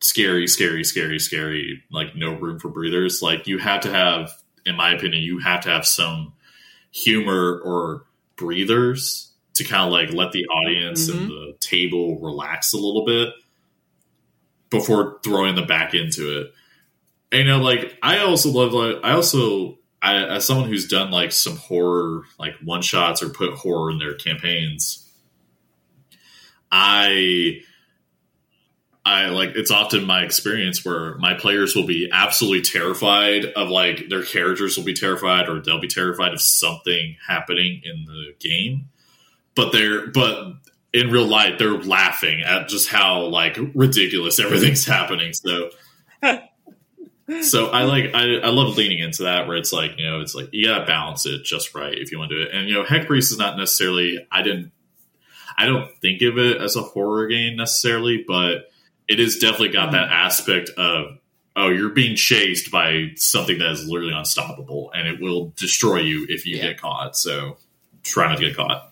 scary, 0.00 0.46
scary, 0.46 0.84
scary, 0.84 1.18
scary. 1.18 1.82
Like 1.90 2.14
no 2.16 2.32
room 2.34 2.58
for 2.60 2.68
breathers. 2.68 3.20
Like 3.22 3.46
you 3.46 3.58
have 3.58 3.80
to 3.82 3.90
have, 3.90 4.30
in 4.64 4.76
my 4.76 4.94
opinion, 4.94 5.22
you 5.22 5.38
have 5.40 5.62
to 5.62 5.68
have 5.70 5.86
some 5.86 6.32
humor 6.92 7.58
or 7.64 8.04
breathers 8.40 9.30
to 9.54 9.64
kind 9.64 9.84
of 9.84 9.92
like 9.92 10.12
let 10.12 10.32
the 10.32 10.46
audience 10.46 11.08
and 11.08 11.20
mm-hmm. 11.20 11.28
the 11.28 11.56
table 11.60 12.18
relax 12.18 12.72
a 12.72 12.76
little 12.76 13.04
bit 13.04 13.28
before 14.70 15.20
throwing 15.22 15.54
them 15.54 15.66
back 15.66 15.94
into 15.94 16.40
it. 16.40 16.52
And, 17.30 17.40
you 17.40 17.44
know, 17.44 17.60
like 17.60 17.96
I 18.02 18.18
also 18.18 18.50
love 18.50 18.72
like 18.72 18.96
I 19.04 19.12
also 19.12 19.78
I, 20.02 20.24
as 20.36 20.46
someone 20.46 20.68
who's 20.68 20.88
done 20.88 21.10
like 21.10 21.30
some 21.30 21.56
horror 21.56 22.22
like 22.38 22.54
one 22.64 22.82
shots 22.82 23.22
or 23.22 23.28
put 23.28 23.52
horror 23.54 23.90
in 23.90 23.98
their 23.98 24.14
campaigns, 24.14 25.06
I 26.72 27.60
I 29.10 29.26
like 29.30 29.56
it's 29.56 29.72
often 29.72 30.04
my 30.06 30.22
experience 30.22 30.84
where 30.84 31.16
my 31.18 31.34
players 31.34 31.74
will 31.74 31.86
be 31.86 32.08
absolutely 32.12 32.62
terrified 32.62 33.44
of 33.44 33.68
like 33.68 34.08
their 34.08 34.22
characters 34.22 34.76
will 34.76 34.84
be 34.84 34.94
terrified 34.94 35.48
or 35.48 35.60
they'll 35.60 35.80
be 35.80 35.88
terrified 35.88 36.32
of 36.32 36.40
something 36.40 37.16
happening 37.26 37.82
in 37.82 38.04
the 38.04 38.34
game. 38.38 38.88
But 39.56 39.72
they're 39.72 40.06
but 40.06 40.52
in 40.92 41.10
real 41.10 41.26
life 41.26 41.58
they're 41.58 41.82
laughing 41.82 42.42
at 42.42 42.68
just 42.68 42.88
how 42.88 43.22
like 43.22 43.58
ridiculous 43.74 44.38
everything's 44.38 44.86
happening. 44.86 45.32
So 45.32 45.70
so 47.42 47.66
I 47.66 47.82
like 47.82 48.14
I, 48.14 48.36
I 48.36 48.50
love 48.50 48.76
leaning 48.76 49.00
into 49.00 49.24
that 49.24 49.48
where 49.48 49.56
it's 49.56 49.72
like, 49.72 49.98
you 49.98 50.08
know, 50.08 50.20
it's 50.20 50.36
like 50.36 50.50
you 50.52 50.66
gotta 50.66 50.86
balance 50.86 51.26
it 51.26 51.42
just 51.42 51.74
right 51.74 51.98
if 51.98 52.12
you 52.12 52.18
want 52.20 52.30
to 52.30 52.36
do 52.36 52.42
it. 52.48 52.54
And 52.54 52.68
you 52.68 52.74
know, 52.74 52.84
Heck 52.84 53.08
Priest 53.08 53.32
is 53.32 53.38
not 53.38 53.56
necessarily 53.56 54.24
I 54.30 54.42
didn't 54.42 54.70
I 55.58 55.66
don't 55.66 55.90
think 56.00 56.22
of 56.22 56.38
it 56.38 56.60
as 56.60 56.76
a 56.76 56.82
horror 56.82 57.26
game 57.26 57.56
necessarily, 57.56 58.24
but 58.26 58.69
it 59.10 59.20
is 59.20 59.38
definitely 59.38 59.68
got 59.70 59.92
that 59.92 60.08
aspect 60.10 60.70
of 60.78 61.18
oh, 61.56 61.68
you're 61.68 61.90
being 61.90 62.14
chased 62.16 62.70
by 62.70 63.08
something 63.16 63.58
that 63.58 63.72
is 63.72 63.84
literally 63.86 64.14
unstoppable 64.14 64.90
and 64.94 65.06
it 65.08 65.20
will 65.20 65.52
destroy 65.56 65.98
you 66.00 66.24
if 66.30 66.46
you 66.46 66.56
Yeah. 66.56 66.68
get 66.68 66.80
caught. 66.80 67.16
So 67.16 67.58
try 68.04 68.28
not 68.28 68.38
to 68.38 68.46
get 68.46 68.56
caught. 68.56 68.86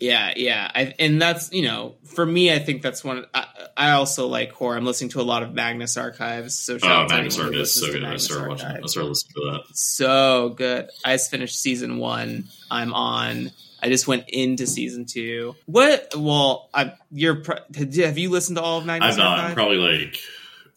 Yeah, 0.00 0.32
yeah, 0.34 0.70
I, 0.74 0.94
and 0.98 1.20
that's 1.20 1.52
you 1.52 1.60
know, 1.62 1.94
for 2.04 2.24
me, 2.24 2.50
I 2.52 2.58
think 2.58 2.80
that's 2.80 3.04
one. 3.04 3.26
I, 3.34 3.46
I 3.76 3.90
also 3.92 4.26
like 4.28 4.50
horror. 4.50 4.76
I'm 4.78 4.86
listening 4.86 5.10
to 5.10 5.20
a 5.20 5.22
lot 5.22 5.42
of 5.42 5.52
Magnus 5.52 5.98
Archives. 5.98 6.54
So 6.58 6.78
shout 6.78 6.90
Oh, 7.12 7.14
Magnus 7.14 7.34
anyone 7.36 7.52
who 7.52 7.58
Archive 7.60 7.62
is 7.62 7.76
listens 7.82 7.86
so 7.86 7.92
good. 7.92 8.04
I 8.04 8.16
started 8.16 8.48
watching 8.48 8.66
I 8.66 8.70
Archives. 8.72 8.92
started 8.92 9.08
listening 9.10 9.34
to 9.34 9.50
that. 9.52 9.76
So 9.76 10.48
good. 10.56 10.88
I 11.04 11.14
just 11.14 11.30
finished 11.30 11.60
season 11.60 11.98
one. 11.98 12.48
I'm 12.70 12.94
on 12.94 13.50
I 13.82 13.88
just 13.88 14.06
went 14.06 14.28
into 14.28 14.66
season 14.66 15.06
two. 15.06 15.54
What? 15.66 16.12
Well, 16.16 16.68
I, 16.74 16.92
you're. 17.10 17.36
pro- 17.36 17.58
Have 17.74 18.18
you 18.18 18.30
listened 18.30 18.56
to 18.58 18.62
all 18.62 18.78
of 18.78 18.86
Magnus 18.86 19.12
I've 19.12 19.18
not. 19.18 19.38
I'm 19.40 19.54
probably 19.54 19.76
like, 19.78 20.18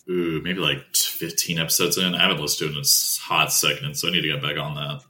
ooh, 0.09 0.41
maybe 0.41 0.59
like 0.59 0.95
15 0.95 1.59
episodes 1.59 1.97
in. 1.97 2.15
I 2.15 2.21
haven't 2.21 2.39
listened 2.41 2.71
to 2.71 2.75
it 2.75 2.77
in 2.79 2.83
a 2.83 3.21
hot 3.27 3.51
second, 3.51 3.95
so 3.95 4.07
I 4.07 4.11
need 4.11 4.21
to 4.21 4.27
get 4.29 4.41
back 4.41 4.57
on 4.57 4.75
that. 4.75 5.01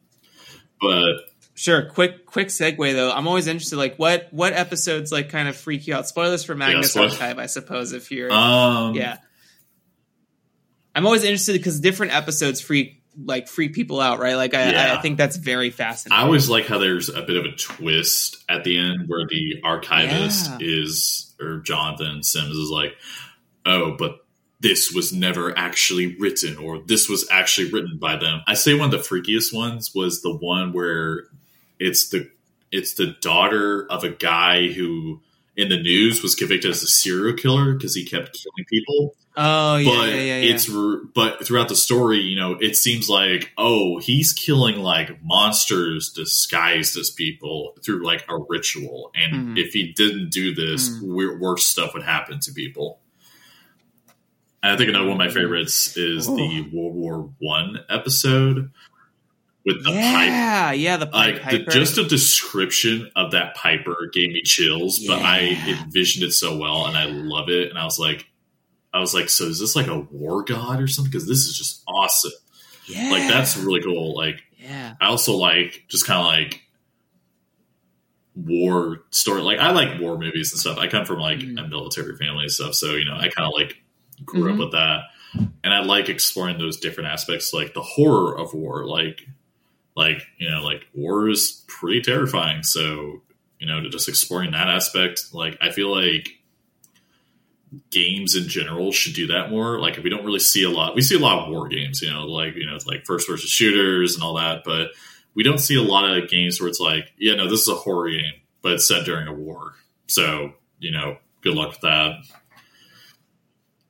But 0.81 1.29
Sure. 1.55 1.83
Quick, 1.85 2.25
quick 2.25 2.47
segue 2.47 2.93
though. 2.93 3.11
I'm 3.11 3.27
always 3.27 3.45
interested. 3.45 3.77
Like, 3.77 3.97
what 3.97 4.27
what 4.31 4.53
episodes 4.53 5.11
like 5.11 5.29
kind 5.29 5.47
of 5.47 5.55
freak 5.55 5.85
you 5.85 5.93
out? 5.93 6.07
Spoilers 6.07 6.43
for 6.43 6.55
Magnus 6.55 6.91
spoil- 6.93 7.11
Archive, 7.11 7.37
I 7.37 7.45
suppose. 7.45 7.93
If 7.93 8.11
you're, 8.11 8.31
um, 8.31 8.95
yeah. 8.95 9.17
I'm 10.95 11.05
always 11.05 11.23
interested 11.23 11.53
because 11.53 11.79
different 11.79 12.13
episodes 12.15 12.59
freak 12.59 13.02
like 13.21 13.47
freak 13.47 13.73
people 13.73 13.99
out, 14.01 14.19
right? 14.19 14.35
Like, 14.35 14.53
I, 14.53 14.73
I, 14.73 14.97
I 14.97 15.01
think 15.01 15.17
that's 15.17 15.35
very 15.35 15.69
fascinating. 15.69 16.19
I 16.19 16.25
always 16.25 16.49
like 16.49 16.65
how 16.65 16.77
there's 16.79 17.09
a 17.09 17.21
bit 17.21 17.35
of 17.37 17.45
a 17.45 17.51
twist 17.55 18.43
at 18.49 18.63
the 18.63 18.77
end 18.77 19.07
where 19.07 19.25
the 19.27 19.61
archivist 19.63 20.49
Yeah. 20.49 20.57
is, 20.61 21.33
or 21.39 21.59
Jonathan 21.59 22.23
Sims 22.23 22.55
is 22.55 22.69
like, 22.69 22.93
oh, 23.65 23.95
but 23.97 24.25
this 24.59 24.91
was 24.93 25.11
never 25.11 25.57
actually 25.57 26.15
written, 26.17 26.57
or 26.57 26.79
this 26.79 27.09
was 27.09 27.27
actually 27.29 27.71
written 27.71 27.97
by 27.99 28.15
them. 28.15 28.41
I 28.47 28.53
say 28.53 28.73
one 28.73 28.85
of 28.85 28.91
the 28.91 28.97
freakiest 29.07 29.53
ones 29.53 29.93
was 29.93 30.21
the 30.21 30.33
one 30.33 30.71
where 30.73 31.25
it's 31.79 32.09
the 32.09 32.29
it's 32.71 32.93
the 32.93 33.15
daughter 33.21 33.85
of 33.91 34.03
a 34.03 34.09
guy 34.09 34.67
who 34.69 35.21
in 35.55 35.69
the 35.69 35.81
news 35.81 36.21
was 36.23 36.35
convicted 36.35 36.71
as 36.71 36.81
a 36.83 36.87
serial 36.87 37.35
killer 37.35 37.73
because 37.73 37.93
he 37.95 38.03
kept 38.05 38.33
killing 38.33 38.65
people 38.67 39.15
oh 39.37 39.77
yeah, 39.77 39.89
but 39.91 40.09
yeah, 40.09 40.15
yeah, 40.15 40.21
yeah. 40.39 40.53
it's 40.53 40.67
but 41.13 41.45
throughout 41.45 41.67
the 41.69 41.75
story 41.75 42.19
you 42.19 42.35
know 42.35 42.53
it 42.59 42.75
seems 42.75 43.09
like 43.09 43.51
oh 43.57 43.97
he's 43.99 44.31
killing 44.33 44.77
like 44.77 45.23
monsters 45.23 46.11
disguised 46.11 46.97
as 46.97 47.09
people 47.11 47.75
through 47.83 48.03
like 48.05 48.23
a 48.29 48.37
ritual 48.49 49.11
and 49.15 49.57
Mhm. 49.57 49.59
if 49.59 49.73
he 49.73 49.91
didn't 49.93 50.29
do 50.29 50.53
this 50.55 50.89
Mhm. 50.89 51.01
weir- 51.13 51.37
worse 51.39 51.65
stuff 51.65 51.93
would 51.93 52.03
happen 52.03 52.39
to 52.41 52.51
people 52.51 52.99
and 54.61 54.71
i 54.71 54.77
think 54.77 54.89
another 54.89 55.05
one 55.05 55.13
of 55.21 55.27
my 55.27 55.29
favorites 55.33 55.97
is 55.97 56.27
the 56.27 56.61
world 56.73 56.95
war 56.95 57.29
one 57.39 57.79
episode 57.89 58.71
with 59.65 59.83
the 59.83 59.91
pipe 59.91 59.95
yeah, 60.27 60.71
yeah. 60.73 60.97
The 60.97 61.07
Pied 61.07 61.41
like 61.43 61.65
the, 61.65 61.71
just 61.71 61.97
a 61.97 62.03
description 62.03 63.09
of 63.15 63.31
that 63.31 63.55
Piper 63.55 64.09
gave 64.11 64.31
me 64.31 64.41
chills, 64.43 64.99
but 65.07 65.21
I 65.21 65.57
envisioned 65.67 66.25
it 66.25 66.31
so 66.33 66.57
well 66.57 66.85
and 66.85 66.97
I 66.97 67.05
love 67.05 67.49
it. 67.49 67.69
And 67.69 67.77
I 67.79 67.85
was 67.85 67.97
like, 67.99 68.25
I 68.93 68.99
was 68.99 69.13
like, 69.13 69.29
so 69.29 69.45
is 69.45 69.59
this 69.59 69.75
like 69.75 69.87
a 69.87 69.99
war 69.99 70.43
god 70.43 70.81
or 70.81 70.87
something? 70.87 71.09
Because 71.11 71.27
this 71.27 71.39
is 71.47 71.57
just 71.57 71.81
awesome. 71.87 72.31
yeah. 72.87 73.09
Like 73.11 73.27
that's 73.31 73.55
really 73.57 73.81
cool. 73.81 74.15
Like 74.15 74.41
yeah. 74.57 74.95
I 74.99 75.07
also 75.07 75.35
like 75.37 75.85
just 75.87 76.05
kind 76.05 76.19
of 76.19 76.25
like 76.25 76.61
war 78.35 79.01
story. 79.11 79.41
Like 79.41 79.59
I 79.59 79.71
like 79.71 79.99
war 80.01 80.17
movies 80.17 80.51
and 80.51 80.59
stuff. 80.59 80.77
I 80.77 80.87
come 80.87 81.05
from 81.05 81.19
like 81.19 81.39
Mhm. 81.39 81.63
a 81.63 81.67
military 81.67 82.15
family 82.17 82.43
and 82.43 82.51
stuff, 82.51 82.73
so 82.75 82.95
you 82.95 83.05
know 83.05 83.15
I 83.15 83.29
kind 83.29 83.47
of 83.47 83.53
like 83.53 83.77
grew 84.25 84.43
Mhm. 84.51 84.53
up 84.53 84.59
with 84.59 84.71
that, 84.71 85.01
and 85.63 85.73
I 85.73 85.81
like 85.83 86.09
exploring 86.09 86.57
those 86.57 86.77
different 86.77 87.09
aspects, 87.09 87.53
like 87.53 87.73
the 87.73 87.81
horror 87.81 88.37
of 88.37 88.53
war. 88.53 88.85
Like, 88.87 89.27
like 89.95 90.21
you 90.37 90.49
know, 90.49 90.63
like 90.63 90.85
war 90.93 91.29
is 91.29 91.63
pretty 91.67 92.01
terrifying. 92.01 92.63
So 92.63 93.21
you 93.59 93.67
know, 93.67 93.81
to 93.81 93.89
just 93.89 94.09
exploring 94.09 94.51
that 94.51 94.67
aspect, 94.67 95.33
like 95.33 95.57
I 95.61 95.71
feel 95.71 95.93
like 95.93 96.29
games 97.89 98.35
in 98.35 98.47
general 98.47 98.91
should 98.91 99.13
do 99.13 99.27
that 99.27 99.49
more. 99.49 99.79
Like 99.79 99.97
we 100.03 100.09
don't 100.09 100.25
really 100.25 100.39
see 100.39 100.63
a 100.63 100.69
lot. 100.69 100.95
We 100.95 101.01
see 101.01 101.15
a 101.15 101.19
lot 101.19 101.43
of 101.45 101.51
war 101.51 101.67
games, 101.67 102.01
you 102.01 102.11
know, 102.11 102.25
like 102.25 102.55
you 102.55 102.65
know, 102.65 102.77
like 102.85 103.05
first 103.05 103.27
person 103.27 103.47
shooters 103.47 104.15
and 104.15 104.23
all 104.23 104.35
that, 104.35 104.63
but 104.63 104.89
we 105.35 105.43
don't 105.43 105.59
see 105.59 105.75
a 105.75 105.81
lot 105.81 106.09
of 106.09 106.29
games 106.29 106.59
where 106.59 106.69
it's 106.69 106.79
like, 106.79 107.11
yeah, 107.17 107.35
no, 107.35 107.49
this 107.49 107.61
is 107.61 107.67
a 107.67 107.75
horror 107.75 108.09
game, 108.09 108.33
but 108.61 108.73
it's 108.73 108.87
set 108.87 109.05
during 109.05 109.27
a 109.27 109.33
war. 109.33 109.73
So 110.07 110.53
you 110.79 110.91
know, 110.91 111.17
good 111.41 111.55
luck 111.55 111.69
with 111.69 111.81
that. 111.81 112.15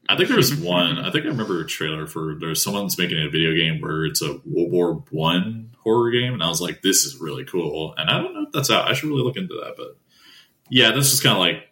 I 0.09 0.17
think 0.17 0.27
there 0.27 0.37
was 0.37 0.55
one. 0.55 0.99
I 0.99 1.11
think 1.11 1.25
I 1.25 1.29
remember 1.29 1.61
a 1.61 1.67
trailer 1.67 2.07
for 2.07 2.35
there's 2.35 2.63
someone's 2.63 2.97
making 2.97 3.19
a 3.19 3.29
video 3.29 3.53
game 3.53 3.81
where 3.81 4.05
it's 4.05 4.21
a 4.21 4.39
World 4.45 4.71
War 4.71 5.03
One 5.11 5.72
horror 5.83 6.11
game, 6.11 6.33
and 6.33 6.43
I 6.43 6.47
was 6.49 6.61
like, 6.61 6.81
this 6.81 7.05
is 7.05 7.17
really 7.17 7.45
cool. 7.45 7.93
And 7.97 8.09
I 8.09 8.17
don't 8.21 8.33
know 8.33 8.43
if 8.47 8.51
that's 8.51 8.69
out. 8.71 8.87
I 8.89 8.93
should 8.93 9.09
really 9.09 9.23
look 9.23 9.37
into 9.37 9.55
that. 9.55 9.75
But 9.77 9.97
yeah, 10.69 10.91
that's 10.91 11.09
just 11.09 11.23
kind 11.23 11.33
of 11.35 11.39
like 11.39 11.69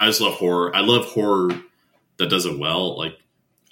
I 0.00 0.06
just 0.06 0.20
love 0.20 0.34
horror. 0.34 0.74
I 0.74 0.80
love 0.80 1.06
horror 1.06 1.50
that 2.18 2.28
does 2.30 2.46
it 2.46 2.58
well. 2.58 2.96
Like 2.96 3.18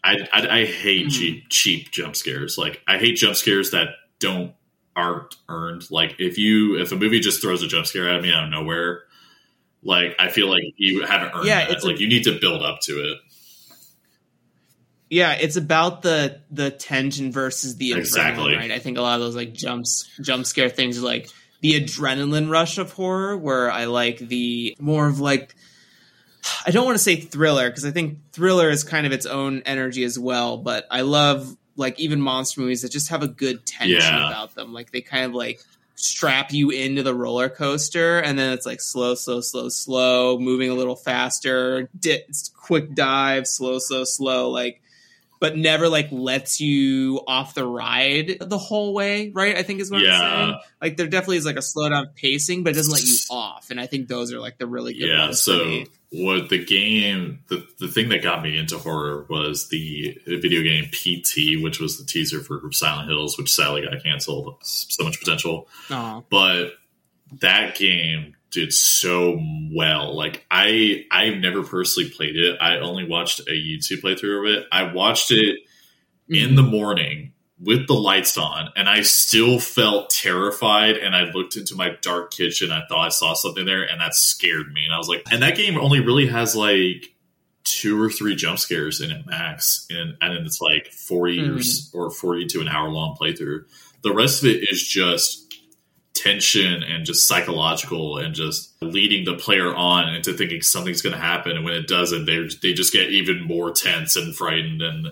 I 0.05 0.27
I, 0.33 0.61
I 0.61 0.65
hate 0.67 1.07
Mhm. 1.07 1.13
cheap 1.13 1.49
cheap 1.49 1.91
jump 1.91 2.17
scares. 2.17 2.59
Like 2.59 2.83
I 2.87 2.99
hate 2.99 3.17
jump 3.17 3.37
scares 3.37 3.71
that 3.73 3.89
don't 4.19 4.53
aren't 4.95 5.35
earned. 5.49 5.91
Like 5.91 6.17
if 6.19 6.39
you 6.39 6.79
if 6.81 6.93
a 6.93 6.97
movie 6.97 7.21
just 7.21 7.43
throws 7.43 7.63
a 7.63 7.69
jump 7.69 7.87
scare 7.87 8.09
at 8.09 8.23
me 8.23 8.33
out 8.33 8.45
of 8.45 8.51
nowhere, 8.51 9.03
like 9.83 10.15
I 10.19 10.29
feel 10.29 10.49
like 10.49 10.63
you 10.77 11.05
haven't 11.05 11.33
earned 11.35 11.47
Yeah, 11.47 11.67
that. 11.67 11.71
it's 11.71 11.85
a- 11.85 11.87
like 11.89 12.01
you 12.01 12.09
need 12.09 12.25
to 12.25 12.39
build 12.41 12.63
up 12.63 12.81
to 12.83 12.93
it. 13.13 13.19
Yeah, 15.09 15.33
it's 15.35 15.57
about 15.57 16.03
the 16.03 16.41
the 16.51 16.71
tension 16.71 17.31
versus 17.33 17.77
the 17.77 17.93
adrenaline, 17.93 17.99
Exactly. 17.99 18.57
right? 18.57 18.71
I 18.73 18.79
think 18.79 18.99
a 18.99 19.03
lot 19.03 19.15
of 19.15 19.21
those 19.21 19.37
like 19.37 19.53
jumps 19.53 20.09
jump 20.21 20.47
scare 20.47 20.69
things 20.69 20.99
are 20.99 21.03
like 21.07 21.29
the 21.61 21.81
adrenaline 21.81 22.51
rush 22.51 22.79
of 22.79 22.93
horror, 22.93 23.37
where 23.37 23.71
I 23.71 23.85
like 23.85 24.19
the 24.19 24.77
more 24.81 25.07
of 25.07 25.21
like 25.21 25.55
I 26.67 26.71
don't 26.71 26.85
want 26.85 26.97
to 26.97 27.03
say 27.03 27.17
thriller 27.17 27.69
because 27.71 27.85
I 27.85 27.91
think 27.91 28.19
thriller 28.33 28.69
is 28.71 28.85
kind 28.85 29.07
of 29.07 29.13
its 29.13 29.27
own 29.27 29.63
energy 29.67 30.05
as 30.05 30.19
well, 30.19 30.59
but 30.59 30.87
I 30.91 31.01
love 31.03 31.57
like 31.77 31.99
even 32.01 32.21
monster 32.21 32.61
movies 32.61 32.83
that 32.83 32.91
just 32.91 33.11
have 33.11 33.23
a 33.23 33.29
good 33.29 33.67
tension 33.67 33.99
Yeah. 34.01 34.29
about 34.29 34.55
them. 34.55 34.73
Like 34.73 34.91
they 34.93 35.01
kind 35.03 35.25
of 35.27 35.35
like 35.35 35.61
strap 35.95 36.53
you 36.53 36.71
into 36.71 37.03
the 37.03 37.15
roller 37.15 37.49
coaster 37.49 38.19
and 38.19 38.39
then 38.39 38.53
it's 38.53 38.67
like 38.67 38.81
slow 38.83 39.15
slow 39.15 39.41
slow 39.41 39.69
slow 39.71 40.39
moving 40.39 40.69
a 40.71 40.75
little 40.75 40.95
faster 40.97 41.89
di- 41.99 42.23
quick 42.55 42.95
dive 42.95 43.47
slow 43.47 43.79
slow 43.79 44.05
slow 44.05 44.51
like 44.51 44.83
but 45.41 45.57
never 45.57 45.89
like 45.89 46.09
lets 46.11 46.61
you 46.61 47.21
off 47.27 47.55
the 47.55 47.67
ride 47.67 48.37
the 48.41 48.59
whole 48.59 48.95
way 48.95 49.31
right? 49.31 49.57
I 49.57 49.63
think 49.63 49.81
is 49.81 49.91
what 49.91 50.03
Yeah. 50.03 50.21
i'm 50.21 50.49
saying. 50.51 50.61
Like 50.83 50.97
there 50.97 51.07
definitely 51.09 51.37
is 51.39 51.47
like 51.47 51.57
a 51.57 51.63
slow 51.63 51.89
down 51.89 52.09
pacing 52.15 52.63
but 52.65 52.71
it 52.71 52.77
doesn't 52.77 52.93
let 52.93 53.03
you 53.05 53.17
off 53.31 53.71
and 53.71 53.81
i 53.81 53.87
think 53.87 54.09
those 54.09 54.33
are 54.33 54.41
like 54.41 54.59
the 54.59 54.67
really 54.67 54.95
good 54.95 55.09
yeah 55.09 55.25
ones 55.27 55.41
so 55.41 55.85
what 56.13 56.49
the 56.49 56.65
game 56.65 57.41
the, 57.49 57.67
the 57.81 57.89
thing 57.89 58.09
that 58.11 58.23
got 58.23 58.43
me 58.43 58.57
into 58.57 58.79
horror 58.79 59.27
was 59.29 59.69
the 59.69 60.17
video 60.27 60.63
game 60.63 60.85
pt 60.93 61.61
which 61.63 61.81
was 61.81 61.99
the 61.99 62.05
teaser 62.05 62.41
for 62.41 62.61
silent 62.73 63.09
hills 63.09 63.37
which 63.37 63.53
sadly 63.53 63.83
got 63.83 64.03
canceled. 64.03 64.55
So 64.63 65.05
much 65.05 65.19
potential. 65.19 65.69
Aw. 65.91 66.23
but 66.31 66.71
that 67.41 67.77
game 67.77 68.35
did 68.51 68.73
so 68.73 69.39
well. 69.75 70.17
Like 70.17 70.47
i 70.51 71.05
i've 71.11 71.39
never 71.39 71.63
personally 71.63 72.11
played 72.11 72.37
it. 72.37 72.57
I 72.61 72.79
only 72.79 73.07
watched 73.07 73.41
a 73.41 73.53
youtube 73.53 74.03
playthrough 74.03 74.41
of 74.41 74.57
it. 74.57 74.67
I 74.73 74.93
watched 74.93 75.31
it 75.31 75.59
in 76.29 76.55
the 76.55 76.63
mm-hmm. 76.63 76.71
morning 76.71 77.33
with 77.59 77.87
the 77.87 77.95
lights 77.95 78.37
on 78.37 78.71
and 78.77 78.89
I 78.89 79.01
still 79.03 79.59
felt 79.59 80.11
terrified 80.11 80.97
and 80.97 81.17
I 81.17 81.25
looked 81.31 81.57
into 81.57 81.75
my 81.75 81.97
dark 82.03 82.31
kitchen. 82.31 82.71
I 82.71 82.83
thought 82.87 83.07
I 83.07 83.09
saw 83.09 83.33
something 83.35 83.65
there 83.65 83.83
and 83.83 84.01
that 84.01 84.15
scared 84.15 84.73
me. 84.73 84.85
And 84.85 84.95
I 84.95 84.99
was 84.99 85.09
like 85.09 85.23
and 85.31 85.43
that 85.43 85.57
game 85.57 85.79
only 85.79 86.01
really 86.01 86.27
has 86.27 86.55
like 86.55 87.15
two 87.65 88.01
or 88.01 88.09
three 88.09 88.37
jump 88.37 88.59
scares 88.59 89.01
in 89.01 89.11
it 89.11 89.27
max 89.27 89.87
and 89.91 90.17
and 90.21 90.47
it's 90.47 90.61
like 90.61 90.93
40 90.93 91.41
or, 91.41 91.43
mm. 91.57 91.95
or 91.95 92.11
40 92.11 92.47
to 92.47 92.61
an 92.61 92.69
hour 92.69 92.89
long 92.89 93.17
playthrough. 93.21 93.65
The 94.03 94.15
rest 94.15 94.43
of 94.43 94.51
it 94.51 94.69
is 94.71 94.87
just 94.87 95.46
tension 96.17 96.83
and 96.83 97.05
just 97.05 97.29
psychological 97.29 98.19
and 98.19 98.35
just 98.35 98.73
leading 98.81 99.25
the 99.25 99.35
player 99.35 99.75
on 99.75 100.15
into 100.15 100.33
thinking 100.33 100.63
something's 100.63 101.03
going 101.03 101.15
to 101.15 101.21
happen 101.21 101.53
and 101.53 101.65
when 101.65 101.75
it 101.75 101.87
doesn't 101.87 102.25
they 102.25 102.49
they 102.63 102.73
just 102.73 102.93
get 102.93 103.11
even 103.11 103.43
more 103.43 103.71
tense 103.71 104.17
and 104.17 104.35
frightened 104.35 104.83
and 104.83 105.09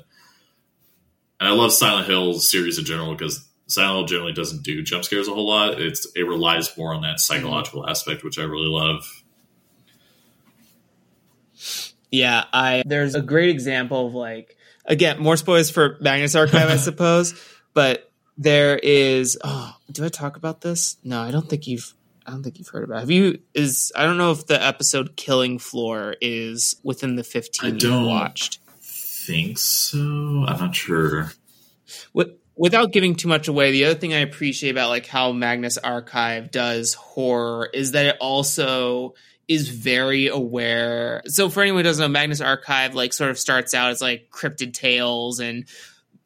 and 1.41 1.49
I 1.49 1.53
love 1.53 1.73
Silent 1.73 2.07
Hill 2.07 2.39
series 2.39 2.79
in 2.79 2.85
general 2.85 3.13
because 3.13 3.47
Silent 3.67 3.97
Hill 3.97 4.07
generally 4.07 4.33
doesn't 4.33 4.63
do 4.63 4.83
jump 4.83 5.05
scares 5.05 5.29
a 5.29 5.35
whole 5.35 5.47
lot. 5.47 5.81
It's 5.81 6.07
it 6.15 6.23
relies 6.23 6.77
more 6.77 6.95
on 6.95 7.03
that 7.03 7.21
psychological 7.21 7.89
aspect, 7.89 8.25
which 8.25 8.39
I 8.39 8.45
really 8.45 8.69
love. 8.69 9.23
Yeah, 12.11 12.45
I 12.53 12.83
there's 12.87 13.15
a 13.15 13.23
great 13.23 13.51
example 13.51 14.07
of 14.07 14.15
like 14.15 14.57
again 14.87 15.21
more 15.21 15.37
spoilers 15.37 15.71
for 15.71 15.99
Magnus 16.01 16.35
Archive, 16.35 16.69
I 16.69 16.77
suppose, 16.79 17.35
but 17.75 18.11
there 18.37 18.77
is. 18.79 19.39
Oh, 19.45 19.77
do 19.91 20.05
I 20.05 20.09
talk 20.09 20.37
about 20.37 20.61
this? 20.61 20.97
No, 21.05 21.21
I 21.21 21.31
don't 21.31 21.49
think 21.49 21.67
you've. 21.67 21.95
I 22.27 22.31
don't 22.31 22.43
think 22.43 22.59
you've 22.59 22.69
heard 22.69 22.85
about. 22.85 22.97
It. 22.97 23.01
Have 23.01 23.11
you? 23.11 23.39
Is 23.53 23.93
I 23.95 24.05
don't 24.05 24.17
know 24.19 24.33
if 24.33 24.47
the 24.47 24.63
episode 24.63 25.17
"Killing 25.17 25.59
Floor" 25.59 26.17
is 26.21 26.77
within 26.83 27.17
the 27.17 27.23
I 27.23 27.25
fifteen 27.25 27.79
don't- 27.79 28.01
you've 28.01 28.09
watched. 28.09 28.61
Think 28.81 29.57
so? 29.59 29.99
I'm 29.99 30.59
not 30.61 30.75
sure. 30.75 31.33
With, 32.13 32.33
without 32.57 32.93
giving 32.93 33.15
too 33.15 33.29
much 33.29 33.49
away, 33.49 33.73
the 33.73 33.87
other 33.87 33.99
thing 33.99 34.13
I 34.13 34.19
appreciate 34.19 34.71
about 34.71 34.91
like 34.91 35.07
how 35.07 35.33
Magnus 35.33 35.79
Archive 35.79 36.51
does 36.51 36.93
horror 36.93 37.71
is 37.73 37.93
that 37.93 38.05
it 38.05 38.17
also 38.21 39.15
is 39.49 39.69
very 39.71 40.27
aware. 40.29 41.23
So 41.27 41.49
for 41.49 41.63
anyone 41.63 41.79
who 41.81 41.85
doesn't 41.85 42.03
know, 42.03 42.09
Magnus 42.09 42.43
Archive 42.43 42.95
like 42.95 43.15
sort 43.15 43.31
of 43.31 43.39
starts 43.39 43.73
out 43.73 43.91
as 43.93 44.03
like 44.03 44.29
cryptid 44.31 44.75
tales 44.75 45.41
and 45.41 45.65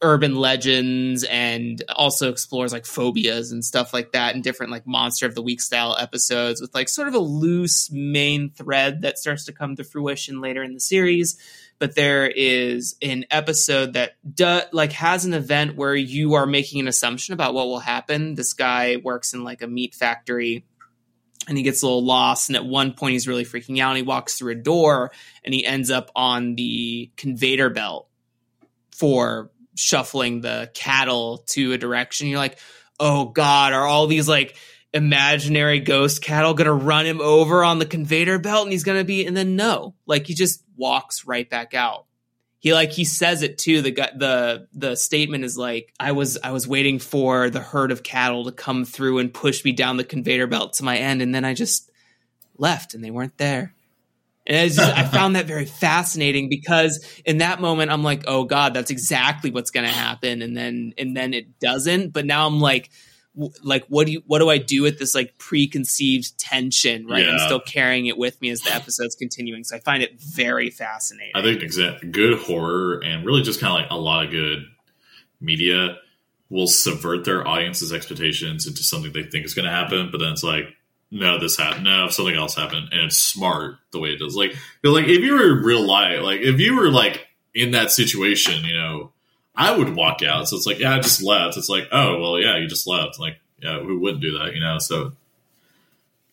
urban 0.01 0.37
legends 0.37 1.25
and 1.25 1.83
also 1.89 2.31
explores 2.31 2.73
like 2.73 2.87
phobias 2.87 3.51
and 3.51 3.65
stuff 3.65 3.93
like 3.93 4.13
that 4.13 4.35
and 4.35 4.45
different 4.45 4.71
like 4.71 4.87
monster 4.87 5.27
of 5.27 5.35
the 5.35 5.43
week 5.43 5.61
style 5.61 5.97
episodes 5.99 6.61
with 6.61 6.73
like 6.75 6.89
sort 6.89 7.09
of 7.09 7.15
a 7.15 7.19
loose 7.19 7.91
main 7.91 8.51
thread 8.51 9.03
that 9.03 9.19
starts 9.19 9.47
to 9.47 9.53
come 9.53 9.75
to 9.75 9.83
fruition 9.83 10.41
later 10.41 10.63
in 10.63 10.75
the 10.75 10.81
series. 10.81 11.37
But 11.81 11.95
there 11.95 12.29
is 12.29 12.97
an 13.03 13.25
episode 13.31 13.95
that 13.95 14.17
do, 14.35 14.61
like 14.73 14.93
has 14.93 15.25
an 15.25 15.35
event 15.35 15.77
where 15.77 15.95
you 15.95 16.35
are 16.35 16.47
making 16.47 16.81
an 16.81 16.89
assumption 16.89 17.35
about 17.35 17.55
what 17.55 17.67
will 17.67 17.79
happen. 17.81 18.35
This 18.35 18.53
guy 18.53 18.97
works 19.03 19.35
in 19.35 19.43
like 19.43 19.63
a 19.63 19.69
meat 19.69 19.95
factory 19.95 20.65
and 21.49 21.57
he 21.57 21.65
gets 21.65 21.83
a 21.83 21.87
little 21.87 22.05
lost 22.05 22.49
and 22.49 22.57
at 22.57 22.65
one 22.65 22.93
point 22.93 23.13
he's 23.15 23.27
really 23.27 23.45
freaking 23.45 23.81
out 23.81 23.91
and 23.91 23.97
he 23.97 24.03
walks 24.03 24.39
through 24.39 24.53
a 24.53 24.57
door 24.57 25.11
and 25.45 25.55
he 25.55 25.65
ends 25.65 25.91
up 25.91 26.11
on 26.15 26.55
the 26.55 27.11
conveyor 27.17 27.71
belt 27.71 28.09
for 28.93 29.51
shuffling 29.79 30.41
the 30.41 30.71
cattle 30.75 31.39
to 31.49 31.73
a 31.73 31.79
direction. 31.79 32.27
You're 32.27 32.39
like, 32.39 32.59
oh 32.99 33.27
God, 33.27 33.73
are 33.73 33.87
all 33.87 34.07
these 34.07 34.29
like 34.29 34.57
imaginary 34.93 35.81
ghost 35.81 36.23
cattle 36.23 36.55
gonna 36.55 36.73
run 36.73 37.07
him 37.07 37.21
over 37.21 37.63
on 37.63 37.79
the 37.79 37.87
conveyor 37.87 38.39
belt 38.39 38.65
and 38.65 38.73
he's 38.73 38.85
gonna 38.85 39.05
be 39.05 39.25
and 39.27 39.37
then 39.37 39.57
no. 39.57 39.95
Like 40.07 40.27
he 40.27 40.35
just 40.35 40.63
walks 40.77 41.27
right 41.27 41.49
back 41.49 41.75
out. 41.75 42.07
He 42.61 42.75
like 42.75 42.91
he 42.91 43.05
says 43.05 43.43
it 43.43 43.57
too. 43.59 43.83
The 43.83 43.93
the 43.93 44.69
the 44.73 44.97
statement 44.97 45.45
is 45.45 45.57
like, 45.57 45.93
I 46.01 46.13
was 46.13 46.39
I 46.43 46.51
was 46.51 46.67
waiting 46.67 46.99
for 46.99 47.51
the 47.51 47.61
herd 47.61 47.93
of 47.93 48.03
cattle 48.03 48.45
to 48.45 48.53
come 48.53 48.85
through 48.85 49.19
and 49.19 49.33
push 49.33 49.65
me 49.65 49.73
down 49.73 49.97
the 49.97 50.05
conveyor 50.05 50.49
belt 50.49 50.73
to 50.75 50.85
my 50.85 50.97
end, 50.97 51.23
and 51.23 51.33
then 51.33 51.45
I 51.45 51.55
just 51.55 51.89
left 52.57 52.95
and 52.95 53.05
they 53.05 53.13
weren't 53.13 53.39
there. 53.39 53.75
And 54.49 54.73
just, 54.73 54.81
I 54.81 55.05
found 55.05 55.37
that 55.37 55.47
very 55.47 55.67
fascinating 55.67 56.49
because 56.49 57.07
in 57.27 57.39
that 57.39 57.61
moment 57.61 57.91
I'm 57.91 58.03
like, 58.03 58.25
oh 58.27 58.45
God, 58.45 58.73
that's 58.73 58.91
exactly 58.91 59.51
what's 59.51 59.71
going 59.71 59.87
to 59.87 59.93
happen, 59.93 60.41
and 60.41 60.57
then 60.57 60.95
and 60.97 61.15
then 61.17 61.35
it 61.35 61.61
doesn't. 61.61 62.15
But 62.15 62.25
now 62.25 62.47
I'm 62.47 62.59
like, 62.59 62.89
w- 63.37 63.53
like 63.63 63.85
what 63.89 64.07
do 64.07 64.13
you 64.13 64.23
what 64.27 64.39
do 64.39 64.49
I 64.49 64.57
do 64.57 64.83
with 64.83 64.99
this 64.99 65.15
like 65.15 65.37
preconceived 65.37 66.39
tension? 66.39 67.07
Right, 67.07 67.29
I'm 67.29 67.39
still 67.41 67.61
carrying 67.61 68.07
it 68.07 68.17
with 68.17 68.41
me 68.41 68.49
as 68.49 68.63
the 68.63 68.73
episode's 68.75 69.17
continuing. 69.17 69.65
So 69.65 69.77
I 69.77 69.81
find 69.81 70.03
it 70.03 70.19
very 70.19 70.71
fascinating. 70.71 71.33
I 71.35 71.43
think 71.43 71.63
exact 71.63 72.11
good 72.11 72.39
horror 72.39 73.03
and 73.05 73.27
really 73.27 73.43
just 73.43 73.61
kind 73.61 73.75
of 73.75 73.81
like 73.83 73.91
a 73.91 74.01
lot 74.01 74.25
of 74.25 74.31
good 74.31 74.65
media 75.41 75.99
will 76.51 76.67
subvert 76.67 77.25
their 77.25 77.47
audience's 77.47 77.93
expectations 77.93 78.67
into 78.67 78.83
something 78.83 79.13
they 79.13 79.25
think 79.25 79.45
is 79.45 79.55
going 79.55 79.67
to 79.67 79.71
happen, 79.71 80.09
but 80.11 80.19
then 80.19 80.33
it's 80.33 80.43
like, 80.43 80.65
no, 81.11 81.39
this 81.39 81.57
happened. 81.57 81.85
No, 81.85 82.09
something 82.09 82.35
else 82.37 82.55
happened, 82.55 82.89
and 82.93 83.03
it's 83.03 83.17
smart 83.17 83.77
the 83.93 83.99
way 83.99 84.11
it 84.11 84.19
does. 84.19 84.37
Like, 84.37 84.55
like 84.85 85.07
if 85.09 85.21
you 85.21 85.35
were 85.35 85.63
real 85.63 85.87
life, 85.87 86.23
like 86.23 86.41
if 86.41 86.61
you 86.61 86.77
were 86.77 86.91
like 86.91 87.27
in 87.55 87.73
that 87.73 87.91
situation, 87.91 88.65
you 88.65 88.75
know, 88.75 89.13
I 89.55 89.77
would 89.77 89.95
walk 89.97 90.23
out. 90.23 90.49
So 90.49 90.57
it's 90.57 90.67
like, 90.67 90.79
yeah, 90.79 90.95
I 90.95 91.01
just 91.01 91.23
left. 91.23 91.57
It's 91.57 91.69
like, 91.69 91.89
oh, 91.91 92.21
well, 92.21 92.39
yeah, 92.39 92.59
you 92.59 92.69
just 92.69 92.87
left. 92.87 93.19
Like, 93.19 93.39
yeah, 93.61 93.81
who 93.81 93.99
wouldn't 93.99 94.23
do 94.23 94.39
that, 94.39 94.55
you 94.55 94.61
know? 94.61 94.79
So, 94.79 95.13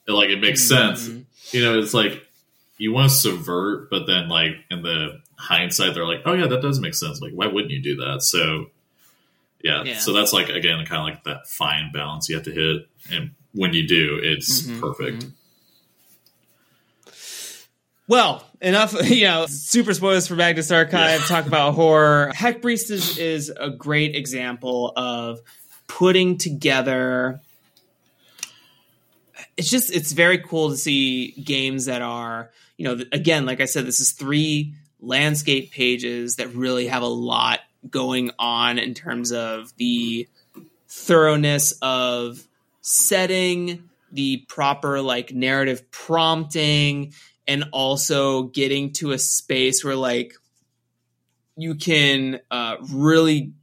it, 0.07 0.11
like, 0.11 0.29
it 0.29 0.39
makes 0.39 0.61
sense. 0.61 1.07
Mm-hmm. 1.07 1.21
You 1.51 1.63
know, 1.63 1.79
it's 1.79 1.93
like 1.93 2.23
you 2.77 2.91
want 2.91 3.09
to 3.09 3.15
subvert, 3.15 3.89
but 3.89 4.05
then 4.05 4.27
like 4.27 4.57
in 4.69 4.81
the 4.81 5.21
hindsight, 5.37 5.93
they're 5.93 6.05
like, 6.05 6.21
oh 6.25 6.33
yeah, 6.33 6.47
that 6.47 6.61
does 6.61 6.79
make 6.79 6.95
sense. 6.95 7.21
Like, 7.21 7.31
why 7.33 7.47
wouldn't 7.47 7.71
you 7.71 7.81
do 7.81 7.95
that? 7.97 8.21
So, 8.21 8.67
yeah, 9.61 9.83
Yeah. 9.83 9.97
so 9.99 10.13
that's 10.13 10.33
like 10.33 10.49
again, 10.49 10.83
kind 10.85 10.99
of 11.01 11.05
like 11.05 11.23
that 11.23 11.47
fine 11.47 11.91
balance 11.93 12.29
you 12.29 12.35
have 12.35 12.45
to 12.45 12.51
hit, 12.51 12.87
and 13.11 13.31
when 13.55 13.73
you 13.73 13.87
do, 13.87 14.19
it's 14.21 14.61
Mhm, 14.61 14.79
perfect. 14.81 15.25
Well, 18.07 18.43
enough, 18.61 18.93
you 19.09 19.25
know, 19.25 19.47
super 19.47 19.93
spoilers 19.93 20.27
for 20.27 20.35
Magnus 20.35 20.71
Archive, 20.71 21.25
talk 21.27 21.47
about 21.47 21.73
horror. 21.73 22.31
Heck 22.35 22.61
Priest 22.61 22.91
is, 22.91 23.17
is 23.17 23.49
a 23.49 23.69
great 23.69 24.15
example 24.15 24.93
of 24.95 25.39
putting 25.87 26.37
together. 26.37 27.41
It's 29.57 29.69
just, 29.69 29.93
it's 29.93 30.11
very 30.11 30.37
cool 30.37 30.69
to 30.69 30.77
see 30.77 31.31
games 31.31 31.85
that 31.85 32.01
are, 32.01 32.51
you 32.77 32.85
know, 32.85 33.03
again, 33.11 33.45
like 33.45 33.61
I 33.61 33.65
said, 33.65 33.85
this 33.85 33.99
is 33.99 34.11
three 34.11 34.75
landscape 34.99 35.71
pages 35.71 36.35
that 36.35 36.53
really 36.53 36.87
have 36.87 37.03
a 37.03 37.07
lot 37.07 37.59
going 37.89 38.31
on 38.37 38.77
in 38.77 38.93
terms 38.93 39.31
of 39.31 39.75
the 39.77 40.27
thoroughness 40.87 41.73
of 41.81 42.41
setting, 42.85 43.89
the 44.11 44.45
proper 44.47 45.01
like 45.01 45.33
narrative 45.33 45.89
prompting, 45.91 47.13
and 47.47 47.65
also 47.73 48.43
getting 48.43 48.93
to 48.93 49.11
a 49.11 49.17
space 49.17 49.83
where 49.83 49.95
like 49.95 50.33
you 51.57 51.75
can 51.75 52.39
uh, 52.51 52.77
really 52.91 53.53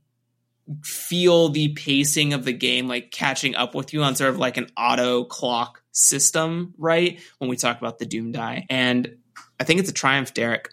feel 0.82 1.50
the 1.50 1.68
pacing 1.74 2.32
of 2.32 2.44
the 2.44 2.52
game 2.52 2.88
like 2.88 3.10
catching 3.10 3.54
up 3.54 3.74
with 3.74 3.92
you 3.92 4.02
on 4.02 4.16
sort 4.16 4.30
of 4.30 4.38
like 4.38 4.56
an 4.56 4.66
auto 4.76 5.24
clock 5.24 5.82
system 5.92 6.74
right? 6.78 7.20
When 7.38 7.50
we 7.50 7.56
talk 7.56 7.78
about 7.78 7.98
the 7.98 8.06
doom 8.06 8.32
die 8.32 8.66
and 8.70 9.16
i 9.60 9.64
think 9.64 9.80
it's 9.80 9.90
a 9.90 9.94
triumph 9.94 10.32
derek 10.34 10.72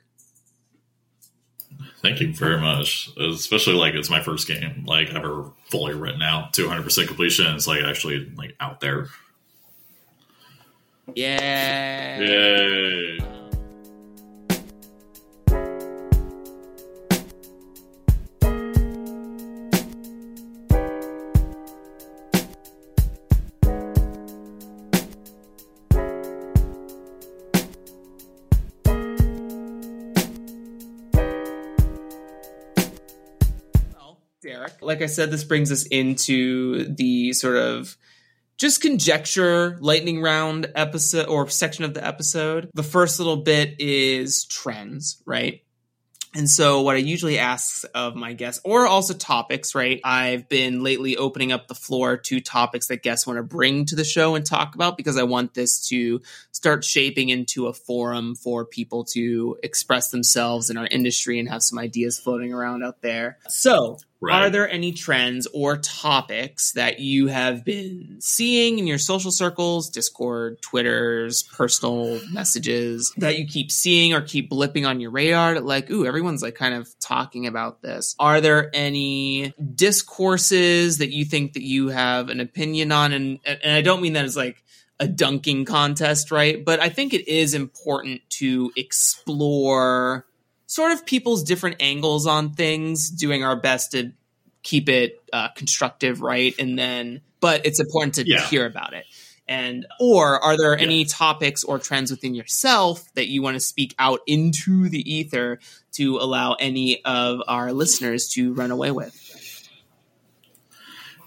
Thank 2.01 2.21
you 2.21 2.33
very 2.33 2.59
much. 2.59 3.09
Especially 3.17 3.73
like 3.73 3.93
it's 3.93 4.09
my 4.09 4.21
first 4.21 4.47
game 4.47 4.85
like 4.85 5.13
ever 5.13 5.51
fully 5.69 5.93
written 5.93 6.21
out 6.21 6.53
to 6.53 6.63
100 6.63 6.83
percent 6.83 7.07
completion. 7.07 7.47
It's 7.55 7.67
like 7.67 7.83
actually 7.83 8.31
like 8.35 8.55
out 8.59 8.79
there. 8.79 9.07
yeah 11.15 12.19
Yay! 12.19 13.38
Like 34.89 35.03
I 35.03 35.05
said, 35.05 35.29
this 35.29 35.43
brings 35.43 35.71
us 35.71 35.85
into 35.85 36.85
the 36.95 37.31
sort 37.33 37.57
of 37.57 37.95
just 38.57 38.81
conjecture 38.81 39.77
lightning 39.81 40.19
round 40.19 40.71
episode 40.73 41.27
or 41.27 41.47
section 41.47 41.83
of 41.85 41.93
the 41.93 42.05
episode. 42.05 42.71
The 42.73 42.81
first 42.81 43.19
little 43.19 43.37
bit 43.37 43.79
is 43.79 44.45
trends, 44.45 45.21
right? 45.27 45.61
And 46.33 46.49
so, 46.49 46.81
what 46.81 46.95
I 46.95 46.99
usually 46.99 47.37
ask 47.37 47.85
of 47.93 48.15
my 48.15 48.33
guests, 48.33 48.61
or 48.65 48.87
also 48.87 49.13
topics, 49.13 49.75
right? 49.75 50.01
I've 50.03 50.49
been 50.49 50.81
lately 50.83 51.17
opening 51.17 51.51
up 51.51 51.67
the 51.67 51.75
floor 51.75 52.17
to 52.17 52.39
topics 52.39 52.87
that 52.87 53.03
guests 53.03 53.27
want 53.27 53.37
to 53.37 53.43
bring 53.43 53.85
to 53.85 53.95
the 53.95 54.03
show 54.03 54.33
and 54.33 54.43
talk 54.43 54.73
about 54.73 54.97
because 54.97 55.17
I 55.17 55.23
want 55.23 55.53
this 55.53 55.87
to 55.89 56.21
start 56.51 56.83
shaping 56.83 57.29
into 57.29 57.67
a 57.67 57.73
forum 57.73 58.33
for 58.33 58.65
people 58.65 59.03
to 59.05 59.57
express 59.61 60.09
themselves 60.09 60.71
in 60.71 60.77
our 60.77 60.87
industry 60.87 61.39
and 61.39 61.47
have 61.47 61.61
some 61.61 61.77
ideas 61.77 62.19
floating 62.19 62.53
around 62.53 62.83
out 62.83 63.01
there. 63.01 63.37
So, 63.47 63.99
Right. 64.21 64.43
are 64.43 64.49
there 64.49 64.69
any 64.69 64.91
trends 64.91 65.47
or 65.53 65.77
topics 65.77 66.73
that 66.73 66.99
you 66.99 67.27
have 67.27 67.63
been 67.63 68.17
seeing 68.19 68.77
in 68.77 68.85
your 68.85 68.97
social 68.97 69.31
circles, 69.31 69.89
Discord, 69.89 70.61
Twitters, 70.61 71.43
personal 71.43 72.19
messages 72.31 73.13
that 73.17 73.37
you 73.37 73.47
keep 73.47 73.71
seeing 73.71 74.13
or 74.13 74.21
keep 74.21 74.49
blipping 74.51 74.85
on 74.85 74.99
your 74.99 75.11
radar? 75.11 75.61
Like, 75.61 75.89
ooh, 75.89 76.05
everyone's 76.05 76.43
like 76.43 76.55
kind 76.55 76.73
of 76.73 76.89
talking 76.99 77.47
about 77.47 77.81
this. 77.81 78.15
Are 78.19 78.41
there 78.41 78.69
any 78.73 79.53
discourses 79.75 80.97
that 80.97 81.11
you 81.11 81.23
think 81.23 81.53
that 81.53 81.63
you 81.63 81.87
have 81.87 82.29
an 82.29 82.41
opinion 82.41 82.91
on? 82.91 83.13
And 83.13 83.39
and 83.45 83.73
I 83.73 83.81
don't 83.81 84.01
mean 84.01 84.13
that 84.13 84.25
as 84.25 84.35
like 84.35 84.63
a 84.99 85.07
dunking 85.07 85.65
contest, 85.65 86.29
right? 86.29 86.63
But 86.63 86.81
I 86.81 86.89
think 86.89 87.13
it 87.13 87.27
is 87.27 87.53
important 87.53 88.21
to 88.31 88.71
explore 88.75 90.25
sort 90.69 90.91
of 90.91 91.03
people's 91.03 91.43
different 91.43 91.77
angles 91.79 92.27
on 92.27 92.53
things, 92.53 93.09
doing 93.09 93.43
our 93.43 93.55
best 93.55 93.93
to 93.93 94.11
keep 94.61 94.87
it 94.87 95.19
uh, 95.33 95.47
constructive, 95.55 96.21
right? 96.21 96.53
And 96.59 96.77
then, 96.77 97.21
but 97.39 97.65
it's 97.65 97.79
important 97.79 98.13
to 98.15 98.27
Yeah. 98.27 98.39
hear 98.47 98.67
about 98.67 98.93
it. 98.93 99.05
And 99.47 99.87
or 99.99 100.39
are 100.43 100.57
there 100.57 100.77
any 100.77 101.05
topics 101.05 101.63
or 101.63 101.79
trends 101.79 102.11
within 102.11 102.35
yourself 102.35 103.11
that 103.15 103.29
you 103.29 103.41
want 103.41 103.55
to 103.55 103.59
speak 103.59 103.95
out 103.97 104.19
into 104.27 104.89
the 104.89 105.11
ether 105.11 105.59
to 105.93 106.17
allow 106.17 106.53
any 106.53 107.03
of 107.03 107.41
our 107.47 107.73
listeners 107.73 108.27
to 108.33 108.53
run 108.53 108.69
away 108.69 108.91
with? 108.91 109.15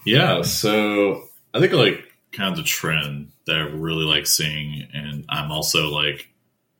Yeah, 0.05 0.43
so 0.43 1.27
I 1.53 1.59
think 1.59 1.73
like 1.73 2.01
kind 2.31 2.49
of 2.49 2.55
the 2.55 2.63
trend 2.63 3.33
that 3.45 3.57
I 3.57 3.63
really 3.63 4.05
like 4.05 4.25
seeing, 4.25 4.87
and 4.93 5.25
I'm 5.27 5.51
also 5.51 5.89
like 5.89 6.29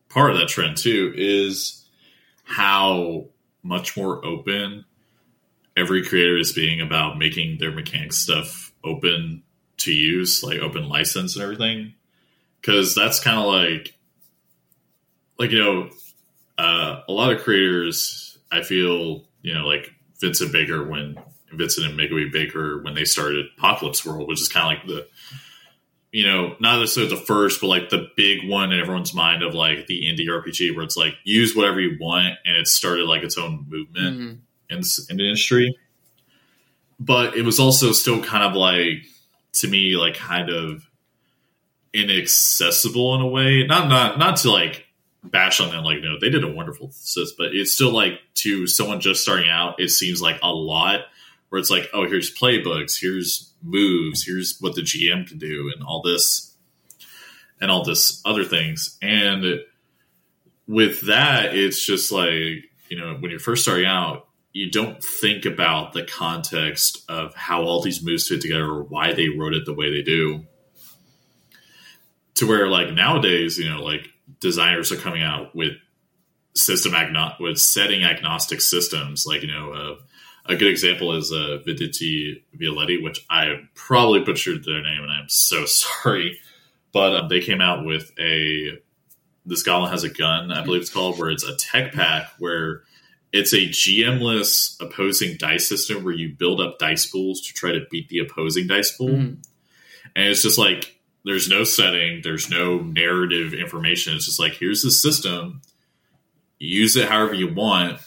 part 0.07 0.31
of 0.31 0.37
that 0.37 0.47
trend 0.47 0.77
too, 0.77 1.13
is 1.13 1.82
how 2.43 3.25
much 3.63 3.95
more 3.97 4.23
open 4.25 4.85
every 5.75 6.05
creator 6.05 6.37
is 6.37 6.53
being 6.53 6.81
about 6.81 7.17
making 7.17 7.57
their 7.57 7.71
mechanics 7.71 8.17
stuff 8.17 8.73
open 8.83 9.43
to 9.77 9.91
use, 9.91 10.43
like 10.43 10.59
open 10.59 10.87
license 10.87 11.35
and 11.35 11.43
everything. 11.43 11.93
Because 12.61 12.95
that's 12.95 13.19
kind 13.19 13.39
of 13.39 13.45
like, 13.45 13.95
like 15.39 15.51
you 15.51 15.59
know, 15.59 15.89
uh, 16.57 17.01
a 17.07 17.11
lot 17.11 17.33
of 17.33 17.41
creators, 17.41 18.37
I 18.51 18.61
feel, 18.61 19.23
you 19.41 19.53
know, 19.53 19.65
like 19.65 19.93
Vincent 20.19 20.51
Baker 20.51 20.83
when 20.83 21.17
Vincent 21.51 21.87
and 21.87 21.99
Meguey 21.99 22.31
Baker 22.31 22.81
when 22.81 22.93
they 22.93 23.05
started 23.05 23.45
Apocalypse 23.57 24.05
World, 24.05 24.27
which 24.27 24.41
is 24.41 24.49
kind 24.49 24.77
of 24.77 24.87
like 24.87 24.87
the 24.87 25.07
you 26.13 26.27
know, 26.27 26.55
not 26.59 26.79
necessarily 26.79 27.13
the 27.13 27.19
first, 27.19 27.59
but 27.59 27.67
like 27.67 27.89
the 27.89 28.07
big 28.15 28.47
one 28.47 28.71
in 28.71 28.79
everyone's 28.79 29.15
mind 29.15 29.41
of 29.41 29.55
like 29.55 29.87
the 29.87 30.03
indie 30.03 30.27
RPG 30.27 30.75
where 30.75 30.85
it's 30.85 30.95
like 30.95 31.15
use 31.23 31.55
whatever 31.55 31.81
you 31.81 31.97
want 31.99 32.35
and 32.45 32.55
it 32.55 32.67
started 32.67 33.05
like 33.05 33.23
its 33.23 33.35
own 33.35 33.65
movement 33.67 34.19
mm-hmm. 34.19 34.35
in, 34.69 34.83
in 35.09 35.17
the 35.17 35.27
industry. 35.27 35.75
But 36.99 37.35
it 37.35 37.43
was 37.43 37.59
also 37.59 37.91
still 37.93 38.23
kind 38.23 38.43
of 38.43 38.53
like, 38.53 39.07
to 39.53 39.67
me, 39.67 39.97
like 39.97 40.13
kind 40.13 40.51
of 40.51 40.87
inaccessible 41.93 43.15
in 43.15 43.21
a 43.21 43.27
way. 43.27 43.65
Not, 43.65 43.89
not, 43.89 44.19
not 44.19 44.37
to 44.37 44.51
like 44.51 44.85
bash 45.23 45.59
on 45.59 45.71
them, 45.71 45.83
like, 45.83 46.01
no, 46.01 46.19
they 46.21 46.29
did 46.29 46.43
a 46.43 46.47
wonderful 46.47 46.89
assist, 46.89 47.37
but 47.39 47.55
it's 47.55 47.71
still 47.71 47.91
like 47.91 48.19
to 48.35 48.67
someone 48.67 48.99
just 48.99 49.23
starting 49.23 49.49
out, 49.49 49.79
it 49.79 49.89
seems 49.89 50.21
like 50.21 50.37
a 50.43 50.51
lot 50.53 51.05
where 51.53 51.59
it's 51.59 51.69
like, 51.69 51.87
oh, 51.93 52.07
here's 52.07 52.35
playbooks, 52.35 52.99
here's 52.99 53.53
moves, 53.61 54.25
here's 54.25 54.57
what 54.59 54.73
the 54.73 54.81
GM 54.81 55.27
can 55.27 55.37
do, 55.37 55.71
and 55.71 55.85
all 55.85 56.01
this, 56.01 56.57
and 57.61 57.69
all 57.69 57.83
this 57.83 58.23
other 58.25 58.43
things. 58.43 58.97
And 59.03 59.59
with 60.67 61.05
that, 61.05 61.53
it's 61.53 61.85
just 61.85 62.11
like 62.11 62.71
you 62.89 62.97
know, 62.97 63.13
when 63.19 63.29
you're 63.29 63.39
first 63.39 63.61
starting 63.61 63.85
out, 63.85 64.25
you 64.51 64.71
don't 64.71 65.03
think 65.03 65.45
about 65.45 65.93
the 65.93 66.03
context 66.03 67.03
of 67.07 67.35
how 67.35 67.61
all 67.61 67.83
these 67.83 68.03
moves 68.03 68.27
fit 68.27 68.41
together 68.41 68.65
or 68.65 68.81
why 68.81 69.13
they 69.13 69.29
wrote 69.29 69.53
it 69.53 69.67
the 69.67 69.75
way 69.75 69.91
they 69.91 70.01
do. 70.01 70.47
To 72.37 72.47
where 72.47 72.67
like 72.67 72.91
nowadays, 72.93 73.59
you 73.59 73.69
know, 73.69 73.83
like 73.83 74.09
designers 74.39 74.91
are 74.91 74.97
coming 74.97 75.21
out 75.21 75.55
with 75.55 75.73
system 76.55 76.93
agno- 76.93 77.39
with 77.39 77.59
setting 77.59 78.03
agnostic 78.03 78.59
systems, 78.59 79.27
like 79.27 79.43
you 79.43 79.51
know, 79.51 79.71
uh, 79.71 79.95
a 80.45 80.55
good 80.55 80.69
example 80.69 81.13
is 81.13 81.31
uh, 81.31 81.59
Venditti 81.65 82.41
Violetti, 82.57 83.01
which 83.01 83.25
I 83.29 83.61
probably 83.75 84.21
butchered 84.21 84.63
their 84.65 84.81
name, 84.81 85.01
and 85.01 85.11
I'm 85.11 85.29
so 85.29 85.65
sorry. 85.65 86.39
But 86.91 87.15
um, 87.15 87.29
they 87.29 87.41
came 87.41 87.61
out 87.61 87.85
with 87.85 88.11
a 88.19 88.79
this 89.45 89.63
goblin 89.63 89.91
has 89.91 90.03
a 90.03 90.09
gun, 90.09 90.51
I 90.51 90.63
believe 90.63 90.81
it's 90.81 90.89
called, 90.89 91.19
where 91.19 91.29
it's 91.29 91.43
a 91.43 91.55
tech 91.57 91.91
pack 91.91 92.31
where 92.39 92.83
it's 93.33 93.51
a 93.51 93.67
GMless 93.67 94.81
opposing 94.81 95.35
dice 95.37 95.67
system 95.67 96.03
where 96.03 96.13
you 96.13 96.33
build 96.33 96.61
up 96.61 96.79
dice 96.79 97.05
pools 97.07 97.41
to 97.41 97.53
try 97.53 97.73
to 97.73 97.85
beat 97.91 98.07
the 98.07 98.19
opposing 98.19 98.67
dice 98.67 98.95
pool, 98.95 99.09
mm-hmm. 99.09 99.41
and 100.15 100.27
it's 100.27 100.43
just 100.43 100.57
like 100.57 100.99
there's 101.25 101.49
no 101.49 101.63
setting, 101.63 102.21
there's 102.23 102.49
no 102.49 102.79
narrative 102.79 103.53
information. 103.53 104.15
It's 104.15 104.25
just 104.25 104.39
like 104.39 104.53
here's 104.53 104.83
the 104.83 104.91
system, 104.91 105.61
use 106.59 106.95
it 106.95 107.09
however 107.09 107.33
you 107.33 107.53
want 107.53 107.99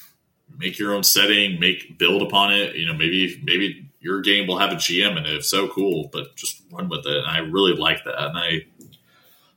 make 0.59 0.79
your 0.79 0.95
own 0.95 1.03
setting, 1.03 1.61
make 1.61 1.99
build 1.99 2.23
upon 2.23 2.53
it. 2.53 2.77
You 2.77 2.87
know, 2.87 2.95
maybe 2.95 3.41
maybe 3.45 3.91
your 4.01 4.21
game 4.21 4.47
will 4.47 4.59
have 4.59 4.73
a 4.73 4.77
GM 4.77 5.19
it. 5.19 5.27
If 5.27 5.45
so, 5.45 5.69
cool. 5.69 6.09
But 6.13 6.37
just 6.37 6.63
run 6.73 6.89
with 6.89 7.07
it. 7.07 7.17
And 7.17 7.27
I 7.27 7.39
really 7.39 7.75
like 7.75 8.05
that, 8.05 8.29
and 8.29 8.39
I 8.39 8.67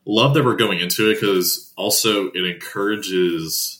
love 0.05 0.33
that 0.33 0.43
we're 0.43 0.55
going 0.55 0.79
into 0.79 1.09
it 1.09 1.15
because 1.15 1.71
also 1.77 2.29
it 2.31 2.45
encourages 2.45 3.79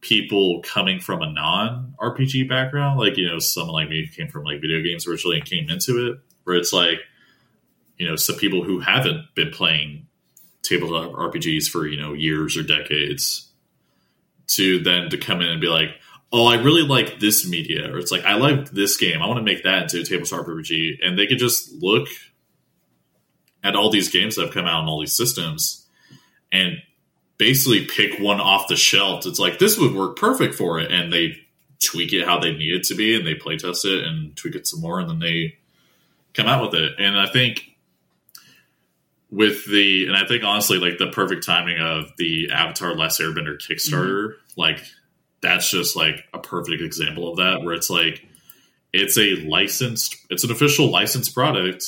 people 0.00 0.60
coming 0.62 1.00
from 1.00 1.22
a 1.22 1.32
non 1.32 1.94
RPG 2.00 2.48
background, 2.48 2.98
like 2.98 3.16
you 3.16 3.26
know, 3.26 3.38
someone 3.38 3.74
like 3.74 3.88
me 3.88 4.06
came 4.08 4.28
from 4.28 4.44
like 4.44 4.60
video 4.60 4.82
games 4.82 5.06
originally 5.06 5.38
and 5.38 5.46
came 5.46 5.70
into 5.70 6.10
it, 6.10 6.18
where 6.44 6.56
it's 6.56 6.72
like, 6.72 6.98
you 7.96 8.06
know, 8.06 8.16
some 8.16 8.36
people 8.36 8.62
who 8.64 8.80
haven't 8.80 9.34
been 9.34 9.50
playing 9.50 10.06
tabletop 10.62 11.12
RPGs 11.12 11.68
for 11.68 11.86
you 11.86 12.00
know 12.00 12.12
years 12.12 12.56
or 12.56 12.62
decades 12.62 13.48
to 14.48 14.80
then 14.80 15.08
to 15.10 15.16
come 15.16 15.40
in 15.40 15.48
and 15.48 15.60
be 15.60 15.68
like, 15.68 15.90
oh, 16.32 16.46
I 16.46 16.54
really 16.62 16.82
like 16.82 17.20
this 17.20 17.46
media, 17.46 17.92
or 17.92 17.98
it's 17.98 18.10
like 18.10 18.24
I 18.24 18.34
like 18.34 18.70
this 18.70 18.96
game. 18.96 19.20
I 19.20 19.26
want 19.26 19.38
to 19.38 19.44
make 19.44 19.64
that 19.64 19.82
into 19.82 20.00
a 20.00 20.04
tabletop 20.04 20.46
RPG, 20.46 20.98
and 21.04 21.18
they 21.18 21.26
could 21.26 21.38
just 21.38 21.72
look 21.82 22.08
at 23.62 23.76
all 23.76 23.90
these 23.90 24.08
games 24.08 24.36
that 24.36 24.46
have 24.46 24.54
come 24.54 24.66
out 24.66 24.82
on 24.82 24.88
all 24.88 25.00
these 25.00 25.14
systems 25.14 25.86
and 26.50 26.82
basically 27.38 27.86
pick 27.86 28.18
one 28.18 28.40
off 28.40 28.68
the 28.68 28.76
shelf. 28.76 29.26
It's 29.26 29.38
like 29.38 29.58
this 29.58 29.78
would 29.78 29.94
work 29.94 30.16
perfect 30.16 30.54
for 30.54 30.80
it, 30.80 30.90
and 30.90 31.12
they 31.12 31.36
tweak 31.80 32.12
it 32.12 32.26
how 32.26 32.38
they 32.38 32.52
need 32.52 32.74
it 32.74 32.84
to 32.84 32.94
be, 32.94 33.14
and 33.14 33.26
they 33.26 33.34
play 33.34 33.56
test 33.56 33.84
it 33.84 34.04
and 34.04 34.34
tweak 34.36 34.54
it 34.54 34.66
some 34.66 34.80
more, 34.80 35.00
and 35.00 35.10
then 35.10 35.18
they 35.18 35.58
come 36.32 36.46
out 36.46 36.62
with 36.62 36.80
it. 36.80 36.92
And 36.98 37.18
I 37.18 37.26
think 37.26 37.76
with 39.30 39.66
the 39.70 40.06
and 40.06 40.16
I 40.16 40.26
think 40.26 40.44
honestly 40.44 40.78
like 40.78 40.98
the 40.98 41.08
perfect 41.08 41.44
timing 41.44 41.78
of 41.78 42.10
the 42.16 42.50
Avatar 42.52 42.94
Last 42.94 43.20
Airbender 43.20 43.58
Kickstarter, 43.58 44.28
mm-hmm. 44.28 44.60
like 44.60 44.82
that's 45.42 45.70
just 45.70 45.96
like 45.96 46.24
a 46.32 46.38
perfect 46.38 46.82
example 46.82 47.30
of 47.30 47.36
that 47.36 47.62
where 47.62 47.74
it's 47.74 47.90
like 47.90 48.24
it's 48.92 49.18
a 49.18 49.36
licensed 49.46 50.16
it's 50.30 50.44
an 50.44 50.50
official 50.50 50.90
licensed 50.90 51.34
product 51.34 51.84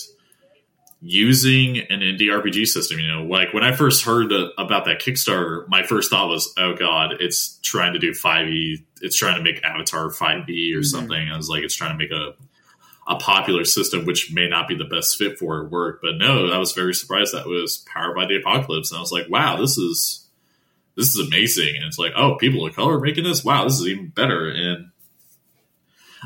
using 1.01 1.79
an 1.79 2.01
indie 2.01 2.31
RPG 2.31 2.67
system. 2.67 2.99
You 2.99 3.09
know, 3.09 3.25
like 3.25 3.53
when 3.53 3.63
I 3.63 3.77
first 3.77 4.05
heard 4.05 4.33
about 4.59 4.87
that 4.87 5.01
Kickstarter, 5.01 5.69
my 5.69 5.83
first 5.83 6.11
thought 6.11 6.29
was, 6.29 6.53
"Oh 6.57 6.75
God, 6.75 7.17
it's 7.21 7.59
trying 7.63 7.93
to 7.93 7.99
do 7.99 8.13
5e. 8.13 8.83
It's 9.03 9.17
trying 9.17 9.37
to 9.37 9.43
make 9.43 9.63
Avatar 9.63 10.09
5e 10.09 10.75
or 10.75 10.79
mm-hmm. 10.79 10.83
something." 10.83 11.29
I 11.31 11.37
was 11.37 11.49
like, 11.49 11.63
"It's 11.63 11.75
trying 11.75 11.97
to 11.97 11.99
make 11.99 12.11
a 12.11 12.35
a 13.07 13.17
popular 13.17 13.67
system, 13.67 14.07
which 14.07 14.33
may 14.33 14.49
not 14.49 14.67
be 14.67 14.75
the 14.75 14.87
best 14.87 15.19
fit 15.19 15.39
for 15.39 15.61
it 15.61 15.71
work." 15.71 16.01
But 16.03 16.17
no, 16.17 16.49
I 16.49 16.59
was 16.59 16.73
very 16.73 16.95
surprised 16.95 17.35
that 17.35 17.47
was 17.47 17.85
powered 17.87 18.17
by 18.17 18.27
the 18.27 18.37
Apocalypse, 18.37 18.91
and 18.91 18.99
I 18.99 19.01
was 19.03 19.13
like, 19.13 19.29
"Wow, 19.29 19.57
this 19.57 19.77
is 19.77 20.24
this 20.97 21.15
is 21.15 21.27
amazing. 21.27 21.77
And 21.77 21.85
it's 21.85 21.99
like, 21.99 22.13
oh, 22.17 22.37
people 22.37 22.67
of 22.67 22.75
color 22.75 23.01
making 23.01 23.25
this? 23.25 23.45
Wow, 23.45 23.65
this 23.65 23.81
is 23.81 23.89
even 23.89 24.09
better. 24.09 24.49
And 24.49 24.91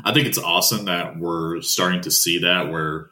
I 0.03 0.13
think 0.13 0.27
it's 0.27 0.37
awesome 0.37 0.85
that 0.85 1.17
we're 1.17 1.61
starting 1.61 2.01
to 2.01 2.11
see 2.11 2.39
that 2.39 2.71
where 2.71 3.09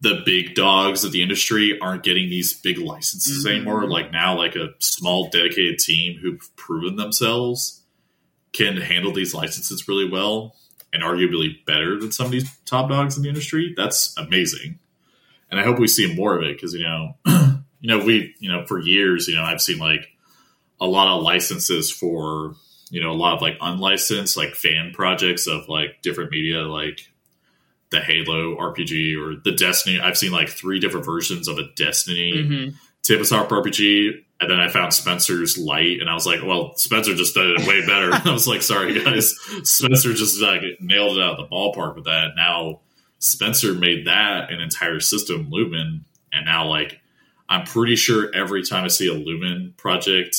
the 0.00 0.22
big 0.24 0.54
dogs 0.54 1.02
of 1.04 1.12
the 1.12 1.22
industry 1.22 1.78
aren't 1.80 2.04
getting 2.04 2.28
these 2.28 2.58
big 2.60 2.78
licenses 2.78 3.44
mm-hmm. 3.44 3.56
anymore. 3.56 3.88
Like 3.88 4.12
now, 4.12 4.36
like 4.36 4.54
a 4.54 4.68
small 4.78 5.28
dedicated 5.28 5.78
team 5.78 6.18
who've 6.20 6.40
proven 6.56 6.96
themselves 6.96 7.82
can 8.52 8.76
handle 8.76 9.12
these 9.12 9.34
licenses 9.34 9.88
really 9.88 10.08
well 10.08 10.54
and 10.92 11.02
arguably 11.02 11.64
better 11.66 11.98
than 11.98 12.12
some 12.12 12.26
of 12.26 12.32
these 12.32 12.50
top 12.64 12.88
dogs 12.88 13.16
in 13.16 13.22
the 13.22 13.28
industry. 13.28 13.74
That's 13.76 14.16
amazing. 14.16 14.78
And 15.50 15.58
I 15.58 15.64
hope 15.64 15.78
we 15.78 15.88
see 15.88 16.14
more 16.14 16.36
of 16.36 16.42
it 16.42 16.56
because, 16.56 16.74
you 16.74 16.82
know, 16.82 17.14
you 17.80 17.88
know, 17.88 18.04
we, 18.04 18.34
you 18.38 18.50
know, 18.50 18.66
for 18.66 18.78
years, 18.78 19.28
you 19.28 19.36
know, 19.36 19.42
I've 19.42 19.60
seen 19.60 19.78
like 19.78 20.08
a 20.80 20.86
lot 20.86 21.08
of 21.08 21.22
licenses 21.22 21.90
for 21.90 22.54
you 22.90 23.02
know 23.02 23.10
a 23.10 23.14
lot 23.14 23.34
of 23.34 23.42
like 23.42 23.56
unlicensed 23.60 24.36
like 24.36 24.54
fan 24.54 24.92
projects 24.94 25.46
of 25.46 25.68
like 25.68 26.00
different 26.02 26.30
media 26.30 26.62
like 26.62 27.00
the 27.90 28.00
halo 28.00 28.56
rpg 28.56 29.16
or 29.16 29.40
the 29.44 29.52
destiny. 29.52 30.00
I've 30.00 30.18
seen 30.18 30.32
like 30.32 30.48
three 30.48 30.78
different 30.78 31.06
versions 31.06 31.48
of 31.48 31.58
a 31.58 31.68
destiny 31.76 32.32
mm-hmm. 32.34 32.76
tabletop 33.02 33.48
rpg 33.48 34.24
and 34.40 34.50
then 34.50 34.60
i 34.60 34.68
found 34.68 34.92
spencer's 34.92 35.58
light 35.58 36.00
and 36.00 36.08
i 36.08 36.14
was 36.14 36.26
like 36.26 36.42
well 36.44 36.76
spencer 36.76 37.14
just 37.14 37.34
did 37.34 37.58
it 37.58 37.66
way 37.66 37.84
better. 37.86 38.10
I 38.28 38.32
was 38.32 38.46
like 38.46 38.62
sorry 38.62 39.02
guys. 39.02 39.34
Spencer 39.64 40.12
just 40.12 40.40
like 40.40 40.62
nailed 40.80 41.18
it 41.18 41.22
out 41.22 41.38
of 41.38 41.48
the 41.48 41.54
ballpark 41.54 41.94
with 41.94 42.04
that. 42.04 42.32
Now 42.36 42.80
spencer 43.18 43.74
made 43.74 44.06
that 44.06 44.50
an 44.50 44.60
entire 44.60 45.00
system 45.00 45.48
lumen 45.50 46.04
and 46.32 46.44
now 46.44 46.66
like 46.66 47.00
i'm 47.48 47.64
pretty 47.64 47.96
sure 47.96 48.32
every 48.34 48.62
time 48.62 48.84
i 48.84 48.88
see 48.88 49.08
a 49.08 49.12
lumen 49.12 49.74
project 49.76 50.36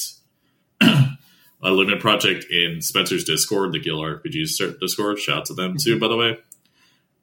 a 1.62 1.72
Lumen 1.72 2.00
project 2.00 2.46
in 2.52 2.82
Spencer's 2.82 3.24
Discord, 3.24 3.74
the 3.74 3.80
Gila 3.80 4.20
RPG 4.20 4.80
Discord. 4.80 5.20
Shout 5.20 5.38
out 5.38 5.46
to 5.46 5.54
them 5.54 5.78
too, 5.78 6.00
by 6.00 6.08
the 6.08 6.18
way. 6.18 6.38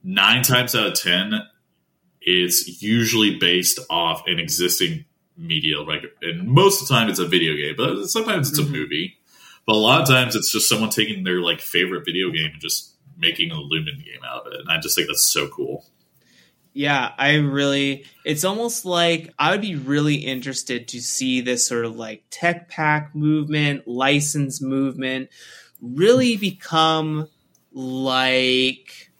Nine 0.02 0.42
times 0.42 0.74
out 0.74 0.86
of 0.88 0.94
ten, 0.94 1.32
it's 2.20 2.82
usually 2.82 3.38
based 3.38 3.78
off 3.90 4.26
an 4.26 4.38
existing 4.38 5.04
media, 5.36 5.80
like, 5.80 6.02
and 6.22 6.48
most 6.48 6.82
of 6.82 6.88
the 6.88 6.94
time 6.94 7.08
it's 7.08 7.18
a 7.18 7.26
video 7.26 7.54
game, 7.54 7.74
but 7.76 8.06
sometimes 8.06 8.50
it's 8.50 8.58
a 8.58 8.62
mm-hmm. 8.62 8.72
movie. 8.72 9.16
But 9.66 9.74
a 9.74 9.78
lot 9.78 10.00
of 10.00 10.08
times 10.08 10.36
it's 10.36 10.52
just 10.52 10.68
someone 10.68 10.90
taking 10.90 11.24
their 11.24 11.40
like 11.40 11.60
favorite 11.60 12.04
video 12.04 12.30
game 12.30 12.52
and 12.52 12.60
just 12.60 12.94
making 13.18 13.50
a 13.50 13.56
Lumen 13.56 14.02
game 14.04 14.20
out 14.24 14.46
of 14.46 14.52
it, 14.52 14.60
and 14.60 14.70
I 14.70 14.78
just 14.78 14.94
think 14.94 15.08
that's 15.08 15.24
so 15.24 15.48
cool. 15.48 15.84
Yeah, 16.76 17.12
I 17.16 17.36
really, 17.36 18.04
it's 18.22 18.44
almost 18.44 18.84
like 18.84 19.32
I 19.38 19.52
would 19.52 19.62
be 19.62 19.76
really 19.76 20.16
interested 20.16 20.88
to 20.88 21.00
see 21.00 21.40
this 21.40 21.66
sort 21.66 21.86
of 21.86 21.96
like 21.96 22.24
tech 22.28 22.68
pack 22.68 23.14
movement, 23.14 23.88
license 23.88 24.60
movement 24.60 25.30
really 25.80 26.36
become 26.36 27.28
like 27.72 29.10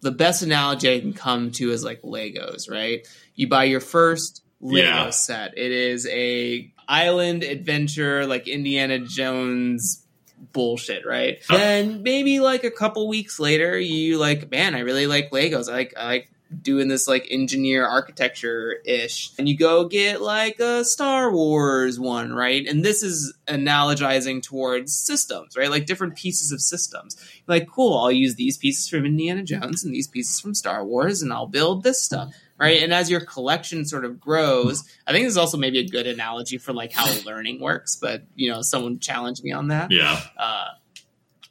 the 0.00 0.10
best 0.10 0.42
analogy 0.42 0.92
I 0.92 0.98
can 0.98 1.12
come 1.12 1.52
to 1.52 1.70
is 1.70 1.84
like 1.84 2.02
Legos, 2.02 2.68
right? 2.68 3.06
You 3.36 3.48
buy 3.48 3.62
your 3.62 3.80
first 3.80 4.42
Lego 4.60 4.88
yeah. 4.88 5.10
set. 5.10 5.56
It 5.56 5.70
is 5.70 6.08
a 6.08 6.72
island 6.88 7.44
adventure 7.44 8.26
like 8.26 8.48
Indiana 8.48 8.98
Jones 8.98 10.03
bullshit, 10.52 11.06
right? 11.06 11.38
Uh, 11.48 11.56
then 11.56 12.02
maybe 12.02 12.40
like 12.40 12.64
a 12.64 12.70
couple 12.70 13.08
weeks 13.08 13.38
later, 13.38 13.78
you 13.78 14.18
like, 14.18 14.50
man, 14.50 14.74
I 14.74 14.80
really 14.80 15.06
like 15.06 15.30
Legos. 15.30 15.68
I 15.68 15.72
like, 15.72 15.94
I 15.96 16.06
like 16.06 16.30
doing 16.62 16.88
this 16.88 17.08
like 17.08 17.26
engineer 17.30 17.86
architecture 17.86 18.76
ish, 18.84 19.32
and 19.38 19.48
you 19.48 19.56
go 19.56 19.88
get 19.88 20.20
like 20.20 20.60
a 20.60 20.84
Star 20.84 21.32
Wars 21.32 21.98
one, 21.98 22.32
right? 22.32 22.66
And 22.66 22.84
this 22.84 23.02
is 23.02 23.34
analogizing 23.48 24.42
towards 24.42 24.96
systems, 24.96 25.56
right? 25.56 25.70
Like 25.70 25.86
different 25.86 26.16
pieces 26.16 26.52
of 26.52 26.60
systems. 26.60 27.16
Like, 27.46 27.68
cool, 27.68 27.98
I'll 27.98 28.12
use 28.12 28.36
these 28.36 28.56
pieces 28.56 28.88
from 28.88 29.06
Indiana 29.06 29.42
Jones 29.42 29.84
and 29.84 29.94
these 29.94 30.08
pieces 30.08 30.40
from 30.40 30.54
Star 30.54 30.84
Wars, 30.84 31.22
and 31.22 31.32
I'll 31.32 31.46
build 31.46 31.82
this 31.82 32.02
stuff 32.02 32.32
right? 32.58 32.82
And 32.82 32.92
as 32.92 33.10
your 33.10 33.20
collection 33.20 33.84
sort 33.84 34.04
of 34.04 34.20
grows, 34.20 34.84
I 35.06 35.12
think 35.12 35.24
this 35.24 35.32
is 35.32 35.36
also 35.36 35.56
maybe 35.56 35.80
a 35.80 35.88
good 35.88 36.06
analogy 36.06 36.58
for 36.58 36.72
like 36.72 36.92
how 36.92 37.12
learning 37.26 37.60
works. 37.60 37.96
But 37.96 38.22
you 38.34 38.50
know, 38.50 38.62
someone 38.62 38.98
challenged 38.98 39.42
me 39.44 39.52
on 39.52 39.68
that. 39.68 39.90
Yeah. 39.90 40.20
Uh, 40.36 40.68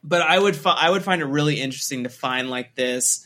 but 0.04 0.22
I 0.22 0.38
would 0.38 0.56
fi- 0.56 0.78
I 0.78 0.90
would 0.90 1.04
find 1.04 1.22
it 1.22 1.26
really 1.26 1.62
interesting 1.62 2.04
to 2.04 2.10
find 2.10 2.50
like 2.50 2.76
this 2.76 3.26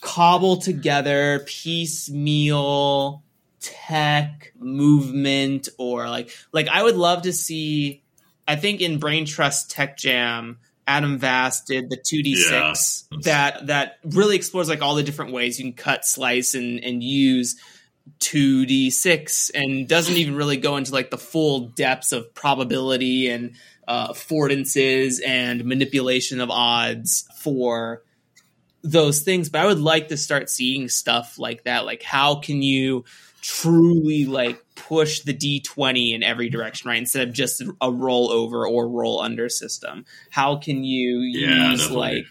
cobble 0.00 0.56
together 0.56 1.42
piecemeal 1.46 3.22
tech 3.60 4.52
movement 4.58 5.68
or 5.78 6.08
like 6.08 6.30
like 6.52 6.68
I 6.68 6.82
would 6.82 6.96
love 6.96 7.22
to 7.22 7.32
see. 7.32 8.02
I 8.48 8.56
think 8.56 8.80
in 8.80 8.98
Brain 8.98 9.26
Trust 9.26 9.70
Tech 9.70 9.96
Jam 9.96 10.58
Adam 10.86 11.18
Vass 11.18 11.62
did 11.64 11.90
the 11.90 11.96
2d6 11.96 13.04
yeah. 13.10 13.18
that 13.22 13.66
that 13.68 13.98
really 14.04 14.36
explores 14.36 14.68
like 14.68 14.82
all 14.82 14.94
the 14.94 15.02
different 15.02 15.32
ways 15.32 15.58
you 15.58 15.64
can 15.64 15.72
cut, 15.74 16.04
slice, 16.04 16.54
and 16.54 16.82
and 16.82 17.02
use 17.02 17.56
2d6 18.18 19.50
and 19.54 19.88
doesn't 19.88 20.16
even 20.16 20.34
really 20.34 20.56
go 20.56 20.76
into 20.76 20.92
like 20.92 21.10
the 21.10 21.18
full 21.18 21.68
depths 21.68 22.12
of 22.12 22.34
probability 22.34 23.28
and 23.28 23.54
uh, 23.86 24.12
affordances 24.12 25.20
and 25.24 25.64
manipulation 25.64 26.40
of 26.40 26.50
odds 26.50 27.28
for 27.38 28.02
those 28.82 29.20
things. 29.20 29.48
But 29.48 29.62
I 29.62 29.66
would 29.66 29.80
like 29.80 30.08
to 30.08 30.16
start 30.16 30.50
seeing 30.50 30.88
stuff 30.88 31.38
like 31.38 31.64
that. 31.64 31.84
Like, 31.84 32.02
how 32.02 32.36
can 32.36 32.62
you 32.62 33.04
truly 33.42 34.26
like 34.26 34.62
push 34.74 35.20
the 35.20 35.34
d20 35.34 36.14
in 36.14 36.22
every 36.22 36.48
direction 36.48 36.88
right 36.88 36.98
instead 36.98 37.26
of 37.26 37.34
just 37.34 37.62
a 37.80 37.90
roll 37.90 38.30
over 38.30 38.66
or 38.66 38.88
roll 38.88 39.20
under 39.20 39.48
system 39.48 40.04
how 40.30 40.56
can 40.56 40.84
you 40.84 41.20
yeah, 41.20 41.70
use 41.70 41.80
definitely. 41.82 42.16
like 42.16 42.26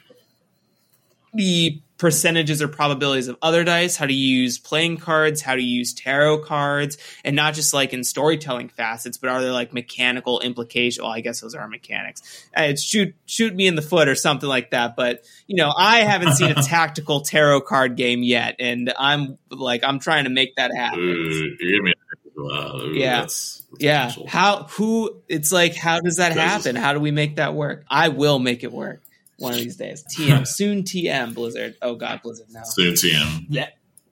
the 1.33 1.81
percentages 1.99 2.61
or 2.61 2.67
probabilities 2.69 3.27
of 3.27 3.37
other 3.41 3.63
dice, 3.65 3.97
how 3.97 4.05
to 4.05 4.13
use 4.13 4.57
playing 4.57 4.97
cards, 4.97 5.41
how 5.41 5.53
to 5.53 5.61
use 5.61 5.93
tarot 5.93 6.39
cards, 6.39 6.97
and 7.25 7.35
not 7.35 7.53
just 7.53 7.73
like 7.73 7.93
in 7.93 8.03
storytelling 8.05 8.69
facets, 8.69 9.17
but 9.17 9.29
are 9.29 9.41
there 9.41 9.51
like 9.51 9.73
mechanical 9.73 10.39
implications? 10.39 11.03
Well, 11.03 11.11
I 11.11 11.19
guess 11.19 11.41
those 11.41 11.53
are 11.53 11.67
mechanics. 11.67 12.47
Uh, 12.55 12.73
shoot, 12.75 13.13
shoot 13.25 13.53
me 13.53 13.67
in 13.67 13.75
the 13.75 13.81
foot 13.81 14.07
or 14.07 14.15
something 14.15 14.47
like 14.47 14.71
that. 14.71 14.95
But 14.95 15.25
you 15.45 15.57
know, 15.57 15.71
I 15.77 15.99
haven't 15.99 16.33
seen 16.33 16.51
a 16.51 16.55
tactical 16.63 17.21
tarot 17.21 17.61
card 17.61 17.97
game 17.97 18.23
yet, 18.23 18.55
and 18.59 18.93
I'm 18.97 19.37
like, 19.51 19.83
I'm 19.83 19.99
trying 19.99 20.23
to 20.23 20.29
make 20.29 20.55
that 20.55 20.71
happen. 20.73 20.99
Ooh, 21.01 21.93
Ooh, 22.39 22.93
yeah. 22.93 23.19
That's, 23.19 23.65
that's 23.71 23.83
yeah. 23.83 24.07
Potential. 24.07 24.27
How, 24.29 24.63
who, 24.63 25.21
it's 25.27 25.51
like, 25.51 25.75
how 25.75 25.99
does 25.99 26.15
that 26.15 26.31
happen? 26.31 26.77
How 26.77 26.93
do 26.93 27.01
we 27.01 27.11
make 27.11 27.35
that 27.35 27.53
work? 27.53 27.83
I 27.89 28.07
will 28.07 28.39
make 28.39 28.63
it 28.63 28.71
work 28.71 29.01
one 29.39 29.53
of 29.53 29.59
these 29.59 29.77
days. 29.77 30.03
TM 30.15 30.47
soon. 30.47 30.83
TM 30.83 31.33
Blizzard. 31.33 31.75
Oh 31.81 31.95
God, 31.95 32.21
Blizzard. 32.21 32.47
No. 32.51 32.61
Soon 32.63 32.93
TM. 32.93 33.45
Yeah. 33.49 33.69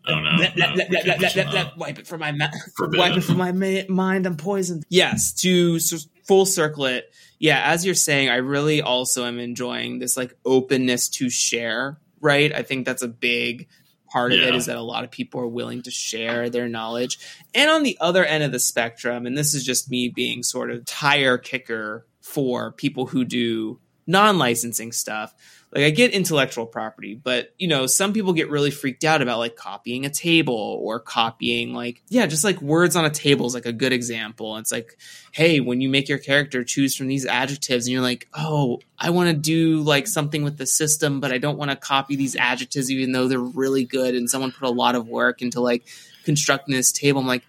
Oh 0.10 0.20
no! 0.22 0.38
no 0.38 1.72
wipe 1.76 2.00
it 2.00 2.08
from 2.08 2.22
my 2.22 2.32
ma- 2.32 2.48
wipe 2.80 3.18
it 3.18 3.22
from 3.22 3.38
my 3.38 3.52
ma- 3.52 3.82
mind. 3.90 4.26
I'm 4.26 4.38
poisoned. 4.38 4.86
Yes, 4.90 5.34
to 5.42 5.80
full 6.26 6.46
circle 6.46 6.86
it. 6.86 7.14
Yeah, 7.40 7.62
as 7.66 7.86
you're 7.86 7.94
saying, 7.94 8.30
I 8.30 8.38
really 8.38 8.82
also 8.82 9.26
am 9.26 9.38
enjoying 9.38 10.00
this 10.00 10.16
like 10.16 10.34
openness 10.46 11.10
to 11.10 11.30
share. 11.30 12.00
Right, 12.22 12.54
I 12.54 12.64
think 12.64 12.86
that's 12.86 13.04
a 13.04 13.08
big 13.08 13.68
part 14.10 14.32
of 14.32 14.40
yeah. 14.40 14.48
it 14.48 14.56
is 14.56 14.68
that 14.68 14.78
a 14.78 14.82
lot 14.82 15.04
of 15.04 15.12
people 15.12 15.42
are 15.42 15.48
willing 15.48 15.84
to 15.84 15.92
share 15.92 16.50
their 16.50 16.68
knowledge. 16.68 17.20
And 17.54 17.70
on 17.70 17.84
the 17.84 17.98
other 18.00 18.26
end 18.26 18.44
of 18.44 18.52
the 18.52 18.60
spectrum, 18.60 19.26
and 19.26 19.38
this 19.38 19.54
is 19.54 19.64
just 19.64 19.92
me 19.92 20.10
being 20.10 20.42
sort 20.42 20.72
of 20.72 20.86
tire 20.86 21.38
kicker 21.38 22.08
for 22.22 22.72
people 22.72 23.06
who 23.06 23.26
do 23.26 23.80
non-licensing 24.08 24.94
stuff. 24.94 25.34
Like 25.74 25.84
i 25.84 25.90
get 25.90 26.14
intellectual 26.14 26.66
property 26.66 27.14
but 27.14 27.54
you 27.60 27.68
know 27.68 27.88
some 27.88 28.14
people 28.14 28.32
get 28.32 28.50
really 28.50 28.72
freaked 28.72 29.04
out 29.04 29.22
about 29.22 29.38
like 29.38 29.58
copying 29.58 30.06
a 30.06 30.10
table 30.10 30.80
or 30.82 31.02
copying 31.02 31.74
like 31.74 32.02
yeah 32.08 32.26
just 32.26 32.46
like 32.46 32.62
words 32.62 32.96
on 32.96 33.04
a 33.04 33.10
table 33.10 33.46
is 33.48 33.54
like 33.54 33.66
a 33.66 33.74
good 33.74 33.92
example. 33.92 34.56
It's 34.58 34.72
like 34.72 34.98
hey 35.34 35.60
when 35.60 35.82
you 35.82 35.90
make 35.90 36.08
your 36.08 36.20
character 36.20 36.64
choose 36.64 36.96
from 36.96 37.08
these 37.08 37.26
adjectives 37.26 37.86
and 37.86 37.92
you're 37.92 38.02
like 38.02 38.30
oh 38.34 38.80
i 38.98 39.10
want 39.10 39.30
to 39.30 39.36
do 39.36 39.82
like 39.82 40.08
something 40.08 40.42
with 40.42 40.58
the 40.58 40.66
system 40.66 41.20
but 41.20 41.34
i 41.34 41.38
don't 41.38 41.58
want 41.58 41.70
to 41.70 41.76
copy 41.76 42.16
these 42.16 42.38
adjectives 42.38 42.90
even 42.90 43.12
though 43.12 43.28
they're 43.28 43.38
really 43.40 43.84
good 43.84 44.16
and 44.16 44.30
someone 44.30 44.54
put 44.54 44.70
a 44.70 44.72
lot 44.72 44.96
of 44.96 45.06
work 45.06 45.42
into 45.42 45.60
like 45.60 45.86
constructing 46.24 46.74
this 46.74 46.94
table. 46.94 47.20
I'm 47.20 47.28
like 47.28 47.44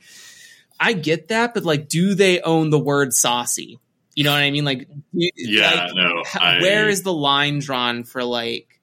i 0.80 0.92
get 0.92 1.28
that 1.28 1.54
but 1.54 1.64
like 1.64 1.88
do 1.88 2.14
they 2.14 2.40
own 2.40 2.70
the 2.70 2.80
word 2.80 3.14
saucy 3.14 3.78
you 4.18 4.24
know 4.24 4.32
what 4.32 4.42
I 4.42 4.50
mean? 4.50 4.64
Like, 4.64 4.88
yeah, 5.12 5.70
like, 5.70 5.94
no. 5.94 6.24
I, 6.40 6.58
where 6.60 6.88
is 6.88 7.04
the 7.04 7.12
line 7.12 7.60
drawn 7.60 8.02
for 8.02 8.24
like 8.24 8.80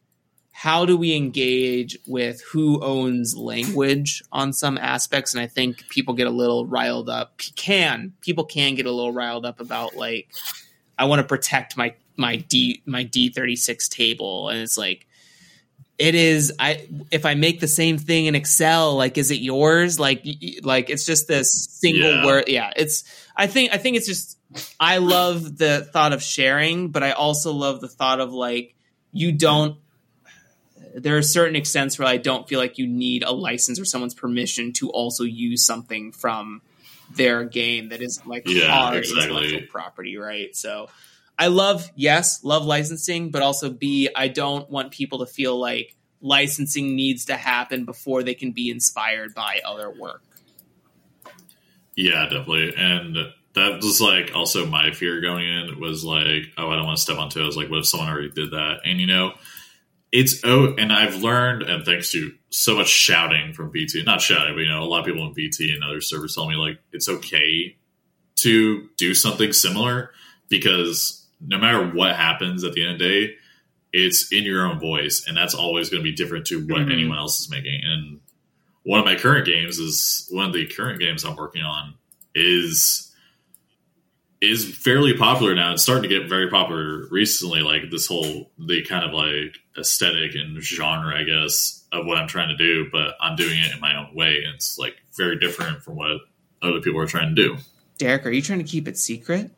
how 0.53 0.86
do 0.86 0.95
we 0.95 1.13
engage 1.13 1.97
with 2.07 2.41
who 2.53 2.81
owns 2.81 3.36
language 3.36 4.23
on 4.31 4.53
some 4.53 4.77
aspects? 4.77 5.33
And 5.33 5.43
I 5.43 5.47
think 5.47 5.89
people 5.89 6.13
get 6.13 6.27
a 6.27 6.29
little 6.29 6.65
riled 6.65 7.09
up. 7.09 7.41
Can 7.57 8.13
people 8.21 8.45
can 8.45 8.75
get 8.75 8.86
a 8.86 8.91
little 8.91 9.11
riled 9.11 9.45
up 9.45 9.59
about 9.59 9.97
like 9.97 10.29
I 10.97 11.03
want 11.03 11.19
to 11.19 11.27
protect 11.27 11.75
my 11.75 11.95
my 12.15 12.38
D 12.38 12.81
my 12.86 13.03
D 13.03 13.27
thirty 13.27 13.57
six 13.57 13.89
table, 13.89 14.47
and 14.47 14.61
it's 14.61 14.77
like 14.77 15.05
it 15.97 16.15
is 16.15 16.53
i 16.59 16.87
if 17.11 17.25
i 17.25 17.33
make 17.33 17.59
the 17.59 17.67
same 17.67 17.97
thing 17.97 18.25
in 18.25 18.35
excel 18.35 18.95
like 18.95 19.17
is 19.17 19.31
it 19.31 19.39
yours 19.39 19.99
like 19.99 20.25
like 20.63 20.89
it's 20.89 21.05
just 21.05 21.27
this 21.27 21.67
single 21.69 22.11
yeah. 22.11 22.25
word 22.25 22.45
yeah 22.47 22.71
it's 22.75 23.03
i 23.35 23.47
think 23.47 23.73
i 23.73 23.77
think 23.77 23.95
it's 23.95 24.07
just 24.07 24.37
i 24.79 24.97
love 24.97 25.57
the 25.57 25.87
thought 25.93 26.13
of 26.13 26.21
sharing 26.21 26.89
but 26.89 27.03
i 27.03 27.11
also 27.11 27.53
love 27.53 27.81
the 27.81 27.87
thought 27.87 28.19
of 28.19 28.33
like 28.33 28.75
you 29.11 29.31
don't 29.31 29.77
there 30.95 31.17
are 31.17 31.21
certain 31.21 31.55
extents 31.55 31.97
where 31.97 32.07
i 32.07 32.17
don't 32.17 32.47
feel 32.49 32.59
like 32.59 32.77
you 32.77 32.87
need 32.87 33.23
a 33.23 33.31
license 33.31 33.79
or 33.79 33.85
someone's 33.85 34.13
permission 34.13 34.73
to 34.73 34.89
also 34.89 35.23
use 35.23 35.65
something 35.65 36.11
from 36.11 36.61
their 37.13 37.45
game 37.45 37.89
that 37.89 38.01
is 38.01 38.25
like 38.25 38.43
yeah, 38.47 38.67
hard 38.67 38.97
exactly. 38.97 39.23
intellectual 39.23 39.61
property 39.69 40.17
right 40.17 40.55
so 40.55 40.89
I 41.38 41.47
love, 41.47 41.91
yes, 41.95 42.43
love 42.43 42.65
licensing, 42.65 43.29
but 43.29 43.41
also 43.41 43.69
B, 43.69 44.09
I 44.15 44.27
don't 44.27 44.69
want 44.69 44.91
people 44.91 45.19
to 45.19 45.25
feel 45.25 45.59
like 45.59 45.95
licensing 46.21 46.95
needs 46.95 47.25
to 47.25 47.36
happen 47.36 47.86
before 47.86 48.23
they 48.23 48.33
can 48.33 48.51
be 48.51 48.69
inspired 48.69 49.36
by 49.36 49.59
other 49.65 49.89
work. 49.89 50.23
Yeah, 51.95 52.23
definitely. 52.23 52.73
And 52.75 53.17
that 53.53 53.75
was 53.81 54.01
like 54.01 54.31
also 54.36 54.65
my 54.65 54.91
fear 54.91 55.21
going 55.21 55.47
in 55.47 55.79
was 55.79 56.03
like, 56.03 56.43
oh, 56.57 56.69
I 56.69 56.75
don't 56.75 56.86
want 56.86 56.97
to 56.97 57.01
step 57.01 57.17
on 57.17 57.29
toes. 57.29 57.57
Like, 57.57 57.69
what 57.69 57.79
if 57.79 57.86
someone 57.86 58.09
already 58.09 58.29
did 58.29 58.51
that? 58.51 58.81
And 58.86 58.99
you 58.99 59.07
know, 59.07 59.33
it's 60.11 60.41
oh, 60.43 60.73
and 60.77 60.93
I've 60.93 61.15
learned, 61.15 61.63
and 61.63 61.86
thanks 61.86 62.11
to 62.11 62.33
so 62.49 62.75
much 62.75 62.88
shouting 62.88 63.53
from 63.53 63.71
BT, 63.71 64.03
not 64.03 64.21
shouting, 64.21 64.55
but 64.55 64.61
you 64.61 64.69
know, 64.69 64.81
a 64.81 64.86
lot 64.86 64.99
of 64.99 65.05
people 65.05 65.25
in 65.27 65.33
BT 65.33 65.73
and 65.73 65.83
other 65.83 66.01
servers 66.01 66.36
tell 66.36 66.47
me 66.47 66.55
like 66.55 66.79
it's 66.91 67.09
okay 67.09 67.77
to 68.36 68.89
do 68.97 69.13
something 69.13 69.53
similar 69.53 70.11
because 70.49 71.24
no 71.47 71.57
matter 71.57 71.89
what 71.89 72.15
happens 72.15 72.63
at 72.63 72.73
the 72.73 72.83
end 72.83 72.93
of 72.93 72.99
the 72.99 73.05
day, 73.05 73.33
it's 73.93 74.31
in 74.31 74.43
your 74.43 74.65
own 74.65 74.79
voice, 74.79 75.25
and 75.27 75.37
that's 75.37 75.53
always 75.53 75.89
going 75.89 76.03
to 76.03 76.09
be 76.09 76.15
different 76.15 76.45
to 76.47 76.59
what 76.59 76.79
mm-hmm. 76.81 76.91
anyone 76.91 77.17
else 77.17 77.39
is 77.39 77.49
making. 77.49 77.81
And 77.83 78.19
one 78.83 78.99
of 78.99 79.05
my 79.05 79.15
current 79.15 79.45
games 79.45 79.79
is 79.79 80.27
one 80.31 80.45
of 80.45 80.53
the 80.53 80.67
current 80.67 80.99
games 80.99 81.23
I'm 81.23 81.35
working 81.35 81.63
on 81.63 81.95
is 82.33 83.11
is 84.41 84.77
fairly 84.77 85.15
popular 85.15 85.55
now. 85.55 85.73
It's 85.73 85.83
starting 85.83 86.09
to 86.09 86.19
get 86.19 86.29
very 86.29 86.49
popular 86.49 87.07
recently. 87.09 87.61
Like 87.61 87.89
this 87.89 88.07
whole 88.07 88.51
the 88.59 88.83
kind 88.83 89.05
of 89.05 89.13
like 89.13 89.57
aesthetic 89.77 90.35
and 90.35 90.61
genre, 90.61 91.17
I 91.17 91.23
guess, 91.23 91.85
of 91.91 92.05
what 92.05 92.17
I'm 92.17 92.27
trying 92.27 92.49
to 92.49 92.57
do, 92.57 92.89
but 92.91 93.15
I'm 93.19 93.35
doing 93.35 93.57
it 93.59 93.73
in 93.73 93.79
my 93.79 93.95
own 93.95 94.13
way. 94.13 94.43
And 94.45 94.55
it's 94.55 94.77
like 94.77 94.95
very 95.17 95.39
different 95.39 95.83
from 95.83 95.95
what 95.95 96.17
other 96.61 96.81
people 96.81 96.99
are 96.99 97.07
trying 97.07 97.33
to 97.33 97.41
do. 97.41 97.57
Derek, 97.97 98.25
are 98.25 98.31
you 98.31 98.41
trying 98.41 98.59
to 98.59 98.65
keep 98.65 98.87
it 98.87 98.97
secret? 98.97 99.51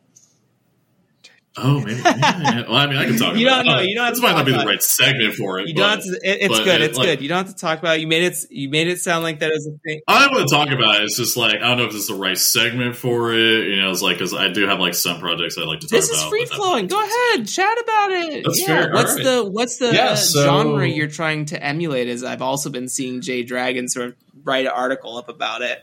Oh, 1.56 1.80
maybe. 1.80 2.00
Yeah, 2.00 2.62
Well, 2.68 2.76
I 2.76 2.86
mean, 2.86 2.96
I 2.96 3.06
can 3.06 3.16
talk. 3.16 3.36
you 3.36 3.46
about 3.46 3.64
don't 3.64 3.76
know. 3.76 3.80
You 3.80 3.94
don't. 3.94 4.04
Have 4.04 4.14
this 4.14 4.20
to 4.20 4.26
might 4.26 4.36
not 4.36 4.46
be 4.46 4.52
the 4.52 4.64
right 4.64 4.82
segment 4.82 5.34
for 5.34 5.58
it. 5.58 5.68
You 5.68 5.74
but, 5.74 5.80
don't. 5.80 5.90
Have 5.90 6.02
to, 6.02 6.10
it, 6.22 6.42
it's 6.42 6.60
good. 6.60 6.80
It's 6.82 6.98
like, 6.98 7.06
good. 7.06 7.22
You 7.22 7.28
don't 7.28 7.46
have 7.46 7.54
to 7.54 7.60
talk 7.60 7.78
about. 7.78 7.96
it. 7.96 8.00
You 8.00 8.06
made 8.06 8.24
it. 8.24 8.36
You 8.50 8.68
made 8.68 8.88
it 8.88 9.00
sound 9.00 9.24
like 9.24 9.40
that 9.40 9.50
is 9.50 9.66
a 9.66 9.76
thing. 9.78 10.00
I 10.06 10.26
want 10.28 10.48
to 10.48 10.54
talk 10.54 10.70
about 10.70 10.96
it. 10.96 11.04
It's 11.04 11.16
just 11.16 11.36
like 11.36 11.56
I 11.56 11.68
don't 11.68 11.78
know 11.78 11.84
if 11.84 11.92
this 11.92 12.02
is 12.02 12.08
the 12.08 12.14
right 12.14 12.38
segment 12.38 12.96
for 12.96 13.32
it. 13.32 13.68
You 13.68 13.80
know, 13.80 13.90
it's 13.90 14.02
like 14.02 14.18
because 14.18 14.34
I 14.34 14.48
do 14.48 14.66
have 14.68 14.78
like 14.78 14.94
some 14.94 15.18
projects 15.18 15.58
I 15.58 15.62
like 15.62 15.80
to 15.80 15.86
talk 15.88 15.90
this 15.90 16.10
about. 16.10 16.16
This 16.16 16.24
is 16.24 16.28
free 16.28 16.44
flowing. 16.44 16.86
Go 16.86 17.02
ahead, 17.02 17.48
chat 17.48 17.78
about 17.82 18.10
it. 18.12 18.44
That's 18.44 18.60
yeah. 18.60 18.66
fair. 18.66 18.92
What's 18.92 19.14
right. 19.14 19.24
the 19.24 19.44
What's 19.44 19.78
the 19.78 19.92
yeah, 19.92 20.14
so, 20.14 20.44
genre 20.44 20.86
you're 20.86 21.08
trying 21.08 21.46
to 21.46 21.62
emulate? 21.62 22.08
Is 22.08 22.22
I've 22.22 22.42
also 22.42 22.70
been 22.70 22.88
seeing 22.88 23.20
Jay 23.20 23.42
Dragon 23.42 23.88
sort 23.88 24.08
of 24.08 24.16
write 24.44 24.66
an 24.66 24.72
article 24.72 25.16
up 25.16 25.28
about 25.28 25.62
it. 25.62 25.82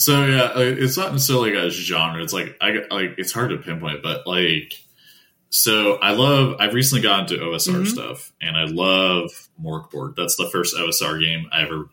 So 0.00 0.24
yeah, 0.26 0.52
it's 0.56 0.96
not 0.96 1.10
necessarily 1.12 1.54
like 1.54 1.64
a 1.64 1.70
genre. 1.70 2.22
It's 2.22 2.32
like 2.32 2.56
I 2.60 2.70
like 2.88 3.14
it's 3.18 3.32
hard 3.32 3.50
to 3.50 3.56
pinpoint, 3.58 4.00
but 4.02 4.26
like 4.28 4.74
So 5.50 5.94
I 5.96 6.12
love. 6.12 6.56
I've 6.60 6.74
recently 6.74 7.02
gotten 7.02 7.26
to 7.28 7.38
OSR 7.42 7.80
Mhm. 7.82 7.86
stuff, 7.88 8.32
and 8.40 8.56
I 8.56 8.64
love 8.64 9.30
Mörk 9.60 9.90
Borg. 9.90 10.14
That's 10.16 10.36
the 10.36 10.48
first 10.50 10.76
OSR 10.76 11.18
game 11.18 11.48
I 11.50 11.62
ever 11.62 11.88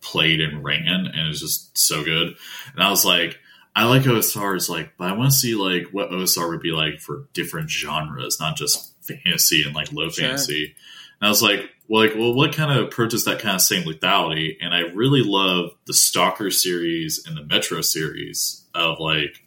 played 0.00 0.40
and 0.40 0.62
ran, 0.64 1.06
and 1.06 1.28
it's 1.28 1.40
just 1.40 1.76
so 1.76 2.04
good. 2.04 2.36
And 2.74 2.82
I 2.82 2.88
was 2.90 3.04
like, 3.04 3.38
I 3.74 3.84
like 3.84 4.02
OSRs, 4.06 4.68
like, 4.70 4.92
but 4.96 5.08
I 5.10 5.12
want 5.12 5.30
to 5.32 5.36
see 5.36 5.54
like 5.54 5.88
what 5.90 6.10
OSR 6.12 6.48
would 6.48 6.60
be 6.62 6.70
like 6.72 7.00
for 7.00 7.28
different 7.34 7.68
genres, 7.68 8.38
not 8.40 8.56
just 8.56 8.94
fantasy 9.04 9.64
and 9.64 9.74
like 9.74 9.92
low 9.92 10.08
Sure. 10.08 10.24
fantasy. 10.28 10.74
And 11.20 11.26
I 11.26 11.28
was 11.28 11.42
like, 11.42 11.68
like, 11.88 12.14
well, 12.14 12.34
what 12.34 12.54
kind 12.54 12.76
of 12.76 12.84
approaches 12.84 13.24
that 13.24 13.38
kind 13.38 13.54
of 13.54 13.62
same 13.62 13.84
lethality? 13.84 14.56
And 14.60 14.74
I 14.74 14.80
really 14.92 15.22
love 15.22 15.70
the 15.86 15.94
Stalker 15.94 16.50
series 16.50 17.24
and 17.26 17.36
the 17.36 17.44
Metro 17.44 17.80
series 17.80 18.64
of 18.74 18.98
like 18.98 19.44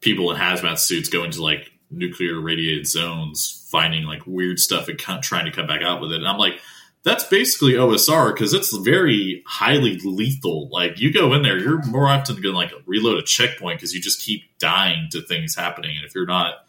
people 0.00 0.30
in 0.30 0.36
hazmat 0.38 0.78
suits 0.78 1.08
going 1.08 1.30
to 1.32 1.42
like 1.42 1.70
nuclear 1.90 2.40
radiated 2.40 2.86
zones, 2.86 3.66
finding 3.70 4.04
like 4.04 4.26
weird 4.26 4.58
stuff 4.58 4.88
and 4.88 4.98
co- 4.98 5.20
trying 5.20 5.46
to 5.46 5.52
come 5.52 5.66
back 5.66 5.82
out 5.82 6.00
with 6.00 6.12
it. 6.12 6.16
And 6.16 6.28
I'm 6.28 6.38
like, 6.38 6.60
that's 7.04 7.24
basically 7.24 7.74
OSR 7.74 8.34
because 8.34 8.52
it's 8.52 8.76
very 8.76 9.44
highly 9.46 9.96
lethal. 10.04 10.68
Like 10.70 10.98
you 10.98 11.12
go 11.12 11.32
in 11.34 11.42
there, 11.42 11.56
you're 11.56 11.82
more 11.84 12.08
often 12.08 12.34
going 12.34 12.52
to 12.52 12.58
like 12.58 12.72
reload 12.84 13.18
a 13.18 13.22
checkpoint 13.22 13.78
because 13.78 13.94
you 13.94 14.00
just 14.00 14.20
keep 14.20 14.42
dying 14.58 15.08
to 15.12 15.22
things 15.22 15.54
happening. 15.54 15.96
And 15.96 16.04
if 16.04 16.16
you're 16.16 16.26
not 16.26 16.66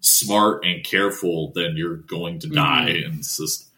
smart 0.00 0.66
and 0.66 0.84
careful, 0.84 1.52
then 1.54 1.76
you're 1.76 1.96
going 1.96 2.40
to 2.40 2.48
die. 2.48 2.88
Mm-hmm. 2.90 3.10
And 3.10 3.18
it's 3.20 3.38
just 3.38 3.69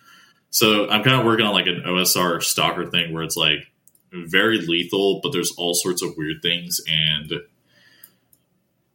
so 0.52 0.88
I'm 0.88 1.02
kind 1.02 1.18
of 1.18 1.24
working 1.24 1.46
on 1.46 1.54
like 1.54 1.66
an 1.66 1.82
OSR 1.86 2.42
stalker 2.42 2.84
thing 2.86 3.12
where 3.12 3.22
it's 3.24 3.36
like 3.36 3.66
very 4.12 4.58
lethal, 4.60 5.20
but 5.22 5.32
there's 5.32 5.52
all 5.56 5.72
sorts 5.74 6.02
of 6.02 6.14
weird 6.18 6.42
things. 6.42 6.80
And 6.86 7.32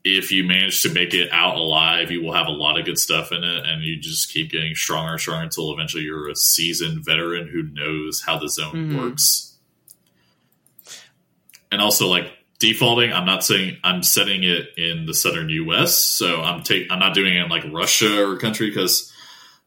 if 0.04 0.32
you 0.32 0.44
manage 0.44 0.84
to 0.84 0.94
make 0.94 1.16
it 1.16 1.30
out 1.32 1.56
alive, 1.58 2.12
you 2.12 2.22
will 2.22 2.34
have 2.34 2.46
a 2.46 2.52
lot 2.52 2.80
of 2.80 2.86
good 2.86 3.00
stuff 3.00 3.32
in 3.32 3.44
it, 3.44 3.66
and 3.66 3.82
you 3.84 3.98
just 4.00 4.32
keep 4.32 4.52
getting 4.52 4.76
stronger 4.76 5.14
and 5.14 5.20
stronger 5.20 5.44
until 5.44 5.74
eventually 5.74 6.04
you're 6.04 6.30
a 6.30 6.36
seasoned 6.36 7.04
veteran 7.04 7.48
who 7.48 7.64
knows 7.64 8.22
how 8.22 8.38
the 8.38 8.48
zone 8.48 8.92
Mhm. 8.92 8.96
works. 8.98 9.58
And 11.72 11.82
also, 11.82 12.08
like 12.08 12.32
defaulting, 12.60 13.12
I'm 13.12 13.26
not 13.26 13.44
saying 13.44 13.78
I'm 13.84 14.04
setting 14.04 14.44
it 14.44 14.70
in 14.78 15.08
the 15.08 15.14
southern 15.14 15.50
U.S., 15.50 15.98
so 15.98 16.42
I'm 16.42 16.62
take 16.64 16.88
I'm 16.92 17.00
not 17.00 17.14
doing 17.14 17.36
it 17.36 17.44
in 17.44 17.50
like 17.50 17.66
Russia 17.72 18.24
or 18.30 18.38
country 18.38 18.70
because 18.70 19.12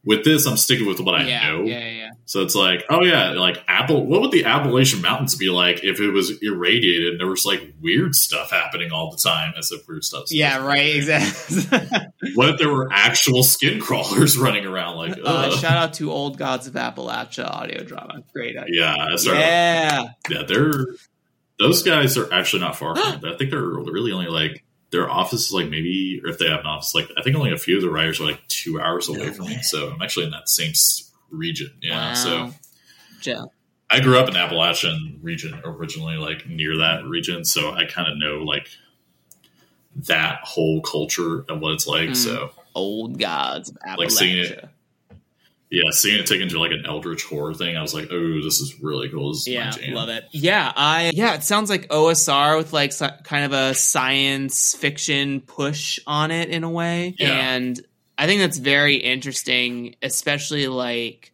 with 0.05 0.24
this 0.24 0.46
I'm 0.46 0.57
sticking 0.57 0.86
with 0.86 1.01
what 1.01 1.14
I 1.14 1.24
yeah, 1.28 1.48
know. 1.48 1.64
yeah, 1.64 1.78
yeah, 1.78 1.88
yeah. 1.90 2.11
So 2.24 2.42
it's 2.42 2.55
like, 2.55 2.84
oh 2.88 3.05
yeah, 3.05 3.32
like 3.32 3.62
Apple. 3.68 4.07
What 4.07 4.20
would 4.20 4.30
the 4.30 4.44
Appalachian 4.44 5.03
Mountains 5.03 5.34
be 5.34 5.51
like 5.51 5.84
if 5.84 6.01
it 6.01 6.11
was 6.11 6.30
irradiated 6.42 7.12
and 7.12 7.20
there 7.20 7.26
was 7.26 7.44
like 7.44 7.61
weird 7.80 8.14
stuff 8.14 8.51
happening 8.51 8.92
all 8.92 9.11
the 9.11 9.16
time? 9.16 9.53
As 9.59 9.72
if 9.72 9.86
weird 9.88 10.05
stuff. 10.05 10.24
Yeah, 10.30 10.64
right. 10.64 10.96
Exactly. 10.96 11.80
What 12.34 12.51
if 12.51 12.59
there 12.59 12.68
were 12.68 12.88
actual 12.92 13.42
skin 13.42 13.80
crawlers 13.80 14.36
running 14.38 14.66
around? 14.66 14.96
Like, 14.96 15.18
uh, 15.24 15.51
shout 15.57 15.76
out 15.76 15.94
to 15.94 16.12
Old 16.12 16.36
Gods 16.38 16.66
of 16.66 16.74
Appalachia 16.74 17.51
audio 17.51 17.82
drama. 17.82 18.22
Great 18.32 18.57
idea. 18.57 18.82
yeah, 18.82 19.07
that's 19.09 19.26
right. 19.26 19.38
Yeah. 19.38 20.05
yeah, 20.28 20.42
they're 20.46 20.84
those 21.59 21.82
guys 21.82 22.16
are 22.16 22.32
actually 22.32 22.61
not 22.61 22.76
far 22.76 22.94
from 22.94 23.24
it. 23.24 23.34
I 23.34 23.36
think 23.36 23.51
they're 23.51 23.61
really 23.61 24.12
only 24.12 24.28
like 24.28 24.64
their 24.91 25.09
office 25.09 25.47
is 25.47 25.53
like 25.53 25.68
maybe, 25.68 26.20
or 26.24 26.30
if 26.30 26.38
they 26.38 26.49
have 26.49 26.61
an 26.61 26.66
office, 26.66 26.95
like 26.95 27.09
I 27.16 27.22
think 27.22 27.36
only 27.36 27.53
a 27.53 27.57
few 27.59 27.76
of 27.76 27.82
the 27.82 27.91
writers 27.91 28.20
are 28.20 28.24
like 28.24 28.47
two 28.49 28.80
hours 28.80 29.09
away 29.09 29.26
No 29.26 29.32
from 29.32 29.47
way. 29.47 29.57
me. 29.57 29.62
So 29.62 29.91
I'm 29.91 30.03
actually 30.03 30.24
in 30.26 30.32
that 30.32 30.49
same 30.49 30.72
region. 31.30 31.70
Yeah, 31.80 32.09
Wow. 32.11 32.14
so. 32.14 32.55
Yeah. 33.22 33.45
I 33.93 34.01
grew 34.01 34.18
up 34.18 34.28
in 34.28 34.36
Appalachian 34.36 35.18
region 35.22 35.61
originally, 35.64 36.16
like 36.16 36.47
near 36.49 36.76
that 36.78 37.05
region, 37.05 37.45
so 37.45 37.72
I 37.72 37.84
kind 37.86 38.11
of 38.11 38.16
know 38.18 38.43
like 38.45 38.68
that 40.07 40.41
whole 40.45 40.80
culture 40.82 41.45
and 41.49 41.61
what 41.61 41.72
it's 41.72 41.86
like. 41.86 42.11
Mm. 42.11 42.16
So 42.16 42.51
Old 42.74 43.18
Gods 43.18 43.68
of 43.70 43.76
Appalachia. 43.78 43.97
Like 43.99 44.11
seeing 44.11 44.38
it- 44.38 44.68
yeah, 45.71 45.91
seeing 45.93 46.18
it 46.18 46.27
taken 46.27 46.49
to 46.49 46.59
like 46.59 46.73
an 46.73 46.85
eldritch 46.87 47.23
horror 47.25 47.55
thing, 47.55 47.77
I 47.77 47.83
was 47.83 47.95
like, 47.95 48.09
oh, 48.11 48.43
this 48.43 48.61
is 48.61 48.81
really 48.83 49.09
cool. 49.09 49.33
This 49.33 49.43
is 49.43 49.49
Yeah, 49.49 49.73
love 49.95 50.09
it. 50.09 50.25
Yeah, 50.33 50.73
I 50.75 51.12
yeah, 51.14 51.35
it 51.35 51.45
sounds 51.45 51.71
like 51.71 51.89
OSR 51.89 52.57
with 52.59 52.73
like 52.73 52.93
si- 52.93 53.07
kind 53.25 53.45
of 53.45 53.53
a 53.53 53.75
science 53.75 54.75
fiction 54.75 55.41
push 55.41 55.99
on 56.07 56.31
it 56.31 56.49
in 56.49 56.64
a 56.64 56.71
way, 56.71 57.14
Yeah. 57.18 57.55
and 57.55 57.81
I 58.18 58.27
think 58.27 58.41
that's 58.41 58.59
very 58.59 58.97
interesting, 58.97 59.95
especially 60.03 60.66
like 60.66 61.33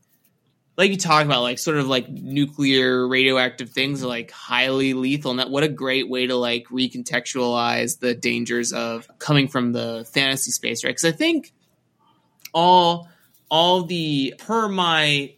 like 0.77 0.91
you 0.91 0.99
talk 0.99 1.25
about 1.25 1.41
like 1.41 1.59
sort 1.59 1.79
of 1.79 1.87
like 1.89 2.07
nuclear 2.11 3.09
radioactive 3.09 3.71
things 3.71 4.05
are 4.05 4.09
like 4.09 4.31
highly 4.31 4.93
lethal 4.93 5.31
and 5.31 5.41
that 5.41 5.49
what 5.49 5.63
a 5.63 5.69
great 5.69 6.07
way 6.11 6.27
to 6.27 6.37
like 6.37 6.67
recontextualize 6.67 7.99
the 8.01 8.15
dangers 8.15 8.75
of 8.75 9.09
coming 9.19 9.49
from 9.49 9.73
the 9.73 10.07
fantasy 10.13 10.51
space 10.51 10.85
right 10.85 10.91
because 10.91 11.07
i 11.07 11.13
think 11.13 11.55
all 12.53 13.09
all 13.51 13.83
the 13.85 14.35
per 14.39 14.69
my 14.69 15.35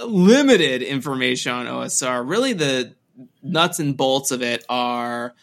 uh, 0.00 0.04
limited 0.06 0.82
information 0.82 1.52
on 1.52 1.66
OSR. 1.66 2.28
Really, 2.28 2.52
the 2.52 2.94
nuts 3.42 3.78
and 3.78 3.96
bolts 3.96 4.30
of 4.30 4.42
it 4.42 4.64
are 4.68 5.34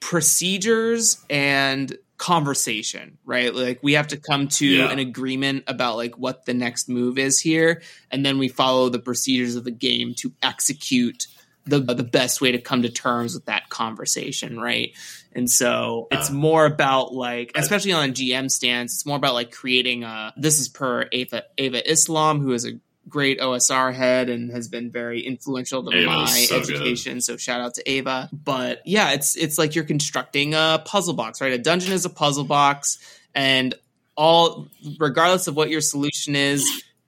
procedures 0.00 1.24
and 1.28 1.96
conversation, 2.16 3.18
right? 3.24 3.54
Like 3.54 3.80
we 3.82 3.94
have 3.94 4.06
to 4.08 4.16
come 4.16 4.48
to 4.48 4.66
Yeah. 4.66 4.90
an 4.90 4.98
agreement 4.98 5.64
about 5.66 5.96
like 5.96 6.16
what 6.16 6.46
the 6.46 6.54
next 6.54 6.88
move 6.88 7.18
is 7.18 7.40
here, 7.40 7.82
and 8.10 8.24
then 8.24 8.38
we 8.38 8.48
follow 8.48 8.88
the 8.88 8.98
procedures 9.00 9.56
of 9.56 9.64
the 9.64 9.70
game 9.72 10.14
to 10.18 10.32
execute 10.42 11.26
the 11.66 11.80
the 11.80 12.04
best 12.04 12.40
way 12.40 12.52
to 12.52 12.58
come 12.58 12.82
to 12.82 12.90
terms 12.90 13.34
with 13.34 13.46
that 13.46 13.68
conversation, 13.68 14.58
right? 14.60 14.92
And 15.32 15.50
so 15.50 16.06
it's 16.10 16.30
more 16.30 16.64
about 16.64 17.12
like, 17.12 17.52
especially 17.54 17.92
on 17.92 18.10
GM 18.10 18.50
stance, 18.50 18.94
it's 18.94 19.06
more 19.06 19.16
about 19.16 19.34
like 19.34 19.50
creating 19.50 20.04
a. 20.04 20.32
This 20.36 20.60
is 20.60 20.68
per 20.68 21.08
Ava 21.10 21.44
Ava 21.58 21.90
Islam, 21.90 22.40
who 22.40 22.52
is 22.52 22.64
a 22.64 22.72
great 23.08 23.40
OSR 23.40 23.92
head 23.92 24.28
and 24.28 24.50
has 24.50 24.68
been 24.68 24.90
very 24.90 25.20
influential 25.20 25.84
to 25.84 25.96
Ava's 25.96 26.06
my 26.06 26.26
so 26.26 26.60
good. 26.60 26.70
education. 26.70 27.20
So 27.20 27.36
shout 27.36 27.60
out 27.60 27.74
to 27.74 27.90
Ava. 27.90 28.28
But 28.32 28.82
yeah, 28.84 29.12
it's 29.12 29.36
it's 29.36 29.58
like 29.58 29.74
you're 29.74 29.84
constructing 29.84 30.54
a 30.54 30.82
puzzle 30.84 31.14
box, 31.14 31.40
right? 31.40 31.52
A 31.52 31.58
dungeon 31.58 31.92
is 31.92 32.04
a 32.04 32.10
puzzle 32.10 32.44
box, 32.44 32.98
and 33.34 33.74
all 34.16 34.68
regardless 34.98 35.48
of 35.48 35.56
what 35.56 35.70
your 35.70 35.80
solution 35.80 36.36
is, 36.36 36.64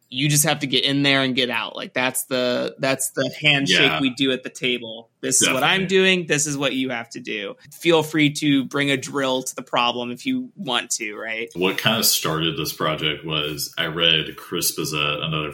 you 0.08 0.28
just 0.28 0.44
have 0.44 0.60
to 0.60 0.66
get 0.66 0.84
in 0.84 1.02
there 1.02 1.22
and 1.22 1.34
get 1.34 1.50
out. 1.50 1.74
Like 1.74 1.92
that's 1.92 2.24
the 2.26 2.76
that's 2.78 3.10
the 3.10 3.28
handshake 3.40 3.80
Yeah. 3.80 4.00
we 4.00 4.10
do 4.10 4.30
at 4.30 4.42
the 4.44 4.50
table. 4.50 5.10
This 5.20 5.42
is 5.42 5.48
what 5.50 5.64
I'm 5.64 5.86
doing. 5.88 6.26
This 6.26 6.46
is 6.46 6.56
what 6.56 6.74
you 6.74 6.90
have 6.90 7.08
to 7.10 7.20
do. 7.20 7.56
Feel 7.72 8.02
free 8.04 8.30
to 8.34 8.64
bring 8.64 8.90
a 8.90 8.96
drill 8.96 9.42
to 9.42 9.54
the 9.56 9.62
problem 9.62 10.12
if 10.12 10.24
you 10.24 10.50
want 10.54 10.90
to, 10.92 11.16
right? 11.16 11.48
What 11.54 11.78
kind 11.78 11.98
of 11.98 12.04
started 12.06 12.56
this 12.56 12.72
project 12.72 13.24
was 13.24 13.74
I 13.76 13.86
read 13.86 14.36
Crisp 14.36 14.76
Chris 14.76 14.92
Bissette, 14.92 15.22
another 15.24 15.52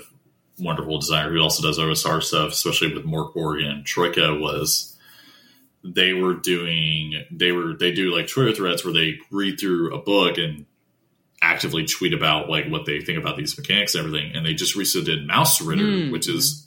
wonderful 0.59 0.98
designer 0.98 1.32
who 1.32 1.40
also 1.40 1.62
does 1.62 1.78
OSR 1.78 2.22
stuff, 2.22 2.53
especially 2.53 2.92
with 2.94 3.07
Mörk 3.07 3.32
Borg 3.34 3.62
and 3.62 3.84
Troika, 3.86 4.34
was 4.34 4.96
they 5.82 6.12
were 6.12 6.34
doing 6.34 7.24
they 7.30 7.53
were 7.53 7.72
they 7.74 7.90
do 7.90 8.14
like 8.14 8.28
Twitter 8.28 8.53
threads 8.53 8.84
where 8.84 8.94
they 8.94 9.18
read 9.30 9.59
through 9.59 9.94
a 9.94 9.98
book 9.98 10.36
and 10.38 10.66
actively 11.43 11.84
tweet 11.84 12.14
about 12.14 12.49
like 12.49 12.68
what 12.68 12.86
they 12.86 13.01
think 13.01 13.18
about 13.18 13.36
these 13.36 13.59
mechanics 13.59 13.95
and 13.95 14.07
everything. 14.07 14.34
And 14.34 14.47
they 14.47 14.55
just 14.55 14.76
recently 14.76 15.14
did 15.16 15.28
Mausritter, 15.28 16.07
Mm. 16.09 16.12
which 16.12 16.28
is 16.28 16.66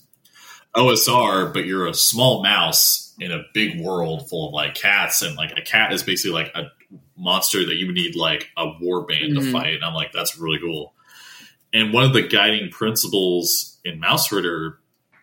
OSR, 0.75 1.53
but 1.53 1.65
you're 1.65 1.87
a 1.87 1.93
small 1.93 2.43
mouse 2.43 3.13
in 3.19 3.31
a 3.31 3.43
big 3.53 3.79
world 3.79 4.29
full 4.29 4.49
of 4.49 4.53
like 4.53 4.75
cats, 4.75 5.21
and 5.21 5.37
like 5.37 5.57
a 5.57 5.61
cat 5.61 5.93
is 5.93 6.03
basically 6.03 6.33
like 6.33 6.51
a 6.53 6.63
monster 7.17 7.65
that 7.65 7.75
you 7.75 7.85
would 7.87 7.95
need 7.95 8.15
like 8.15 8.49
a 8.57 8.65
war 8.81 9.05
band 9.05 9.33
Mhm. 9.33 9.39
to 9.45 9.51
fight. 9.51 9.73
And 9.75 9.83
I'm 9.85 9.93
like, 9.93 10.11
that's 10.11 10.37
really 10.37 10.59
cool. 10.59 10.93
And 11.71 11.93
one 11.93 12.03
of 12.03 12.13
the 12.13 12.21
guiding 12.23 12.69
principles 12.71 13.79
in 13.85 14.01
Mausritter 14.01 14.75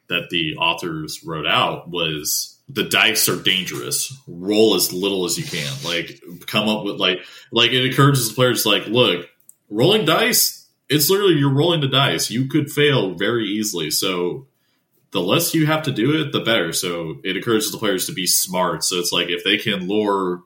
that 0.08 0.30
the 0.30 0.56
authors 0.56 1.22
wrote 1.24 1.46
out 1.46 1.90
was 1.90 2.58
the 2.68 2.82
dice 2.84 3.28
are 3.28 3.36
dangerous. 3.42 4.12
Roll 4.26 4.74
as 4.74 4.92
little 4.92 5.26
as 5.26 5.36
you 5.36 5.44
can. 5.44 5.70
Like 5.84 6.22
come 6.46 6.68
up 6.68 6.84
with 6.84 6.96
like 6.96 7.18
like 7.50 7.72
it 7.72 7.84
encourages 7.84 8.28
the 8.30 8.34
players 8.34 8.64
like, 8.64 8.86
look, 8.86 9.26
rolling 9.72 10.04
dice, 10.04 10.68
it's 10.88 11.08
literally 11.10 11.34
you're 11.34 11.54
rolling 11.54 11.80
the 11.80 11.88
dice. 11.88 12.30
You 12.30 12.46
could 12.46 12.70
fail 12.70 13.14
very 13.14 13.46
easily. 13.46 13.90
So 13.90 14.46
the 15.10 15.20
less 15.20 15.54
you 15.54 15.66
have 15.66 15.82
to 15.84 15.92
do 15.92 16.20
it, 16.20 16.32
the 16.32 16.40
better. 16.40 16.72
So 16.72 17.16
it 17.24 17.36
encourages 17.36 17.72
the 17.72 17.78
players 17.78 18.06
to 18.06 18.12
be 18.12 18.26
smart. 18.26 18.84
So 18.84 18.96
it's 18.96 19.12
like 19.12 19.28
if 19.28 19.44
they 19.44 19.56
can 19.56 19.88
lure 19.88 20.42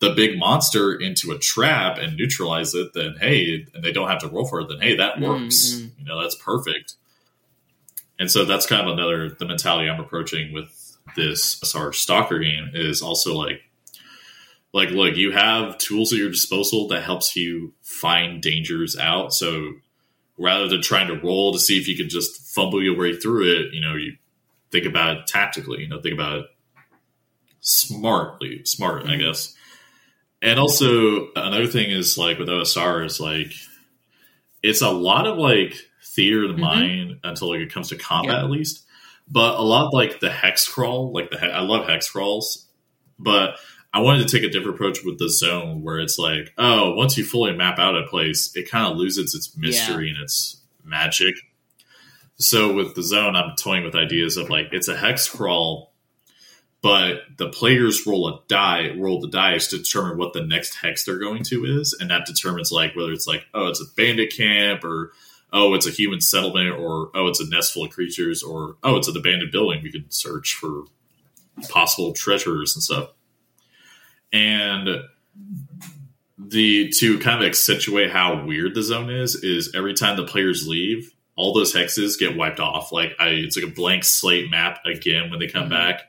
the 0.00 0.10
big 0.10 0.38
monster 0.38 0.94
into 0.94 1.30
a 1.30 1.38
trap 1.38 1.98
and 1.98 2.16
neutralize 2.16 2.74
it, 2.74 2.92
then 2.94 3.16
hey, 3.20 3.66
and 3.74 3.84
they 3.84 3.92
don't 3.92 4.08
have 4.08 4.20
to 4.20 4.28
roll 4.28 4.46
for 4.46 4.60
it, 4.60 4.68
then 4.68 4.80
hey, 4.80 4.96
that 4.96 5.20
works. 5.20 5.74
Mm, 5.74 5.90
You 5.98 6.04
know, 6.06 6.22
that's 6.22 6.36
perfect. 6.36 6.94
And 8.18 8.30
so 8.30 8.44
that's 8.44 8.66
kind 8.66 8.86
of 8.86 8.92
another 8.92 9.30
the 9.30 9.46
mentality 9.46 9.88
I'm 9.88 10.00
approaching 10.00 10.52
with 10.52 10.98
this 11.16 11.60
SR 11.62 11.92
Stalker 11.92 12.38
game 12.38 12.70
is 12.74 13.02
also 13.02 13.34
like 13.34 13.62
like 14.72 14.90
look, 14.90 15.16
you 15.16 15.32
have 15.32 15.78
tools 15.78 16.12
at 16.12 16.18
your 16.18 16.30
disposal 16.30 16.88
that 16.88 17.02
helps 17.02 17.36
you 17.36 17.74
find 17.82 18.42
dangers 18.42 18.96
out. 18.96 19.32
So 19.32 19.74
rather 20.38 20.68
than 20.68 20.82
trying 20.82 21.08
to 21.08 21.20
roll 21.20 21.52
to 21.52 21.58
see 21.58 21.78
if 21.78 21.88
you 21.88 21.96
can 21.96 22.08
just 22.08 22.54
fumble 22.54 22.82
your 22.82 22.96
way 22.96 23.14
through 23.14 23.44
it, 23.44 23.74
you 23.74 23.80
know, 23.80 23.94
you 23.94 24.16
think 24.70 24.86
about 24.86 25.16
it 25.16 25.26
tactically, 25.26 25.82
you 25.82 25.88
know, 25.88 26.00
think 26.00 26.14
about 26.14 26.38
it 26.38 26.46
smartly, 27.60 28.64
smart, 28.64 29.04
I 29.04 29.10
mm-hmm. 29.10 29.20
guess. 29.20 29.54
And 30.42 30.58
also 30.58 31.30
another 31.36 31.66
thing 31.66 31.90
is 31.90 32.16
like 32.16 32.38
with 32.38 32.48
OSR 32.48 33.04
is 33.04 33.20
like 33.20 33.52
it's 34.62 34.82
a 34.82 34.90
lot 34.90 35.26
of 35.26 35.36
like 35.36 35.74
theater 36.04 36.44
of 36.44 36.48
the 36.48 36.54
mm-hmm. 36.54 36.62
mind 36.62 37.20
until 37.24 37.50
like 37.50 37.60
it 37.60 37.72
comes 37.72 37.88
to 37.88 37.96
combat 37.96 38.36
Yeah. 38.36 38.44
at 38.44 38.50
least. 38.50 38.86
But 39.32 39.58
a 39.58 39.62
lot 39.62 39.86
of, 39.86 39.92
like 39.92 40.20
the 40.20 40.30
hex 40.30 40.66
crawl, 40.66 41.12
like 41.12 41.30
the 41.30 41.38
he- 41.38 41.46
I 41.46 41.60
love 41.60 41.86
hex 41.86 42.10
crawls, 42.10 42.66
but 43.18 43.56
I 43.92 44.00
wanted 44.00 44.28
to 44.28 44.36
take 44.36 44.48
a 44.48 44.52
different 44.52 44.76
approach 44.76 45.04
with 45.04 45.18
the 45.18 45.28
zone 45.28 45.82
where 45.82 45.98
it's 45.98 46.18
like, 46.18 46.52
oh, 46.56 46.94
once 46.94 47.18
you 47.18 47.24
fully 47.24 47.52
map 47.54 47.78
out 47.78 47.96
a 47.96 48.06
place, 48.06 48.54
it 48.54 48.70
kind 48.70 48.90
of 48.90 48.96
loses 48.96 49.34
its 49.34 49.56
mystery 49.56 50.10
and 50.10 50.22
its 50.22 50.60
magic. 50.84 51.34
So 52.36 52.72
with 52.72 52.94
the 52.94 53.02
zone, 53.02 53.34
I'm 53.34 53.56
toying 53.56 53.84
with 53.84 53.96
ideas 53.96 54.36
of 54.36 54.48
like 54.48 54.68
it's 54.72 54.88
a 54.88 54.96
hex 54.96 55.28
crawl, 55.28 55.92
but 56.82 57.22
the 57.36 57.48
players 57.48 58.06
roll 58.06 58.28
a 58.28 58.40
die, 58.48 58.94
roll 58.96 59.20
the 59.20 59.28
dice 59.28 59.66
to 59.68 59.78
determine 59.78 60.16
what 60.16 60.32
the 60.32 60.46
next 60.46 60.76
hex 60.76 61.04
they're 61.04 61.18
going 61.18 61.42
to 61.44 61.64
is, 61.64 61.94
and 61.98 62.10
that 62.10 62.26
determines 62.26 62.72
like 62.72 62.96
whether 62.96 63.12
it's 63.12 63.26
like 63.26 63.44
oh 63.52 63.66
it's 63.66 63.82
a 63.82 63.94
bandit 63.96 64.34
camp 64.34 64.84
or 64.84 65.12
oh 65.52 65.74
it's 65.74 65.86
a 65.86 65.90
human 65.90 66.20
settlement 66.20 66.78
or 66.78 67.10
oh 67.14 67.26
it's 67.26 67.40
a 67.40 67.48
nest 67.48 67.74
full 67.74 67.84
of 67.84 67.90
creatures 67.90 68.42
or 68.42 68.76
oh 68.82 68.96
it's 68.96 69.08
an 69.08 69.16
abandoned 69.16 69.52
building 69.52 69.82
we 69.82 69.92
could 69.92 70.12
search 70.12 70.54
for 70.54 70.84
possible 71.68 72.12
treasures 72.12 72.74
and 72.74 72.82
stuff. 72.82 73.10
And 74.32 74.88
the 76.38 76.90
to 76.90 77.18
kind 77.18 77.42
of 77.42 77.48
accentuate 77.48 78.10
how 78.10 78.44
weird 78.44 78.74
the 78.74 78.82
zone 78.82 79.10
is 79.10 79.36
is 79.36 79.74
every 79.74 79.94
time 79.94 80.16
the 80.16 80.24
players 80.24 80.66
leave 80.66 81.12
all 81.36 81.54
those 81.54 81.74
hexes 81.74 82.18
get 82.18 82.36
wiped 82.36 82.60
off. 82.60 82.92
Like 82.92 83.14
I, 83.18 83.28
it's 83.28 83.56
like 83.56 83.66
a 83.66 83.74
blank 83.74 84.04
slate 84.04 84.50
map 84.50 84.80
again 84.84 85.30
when 85.30 85.38
they 85.38 85.46
come 85.46 85.64
mm-hmm. 85.64 85.72
back. 85.72 86.02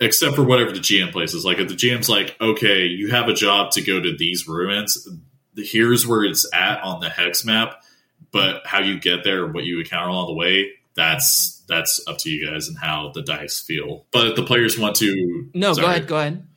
Except 0.00 0.36
for 0.36 0.44
whatever 0.44 0.70
the 0.70 0.78
gm 0.78 1.10
places. 1.10 1.44
Like 1.44 1.58
if 1.58 1.68
the 1.68 1.74
gm's 1.74 2.08
like 2.08 2.36
okay 2.40 2.84
you 2.86 3.10
have 3.10 3.28
a 3.28 3.34
job 3.34 3.72
to 3.72 3.80
go 3.82 4.00
to 4.00 4.16
these 4.16 4.46
ruins 4.46 5.08
here's 5.56 6.06
where 6.06 6.24
it's 6.24 6.48
at 6.54 6.80
on 6.82 7.00
the 7.00 7.08
hex 7.08 7.44
map 7.44 7.82
but 8.30 8.64
how 8.64 8.78
you 8.78 9.00
get 9.00 9.24
there 9.24 9.44
what 9.44 9.64
you 9.64 9.80
encounter 9.80 10.08
along 10.08 10.28
the 10.28 10.34
way 10.34 10.70
that's 10.94 11.62
that's 11.68 12.00
up 12.08 12.18
to 12.18 12.30
you 12.30 12.50
guys 12.50 12.68
and 12.68 12.76
how 12.76 13.12
the 13.14 13.22
dice 13.22 13.60
feel. 13.60 14.04
But 14.10 14.28
if 14.28 14.36
the 14.36 14.42
players 14.42 14.78
want 14.78 14.96
to 14.96 15.48
No, 15.54 15.72
sorry. 15.72 15.84
go 15.84 15.90
ahead, 15.90 16.06
go 16.08 16.18
ahead. 16.18 16.47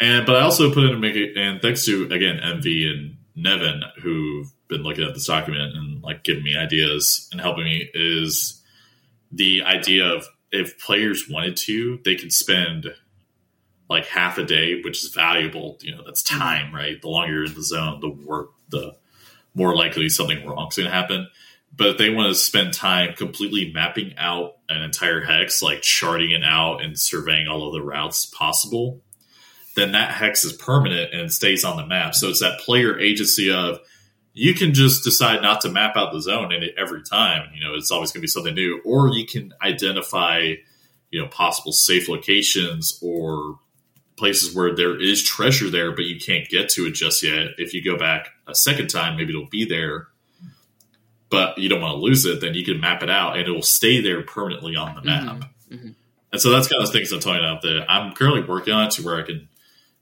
And 0.00 0.26
but 0.26 0.36
I 0.36 0.42
also 0.42 0.72
put 0.72 0.84
in 0.84 0.94
a 0.94 0.98
make 0.98 1.16
it, 1.16 1.36
and 1.36 1.60
thanks 1.60 1.84
to 1.86 2.04
again 2.04 2.40
MV 2.42 2.90
and 2.90 3.16
Nevyn 3.36 3.82
who've 4.00 4.50
been 4.68 4.82
looking 4.82 5.04
at 5.04 5.14
this 5.14 5.26
document 5.26 5.76
and 5.76 6.02
like 6.02 6.22
giving 6.24 6.44
me 6.44 6.56
ideas 6.56 7.28
and 7.32 7.40
helping 7.40 7.64
me 7.64 7.88
is 7.94 8.62
the 9.32 9.62
idea 9.62 10.06
of 10.06 10.26
if 10.50 10.78
players 10.78 11.28
wanted 11.28 11.56
to, 11.56 12.00
they 12.04 12.16
could 12.16 12.32
spend 12.32 12.86
like 13.88 14.06
half 14.06 14.38
a 14.38 14.44
day, 14.44 14.80
which 14.82 15.02
is 15.02 15.12
valuable. 15.12 15.78
You 15.80 15.94
know, 15.94 16.02
that's 16.04 16.22
time, 16.22 16.74
right? 16.74 17.00
The 17.00 17.08
longer 17.08 17.32
you're 17.32 17.44
in 17.44 17.54
the 17.54 17.62
zone, 17.62 18.00
the 18.00 18.10
work, 18.10 18.50
the 18.68 18.96
more 19.54 19.74
likely 19.74 20.08
something 20.08 20.46
wrong's 20.46 20.76
going 20.76 20.88
to 20.88 20.94
happen. 20.94 21.28
But 21.74 21.88
if 21.88 21.98
they 21.98 22.10
want 22.10 22.28
to 22.28 22.34
spend 22.34 22.74
time 22.74 23.14
completely 23.14 23.72
mapping 23.72 24.14
out 24.16 24.56
an 24.68 24.82
entire 24.82 25.20
hex, 25.20 25.62
like 25.62 25.82
charting 25.82 26.30
it 26.30 26.44
out 26.44 26.82
and 26.82 26.98
surveying 26.98 27.46
all 27.46 27.66
of 27.66 27.72
the 27.72 27.82
routes 27.82 28.26
possible, 28.26 29.02
then 29.78 29.92
that 29.92 30.10
hex 30.12 30.44
is 30.44 30.52
permanent 30.52 31.14
and 31.14 31.32
stays 31.32 31.64
on 31.64 31.76
the 31.76 31.86
map. 31.86 32.14
So 32.14 32.28
it's 32.28 32.40
that 32.40 32.60
player 32.60 32.98
agency 32.98 33.50
of 33.52 33.80
you 34.34 34.54
can 34.54 34.74
just 34.74 35.04
decide 35.04 35.42
not 35.42 35.62
to 35.62 35.68
map 35.68 35.96
out 35.96 36.12
the 36.12 36.20
zone 36.20 36.52
in 36.52 36.62
it 36.62 36.74
every 36.78 37.02
time. 37.02 37.50
You 37.54 37.64
know, 37.64 37.74
it's 37.74 37.90
always 37.90 38.12
going 38.12 38.20
to 38.20 38.22
be 38.22 38.28
something 38.28 38.54
new, 38.54 38.80
or 38.84 39.08
you 39.08 39.26
can 39.26 39.52
identify, 39.62 40.54
you 41.10 41.20
know, 41.20 41.28
possible 41.28 41.72
safe 41.72 42.08
locations 42.08 42.98
or 43.02 43.58
places 44.16 44.54
where 44.54 44.74
there 44.74 45.00
is 45.00 45.24
treasure 45.24 45.70
there, 45.70 45.92
but 45.92 46.04
you 46.04 46.20
can't 46.20 46.48
get 46.48 46.68
to 46.70 46.86
it 46.86 46.92
just 46.92 47.22
yet. 47.22 47.48
If 47.56 47.74
you 47.74 47.82
go 47.82 47.96
back 47.96 48.28
a 48.46 48.54
second 48.54 48.88
time, 48.88 49.16
maybe 49.16 49.30
it'll 49.30 49.46
be 49.46 49.64
there, 49.64 50.08
but 51.30 51.58
you 51.58 51.68
don't 51.68 51.80
want 51.80 51.94
to 51.94 52.00
lose 52.00 52.24
it. 52.24 52.40
Then 52.40 52.54
you 52.54 52.64
can 52.64 52.80
map 52.80 53.02
it 53.02 53.10
out, 53.10 53.36
and 53.36 53.46
it 53.46 53.50
will 53.50 53.62
stay 53.62 54.00
there 54.00 54.22
permanently 54.22 54.76
on 54.76 54.94
the 54.94 55.02
map. 55.02 55.22
Mm-hmm. 55.22 55.74
Mm-hmm. 55.74 55.88
And 56.30 56.40
so 56.40 56.50
that's 56.50 56.68
kind 56.68 56.82
of 56.82 56.88
the 56.88 56.92
things 56.92 57.10
I'm 57.10 57.20
talking 57.20 57.40
about 57.40 57.62
that 57.62 57.86
I'm 57.88 58.12
currently 58.12 58.42
working 58.42 58.74
on 58.74 58.90
to 58.90 59.02
where 59.02 59.16
I 59.16 59.22
can 59.22 59.47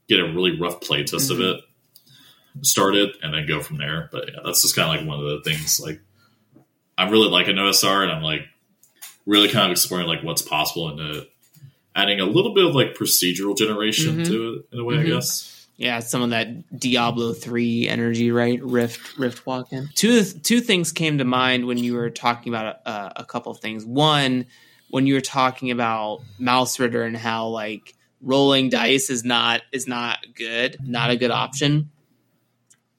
get 0.07 0.19
a 0.19 0.25
really 0.25 0.59
rough 0.59 0.81
play 0.81 1.03
test 1.03 1.31
of 1.31 1.37
mm-hmm. 1.37 1.57
it 1.57 2.65
started 2.65 3.09
and 3.21 3.33
then 3.33 3.45
go 3.47 3.61
from 3.61 3.77
there. 3.77 4.09
But 4.11 4.29
yeah, 4.33 4.39
that's 4.43 4.61
just 4.61 4.75
kind 4.75 4.89
of 4.89 4.95
like 4.95 5.07
one 5.07 5.19
of 5.19 5.25
the 5.25 5.49
things 5.49 5.79
like 5.79 5.99
I 6.97 7.09
really 7.09 7.29
like 7.29 7.47
an 7.47 7.57
OSR 7.57 8.03
and 8.03 8.11
I'm 8.11 8.23
like 8.23 8.41
really 9.25 9.49
kind 9.49 9.65
of 9.65 9.71
exploring 9.71 10.07
like 10.07 10.23
what's 10.23 10.41
possible 10.41 10.89
and 10.89 11.17
uh, 11.17 11.21
adding 11.95 12.19
a 12.19 12.25
little 12.25 12.53
bit 12.53 12.65
of 12.65 12.73
like 12.73 12.95
procedural 12.95 13.55
generation 13.55 14.17
mm-hmm. 14.17 14.23
to 14.23 14.53
it 14.53 14.73
in 14.73 14.79
a 14.79 14.83
way, 14.83 14.95
I 14.95 14.97
mm-hmm. 14.99 15.13
guess. 15.13 15.53
Yeah, 15.77 15.99
some 15.99 16.23
of 16.23 16.31
that 16.31 16.79
Diablo 16.79 17.33
three 17.33 17.87
energy, 17.87 18.31
right? 18.31 18.59
Rift, 18.63 19.19
Rift 19.19 19.45
walking. 19.45 19.87
Two 19.93 20.23
two 20.23 20.59
things 20.59 20.91
came 20.91 21.19
to 21.19 21.23
mind 21.23 21.67
when 21.67 21.77
you 21.77 21.93
were 21.93 22.09
talking 22.09 22.51
about 22.51 22.79
a, 22.83 23.21
a 23.21 23.25
couple 23.25 23.51
of 23.51 23.59
things. 23.59 23.85
One, 23.85 24.47
when 24.89 25.05
you 25.05 25.13
were 25.13 25.21
talking 25.21 25.69
about 25.69 26.21
Mausritter 26.39 27.05
and 27.05 27.15
how 27.15 27.49
like 27.49 27.93
rolling 28.27 28.69
dice 28.69 29.09
is 29.09 29.23
not 29.23 29.61
is 29.71 29.87
not 29.87 30.19
good, 30.35 30.77
not 30.83 31.09
a 31.09 31.15
good 31.15 31.31
option. 31.31 31.89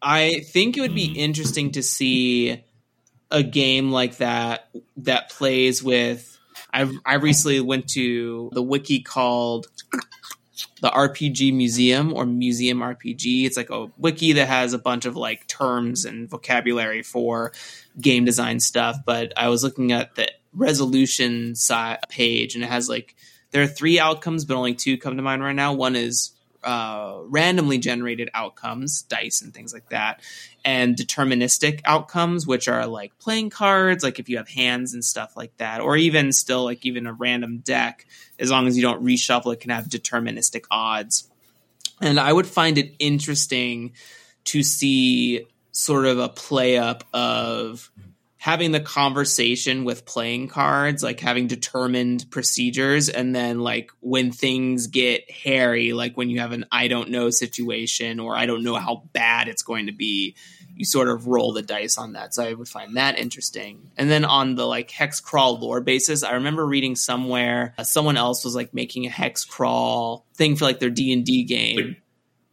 I 0.01 0.41
think 0.41 0.76
it 0.76 0.81
would 0.81 0.95
be 0.95 1.12
interesting 1.12 1.72
to 1.72 1.83
see 1.83 2.64
a 3.31 3.43
game 3.43 3.91
like 3.91 4.16
that 4.16 4.70
that 4.97 5.31
plays 5.31 5.83
with. 5.83 6.37
I 6.72 6.91
I 7.05 7.14
recently 7.14 7.61
went 7.61 7.89
to 7.91 8.51
the 8.53 8.62
wiki 8.62 9.01
called 9.01 9.68
the 10.81 10.89
RPG 10.89 11.53
Museum 11.55 12.12
or 12.14 12.24
Museum 12.24 12.79
RPG. 12.79 13.45
It's 13.45 13.57
like 13.57 13.70
a 13.70 13.91
wiki 13.99 14.33
that 14.35 14.49
has 14.49 14.72
a 14.72 14.79
bunch 14.79 15.05
of 15.05 15.16
like 15.16 15.47
terms 15.47 16.05
and 16.05 16.29
vocabulary 16.29 17.03
for 17.03 17.53
game 18.01 18.24
design 18.24 18.61
stuff. 18.61 18.97
But 19.05 19.33
I 19.37 19.49
was 19.49 19.62
looking 19.62 19.93
at 19.93 20.14
the 20.14 20.31
resolution 20.55 21.55
side 21.55 21.99
page 22.09 22.55
and 22.55 22.64
it 22.64 22.70
has 22.70 22.89
like 22.89 23.14
there 23.51 23.63
are 23.63 23.69
three 23.69 23.99
outcomes, 23.99 24.45
but 24.45 24.57
only 24.57 24.75
two 24.75 24.99
come 24.99 25.17
to 25.17 25.23
mind 25.23 25.43
right 25.43 25.55
now. 25.55 25.73
One 25.73 25.97
is 25.97 26.33
uh, 26.63 27.21
randomly 27.25 27.79
generated 27.79 28.31
outcomes, 28.35 29.03
dice 29.03 29.43
and 29.43 29.55
things 29.55 29.73
like 29.73 29.89
that, 29.91 30.21
and 30.65 30.97
deterministic 30.97 31.81
outcomes, 31.85 32.47
which 32.47 32.69
are 32.69 32.87
like 32.87 33.19
playing 33.19 33.51
cards, 33.51 34.03
like 34.03 34.19
if 34.19 34.29
you 34.29 34.37
have 34.39 34.49
hands 34.49 34.93
and 34.93 35.05
stuff 35.05 35.37
like 35.37 35.57
that, 35.59 35.81
or 35.81 35.97
even 35.97 36.33
still 36.33 36.65
like 36.65 36.85
even 36.85 37.07
a 37.07 37.13
random 37.13 37.59
deck, 37.59 38.07
as 38.39 38.51
long 38.51 38.67
as 38.67 38.77
you 38.77 38.83
don't 38.83 39.05
reshuffle, 39.05 39.53
it 39.53 39.61
can 39.61 39.71
have 39.71 39.87
deterministic 39.87 40.65
odds. 40.71 41.29
And 42.01 42.19
I 42.21 42.33
would 42.33 42.47
find 42.47 42.79
it 42.79 42.95
interesting 42.99 43.93
to 44.45 44.63
see 44.63 45.47
sort 45.73 46.07
of 46.07 46.19
a 46.19 46.29
play 46.29 46.77
up 46.77 47.05
of 47.13 47.91
having 48.39 48.70
the 48.70 48.80
conversation 48.80 49.84
with 49.84 50.07
playing 50.07 50.47
cards, 50.47 51.03
like 51.03 51.18
having 51.18 51.49
determined 51.49 52.24
procedures, 52.30 53.09
and 53.09 53.34
then 53.34 53.61
like 53.61 53.91
when 54.01 54.30
things 54.30 54.86
get 54.86 55.28
hairy, 55.30 55.93
like 55.93 56.16
when 56.16 56.30
you 56.30 56.39
have 56.39 56.53
an 56.53 56.64
I 56.70 56.86
don't 56.86 57.11
know 57.11 57.30
situation 57.30 58.20
or 58.20 58.36
I 58.36 58.47
don't 58.47 58.62
know 58.62 58.76
how 58.76 59.03
bad 59.12 59.49
it's 59.49 59.62
going 59.62 59.86
to 59.86 59.93
be, 59.93 60.36
you 60.76 60.84
sort 60.84 61.09
of 61.09 61.26
roll 61.26 61.53
the 61.53 61.62
dice 61.62 61.99
on 61.99 62.12
that. 62.12 62.32
So 62.32 62.45
I 62.45 62.53
would 62.53 62.68
find 62.68 62.97
that 62.97 63.18
interesting. 63.18 63.91
And 63.97 64.09
then 64.09 64.24
on 64.24 64.55
the 64.55 64.66
like 64.66 64.93
hex 64.93 65.18
crawl 65.18 65.59
lore 65.59 65.80
basis, 65.80 66.22
I 66.22 66.34
remember 66.34 66.64
reading 66.64 66.95
somewhere 66.95 67.74
uh, 67.76 67.82
someone 67.82 68.16
else 68.16 68.45
was 68.45 68.55
like 68.55 68.72
making 68.72 69.05
a 69.05 69.11
hex 69.11 69.45
crawl 69.45 70.24
thing 70.34 70.55
for 70.55 70.64
like 70.64 70.78
their 70.78 70.91
D 70.91 71.12
and 71.12 71.24
D 71.24 71.43
game, 71.43 71.97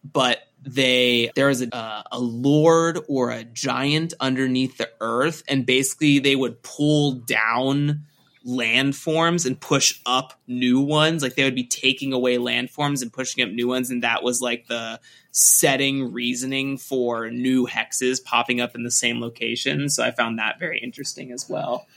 but 0.03 0.39
they 0.65 1.31
there 1.35 1.47
was 1.47 1.61
a, 1.61 2.03
a 2.11 2.19
lord 2.19 2.99
or 3.07 3.29
a 3.29 3.43
giant 3.43 4.13
underneath 4.19 4.77
the 4.77 4.89
earth 4.99 5.43
and 5.47 5.65
basically 5.65 6.19
they 6.19 6.35
would 6.35 6.61
pull 6.63 7.13
down 7.13 8.05
landforms 8.45 9.45
and 9.45 9.59
push 9.59 9.99
up 10.05 10.39
new 10.47 10.79
ones. 10.79 11.23
Like 11.23 11.35
they 11.35 11.43
would 11.43 11.55
be 11.55 11.65
taking 11.65 12.13
away 12.13 12.37
landforms 12.37 13.01
and 13.01 13.11
pushing 13.11 13.43
up 13.43 13.49
new 13.49 13.67
ones 13.67 13.89
and 13.89 14.03
that 14.03 14.23
was 14.23 14.41
like 14.41 14.67
the 14.67 14.99
setting 15.31 16.13
reasoning 16.13 16.77
for 16.77 17.29
new 17.29 17.67
hexes 17.67 18.23
popping 18.23 18.61
up 18.61 18.75
in 18.75 18.83
the 18.83 18.91
same 18.91 19.19
location. 19.19 19.89
So 19.89 20.03
i 20.03 20.11
found 20.11 20.39
that 20.39 20.59
very 20.59 20.79
interesting 20.79 21.31
as 21.31 21.49
well. 21.49 21.87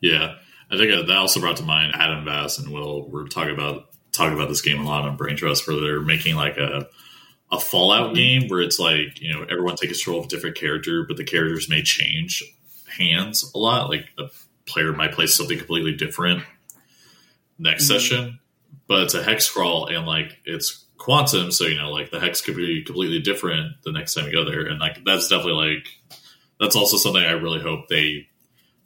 Yeah, 0.00 0.34
I 0.70 0.76
think 0.76 0.90
that 0.90 1.16
also 1.16 1.40
brought 1.40 1.56
to 1.58 1.62
mind 1.62 1.92
Adam 1.94 2.24
Bass 2.24 2.58
and 2.58 2.72
Will 2.72 3.08
were 3.08 3.26
talking 3.28 3.54
about 3.54 3.88
talking 4.16 4.34
about 4.34 4.48
this 4.48 4.62
game 4.62 4.80
a 4.80 4.84
lot 4.84 5.04
on 5.06 5.16
Brain 5.16 5.36
Trust, 5.36 5.66
where 5.66 5.80
they're 5.80 6.00
making 6.00 6.36
like 6.36 6.56
a 6.56 6.88
a 7.50 7.60
Fallout 7.60 8.06
mm-hmm. 8.06 8.14
game 8.14 8.48
where 8.48 8.60
it's 8.60 8.78
like 8.78 9.20
you 9.20 9.32
know 9.32 9.42
everyone 9.42 9.76
takes 9.76 9.98
control 9.98 10.20
of 10.20 10.26
a 10.26 10.28
different 10.28 10.56
character, 10.56 11.04
but 11.06 11.16
the 11.16 11.24
characters 11.24 11.68
may 11.68 11.82
change 11.82 12.42
hands 12.98 13.50
a 13.54 13.58
lot. 13.58 13.88
Like 13.88 14.06
a 14.18 14.24
player 14.66 14.92
might 14.92 15.12
play 15.12 15.26
something 15.26 15.58
completely 15.58 15.92
different 15.94 16.42
next 17.58 17.84
mm-hmm. 17.84 17.92
session, 17.94 18.40
but 18.86 19.02
it's 19.02 19.14
a 19.14 19.22
hex 19.22 19.48
crawl 19.48 19.86
and 19.86 20.06
like 20.06 20.38
it's 20.44 20.84
quantum, 20.98 21.52
so 21.52 21.64
you 21.64 21.78
know 21.78 21.90
like 21.90 22.10
the 22.10 22.20
hex 22.20 22.40
could 22.40 22.56
be 22.56 22.82
completely 22.82 23.20
different 23.20 23.74
the 23.84 23.92
next 23.92 24.14
time 24.14 24.26
you 24.26 24.32
go 24.32 24.44
there, 24.44 24.66
and 24.66 24.80
like 24.80 25.04
that's 25.04 25.28
definitely 25.28 25.74
like 25.74 25.86
that's 26.58 26.76
also 26.76 26.96
something 26.96 27.22
I 27.22 27.32
really 27.32 27.60
hope 27.60 27.88
they 27.88 28.28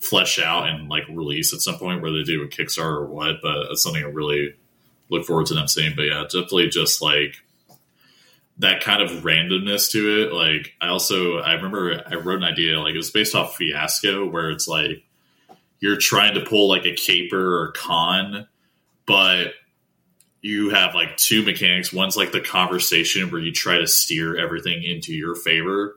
flesh 0.01 0.39
out 0.39 0.69
and 0.69 0.89
like 0.89 1.05
release 1.09 1.53
at 1.53 1.61
some 1.61 1.77
point, 1.77 2.03
whether 2.03 2.17
they 2.19 2.25
do 2.25 2.43
a 2.43 2.49
Kickstarter 2.49 3.03
or 3.03 3.07
what. 3.07 3.37
But 3.43 3.71
it's 3.71 3.83
something 3.83 4.03
I 4.03 4.09
really 4.09 4.55
look 5.11 5.27
forward 5.27 5.47
to 5.47 5.55
them 5.55 5.69
seeing. 5.69 5.95
But 5.95 6.03
yeah, 6.03 6.23
definitely 6.25 6.69
just 6.69 7.03
like 7.03 7.37
that 8.59 8.83
kind 8.83 9.03
of 9.03 9.11
randomness 9.23 9.91
to 9.93 10.23
it. 10.23 10.33
Like 10.33 10.75
I 10.81 10.89
also 10.89 11.39
I 11.39 11.55
remember 11.55 12.03
I 12.07 12.17
wrote 12.17 12.39
an 12.39 12.45
idea 12.45 12.79
like 12.81 12.95
it 12.95 12.99
was 12.99 13.11
based 13.11 13.35
off 13.35 13.57
Fiasco 13.57 14.27
where 14.29 14.51
it's 14.51 14.69
like 14.69 15.03
you're 15.81 15.97
trying 15.97 16.35
to 16.35 16.43
pull 16.43 16.69
like 16.69 16.85
a 16.85 16.95
caper 16.95 17.63
or 17.63 17.73
con, 17.73 18.47
but 19.07 19.55
you 20.43 20.71
have 20.71 20.95
like 20.95 21.17
two 21.17 21.43
mechanics. 21.45 21.93
One's 21.93 22.17
like 22.17 22.33
the 22.33 22.41
conversation 22.41 23.31
where 23.31 23.41
you 23.41 23.53
try 23.53 23.79
to 23.79 23.87
steer 23.87 24.39
everything 24.39 24.83
into 24.83 25.15
your 25.15 25.35
favor, 25.35 25.97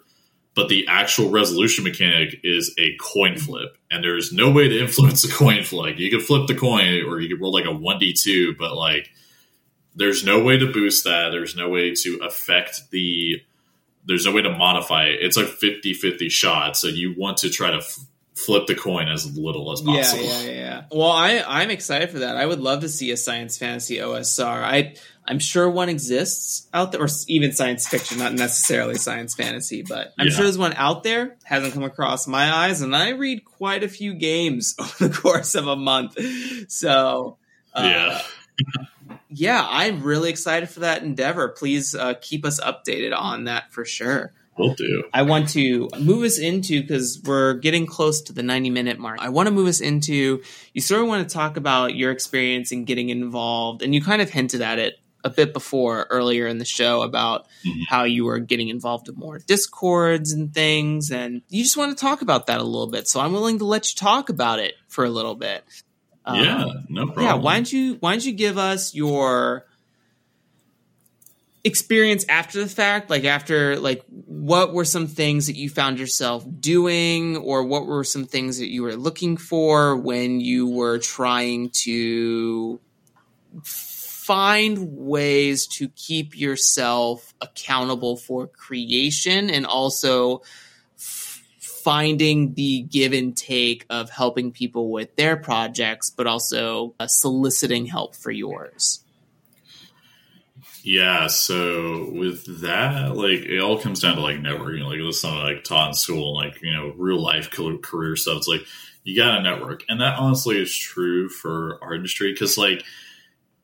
but 0.55 0.69
the 0.69 0.85
actual 0.87 1.29
resolution 1.29 1.83
mechanic 1.83 2.39
is 2.43 2.73
a 2.77 2.95
coin 2.97 3.37
flip, 3.37 3.77
and 3.89 4.03
there's 4.03 4.31
no 4.31 4.51
way 4.51 4.67
to 4.67 4.79
influence 4.81 5.23
a 5.23 5.31
coin 5.31 5.63
flip. 5.63 5.97
You 5.97 6.09
can 6.09 6.19
flip 6.19 6.47
the 6.47 6.55
coin, 6.55 7.03
or 7.05 7.19
you 7.19 7.29
can 7.29 7.41
roll 7.41 7.53
like 7.53 7.65
a 7.65 7.73
one 7.73 7.99
d 7.99 8.13
two, 8.13 8.55
but 8.57 8.75
like 8.75 9.09
there's 9.95 10.23
no 10.25 10.43
way 10.43 10.57
to 10.57 10.71
boost 10.71 11.03
that. 11.05 11.29
There's 11.31 11.55
no 11.55 11.69
way 11.69 11.93
to 11.95 12.19
affect 12.23 12.89
the. 12.91 13.41
There's 14.05 14.25
no 14.25 14.31
way 14.33 14.41
to 14.41 14.49
modify 14.49 15.05
it. 15.05 15.19
It's 15.21 15.37
a 15.37 15.45
50-50 15.45 16.29
shot, 16.29 16.75
so 16.75 16.87
you 16.89 17.15
want 17.17 17.37
to 17.37 17.49
try 17.49 17.71
to 17.71 17.77
f- 17.77 17.99
flip 18.35 18.67
the 18.67 18.75
coin 18.75 19.07
as 19.07 19.37
little 19.37 19.71
as 19.71 19.79
possible. 19.79 20.25
Yeah, 20.25 20.41
yeah, 20.41 20.51
yeah. 20.51 20.81
Well, 20.91 21.11
I 21.11 21.41
I'm 21.47 21.69
excited 21.69 22.09
for 22.09 22.19
that. 22.19 22.35
I 22.35 22.45
would 22.45 22.59
love 22.59 22.81
to 22.81 22.89
see 22.89 23.11
a 23.11 23.17
science 23.17 23.57
fantasy 23.57 23.97
OSR. 23.97 24.63
I 24.63 24.95
I'm 25.25 25.39
sure 25.39 25.69
one 25.69 25.87
exists 25.89 26.67
out 26.73 26.91
there, 26.91 27.01
or 27.01 27.07
even 27.27 27.53
science 27.53 27.87
fiction, 27.87 28.19
not 28.19 28.33
necessarily 28.33 28.95
science 28.95 29.33
fantasy, 29.35 29.81
but 29.87 30.13
I'm 30.19 30.27
Yeah. 30.27 30.33
sure 30.33 30.43
there's 30.43 30.57
one 30.57 30.73
out 30.73 31.03
there. 31.03 31.37
Hasn't 31.43 31.73
come 31.73 31.83
across 31.83 32.27
my 32.27 32.51
eyes, 32.53 32.81
and 32.81 32.95
I 32.95 33.09
read 33.09 33.45
quite 33.45 33.83
a 33.83 33.87
few 33.89 34.13
games 34.13 34.75
over 34.79 35.07
the 35.07 35.13
course 35.17 35.55
of 35.55 35.67
a 35.67 35.75
month. 35.77 36.17
So, 36.69 37.37
uh, 37.73 37.81
Yeah. 37.83 38.21
yeah, 39.29 39.65
I'm 39.69 40.03
really 40.03 40.29
excited 40.29 40.69
for 40.69 40.81
that 40.81 41.03
endeavor. 41.03 41.49
Please 41.49 41.95
uh, 41.95 42.15
keep 42.21 42.45
us 42.45 42.59
updated 42.59 43.15
on 43.17 43.45
that 43.45 43.71
for 43.73 43.85
sure. 43.85 44.33
Will 44.57 44.75
do. 44.75 45.03
I 45.11 45.23
want 45.23 45.49
to 45.49 45.89
move 45.99 46.23
us 46.23 46.37
into 46.37 46.81
because 46.81 47.19
we're 47.23 47.55
getting 47.55 47.87
close 47.87 48.21
to 48.23 48.33
the 48.33 48.43
90 48.43 48.69
minute 48.69 48.99
mark. 48.99 49.17
I 49.19 49.29
want 49.29 49.47
to 49.47 49.51
move 49.51 49.67
us 49.67 49.81
into 49.81 50.43
you 50.73 50.81
sort 50.81 51.01
of 51.01 51.07
want 51.07 51.27
to 51.27 51.33
talk 51.33 51.57
about 51.57 51.95
your 51.95 52.11
experience 52.11 52.71
in 52.71 52.85
getting 52.85 53.09
involved, 53.09 53.81
and 53.81 53.95
you 53.95 54.01
kind 54.03 54.21
of 54.21 54.29
hinted 54.29 54.61
at 54.61 54.77
it 54.77 54.99
a 55.23 55.29
bit 55.29 55.53
before 55.53 56.07
earlier 56.09 56.47
in 56.47 56.57
the 56.57 56.65
show 56.65 57.01
about 57.01 57.47
how 57.87 58.03
you 58.03 58.25
were 58.25 58.39
getting 58.39 58.69
involved 58.69 59.07
in 59.07 59.15
more 59.15 59.39
discords 59.39 60.31
and 60.31 60.53
things, 60.53 61.11
and 61.11 61.41
you 61.49 61.63
just 61.63 61.77
want 61.77 61.97
to 61.97 62.01
talk 62.01 62.21
about 62.21 62.47
that 62.47 62.59
a 62.59 62.63
little 62.63 62.87
bit. 62.87 63.07
So 63.07 63.19
I'm 63.19 63.33
willing 63.33 63.59
to 63.59 63.65
let 63.65 63.89
you 63.89 63.95
talk 63.95 64.29
about 64.29 64.59
it 64.59 64.73
for 64.87 65.05
a 65.05 65.09
little 65.09 65.35
bit. 65.35 65.63
Um, 66.25 66.39
yeah, 66.39 66.65
no 66.89 67.05
problem. 67.05 67.25
yeah, 67.25 67.33
why 67.35 67.55
don't 67.55 67.71
you 67.71 67.95
why 67.99 68.11
don't 68.11 68.25
you 68.25 68.33
give 68.33 68.57
us 68.57 68.93
your 68.93 69.65
experience 71.65 72.25
after 72.27 72.59
the 72.61 72.69
fact 72.69 73.09
like 73.09 73.23
after 73.23 73.79
like 73.79 74.03
what 74.07 74.73
were 74.73 74.83
some 74.83 75.07
things 75.07 75.47
that 75.47 75.55
you 75.55 75.69
found 75.69 75.97
yourself 75.97 76.45
doing 76.59 77.37
or 77.37 77.63
what 77.63 77.85
were 77.85 78.03
some 78.03 78.25
things 78.25 78.57
that 78.59 78.69
you 78.69 78.83
were 78.83 78.97
looking 78.97 79.37
for 79.37 79.95
when 79.95 80.41
you 80.41 80.67
were 80.67 80.97
trying 80.97 81.69
to 81.69 82.81
find 84.25 84.77
ways 84.95 85.67
to 85.67 85.89
keep 85.89 86.37
yourself 86.37 87.33
accountable 87.41 88.15
for 88.15 88.47
creation 88.47 89.49
and 89.49 89.65
also 89.65 90.41
f- 90.95 91.43
finding 91.59 92.53
the 92.53 92.83
give 92.83 93.11
and 93.11 93.35
take 93.35 93.85
of 93.89 94.09
helping 94.09 94.49
people 94.51 94.91
with 94.91 95.13
their 95.17 95.35
projects 95.35 96.09
but 96.09 96.25
also 96.25 96.95
uh, 97.01 97.07
soliciting 97.07 97.85
help 97.85 98.15
for 98.15 98.31
yours 98.31 99.03
Yeah, 100.85 101.27
so 101.27 102.09
with 102.13 102.61
that, 102.61 103.15
like 103.15 103.39
it 103.39 103.59
all 103.59 103.79
comes 103.79 104.01
down 104.01 104.15
to 104.15 104.21
like 104.21 104.37
networking. 104.37 104.83
Like 104.85 104.99
this 104.99 105.21
something 105.21 105.39
like 105.39 105.63
taught 105.63 105.89
in 105.89 105.93
school, 105.93 106.35
like 106.35 106.61
you 106.61 106.73
know, 106.73 106.93
real 106.97 107.21
life 107.21 107.49
career 107.49 108.15
stuff. 108.17 108.37
It's 108.37 108.49
like 108.49 108.65
you 109.03 109.15
got 109.15 109.37
to 109.37 109.43
network, 109.43 109.83
and 109.87 110.01
that 110.01 110.19
honestly 110.19 110.61
is 110.61 110.75
true 110.75 111.29
for 111.29 111.79
our 111.81 111.93
industry 111.93 112.33
because 112.33 112.57
like 112.57 112.83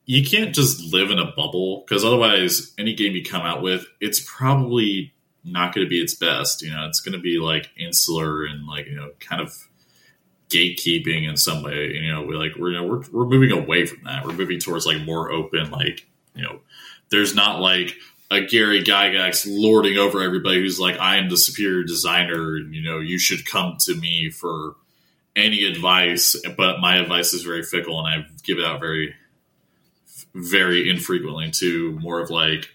you 0.06 0.24
can't 0.24 0.54
just 0.54 0.92
live 0.92 1.10
in 1.10 1.18
a 1.18 1.32
bubble 1.32 1.84
because 1.86 2.04
otherwise, 2.04 2.72
any 2.78 2.94
game 2.94 3.14
you 3.14 3.24
come 3.24 3.42
out 3.42 3.62
with, 3.62 3.86
it's 4.00 4.20
probably 4.20 5.12
not 5.44 5.74
going 5.74 5.86
to 5.86 5.88
be 5.88 6.00
its 6.00 6.14
best. 6.14 6.62
You 6.62 6.70
know, 6.70 6.86
it's 6.86 7.00
going 7.00 7.12
to 7.12 7.20
be 7.20 7.38
like 7.38 7.70
insular 7.76 8.44
and 8.44 8.66
like 8.66 8.86
you 8.86 8.96
know, 8.96 9.10
kind 9.20 9.40
of 9.40 9.54
gatekeeping 10.48 11.28
in 11.28 11.36
some 11.36 11.62
way. 11.62 11.92
You 11.94 12.12
know, 12.12 12.22
we're 12.22 12.38
like 12.38 12.52
we're 12.56 12.72
you 12.72 12.80
know 12.80 12.86
we're 12.86 13.02
we're 13.12 13.28
moving 13.28 13.52
away 13.52 13.86
from 13.86 14.04
that. 14.04 14.26
We're 14.26 14.34
moving 14.34 14.58
towards 14.58 14.86
like 14.86 15.02
more 15.02 15.30
open, 15.30 15.70
like 15.70 16.06
you 16.34 16.42
know 16.42 16.60
there's 17.10 17.34
not 17.34 17.60
like 17.60 17.96
a 18.30 18.40
Gary 18.40 18.82
Gygax 18.82 19.44
lording 19.48 19.98
over 19.98 20.22
everybody 20.22 20.60
who's 20.60 20.78
like, 20.78 20.98
I 20.98 21.16
am 21.16 21.28
the 21.28 21.36
superior 21.36 21.82
designer, 21.82 22.56
and 22.56 22.74
you 22.74 22.82
know, 22.82 23.00
you 23.00 23.18
should 23.18 23.44
come 23.44 23.76
to 23.80 23.94
me 23.94 24.30
for 24.30 24.76
any 25.34 25.64
advice. 25.64 26.36
But 26.56 26.80
my 26.80 26.96
advice 26.96 27.34
is 27.34 27.42
very 27.42 27.62
fickle, 27.62 27.98
and 27.98 28.08
I 28.08 28.26
give 28.44 28.58
it 28.58 28.64
out 28.64 28.80
very, 28.80 29.14
very 30.34 30.88
infrequently 30.88 31.50
to 31.52 31.92
more 32.00 32.20
of 32.20 32.30
like, 32.30 32.70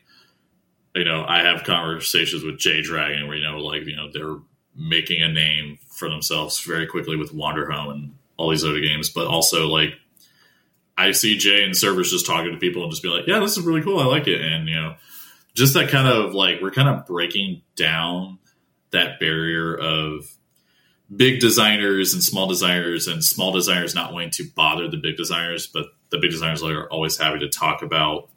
you 0.94 1.06
know, 1.06 1.26
I 1.27 1.41
have 1.44 1.64
conversations 1.64 2.44
with 2.44 2.57
Jay 2.57 2.82
Dragon 2.82 3.27
where 3.27 3.38
you 3.38 3.44
know, 3.44 3.57
like, 3.57 3.86
you 3.86 3.95
know, 3.95 4.10
they're 4.11 4.41
making 4.76 5.22
a 5.22 5.32
name 5.32 5.80
for 5.88 6.10
themselves 6.10 6.60
very 6.61 6.88
quickly 6.88 7.15
with 7.15 7.34
Wanderhome 7.34 7.91
and 7.91 8.15
all 8.38 8.49
these 8.49 8.65
other 8.65 8.82
games, 8.82 9.10
but 9.10 9.27
also 9.27 9.68
like 9.68 9.94
I 10.98 11.11
see 11.11 11.38
Jay 11.38 11.64
and 11.64 11.76
servers 11.76 12.11
just 12.11 12.26
talking 12.26 12.52
to 12.52 12.57
people 12.57 12.84
and 12.84 12.91
just 12.91 13.03
be 13.03 13.10
like, 13.10 13.27
yeah, 13.27 13.40
this 13.40 13.57
is 13.57 13.65
really 13.65 13.82
cool. 13.82 13.99
I 13.99 14.06
like 14.06 14.27
it. 14.27 14.41
And, 14.41 14.68
you 14.68 14.76
know, 14.76 14.95
just 15.53 15.73
that 15.73 15.90
kind 15.90 16.07
of 16.07 16.34
like, 16.34 16.61
we're 16.61 16.72
kind 16.72 16.90
of 16.90 17.06
breaking 17.06 17.61
down 17.76 18.40
that 18.91 19.19
barrier 19.19 19.76
of 19.76 20.30
big 21.14 21.40
designers 21.40 22.14
and 22.14 22.23
small 22.23 22.48
designers 22.48 23.07
and 23.07 23.23
small 23.23 23.52
designers 23.52 23.94
not 23.94 24.14
wanting 24.14 24.32
to 24.32 24.44
bother 24.56 24.88
the 24.88 24.98
big 24.98 25.18
designers, 25.18 25.68
but 25.68 25.88
the 26.10 26.18
big 26.18 26.32
designers 26.32 26.64
are 26.64 26.88
always 26.88 27.18
happy 27.18 27.40
to 27.40 27.49
talk 27.49 27.82
about 27.82 28.30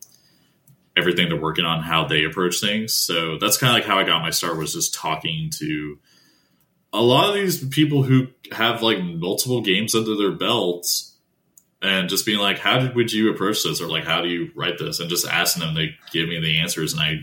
everything 0.96 1.28
they're 1.28 1.40
working 1.40 1.64
on, 1.64 1.82
how 1.82 2.04
they 2.04 2.24
approach 2.24 2.60
things. 2.60 2.92
So 2.92 3.38
that's 3.38 3.56
kind 3.56 3.70
of 3.70 3.74
like 3.74 3.84
how 3.84 3.98
I 3.98 4.04
got 4.04 4.22
my 4.22 4.30
start 4.30 4.58
was 4.58 4.74
just 4.74 4.94
talking 4.94 5.50
to 5.58 5.98
a 6.92 7.00
lot 7.00 7.28
of 7.28 7.34
these 7.34 7.66
people 7.68 8.02
who 8.02 8.28
have 8.52 8.82
like 8.82 9.02
multiple 9.02 9.60
games 9.60 9.94
under 9.94 10.16
their 10.16 10.32
belts 10.32 11.16
and 11.80 12.08
just 12.08 12.26
being 12.26 12.38
like, 12.38 12.58
how 12.58 12.80
did 12.80 12.96
would 12.96 13.12
you 13.12 13.30
approach 13.30 13.62
this, 13.62 13.80
or 13.80 13.86
like, 13.86 14.04
how 14.04 14.20
do 14.20 14.28
you 14.28 14.50
write 14.56 14.78
this, 14.78 14.98
and 14.98 15.08
just 15.08 15.26
asking 15.26 15.62
them 15.62 15.76
to 15.76 15.88
give 16.10 16.28
me 16.28 16.40
the 16.40 16.58
answers, 16.58 16.92
and 16.92 17.00
I 17.00 17.20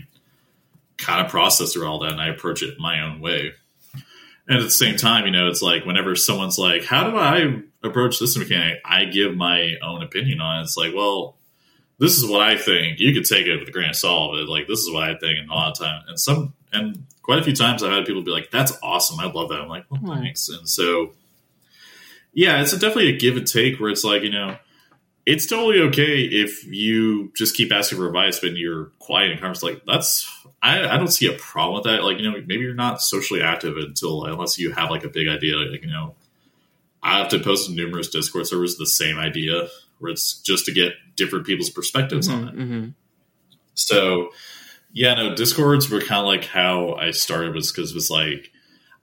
kind 0.96 1.24
of 1.24 1.30
process 1.30 1.74
through 1.74 1.86
all 1.86 1.98
that, 1.98 2.12
and 2.12 2.20
I 2.20 2.28
approach 2.28 2.62
it 2.62 2.78
my 2.78 3.02
own 3.02 3.20
way. 3.20 3.52
And 4.48 4.58
at 4.58 4.62
the 4.62 4.70
same 4.70 4.96
time, 4.96 5.26
you 5.26 5.32
know, 5.32 5.48
it's 5.48 5.62
like 5.62 5.84
whenever 5.84 6.14
someone's 6.14 6.58
like, 6.58 6.84
"How 6.84 7.10
do 7.10 7.16
I 7.16 7.62
approach 7.82 8.18
this 8.18 8.36
mechanic?" 8.36 8.80
I 8.84 9.04
give 9.06 9.36
my 9.36 9.74
own 9.82 10.02
opinion 10.02 10.40
on 10.40 10.60
it. 10.60 10.62
It's 10.64 10.76
like, 10.76 10.94
well, 10.94 11.36
this 11.98 12.16
is 12.16 12.28
what 12.28 12.42
I 12.42 12.56
think. 12.56 13.00
You 13.00 13.12
could 13.12 13.24
take 13.24 13.46
it 13.46 13.58
with 13.58 13.68
a 13.68 13.72
grain 13.72 13.90
of 13.90 13.96
salt. 13.96 14.36
But 14.36 14.48
like, 14.48 14.68
this 14.68 14.80
is 14.80 14.92
what 14.92 15.02
I 15.02 15.16
think, 15.16 15.38
and 15.38 15.50
a 15.50 15.54
lot 15.54 15.72
of 15.72 15.78
time, 15.78 16.02
and 16.06 16.18
some, 16.18 16.54
and 16.72 17.04
quite 17.22 17.40
a 17.40 17.42
few 17.42 17.54
times, 17.54 17.82
I've 17.82 17.92
had 17.92 18.06
people 18.06 18.22
be 18.22 18.30
like, 18.30 18.50
"That's 18.50 18.72
awesome. 18.82 19.18
I 19.18 19.30
love 19.30 19.48
that." 19.48 19.60
I'm 19.60 19.68
like, 19.68 19.86
"Well, 19.90 20.00
hmm. 20.00 20.12
thanks." 20.12 20.48
And 20.48 20.68
so 20.68 21.12
yeah, 22.36 22.60
it's 22.60 22.74
a, 22.74 22.78
definitely 22.78 23.14
a 23.14 23.16
give 23.16 23.38
and 23.38 23.46
take 23.46 23.80
where 23.80 23.88
it's 23.88 24.04
like, 24.04 24.22
you 24.22 24.30
know, 24.30 24.58
it's 25.24 25.46
totally 25.46 25.80
okay 25.88 26.20
if 26.20 26.66
you 26.66 27.32
just 27.34 27.56
keep 27.56 27.72
asking 27.72 27.96
for 27.96 28.06
advice, 28.06 28.40
but 28.40 28.54
you're 28.56 28.92
quiet 28.98 29.30
and 29.30 29.40
converse. 29.40 29.62
Like, 29.62 29.80
that's, 29.86 30.30
I, 30.62 30.86
I 30.88 30.96
don't 30.96 31.08
see 31.08 31.26
a 31.26 31.38
problem 31.38 31.76
with 31.76 31.84
that. 31.84 32.02
Like, 32.02 32.18
you 32.18 32.30
know, 32.30 32.36
maybe 32.38 32.62
you're 32.62 32.74
not 32.74 33.02
socially 33.02 33.42
active 33.42 33.76
until, 33.76 34.24
unless 34.24 34.58
you 34.58 34.72
have 34.72 34.90
like 34.90 35.04
a 35.04 35.08
big 35.08 35.28
idea. 35.28 35.56
Like, 35.56 35.82
you 35.82 35.90
know, 35.90 36.14
I 37.02 37.18
have 37.18 37.28
to 37.28 37.38
post 37.38 37.68
in 37.68 37.76
numerous 37.76 38.08
Discord 38.08 38.46
servers 38.46 38.76
the 38.76 38.86
same 38.86 39.18
idea 39.18 39.68
where 39.98 40.10
it's 40.10 40.40
just 40.40 40.66
to 40.66 40.72
get 40.72 40.92
different 41.14 41.46
people's 41.46 41.70
perspectives 41.70 42.28
on 42.28 42.48
it. 42.48 42.56
mm-hmm. 42.56 42.88
So, 43.74 44.30
yeah, 44.92 45.14
no, 45.14 45.34
Discords 45.34 45.90
were 45.90 46.00
kind 46.00 46.20
of 46.20 46.26
like 46.26 46.44
how 46.44 46.94
I 46.94 47.10
started 47.10 47.54
was 47.54 47.70
because 47.70 47.92
it 47.92 47.94
was 47.94 48.10
like 48.10 48.50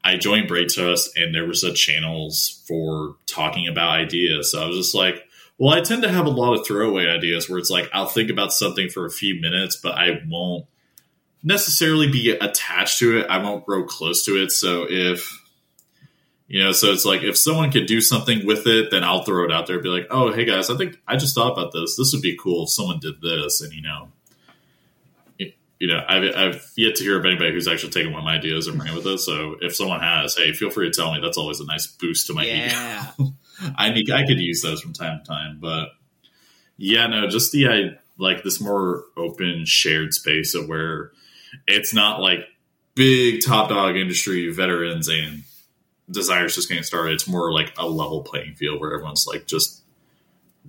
I 0.04 0.18
joined 0.18 0.48
Brain 0.48 0.68
Trust 0.68 1.16
and 1.18 1.34
there 1.34 1.46
was 1.46 1.64
a 1.64 1.74
channels 1.74 2.64
for 2.68 3.16
talking 3.26 3.68
about 3.68 4.00
ideas. 4.00 4.52
So 4.52 4.62
I 4.62 4.68
was 4.68 4.76
just 4.76 4.96
like, 4.96 5.24
well, 5.58 5.74
I 5.74 5.82
tend 5.82 6.02
to 6.02 6.12
have 6.12 6.26
a 6.26 6.32
lot 6.32 6.60
of 6.60 6.66
throwaway 6.66 7.06
ideas 7.08 7.48
where 7.48 7.60
it's 7.60 7.70
like 7.70 7.90
I'll 7.94 8.08
think 8.08 8.30
about 8.30 8.52
something 8.52 8.90
for 8.90 9.06
a 9.06 9.12
few 9.12 9.40
minutes, 9.40 9.76
but 9.76 9.94
I 9.94 10.22
won't 10.28 10.66
necessarily 11.44 12.10
be 12.10 12.32
attached 12.32 13.00
to 13.00 13.20
it. 13.20 13.28
I 13.30 13.38
won't 13.40 13.66
grow 13.66 13.84
close 13.84 14.24
to 14.26 14.42
it. 14.42 14.52
So 14.52 14.86
if 14.90 15.40
you 16.48 16.64
know, 16.64 16.72
so 16.72 16.92
it's 16.92 17.06
like 17.06 17.24
if 17.24 17.38
someone 17.38 17.72
could 17.72 17.86
do 17.88 18.00
something 18.02 18.46
with 18.46 18.68
it, 18.68 18.92
then 18.92 19.04
I'll 19.04 19.24
throw 19.24 19.44
it 19.46 19.52
out 19.52 19.66
there 19.68 19.78
and 19.78 19.84
be 19.84 19.90
like, 19.90 20.08
oh, 20.12 20.32
hey 20.32 20.46
guys, 20.46 20.70
I 20.70 20.78
think 20.78 20.98
I 21.08 21.16
just 21.18 21.34
thought 21.36 21.52
about 21.54 21.72
this. 21.72 21.96
This 21.98 22.12
would 22.14 22.22
be 22.22 22.38
cool 22.38 22.64
if 22.64 22.70
someone 22.70 23.00
did 23.00 23.22
this. 23.22 23.62
And, 23.62 23.74
you 23.74 23.82
know, 23.82 24.10
it- 25.40 25.56
you 25.80 25.88
know, 25.88 26.04
I've, 26.08 26.36
I've 26.36 26.72
yet 26.78 26.96
to 26.98 27.04
hear 27.04 27.18
of 27.20 27.26
anybody 27.26 27.52
who's 27.52 27.68
actually 27.68 27.92
taken 27.92 28.12
one 28.12 28.20
of 28.22 28.26
my 28.26 28.36
ideas 28.36 28.68
and 28.68 28.82
ran 28.82 28.96
with 28.96 29.08
it. 29.08 29.18
So 29.20 29.56
if 29.62 29.76
someone 29.76 30.00
has, 30.02 30.36
hey, 30.36 30.54
feel 30.54 30.70
free 30.70 30.90
to 30.90 30.96
tell 30.96 31.12
me. 31.14 31.20
That's 31.22 31.38
always 31.38 31.60
a 31.60 31.66
nice 31.66 31.88
boost 31.88 32.28
to 32.28 32.34
my 32.34 32.46
Yeah. 32.46 33.12
ego. 33.20 33.34
I 33.76 33.90
need, 33.92 34.12
I 34.12 34.26
could 34.26 34.40
use 34.40 34.62
those 34.62 34.82
from 34.82 34.94
time 34.94 35.20
to 35.20 35.26
time, 35.26 35.58
but 35.62 35.90
yeah, 36.78 37.08
no, 37.08 37.28
just 37.28 37.52
the 37.52 37.68
I 37.68 37.98
like 38.18 38.44
this 38.44 38.60
more 38.62 39.04
open 39.16 39.64
shared 39.66 40.14
space 40.14 40.56
of 40.56 40.68
where 40.68 41.12
it's 41.68 41.94
not 41.94 42.20
like 42.20 42.48
big 42.96 43.42
top 43.44 43.70
dog 43.70 43.96
industry 43.96 44.52
veterans 44.52 45.08
and 45.08 45.44
desires 46.10 46.56
just 46.56 46.70
getting 46.70 46.84
started. 46.84 47.14
It's 47.14 47.28
more 47.28 47.52
like 47.52 47.74
a 47.78 47.88
level 47.88 48.24
playing 48.24 48.56
field 48.56 48.80
where 48.80 48.94
everyone's 48.94 49.26
like 49.28 49.48
just 49.48 49.82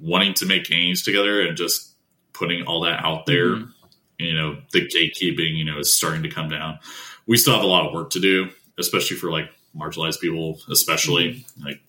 wanting 0.01 0.35
to 0.35 0.47
make 0.47 0.65
games 0.65 1.03
together 1.03 1.41
and 1.41 1.57
just 1.57 1.95
putting 2.33 2.65
all 2.65 2.81
that 2.83 3.05
out 3.05 3.27
there. 3.27 3.51
Mm-hmm. 3.51 3.71
You 4.19 4.35
know, 4.35 4.59
the 4.73 4.87
gatekeeping, 4.87 5.57
you 5.57 5.65
know, 5.65 5.79
is 5.79 5.95
starting 5.95 6.23
to 6.23 6.29
come 6.29 6.49
down. 6.49 6.79
We 7.27 7.37
still 7.37 7.55
have 7.55 7.65
a 7.65 7.67
lot 7.67 7.87
of 7.87 7.93
work 7.93 8.11
to 8.11 8.21
do, 8.21 8.51
especially 8.79 9.17
for 9.17 9.31
like 9.31 9.51
marginalized 9.77 10.21
people, 10.21 10.61
especially 10.71 11.35
mm-hmm. 11.35 11.65
like 11.65 11.81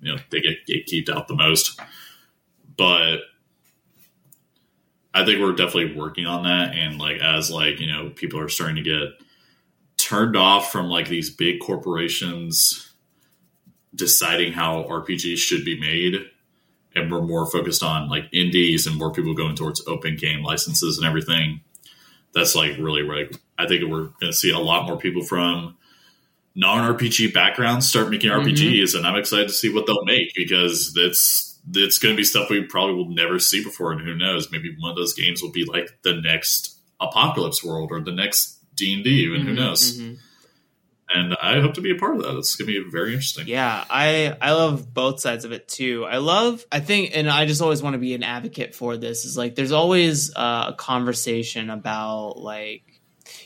you 0.00 0.12
know 0.12 0.20
they 0.30 0.40
get 0.40 0.66
gatekeeped 0.66 1.14
out 1.14 1.28
the 1.28 1.34
most. 1.34 1.78
But 2.76 3.18
I 5.14 5.24
think 5.24 5.40
we're 5.40 5.52
definitely 5.52 5.94
working 5.94 6.26
on 6.26 6.42
that, 6.42 6.74
and 6.74 6.98
like 6.98 7.20
as 7.20 7.50
like 7.50 7.78
you 7.78 7.90
know 7.90 8.10
people 8.10 8.40
are 8.40 8.48
starting 8.48 8.76
to 8.76 8.82
get 8.82 9.26
turned 9.96 10.36
off 10.36 10.72
from 10.72 10.88
like 10.88 11.08
these 11.08 11.30
big 11.30 11.60
corporations 11.60 12.90
deciding 13.94 14.52
how 14.52 14.82
RPGs 14.82 15.38
should 15.38 15.64
be 15.64 15.80
made, 15.80 16.16
and 16.96 17.12
we're 17.12 17.22
more 17.22 17.46
focused 17.46 17.84
on 17.84 18.08
like 18.08 18.24
indies 18.32 18.88
and 18.88 18.96
more 18.96 19.12
people 19.12 19.34
going 19.34 19.54
towards 19.54 19.86
open 19.86 20.16
game 20.16 20.42
licenses 20.42 20.98
and 20.98 21.06
everything. 21.06 21.60
That's 22.34 22.56
like 22.56 22.76
really 22.78 23.02
like 23.02 23.36
I 23.56 23.68
think 23.68 23.84
we're 23.84 24.06
going 24.06 24.32
to 24.32 24.32
see 24.32 24.50
a 24.50 24.58
lot 24.58 24.86
more 24.86 24.98
people 24.98 25.22
from 25.22 25.76
non 26.56 26.92
RPG 26.96 27.32
backgrounds 27.32 27.88
start 27.88 28.10
making 28.10 28.30
RPGs, 28.30 28.82
mm-hmm. 28.82 28.96
and 28.98 29.06
I'm 29.06 29.16
excited 29.16 29.46
to 29.46 29.54
see 29.54 29.72
what 29.72 29.86
they'll 29.86 30.04
make 30.04 30.32
because 30.34 30.92
it's 30.96 31.53
it's 31.72 31.98
going 31.98 32.14
to 32.14 32.16
be 32.16 32.24
stuff 32.24 32.50
we 32.50 32.62
probably 32.62 32.94
will 32.94 33.10
never 33.10 33.38
see 33.38 33.62
before, 33.62 33.92
and 33.92 34.00
who 34.00 34.14
knows? 34.14 34.50
Maybe 34.50 34.74
one 34.78 34.90
of 34.90 34.96
those 34.96 35.14
games 35.14 35.42
will 35.42 35.52
be 35.52 35.64
like 35.64 35.98
the 36.02 36.20
next 36.20 36.78
Apocalypse 37.00 37.64
World 37.64 37.90
or 37.92 38.00
the 38.00 38.12
next 38.12 38.58
D 38.74 38.94
and 38.94 39.04
D, 39.04 39.24
even 39.24 39.40
mm-hmm, 39.40 39.48
who 39.48 39.54
knows? 39.54 39.98
Mm-hmm. 39.98 40.14
And 41.16 41.36
I 41.40 41.60
hope 41.60 41.74
to 41.74 41.80
be 41.80 41.92
a 41.92 41.96
part 41.96 42.16
of 42.16 42.22
that. 42.22 42.36
It's 42.38 42.56
going 42.56 42.72
to 42.72 42.84
be 42.84 42.90
very 42.90 43.12
interesting. 43.12 43.46
Yeah, 43.46 43.84
I 43.88 44.36
I 44.40 44.52
love 44.52 44.92
both 44.92 45.20
sides 45.20 45.44
of 45.44 45.52
it 45.52 45.68
too. 45.68 46.04
I 46.04 46.16
love, 46.16 46.64
I 46.72 46.80
think, 46.80 47.12
and 47.14 47.28
I 47.28 47.46
just 47.46 47.62
always 47.62 47.82
want 47.82 47.94
to 47.94 47.98
be 47.98 48.14
an 48.14 48.22
advocate 48.22 48.74
for 48.74 48.96
this. 48.96 49.24
Is 49.24 49.36
like 49.36 49.54
there's 49.54 49.72
always 49.72 50.34
uh, 50.34 50.66
a 50.68 50.74
conversation 50.74 51.70
about 51.70 52.38
like 52.38 52.82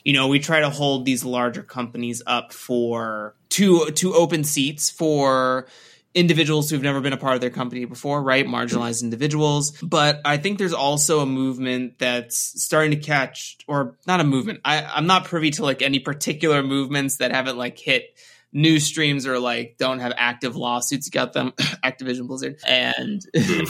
you 0.04 0.12
know, 0.12 0.28
we 0.28 0.38
try 0.38 0.60
to 0.60 0.70
hold 0.70 1.04
these 1.04 1.24
larger 1.24 1.62
companies 1.62 2.22
up 2.26 2.52
for 2.52 3.34
to 3.50 3.90
to 3.90 4.14
open 4.14 4.44
seats 4.44 4.90
for 4.90 5.66
individuals 6.14 6.70
who've 6.70 6.82
never 6.82 7.00
been 7.00 7.12
a 7.12 7.18
part 7.18 7.34
of 7.34 7.40
their 7.40 7.50
company 7.50 7.84
before, 7.84 8.22
right? 8.22 8.46
Marginalized 8.46 9.02
individuals. 9.02 9.72
But 9.82 10.20
I 10.24 10.36
think 10.36 10.58
there's 10.58 10.72
also 10.72 11.20
a 11.20 11.26
movement 11.26 11.98
that's 11.98 12.62
starting 12.62 12.90
to 12.92 12.96
catch, 12.96 13.58
or 13.66 13.96
not 14.06 14.20
a 14.20 14.24
movement. 14.24 14.60
I, 14.64 14.82
I'm 14.82 15.06
not 15.06 15.26
privy 15.26 15.50
to 15.52 15.62
like 15.62 15.82
any 15.82 15.98
particular 15.98 16.62
movements 16.62 17.18
that 17.18 17.32
haven't 17.32 17.56
like 17.56 17.78
hit 17.78 18.18
news 18.52 18.84
streams 18.84 19.26
or 19.26 19.38
like 19.38 19.76
don't 19.78 20.00
have 20.00 20.12
active 20.16 20.56
lawsuits 20.56 21.06
against 21.06 21.34
them, 21.34 21.52
Activision 21.84 22.26
Blizzard, 22.26 22.58
and 22.66 23.22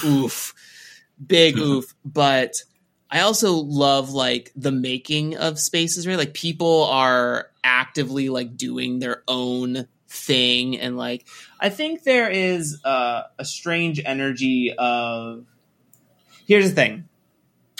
oof, 0.05 0.55
big 1.27 1.59
oof. 1.59 1.95
But 2.05 2.55
I 3.11 3.21
also 3.21 3.53
love 3.53 4.11
like 4.11 4.53
the 4.55 4.73
making 4.73 5.37
of 5.37 5.59
spaces, 5.59 6.07
right? 6.07 6.19
Like 6.19 6.35
people 6.35 6.85
are 6.85 7.51
actively 7.65 8.29
like 8.29 8.57
doing 8.57 8.99
their 8.99 9.23
own 9.27 9.89
thing 10.09 10.79
and 10.79 10.97
like 10.97 11.27
I 11.61 11.69
think 11.69 12.03
there 12.03 12.31
is 12.31 12.81
a 12.85 13.25
strange 13.43 14.01
energy 14.05 14.75
of 14.77 15.45
here's 16.47 16.71
the 16.71 16.75
thing. 16.75 17.09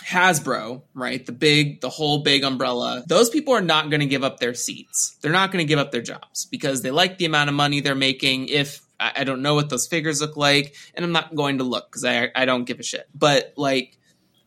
Hasbro, 0.05 0.83
right? 0.93 1.23
The 1.23 1.31
big, 1.33 1.81
the 1.81 1.89
whole 1.89 2.23
big 2.23 2.43
umbrella. 2.43 3.03
Those 3.05 3.29
people 3.29 3.53
are 3.53 3.61
not 3.61 3.89
going 3.89 3.99
to 3.99 4.07
give 4.07 4.23
up 4.23 4.39
their 4.39 4.53
seats. 4.53 5.17
They're 5.21 5.31
not 5.31 5.51
going 5.51 5.63
to 5.63 5.67
give 5.67 5.77
up 5.77 5.91
their 5.91 6.01
jobs 6.01 6.45
because 6.45 6.81
they 6.81 6.89
like 6.89 7.17
the 7.17 7.25
amount 7.25 7.49
of 7.49 7.55
money 7.55 7.81
they're 7.81 7.95
making. 7.95 8.47
If 8.47 8.81
I 8.99 9.23
don't 9.23 9.41
know 9.41 9.55
what 9.55 9.69
those 9.69 9.87
figures 9.87 10.21
look 10.21 10.35
like, 10.35 10.75
and 10.93 11.05
I'm 11.05 11.11
not 11.11 11.35
going 11.35 11.59
to 11.59 11.63
look 11.63 11.89
because 11.89 12.05
I 12.05 12.29
I 12.35 12.45
don't 12.45 12.65
give 12.65 12.79
a 12.79 12.83
shit. 12.83 13.07
But 13.13 13.53
like 13.55 13.97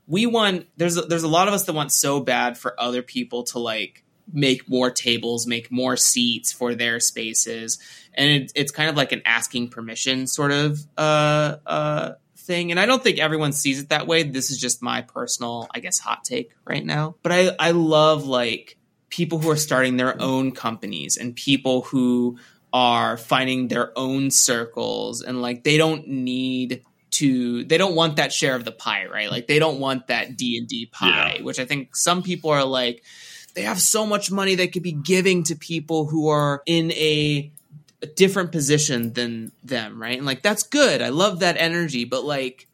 we 0.07 0.27
want 0.27 0.67
there's 0.77 0.97
a, 0.97 1.03
there's 1.03 1.23
a 1.23 1.29
lot 1.29 1.49
of 1.49 1.55
us 1.55 1.65
that 1.65 1.75
want 1.75 1.93
so 1.93 2.21
bad 2.21 2.59
for 2.59 2.79
other 2.81 3.03
people 3.03 3.45
to 3.45 3.59
like 3.59 4.05
make 4.33 4.69
more 4.69 4.91
tables, 4.91 5.47
make 5.47 5.71
more 5.71 5.97
seats 5.97 6.53
for 6.53 6.75
their 6.75 7.01
spaces, 7.01 7.79
and 8.15 8.31
it, 8.31 8.53
it's 8.55 8.73
kind 8.73 8.91
of 8.91 8.97
like 8.97 9.13
an 9.13 9.23
asking 9.25 9.69
permission 9.69 10.27
sort 10.27 10.53
of 10.53 10.79
uh, 10.99 11.57
uh, 11.67 12.13
thing. 12.37 12.71
And 12.71 12.79
I 12.79 12.87
don't 12.87 13.03
think 13.03 13.19
everyone 13.19 13.53
sees 13.53 13.81
it 13.81 13.89
that 13.89 14.07
way. 14.07 14.23
This 14.23 14.51
is 14.51 14.59
just 14.59 14.83
my 14.83 15.03
personal, 15.03 15.69
I 15.75 15.81
guess, 15.81 15.99
hot 15.99 16.25
take 16.25 16.51
right 16.65 16.85
now. 16.85 17.17
But 17.23 17.33
I 17.33 17.51
I 17.59 17.71
love 17.71 18.27
like 18.27 18.77
people 19.09 19.39
who 19.39 19.51
are 19.51 19.57
starting 19.57 19.97
their 19.97 20.21
own 20.21 20.53
companies 20.53 21.17
and 21.17 21.37
people 21.37 21.83
who 21.83 22.39
are 22.73 23.19
finding 23.19 23.69
their 23.69 23.97
own 23.97 24.31
circles 24.31 25.21
and 25.21 25.43
like 25.43 25.65
they 25.65 25.77
don't 25.77 26.09
need 26.09 26.83
to 27.11 27.65
they 27.65 27.77
don't 27.77 27.95
want 27.95 28.17
that 28.17 28.33
share 28.33 28.57
of 28.57 28.65
the 28.65 28.73
pie 28.73 29.05
right 29.05 29.31
like 29.31 29.47
they 29.47 29.59
don't 29.59 29.79
want 29.79 30.07
that 30.07 30.35
d&d 30.35 30.87
pie 30.87 31.35
yeah. 31.37 31.43
which 31.43 31.59
i 31.59 31.67
think 31.67 31.95
some 31.95 32.23
people 32.23 32.49
are 32.49 32.65
like 32.65 33.05
they 33.55 33.63
have 33.63 33.81
so 33.81 34.07
much 34.07 34.31
money 34.31 34.55
they 34.55 34.69
could 34.69 34.83
be 34.83 34.93
giving 34.93 35.43
to 35.45 35.57
people 35.57 36.07
who 36.07 36.29
are 36.29 36.63
in 36.67 36.91
a, 36.93 37.53
a 38.03 38.07
different 38.07 38.53
position 38.53 39.13
than 39.13 39.53
them 39.63 40.01
right? 40.01 40.17
And 40.17 40.27
like 40.27 40.43
that's 40.43 40.63
good. 40.63 41.03
I 41.03 41.09
love 41.09 41.41
that 41.41 41.57
energy 41.59 42.05
but 42.05 42.25
like 42.25 42.69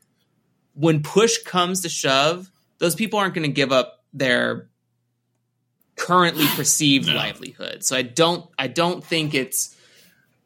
when 0.75 1.03
push 1.03 1.39
comes 1.43 1.83
to 1.83 1.89
shove 1.89 2.51
those 2.79 2.95
people 2.95 3.19
aren't 3.19 3.35
going 3.35 3.49
to 3.49 3.53
give 3.53 3.73
up 3.73 4.05
their 4.13 4.69
currently 5.97 6.47
perceived 6.57 7.09
no. 7.09 7.15
livelihood. 7.15 7.85
So 7.85 7.97
i 7.97 8.03
don't 8.03 8.49
i 8.59 8.67
don't 8.69 9.05
think 9.05 9.35
it's 9.35 9.77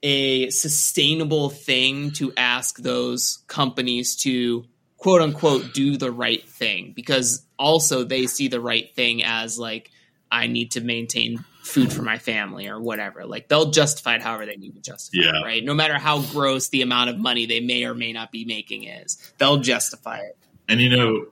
a 0.02 0.50
sustainable 0.50 1.48
thing 1.48 2.10
to 2.12 2.32
ask 2.36 2.78
those 2.78 3.44
companies 3.46 4.16
to 4.16 4.64
quote 4.96 5.22
unquote 5.22 5.74
do 5.74 5.96
the 5.96 6.10
right 6.10 6.48
thing 6.48 6.92
because 6.94 7.44
also 7.58 8.04
they 8.04 8.26
see 8.26 8.48
the 8.48 8.60
right 8.60 8.94
thing 8.94 9.22
as 9.22 9.58
like 9.58 9.90
I 10.32 10.46
need 10.46 10.72
to 10.72 10.80
maintain 10.80 11.44
food 11.62 11.92
for 11.92 12.02
my 12.02 12.18
family 12.18 12.66
or 12.66 12.80
whatever. 12.80 13.26
Like 13.26 13.48
they'll 13.48 13.70
justify 13.70 14.16
it 14.16 14.22
however 14.22 14.46
they 14.46 14.56
need 14.56 14.74
to 14.74 14.80
justify 14.80 15.24
yeah. 15.24 15.40
it, 15.40 15.44
right? 15.44 15.64
No 15.64 15.74
matter 15.74 15.98
how 15.98 16.22
gross 16.22 16.70
the 16.70 16.82
amount 16.82 17.10
of 17.10 17.18
money 17.18 17.46
they 17.46 17.60
may 17.60 17.84
or 17.84 17.94
may 17.94 18.12
not 18.12 18.32
be 18.32 18.44
making 18.46 18.84
is, 18.84 19.32
they'll 19.38 19.58
justify 19.58 20.18
it. 20.18 20.36
And 20.68 20.80
you 20.80 20.96
know, 20.96 21.26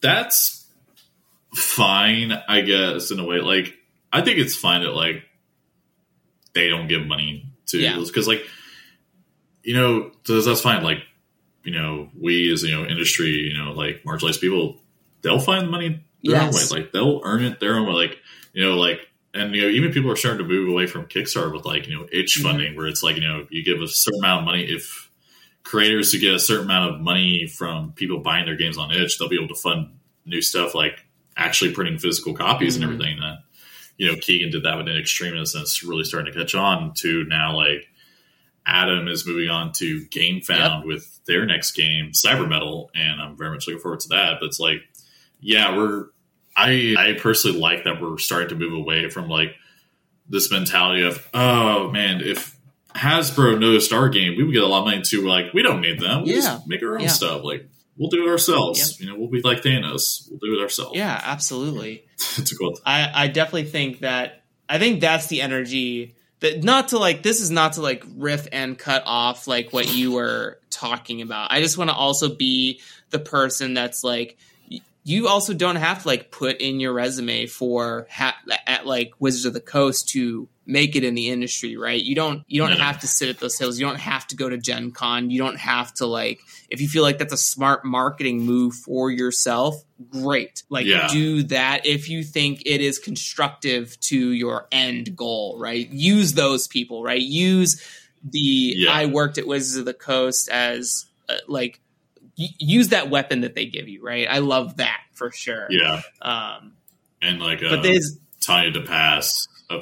that's 0.00 0.64
fine, 1.54 2.32
I 2.48 2.60
guess, 2.60 3.10
in 3.10 3.18
a 3.18 3.24
way. 3.24 3.40
Like 3.40 3.74
I 4.12 4.22
think 4.22 4.38
it's 4.38 4.54
fine 4.54 4.82
that 4.82 4.92
like 4.92 5.24
they 6.54 6.68
don't 6.68 6.86
give 6.86 7.04
money 7.04 7.46
to 7.66 8.04
because 8.06 8.28
like 8.28 8.44
you 9.62 9.74
know 9.74 10.10
that's 10.26 10.60
fine 10.60 10.82
like 10.82 10.98
you 11.64 11.72
know 11.72 12.10
we 12.20 12.52
as 12.52 12.62
you 12.62 12.72
know 12.74 12.84
industry 12.84 13.30
you 13.30 13.56
know 13.56 13.72
like 13.72 14.02
marginalized 14.04 14.40
people 14.40 14.76
they'll 15.22 15.40
find 15.40 15.70
money 15.70 16.04
their 16.22 16.36
yes. 16.36 16.72
own 16.72 16.76
way 16.76 16.82
like 16.82 16.92
they'll 16.92 17.20
earn 17.24 17.44
it 17.44 17.60
their 17.60 17.74
own 17.74 17.86
way 17.86 17.92
like 17.92 18.18
you 18.52 18.64
know 18.64 18.76
like 18.76 19.00
and 19.34 19.54
you 19.54 19.62
know 19.62 19.68
even 19.68 19.92
people 19.92 20.10
are 20.10 20.16
starting 20.16 20.38
to 20.38 20.52
move 20.52 20.68
away 20.68 20.86
from 20.86 21.06
kickstarter 21.06 21.52
with 21.52 21.64
like 21.64 21.86
you 21.86 21.98
know 21.98 22.06
itch 22.12 22.38
mm-hmm. 22.38 22.48
funding 22.48 22.76
where 22.76 22.86
it's 22.86 23.02
like 23.02 23.16
you 23.16 23.26
know 23.26 23.46
you 23.50 23.64
give 23.64 23.80
a 23.80 23.88
certain 23.88 24.20
amount 24.20 24.40
of 24.40 24.44
money 24.44 24.64
if 24.64 25.10
creators 25.62 26.10
to 26.10 26.18
get 26.18 26.34
a 26.34 26.40
certain 26.40 26.64
amount 26.64 26.94
of 26.94 27.00
money 27.00 27.46
from 27.46 27.92
people 27.92 28.18
buying 28.18 28.44
their 28.44 28.56
games 28.56 28.76
on 28.76 28.90
itch 28.90 29.18
they'll 29.18 29.28
be 29.28 29.36
able 29.36 29.54
to 29.54 29.60
fund 29.60 29.88
new 30.26 30.42
stuff 30.42 30.74
like 30.74 31.04
actually 31.36 31.72
printing 31.72 31.98
physical 31.98 32.34
copies 32.34 32.74
mm-hmm. 32.74 32.84
and 32.84 32.92
everything 32.92 33.20
that 33.20 33.38
you 34.02 34.10
know, 34.10 34.16
Keegan 34.16 34.50
did 34.50 34.64
that 34.64 34.76
with 34.76 34.88
an 34.88 34.96
extremist, 34.96 35.54
and 35.54 35.62
it's 35.62 35.82
really 35.84 36.04
starting 36.04 36.32
to 36.32 36.38
catch 36.38 36.54
on 36.54 36.92
to 36.94 37.24
now. 37.24 37.56
Like 37.56 37.88
Adam 38.66 39.08
is 39.08 39.26
moving 39.26 39.48
on 39.48 39.72
to 39.74 40.04
GameFound 40.06 40.78
yep. 40.80 40.84
with 40.84 41.20
their 41.26 41.46
next 41.46 41.72
game, 41.72 42.10
Cyber 42.12 42.48
Metal, 42.48 42.90
and 42.94 43.20
I'm 43.20 43.36
very 43.36 43.50
much 43.50 43.66
looking 43.66 43.80
forward 43.80 44.00
to 44.00 44.08
that. 44.08 44.38
But 44.40 44.46
it's 44.46 44.60
like, 44.60 44.82
yeah, 45.42 45.76
we're 45.76 46.06
I 46.56 46.94
I 46.98 47.18
personally 47.20 47.58
like 47.58 47.84
that 47.84 48.00
we're 48.00 48.16
starting 48.18 48.48
to 48.50 48.54
move 48.54 48.72
away 48.72 49.10
from 49.10 49.28
like 49.28 49.56
this 50.28 50.50
mentality 50.50 51.02
of 51.02 51.28
oh 51.34 51.90
man, 51.90 52.22
if 52.22 52.56
Hasbro 52.94 53.58
noticed 53.58 53.92
our 53.92 54.08
game, 54.08 54.36
we 54.36 54.44
would 54.44 54.52
get 54.52 54.62
a 54.62 54.66
lot 54.66 54.80
of 54.80 54.84
money 54.86 55.02
too. 55.02 55.22
We're 55.22 55.30
like, 55.30 55.52
we 55.52 55.62
don't 55.62 55.80
need 55.80 55.98
them. 56.00 56.22
We'll 56.22 56.34
yeah. 56.34 56.40
just 56.40 56.68
make 56.68 56.82
our 56.82 56.94
own 56.94 57.00
yeah. 57.00 57.08
stuff. 57.08 57.42
Like 57.42 57.68
we'll 57.96 58.10
do 58.10 58.26
it 58.26 58.30
ourselves. 58.30 59.00
You 59.00 59.08
know, 59.08 59.18
we'll 59.18 59.28
be 59.30 59.42
like 59.42 59.62
Thanos. 59.62 60.30
We'll 60.30 60.38
do 60.38 60.58
it 60.58 60.62
ourselves. 60.62 60.96
Yeah, 60.96 61.20
absolutely. 61.22 62.04
it's 62.14 62.52
a 62.52 62.56
cool. 62.56 62.78
I 62.86 63.10
I 63.12 63.28
definitely 63.28 63.64
think 63.64 64.00
that 64.00 64.44
I 64.68 64.78
think 64.78 65.00
that's 65.00 65.26
the 65.26 65.42
energy 65.42 66.14
that 66.40 66.62
not 66.62 66.88
to 66.88 66.98
like 66.98 67.22
this 67.22 67.40
is 67.40 67.50
not 67.50 67.74
to 67.74 67.82
like 67.82 68.04
riff 68.16 68.46
and 68.52 68.78
cut 68.78 69.02
off 69.06 69.46
like 69.46 69.72
what 69.72 69.94
you 69.94 70.12
were 70.12 70.58
talking 70.70 71.22
about. 71.22 71.50
I 71.50 71.60
just 71.60 71.78
want 71.78 71.90
to 71.90 71.96
also 71.96 72.34
be 72.34 72.80
the 73.10 73.18
person 73.18 73.74
that's 73.74 74.04
like 74.04 74.38
you 75.04 75.26
also 75.28 75.52
don't 75.52 75.76
have 75.76 76.02
to 76.02 76.08
like 76.08 76.30
put 76.30 76.58
in 76.60 76.78
your 76.80 76.92
resume 76.92 77.46
for 77.46 78.06
ha- 78.10 78.36
at 78.66 78.86
like 78.86 79.12
Wizards 79.18 79.44
of 79.46 79.52
the 79.52 79.60
Coast 79.60 80.08
to 80.10 80.48
make 80.64 80.94
it 80.94 81.02
in 81.02 81.16
the 81.16 81.28
industry, 81.28 81.76
right? 81.76 82.00
You 82.00 82.14
don't 82.14 82.44
you 82.46 82.60
don't 82.60 82.70
No, 82.70 82.76
have 82.76 83.00
to 83.00 83.08
sit 83.08 83.28
at 83.28 83.40
those 83.40 83.56
tables. 83.58 83.80
You 83.80 83.86
don't 83.86 83.98
have 83.98 84.26
to 84.28 84.36
go 84.36 84.48
to 84.48 84.56
Gen 84.56 84.92
Con. 84.92 85.28
You 85.30 85.38
don't 85.38 85.58
have 85.58 85.92
to 85.94 86.06
like 86.06 86.38
if 86.70 86.80
you 86.80 86.88
feel 86.88 87.02
like 87.02 87.18
that's 87.18 87.32
a 87.32 87.36
smart 87.36 87.84
marketing 87.84 88.42
move 88.42 88.74
for 88.74 89.10
yourself, 89.10 89.74
great. 90.10 90.62
Like 90.68 90.86
Yeah. 90.86 91.08
do 91.10 91.42
that 91.44 91.84
if 91.84 92.08
you 92.08 92.22
think 92.22 92.62
it 92.64 92.80
is 92.80 93.00
constructive 93.00 93.98
to 94.02 94.16
your 94.30 94.68
end 94.70 95.16
goal, 95.16 95.58
right? 95.58 95.88
Use 95.90 96.34
those 96.34 96.68
people, 96.68 97.02
right? 97.02 97.20
Use 97.20 97.82
the 98.22 98.74
Yeah. 98.76 98.92
I 98.92 99.06
worked 99.06 99.38
at 99.38 99.48
Wizards 99.48 99.76
of 99.76 99.84
the 99.84 99.94
Coast 99.94 100.48
as 100.48 101.06
uh, 101.28 101.34
like 101.48 101.80
use 102.36 102.88
that 102.88 103.10
weapon 103.10 103.42
that 103.42 103.54
they 103.54 103.66
give 103.66 103.88
you, 103.88 104.02
right? 104.02 104.26
I 104.28 104.38
love 104.38 104.78
that 104.78 105.00
for 105.12 105.30
sure. 105.30 105.66
Yeah, 105.70 106.00
Um, 106.20 106.72
and 107.20 107.40
like 107.40 107.62
uh, 107.62 107.68
but 107.76 107.82
there's 107.82 108.18
Tanya 108.40 108.72
DePass. 108.72 109.28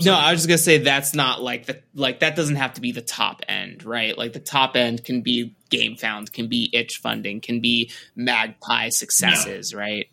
no, 0.04 0.14
I 0.14 0.32
was 0.32 0.40
just 0.40 0.48
gonna 0.48 0.58
say 0.58 0.78
that's 0.78 1.14
not 1.14 1.42
like 1.42 1.66
the 1.66 1.82
like 1.94 2.20
that 2.20 2.36
doesn't 2.36 2.56
have 2.56 2.74
to 2.74 2.80
be 2.80 2.92
the 2.92 3.02
top 3.02 3.42
end, 3.48 3.84
right? 3.84 4.16
Like 4.16 4.32
the 4.32 4.40
top 4.40 4.76
end 4.76 5.04
can 5.04 5.22
be 5.22 5.54
Game 5.70 5.96
Found, 5.96 6.32
can 6.32 6.48
be 6.48 6.68
itch 6.72 6.98
funding, 6.98 7.40
can 7.40 7.60
be 7.60 7.90
Magpie 8.16 8.88
successes, 8.90 9.74
right? 9.74 10.06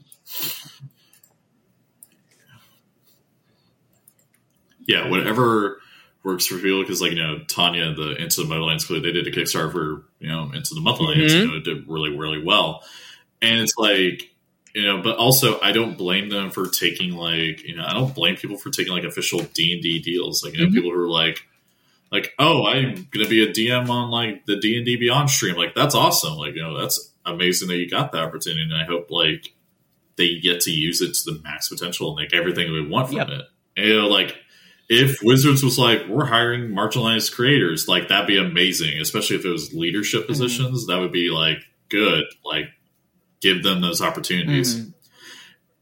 yeah, 4.87 5.09
whatever 5.09 5.79
works 6.23 6.45
for 6.47 6.55
people. 6.57 6.81
Because 6.81 7.01
like 7.01 7.11
you 7.11 7.17
know, 7.23 7.39
Tanya, 7.47 7.93
the 7.93 8.15
Into 8.21 8.43
the 8.43 8.47
Motherlands, 8.53 8.87
they 8.87 8.99
did 9.11 9.27
a 9.27 9.31
Kickstarter 9.31 9.71
for 9.71 10.03
you 10.19 10.27
know 10.29 10.51
Into 10.53 10.73
the 10.73 10.81
Motherlands. 10.81 11.29
Mhm. 11.31 11.41
You 11.41 11.47
know, 11.47 11.57
it 11.57 11.63
did 11.63 11.87
really 11.87 12.15
really 12.15 12.41
well, 12.43 12.83
and 13.41 13.59
it's 13.61 13.73
like 13.77 14.29
you 14.75 14.83
know, 14.83 15.01
but 15.01 15.17
also 15.17 15.59
I 15.61 15.71
don't 15.71 15.97
blame 15.97 16.29
them 16.29 16.51
for 16.51 16.67
taking 16.67 17.11
like 17.11 17.63
you 17.63 17.75
know 17.75 17.85
I 17.87 17.93
don't 17.93 18.13
blame 18.13 18.35
people 18.35 18.57
for 18.57 18.69
taking 18.69 18.93
like 18.93 19.03
official 19.05 19.39
D 19.53 19.73
and 19.73 19.81
D 19.81 19.99
deals. 19.99 20.43
Like 20.43 20.53
you 20.53 20.59
know, 20.65 20.69
Mhm. 20.69 20.73
people 20.73 20.91
who 20.91 21.01
are 21.01 21.09
like. 21.09 21.43
Like 22.09 22.33
oh, 22.39 22.65
I'm 22.65 23.05
gonna 23.11 23.27
be 23.27 23.43
a 23.43 23.51
DM 23.51 23.89
on 23.89 24.09
like 24.09 24.45
the 24.45 24.55
D 24.55 24.77
and 24.77 24.85
D 24.85 24.95
Beyond 24.95 25.29
stream. 25.29 25.57
Like 25.57 25.75
that's 25.75 25.93
awesome. 25.93 26.35
Like 26.37 26.55
you 26.55 26.61
know 26.61 26.79
that's 26.79 27.11
amazing 27.25 27.67
that 27.67 27.75
you 27.75 27.89
got 27.89 28.13
the 28.13 28.19
opportunity, 28.19 28.61
and 28.61 28.73
I 28.73 28.85
hope 28.85 29.11
like 29.11 29.53
they 30.15 30.39
get 30.39 30.61
to 30.61 30.71
use 30.71 31.01
it 31.01 31.15
to 31.15 31.33
the 31.33 31.41
max 31.41 31.67
potential 31.67 32.07
and 32.07 32.15
like 32.15 32.33
everything 32.33 32.71
we 32.71 32.81
want 32.87 33.09
from 33.09 33.17
Yep. 33.17 33.27
it. 33.29 33.41
And, 33.75 33.85
you 33.87 33.93
know, 33.97 34.07
like 34.07 34.37
if 34.89 35.19
Wizards 35.21 35.63
was 35.63 35.77
like, 35.77 36.07
we're 36.07 36.25
hiring 36.25 36.69
marginalized 36.71 37.33
creators, 37.35 37.87
like 37.87 38.07
that'd 38.07 38.27
be 38.27 38.37
amazing, 38.37 38.99
especially 38.99 39.35
if 39.35 39.45
it 39.45 39.49
was 39.49 39.73
leadership 39.73 40.21
Mm-hmm. 40.21 40.27
positions. 40.31 40.87
That 40.87 40.99
would 40.99 41.11
be 41.11 41.29
like 41.29 41.59
good. 41.89 42.23
Like 42.45 42.69
give 43.41 43.63
them 43.63 43.81
those 43.81 44.01
opportunities. 44.01 44.75
Mhm. 44.75 44.93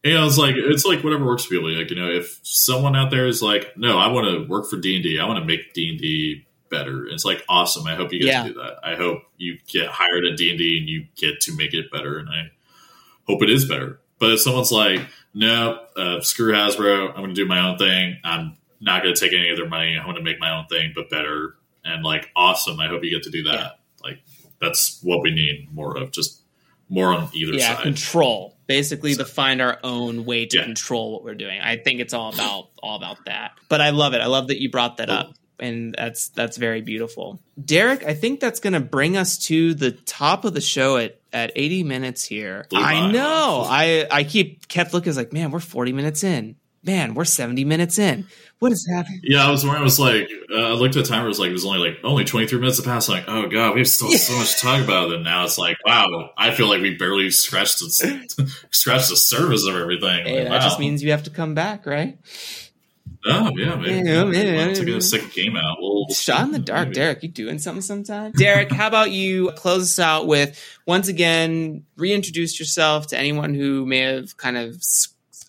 You 0.03 0.13
know, 0.13 0.27
it's 0.27 0.37
like 0.37 0.55
it's 0.55 0.85
like 0.85 1.03
whatever 1.03 1.25
works 1.25 1.45
for 1.45 1.49
people. 1.55 1.71
Like 1.71 1.89
you 1.89 1.95
know, 1.95 2.09
if 2.11 2.39
someone 2.43 2.95
out 2.95 3.09
there 3.11 3.25
is 3.27 3.41
like, 3.41 3.75
no, 3.77 3.97
I 3.97 4.07
want 4.07 4.27
to 4.27 4.47
work 4.47 4.69
for 4.69 4.77
D 4.77 4.95
and 4.95 5.03
D. 5.03 5.19
I 5.19 5.25
want 5.27 5.39
to 5.39 5.45
make 5.45 5.73
D 5.73 5.89
and 5.89 5.99
D 5.99 6.45
better. 6.69 7.07
It's 7.07 7.25
like 7.25 7.43
awesome. 7.49 7.87
I 7.87 7.95
hope 7.95 8.11
you 8.13 8.19
get 8.19 8.27
Yeah. 8.27 8.43
to 8.43 8.49
do 8.49 8.55
that. 8.59 8.79
I 8.83 8.95
hope 8.95 9.23
you 9.37 9.57
get 9.67 9.87
hired 9.87 10.25
at 10.25 10.37
D 10.37 10.49
and 10.49 10.59
D 10.59 10.77
and 10.79 10.87
you 10.89 11.05
get 11.15 11.41
to 11.41 11.55
make 11.55 11.73
it 11.73 11.91
better. 11.91 12.17
And 12.19 12.29
I 12.29 12.51
hope 13.25 13.41
it 13.41 13.49
is 13.49 13.65
better. 13.65 13.99
But 14.19 14.31
if 14.33 14.41
someone's 14.41 14.71
like, 14.71 15.01
no, 15.33 15.79
uh, 15.97 16.21
screw 16.21 16.53
Hasbro, 16.53 17.09
I'm 17.09 17.15
going 17.15 17.29
to 17.29 17.33
do 17.33 17.45
my 17.47 17.67
own 17.67 17.77
thing. 17.77 18.17
I'm 18.23 18.57
not 18.79 19.03
going 19.03 19.13
to 19.15 19.19
take 19.19 19.33
any 19.33 19.49
of 19.49 19.57
their 19.57 19.67
money. 19.69 19.97
I'm 19.97 20.03
going 20.05 20.15
to 20.17 20.21
make 20.23 20.39
my 20.39 20.55
own 20.57 20.65
thing, 20.67 20.93
but 20.95 21.09
better. 21.09 21.55
And 21.83 22.03
like, 22.03 22.29
awesome. 22.35 22.79
I 22.79 22.87
hope 22.87 23.03
you 23.03 23.11
get 23.11 23.23
to 23.23 23.29
do 23.31 23.43
that. 23.43 23.53
Yeah. 23.53 23.69
Like, 24.03 24.19
that's 24.61 24.99
what 25.03 25.21
we 25.21 25.31
need 25.31 25.67
more 25.73 25.97
of. 25.97 26.11
Just 26.11 26.41
more 26.89 27.13
on 27.13 27.29
either 27.33 27.53
yeah, 27.53 27.75
side. 27.75 27.83
control. 27.83 28.57
Basically, 28.67 29.15
to 29.15 29.25
find 29.25 29.61
our 29.61 29.79
own 29.83 30.25
way 30.25 30.45
to 30.47 30.57
Yeah. 30.57 30.63
control 30.63 31.13
what 31.13 31.23
we're 31.23 31.35
doing. 31.35 31.59
I 31.61 31.77
think 31.77 31.99
it's 31.99 32.13
all 32.13 32.33
about 32.33 32.69
all 32.81 32.95
about 32.97 33.25
that. 33.25 33.51
But 33.69 33.81
I 33.81 33.91
love 33.91 34.13
it. 34.13 34.21
I 34.21 34.25
love 34.27 34.47
that 34.47 34.59
you 34.59 34.71
brought 34.71 34.97
that 34.97 35.09
up, 35.11 35.33
and 35.59 35.93
that's 35.95 36.29
that's 36.29 36.57
very 36.57 36.81
beautiful. 36.81 37.39
Derek, 37.63 38.03
I 38.03 38.13
think 38.15 38.39
that's 38.39 38.59
going 38.59 38.73
to 38.73 38.79
bring 38.79 39.17
us 39.17 39.37
to 39.45 39.75
the 39.75 39.91
top 39.91 40.45
of 40.45 40.53
the 40.55 40.61
show 40.61 40.97
at 40.97 41.19
at 41.31 41.51
80 41.55 41.83
minutes 41.83 42.23
here. 42.25 42.65
Blew 42.69 42.79
I 42.81 43.01
by. 43.01 43.11
know. 43.11 43.65
I 43.67 44.07
I 44.09 44.23
keep 44.23 44.67
kept 44.67 44.93
looking. 44.93 45.13
Like, 45.13 45.31
man, 45.33 45.51
we're 45.51 45.59
40 45.59 45.91
minutes 45.93 46.23
in. 46.23 46.55
Man, 46.85 47.15
we're 47.15 47.25
70 47.25 47.65
minutes 47.65 47.97
in. 47.97 48.27
What 48.59 48.71
is 48.71 48.87
happening? 48.89 49.19
Yeah, 49.23 49.45
I 49.45 49.51
was 49.51 49.65
where 49.65 49.75
I 49.77 49.81
was 49.81 49.99
like, 49.99 50.29
uh, 50.51 50.55
I 50.57 50.71
looked 50.71 50.95
at 50.95 51.03
the 51.03 51.09
timer. 51.09 51.25
It 51.25 51.29
was 51.29 51.39
like 51.39 51.49
it 51.49 51.53
was 51.53 51.65
only 51.65 51.79
like 51.79 51.97
only 52.05 52.23
twenty 52.23 52.47
three 52.47 52.57
minutes 52.59 52.77
to 52.77 52.83
pass. 52.83 53.09
Like, 53.09 53.25
oh 53.27 53.47
god, 53.49 53.73
we 53.73 53.81
have 53.81 53.87
still 53.87 54.09
so 54.11 54.37
much 54.37 54.55
to 54.55 54.61
talk 54.61 54.81
about. 54.81 55.11
And 55.13 55.25
now 55.25 55.43
it's 55.43 55.57
like, 55.57 55.77
wow, 55.85 56.31
I 56.37 56.51
feel 56.51 56.69
like 56.69 56.81
we 56.81 56.95
barely 56.95 57.31
scratched 57.31 57.79
the 57.79 58.55
scratched 58.71 59.09
the 59.09 59.17
surface 59.17 59.67
of 59.67 59.75
everything. 59.75 60.25
Hey, 60.25 60.43
Like, 60.43 60.51
that 60.51 60.61
just 60.61 60.79
means 60.79 61.03
you 61.03 61.11
have 61.11 61.23
to 61.23 61.31
come 61.31 61.53
back, 61.53 61.85
right? 61.85 62.17
oh 63.27 63.51
yeah, 63.55 63.75
maybe 63.75 64.07
Yeah, 64.07 64.25
yeah, 64.31 64.73
to 64.73 64.85
get 64.85 64.95
a 64.95 65.01
second 65.01 65.31
game 65.33 65.57
out. 65.57 65.77
We'll, 65.79 66.07
Shot 66.13 66.43
in 66.43 66.51
the 66.51 66.59
dark, 66.59 66.89
maybe. 66.89 66.95
Derek. 66.95 67.23
You 67.23 67.29
doing 67.29 67.59
something 67.59 67.81
sometime? 67.81 68.31
Derek, 68.33 68.71
how 68.71 68.87
about 68.87 69.11
you 69.11 69.51
close 69.55 69.83
us 69.83 69.99
out 69.99 70.27
with 70.27 70.59
once 70.85 71.07
again 71.07 71.83
reintroduce 71.97 72.59
yourself 72.59 73.07
to 73.07 73.17
anyone 73.17 73.53
who 73.53 73.85
may 73.85 73.99
have 73.99 74.37
kind 74.37 74.55
of 74.55 74.81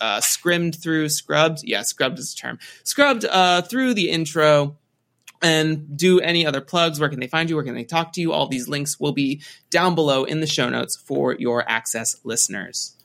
uh, 0.01 0.21
scrimmed 0.21 0.77
through, 0.81 1.09
scrubbed. 1.09 1.61
Yeah, 1.65 1.83
scrubbed 1.83 2.19
is 2.19 2.35
the 2.35 2.41
term. 2.41 2.59
Scrubbed 2.85 3.25
uh, 3.25 3.63
through 3.63 3.95
the 3.95 4.11
intro. 4.11 4.77
And 5.43 5.99
do 5.99 6.19
any 6.19 6.47
other 6.47 6.63
plugs? 6.63 6.99
Where 6.99 7.11
can 7.11 7.21
they 7.21 7.27
find 7.27 7.51
you? 7.51 7.57
Where 7.57 7.65
can 7.65 7.75
they 7.75 7.85
talk 7.85 8.15
to 8.15 8.23
you? 8.23 8.33
All 8.33 8.49
these 8.49 8.69
links 8.69 8.99
will 8.99 9.13
be 9.13 9.43
down 9.69 9.95
below 9.95 10.25
in 10.25 10.41
the 10.41 10.47
show 10.47 10.71
notes 10.71 10.97
for 10.97 11.35
your 11.35 11.69
access 11.69 12.17
listeners. 12.25 12.97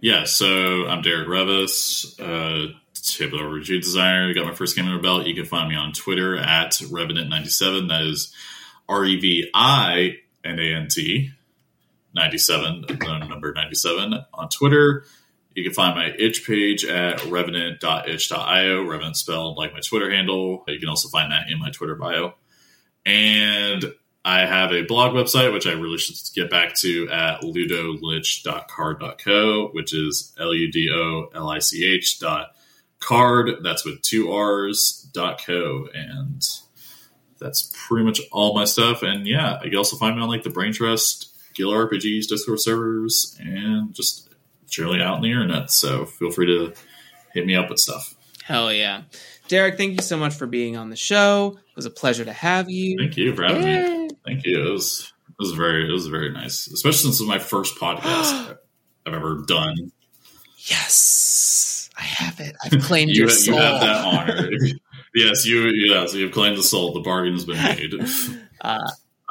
Yeah, 0.00 0.24
so 0.24 0.88
I'm 0.88 1.00
Derek 1.00 1.28
Revis, 1.28 2.18
uh, 2.18 2.72
tabletop 2.94 3.52
review 3.52 3.80
designer. 3.80 4.34
Got 4.34 4.46
my 4.46 4.54
first 4.54 4.74
game 4.74 4.92
the 4.92 4.98
belt. 4.98 5.26
You 5.26 5.34
can 5.36 5.44
find 5.44 5.68
me 5.68 5.76
on 5.76 5.92
Twitter 5.92 6.36
at 6.36 6.72
Revinant97. 6.72 7.88
That 7.88 8.02
is 8.02 8.34
R 8.88 9.04
E 9.04 9.20
V 9.20 9.50
I 9.54 10.16
N 10.44 10.58
A 10.58 10.74
N 10.74 10.88
T 10.90 11.30
97, 12.14 12.84
the 12.88 13.26
number 13.28 13.52
97 13.52 14.14
on 14.34 14.48
Twitter. 14.48 15.04
You 15.54 15.64
can 15.64 15.72
find 15.72 15.94
my 15.94 16.12
itch 16.18 16.46
page 16.46 16.84
at 16.84 17.18
revinant.itch.io. 17.20 18.84
Revinant 18.84 19.16
spelled 19.16 19.56
like 19.56 19.72
my 19.72 19.80
Twitter 19.80 20.10
handle. 20.10 20.64
You 20.66 20.78
can 20.78 20.88
also 20.88 21.08
find 21.08 21.32
that 21.32 21.50
in 21.50 21.58
my 21.58 21.70
Twitter 21.70 21.94
bio. 21.94 22.34
And 23.04 23.92
I 24.24 24.46
have 24.46 24.72
a 24.72 24.82
blog 24.82 25.14
website, 25.14 25.52
which 25.52 25.66
I 25.66 25.72
really 25.72 25.98
should 25.98 26.16
get 26.34 26.48
back 26.48 26.76
to 26.76 27.10
at 27.10 27.42
ludolich.carrd.co, 27.42 29.70
which 29.72 29.92
is 29.92 30.32
L 30.38 30.54
U 30.54 30.70
D 30.70 30.90
O 30.92 31.26
L 31.34 31.50
I 31.50 31.58
C 31.58 31.92
H 31.92 32.20
dot 32.20 32.54
carrd. 33.00 33.60
That's 33.62 33.84
with 33.84 34.00
two 34.02 34.32
R's 34.32 35.08
dot 35.12 35.42
co. 35.44 35.88
And 35.92 36.40
that's 37.40 37.72
pretty 37.88 38.04
much 38.04 38.20
all 38.30 38.54
my 38.54 38.64
stuff. 38.64 39.02
And 39.02 39.26
yeah, 39.26 39.58
you 39.64 39.70
can 39.70 39.78
also 39.78 39.96
find 39.96 40.14
me 40.16 40.22
on 40.22 40.28
like 40.28 40.44
the 40.44 40.50
Brain 40.50 40.72
Trust, 40.72 41.34
Gila 41.54 41.88
RPGs, 41.88 42.28
Discord 42.28 42.60
servers, 42.60 43.36
and 43.40 43.92
just 43.92 44.31
generally 44.72 45.00
out 45.00 45.16
in 45.16 45.22
the 45.22 45.30
internet. 45.30 45.70
So 45.70 46.06
feel 46.06 46.30
free 46.32 46.46
to 46.46 46.72
hit 47.32 47.46
me 47.46 47.54
up 47.54 47.70
with 47.70 47.78
stuff. 47.78 48.14
Hell 48.44 48.72
yeah. 48.72 49.02
Derek, 49.48 49.76
thank 49.76 49.92
you 49.92 50.02
so 50.02 50.16
much 50.16 50.34
for 50.34 50.46
being 50.46 50.76
on 50.76 50.90
the 50.90 50.96
show. 50.96 51.58
It 51.70 51.76
was 51.76 51.86
a 51.86 51.90
pleasure 51.90 52.24
to 52.24 52.32
have 52.32 52.68
you. 52.70 52.96
Thank 52.98 53.16
you 53.16 53.34
for 53.36 53.42
having 53.44 53.62
Yeah. 53.62 53.88
me. 53.88 54.08
Thank 54.24 54.44
you. 54.44 54.66
It 54.66 54.70
was 54.72 55.12
it 55.28 55.34
was 55.38 55.52
very 55.52 55.88
it 55.88 55.92
was 55.92 56.06
very 56.08 56.30
nice, 56.32 56.66
especially 56.68 56.98
since 57.02 57.20
it's 57.20 57.28
my 57.28 57.38
first 57.38 57.76
podcast 57.76 58.56
I've 59.06 59.14
ever 59.14 59.42
done. 59.46 59.92
Yes, 60.66 61.90
I 61.98 62.02
have 62.02 62.40
it. 62.40 62.56
I've 62.64 62.82
claimed 62.82 63.10
You, 63.14 63.20
your 63.22 63.28
you 63.28 63.34
soul. 63.34 63.58
have 63.58 63.80
that 63.80 64.04
honor. 64.04 64.50
yes, 65.14 65.44
you 65.46 65.68
yes 65.68 66.14
you've 66.14 66.32
claimed 66.32 66.56
the 66.56 66.62
soul. 66.62 66.92
The 66.92 67.00
bargain 67.00 67.34
has 67.34 67.44
been 67.44 67.62
made. 67.62 67.94
Uh, 68.64 68.78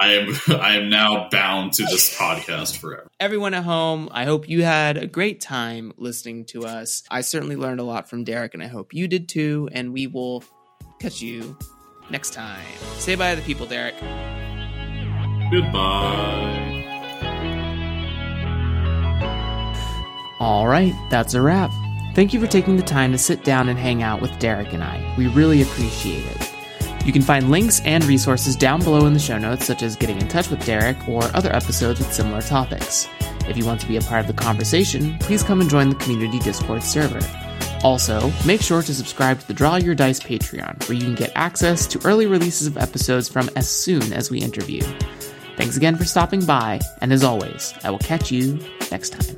I 0.01 0.13
am 0.13 0.35
I 0.59 0.77
am 0.77 0.89
now 0.89 1.29
bound 1.29 1.73
to 1.73 1.83
this 1.83 2.17
podcast 2.17 2.75
forever. 2.77 3.07
everyone 3.19 3.53
at 3.53 3.63
home, 3.63 4.09
I 4.11 4.25
hope 4.25 4.49
you 4.49 4.63
had 4.63 4.97
a 4.97 5.05
great 5.05 5.41
time 5.41 5.93
listening 5.95 6.45
to 6.45 6.65
us. 6.65 7.03
I 7.11 7.21
certainly 7.21 7.55
learned 7.55 7.79
a 7.79 7.83
lot 7.83 8.09
from 8.09 8.23
Derek, 8.23 8.55
and 8.55 8.63
I 8.63 8.67
hope 8.67 8.95
you 8.95 9.07
did 9.07 9.29
too. 9.29 9.69
And 9.71 9.93
we 9.93 10.07
will 10.07 10.43
catch 10.99 11.21
you 11.21 11.55
next 12.09 12.33
time. 12.33 12.65
Say 12.97 13.13
bye 13.13 13.35
to 13.35 13.41
the 13.41 13.45
people, 13.45 13.67
Derek. 13.67 13.93
Goodbye. 15.51 16.79
All 20.39 20.67
right, 20.67 20.95
that's 21.11 21.35
a 21.35 21.41
wrap. 21.41 21.69
Thank 22.15 22.33
you 22.33 22.39
for 22.39 22.47
taking 22.47 22.75
the 22.75 22.83
time 22.83 23.11
to 23.11 23.19
sit 23.19 23.43
down 23.43 23.69
and 23.69 23.77
hang 23.77 24.01
out 24.01 24.19
with 24.19 24.37
Derek 24.39 24.73
and 24.73 24.83
I. 24.83 25.13
We 25.15 25.27
really 25.27 25.61
appreciate 25.61 26.25
it. 26.25 26.50
You 27.05 27.11
can 27.11 27.21
find 27.21 27.49
links 27.49 27.81
and 27.81 28.03
resources 28.05 28.55
down 28.55 28.83
below 28.83 29.05
in 29.05 29.13
the 29.13 29.19
show 29.19 29.37
notes, 29.37 29.65
such 29.65 29.81
as 29.81 29.95
getting 29.95 30.21
in 30.21 30.27
touch 30.27 30.49
with 30.49 30.63
Derek 30.65 31.07
or 31.07 31.23
other 31.35 31.53
episodes 31.55 31.99
with 31.99 32.13
similar 32.13 32.41
topics. 32.41 33.07
If 33.47 33.57
you 33.57 33.65
want 33.65 33.81
to 33.81 33.87
be 33.87 33.97
a 33.97 34.01
part 34.01 34.21
of 34.21 34.27
the 34.27 34.41
conversation, 34.41 35.17
please 35.19 35.41
come 35.41 35.61
and 35.61 35.69
join 35.69 35.89
the 35.89 35.95
community 35.95 36.39
Discord 36.39 36.83
server. 36.83 37.19
Also, 37.83 38.31
make 38.45 38.61
sure 38.61 38.83
to 38.83 38.93
subscribe 38.93 39.39
to 39.39 39.47
the 39.47 39.53
Draw 39.53 39.77
Your 39.77 39.95
Dice 39.95 40.19
Patreon, 40.19 40.87
where 40.87 40.95
you 40.95 41.03
can 41.03 41.15
get 41.15 41.31
access 41.35 41.87
to 41.87 42.05
early 42.05 42.27
releases 42.27 42.67
of 42.67 42.77
episodes 42.77 43.27
from 43.27 43.49
as 43.55 43.67
soon 43.67 44.13
as 44.13 44.29
we 44.29 44.39
interview. 44.39 44.81
Thanks 45.57 45.77
again 45.77 45.95
for 45.95 46.05
stopping 46.05 46.45
by, 46.45 46.79
and 47.01 47.11
as 47.11 47.23
always, 47.23 47.73
I 47.83 47.89
will 47.89 47.99
catch 47.99 48.31
you 48.31 48.59
next 48.91 49.09
time. 49.09 49.37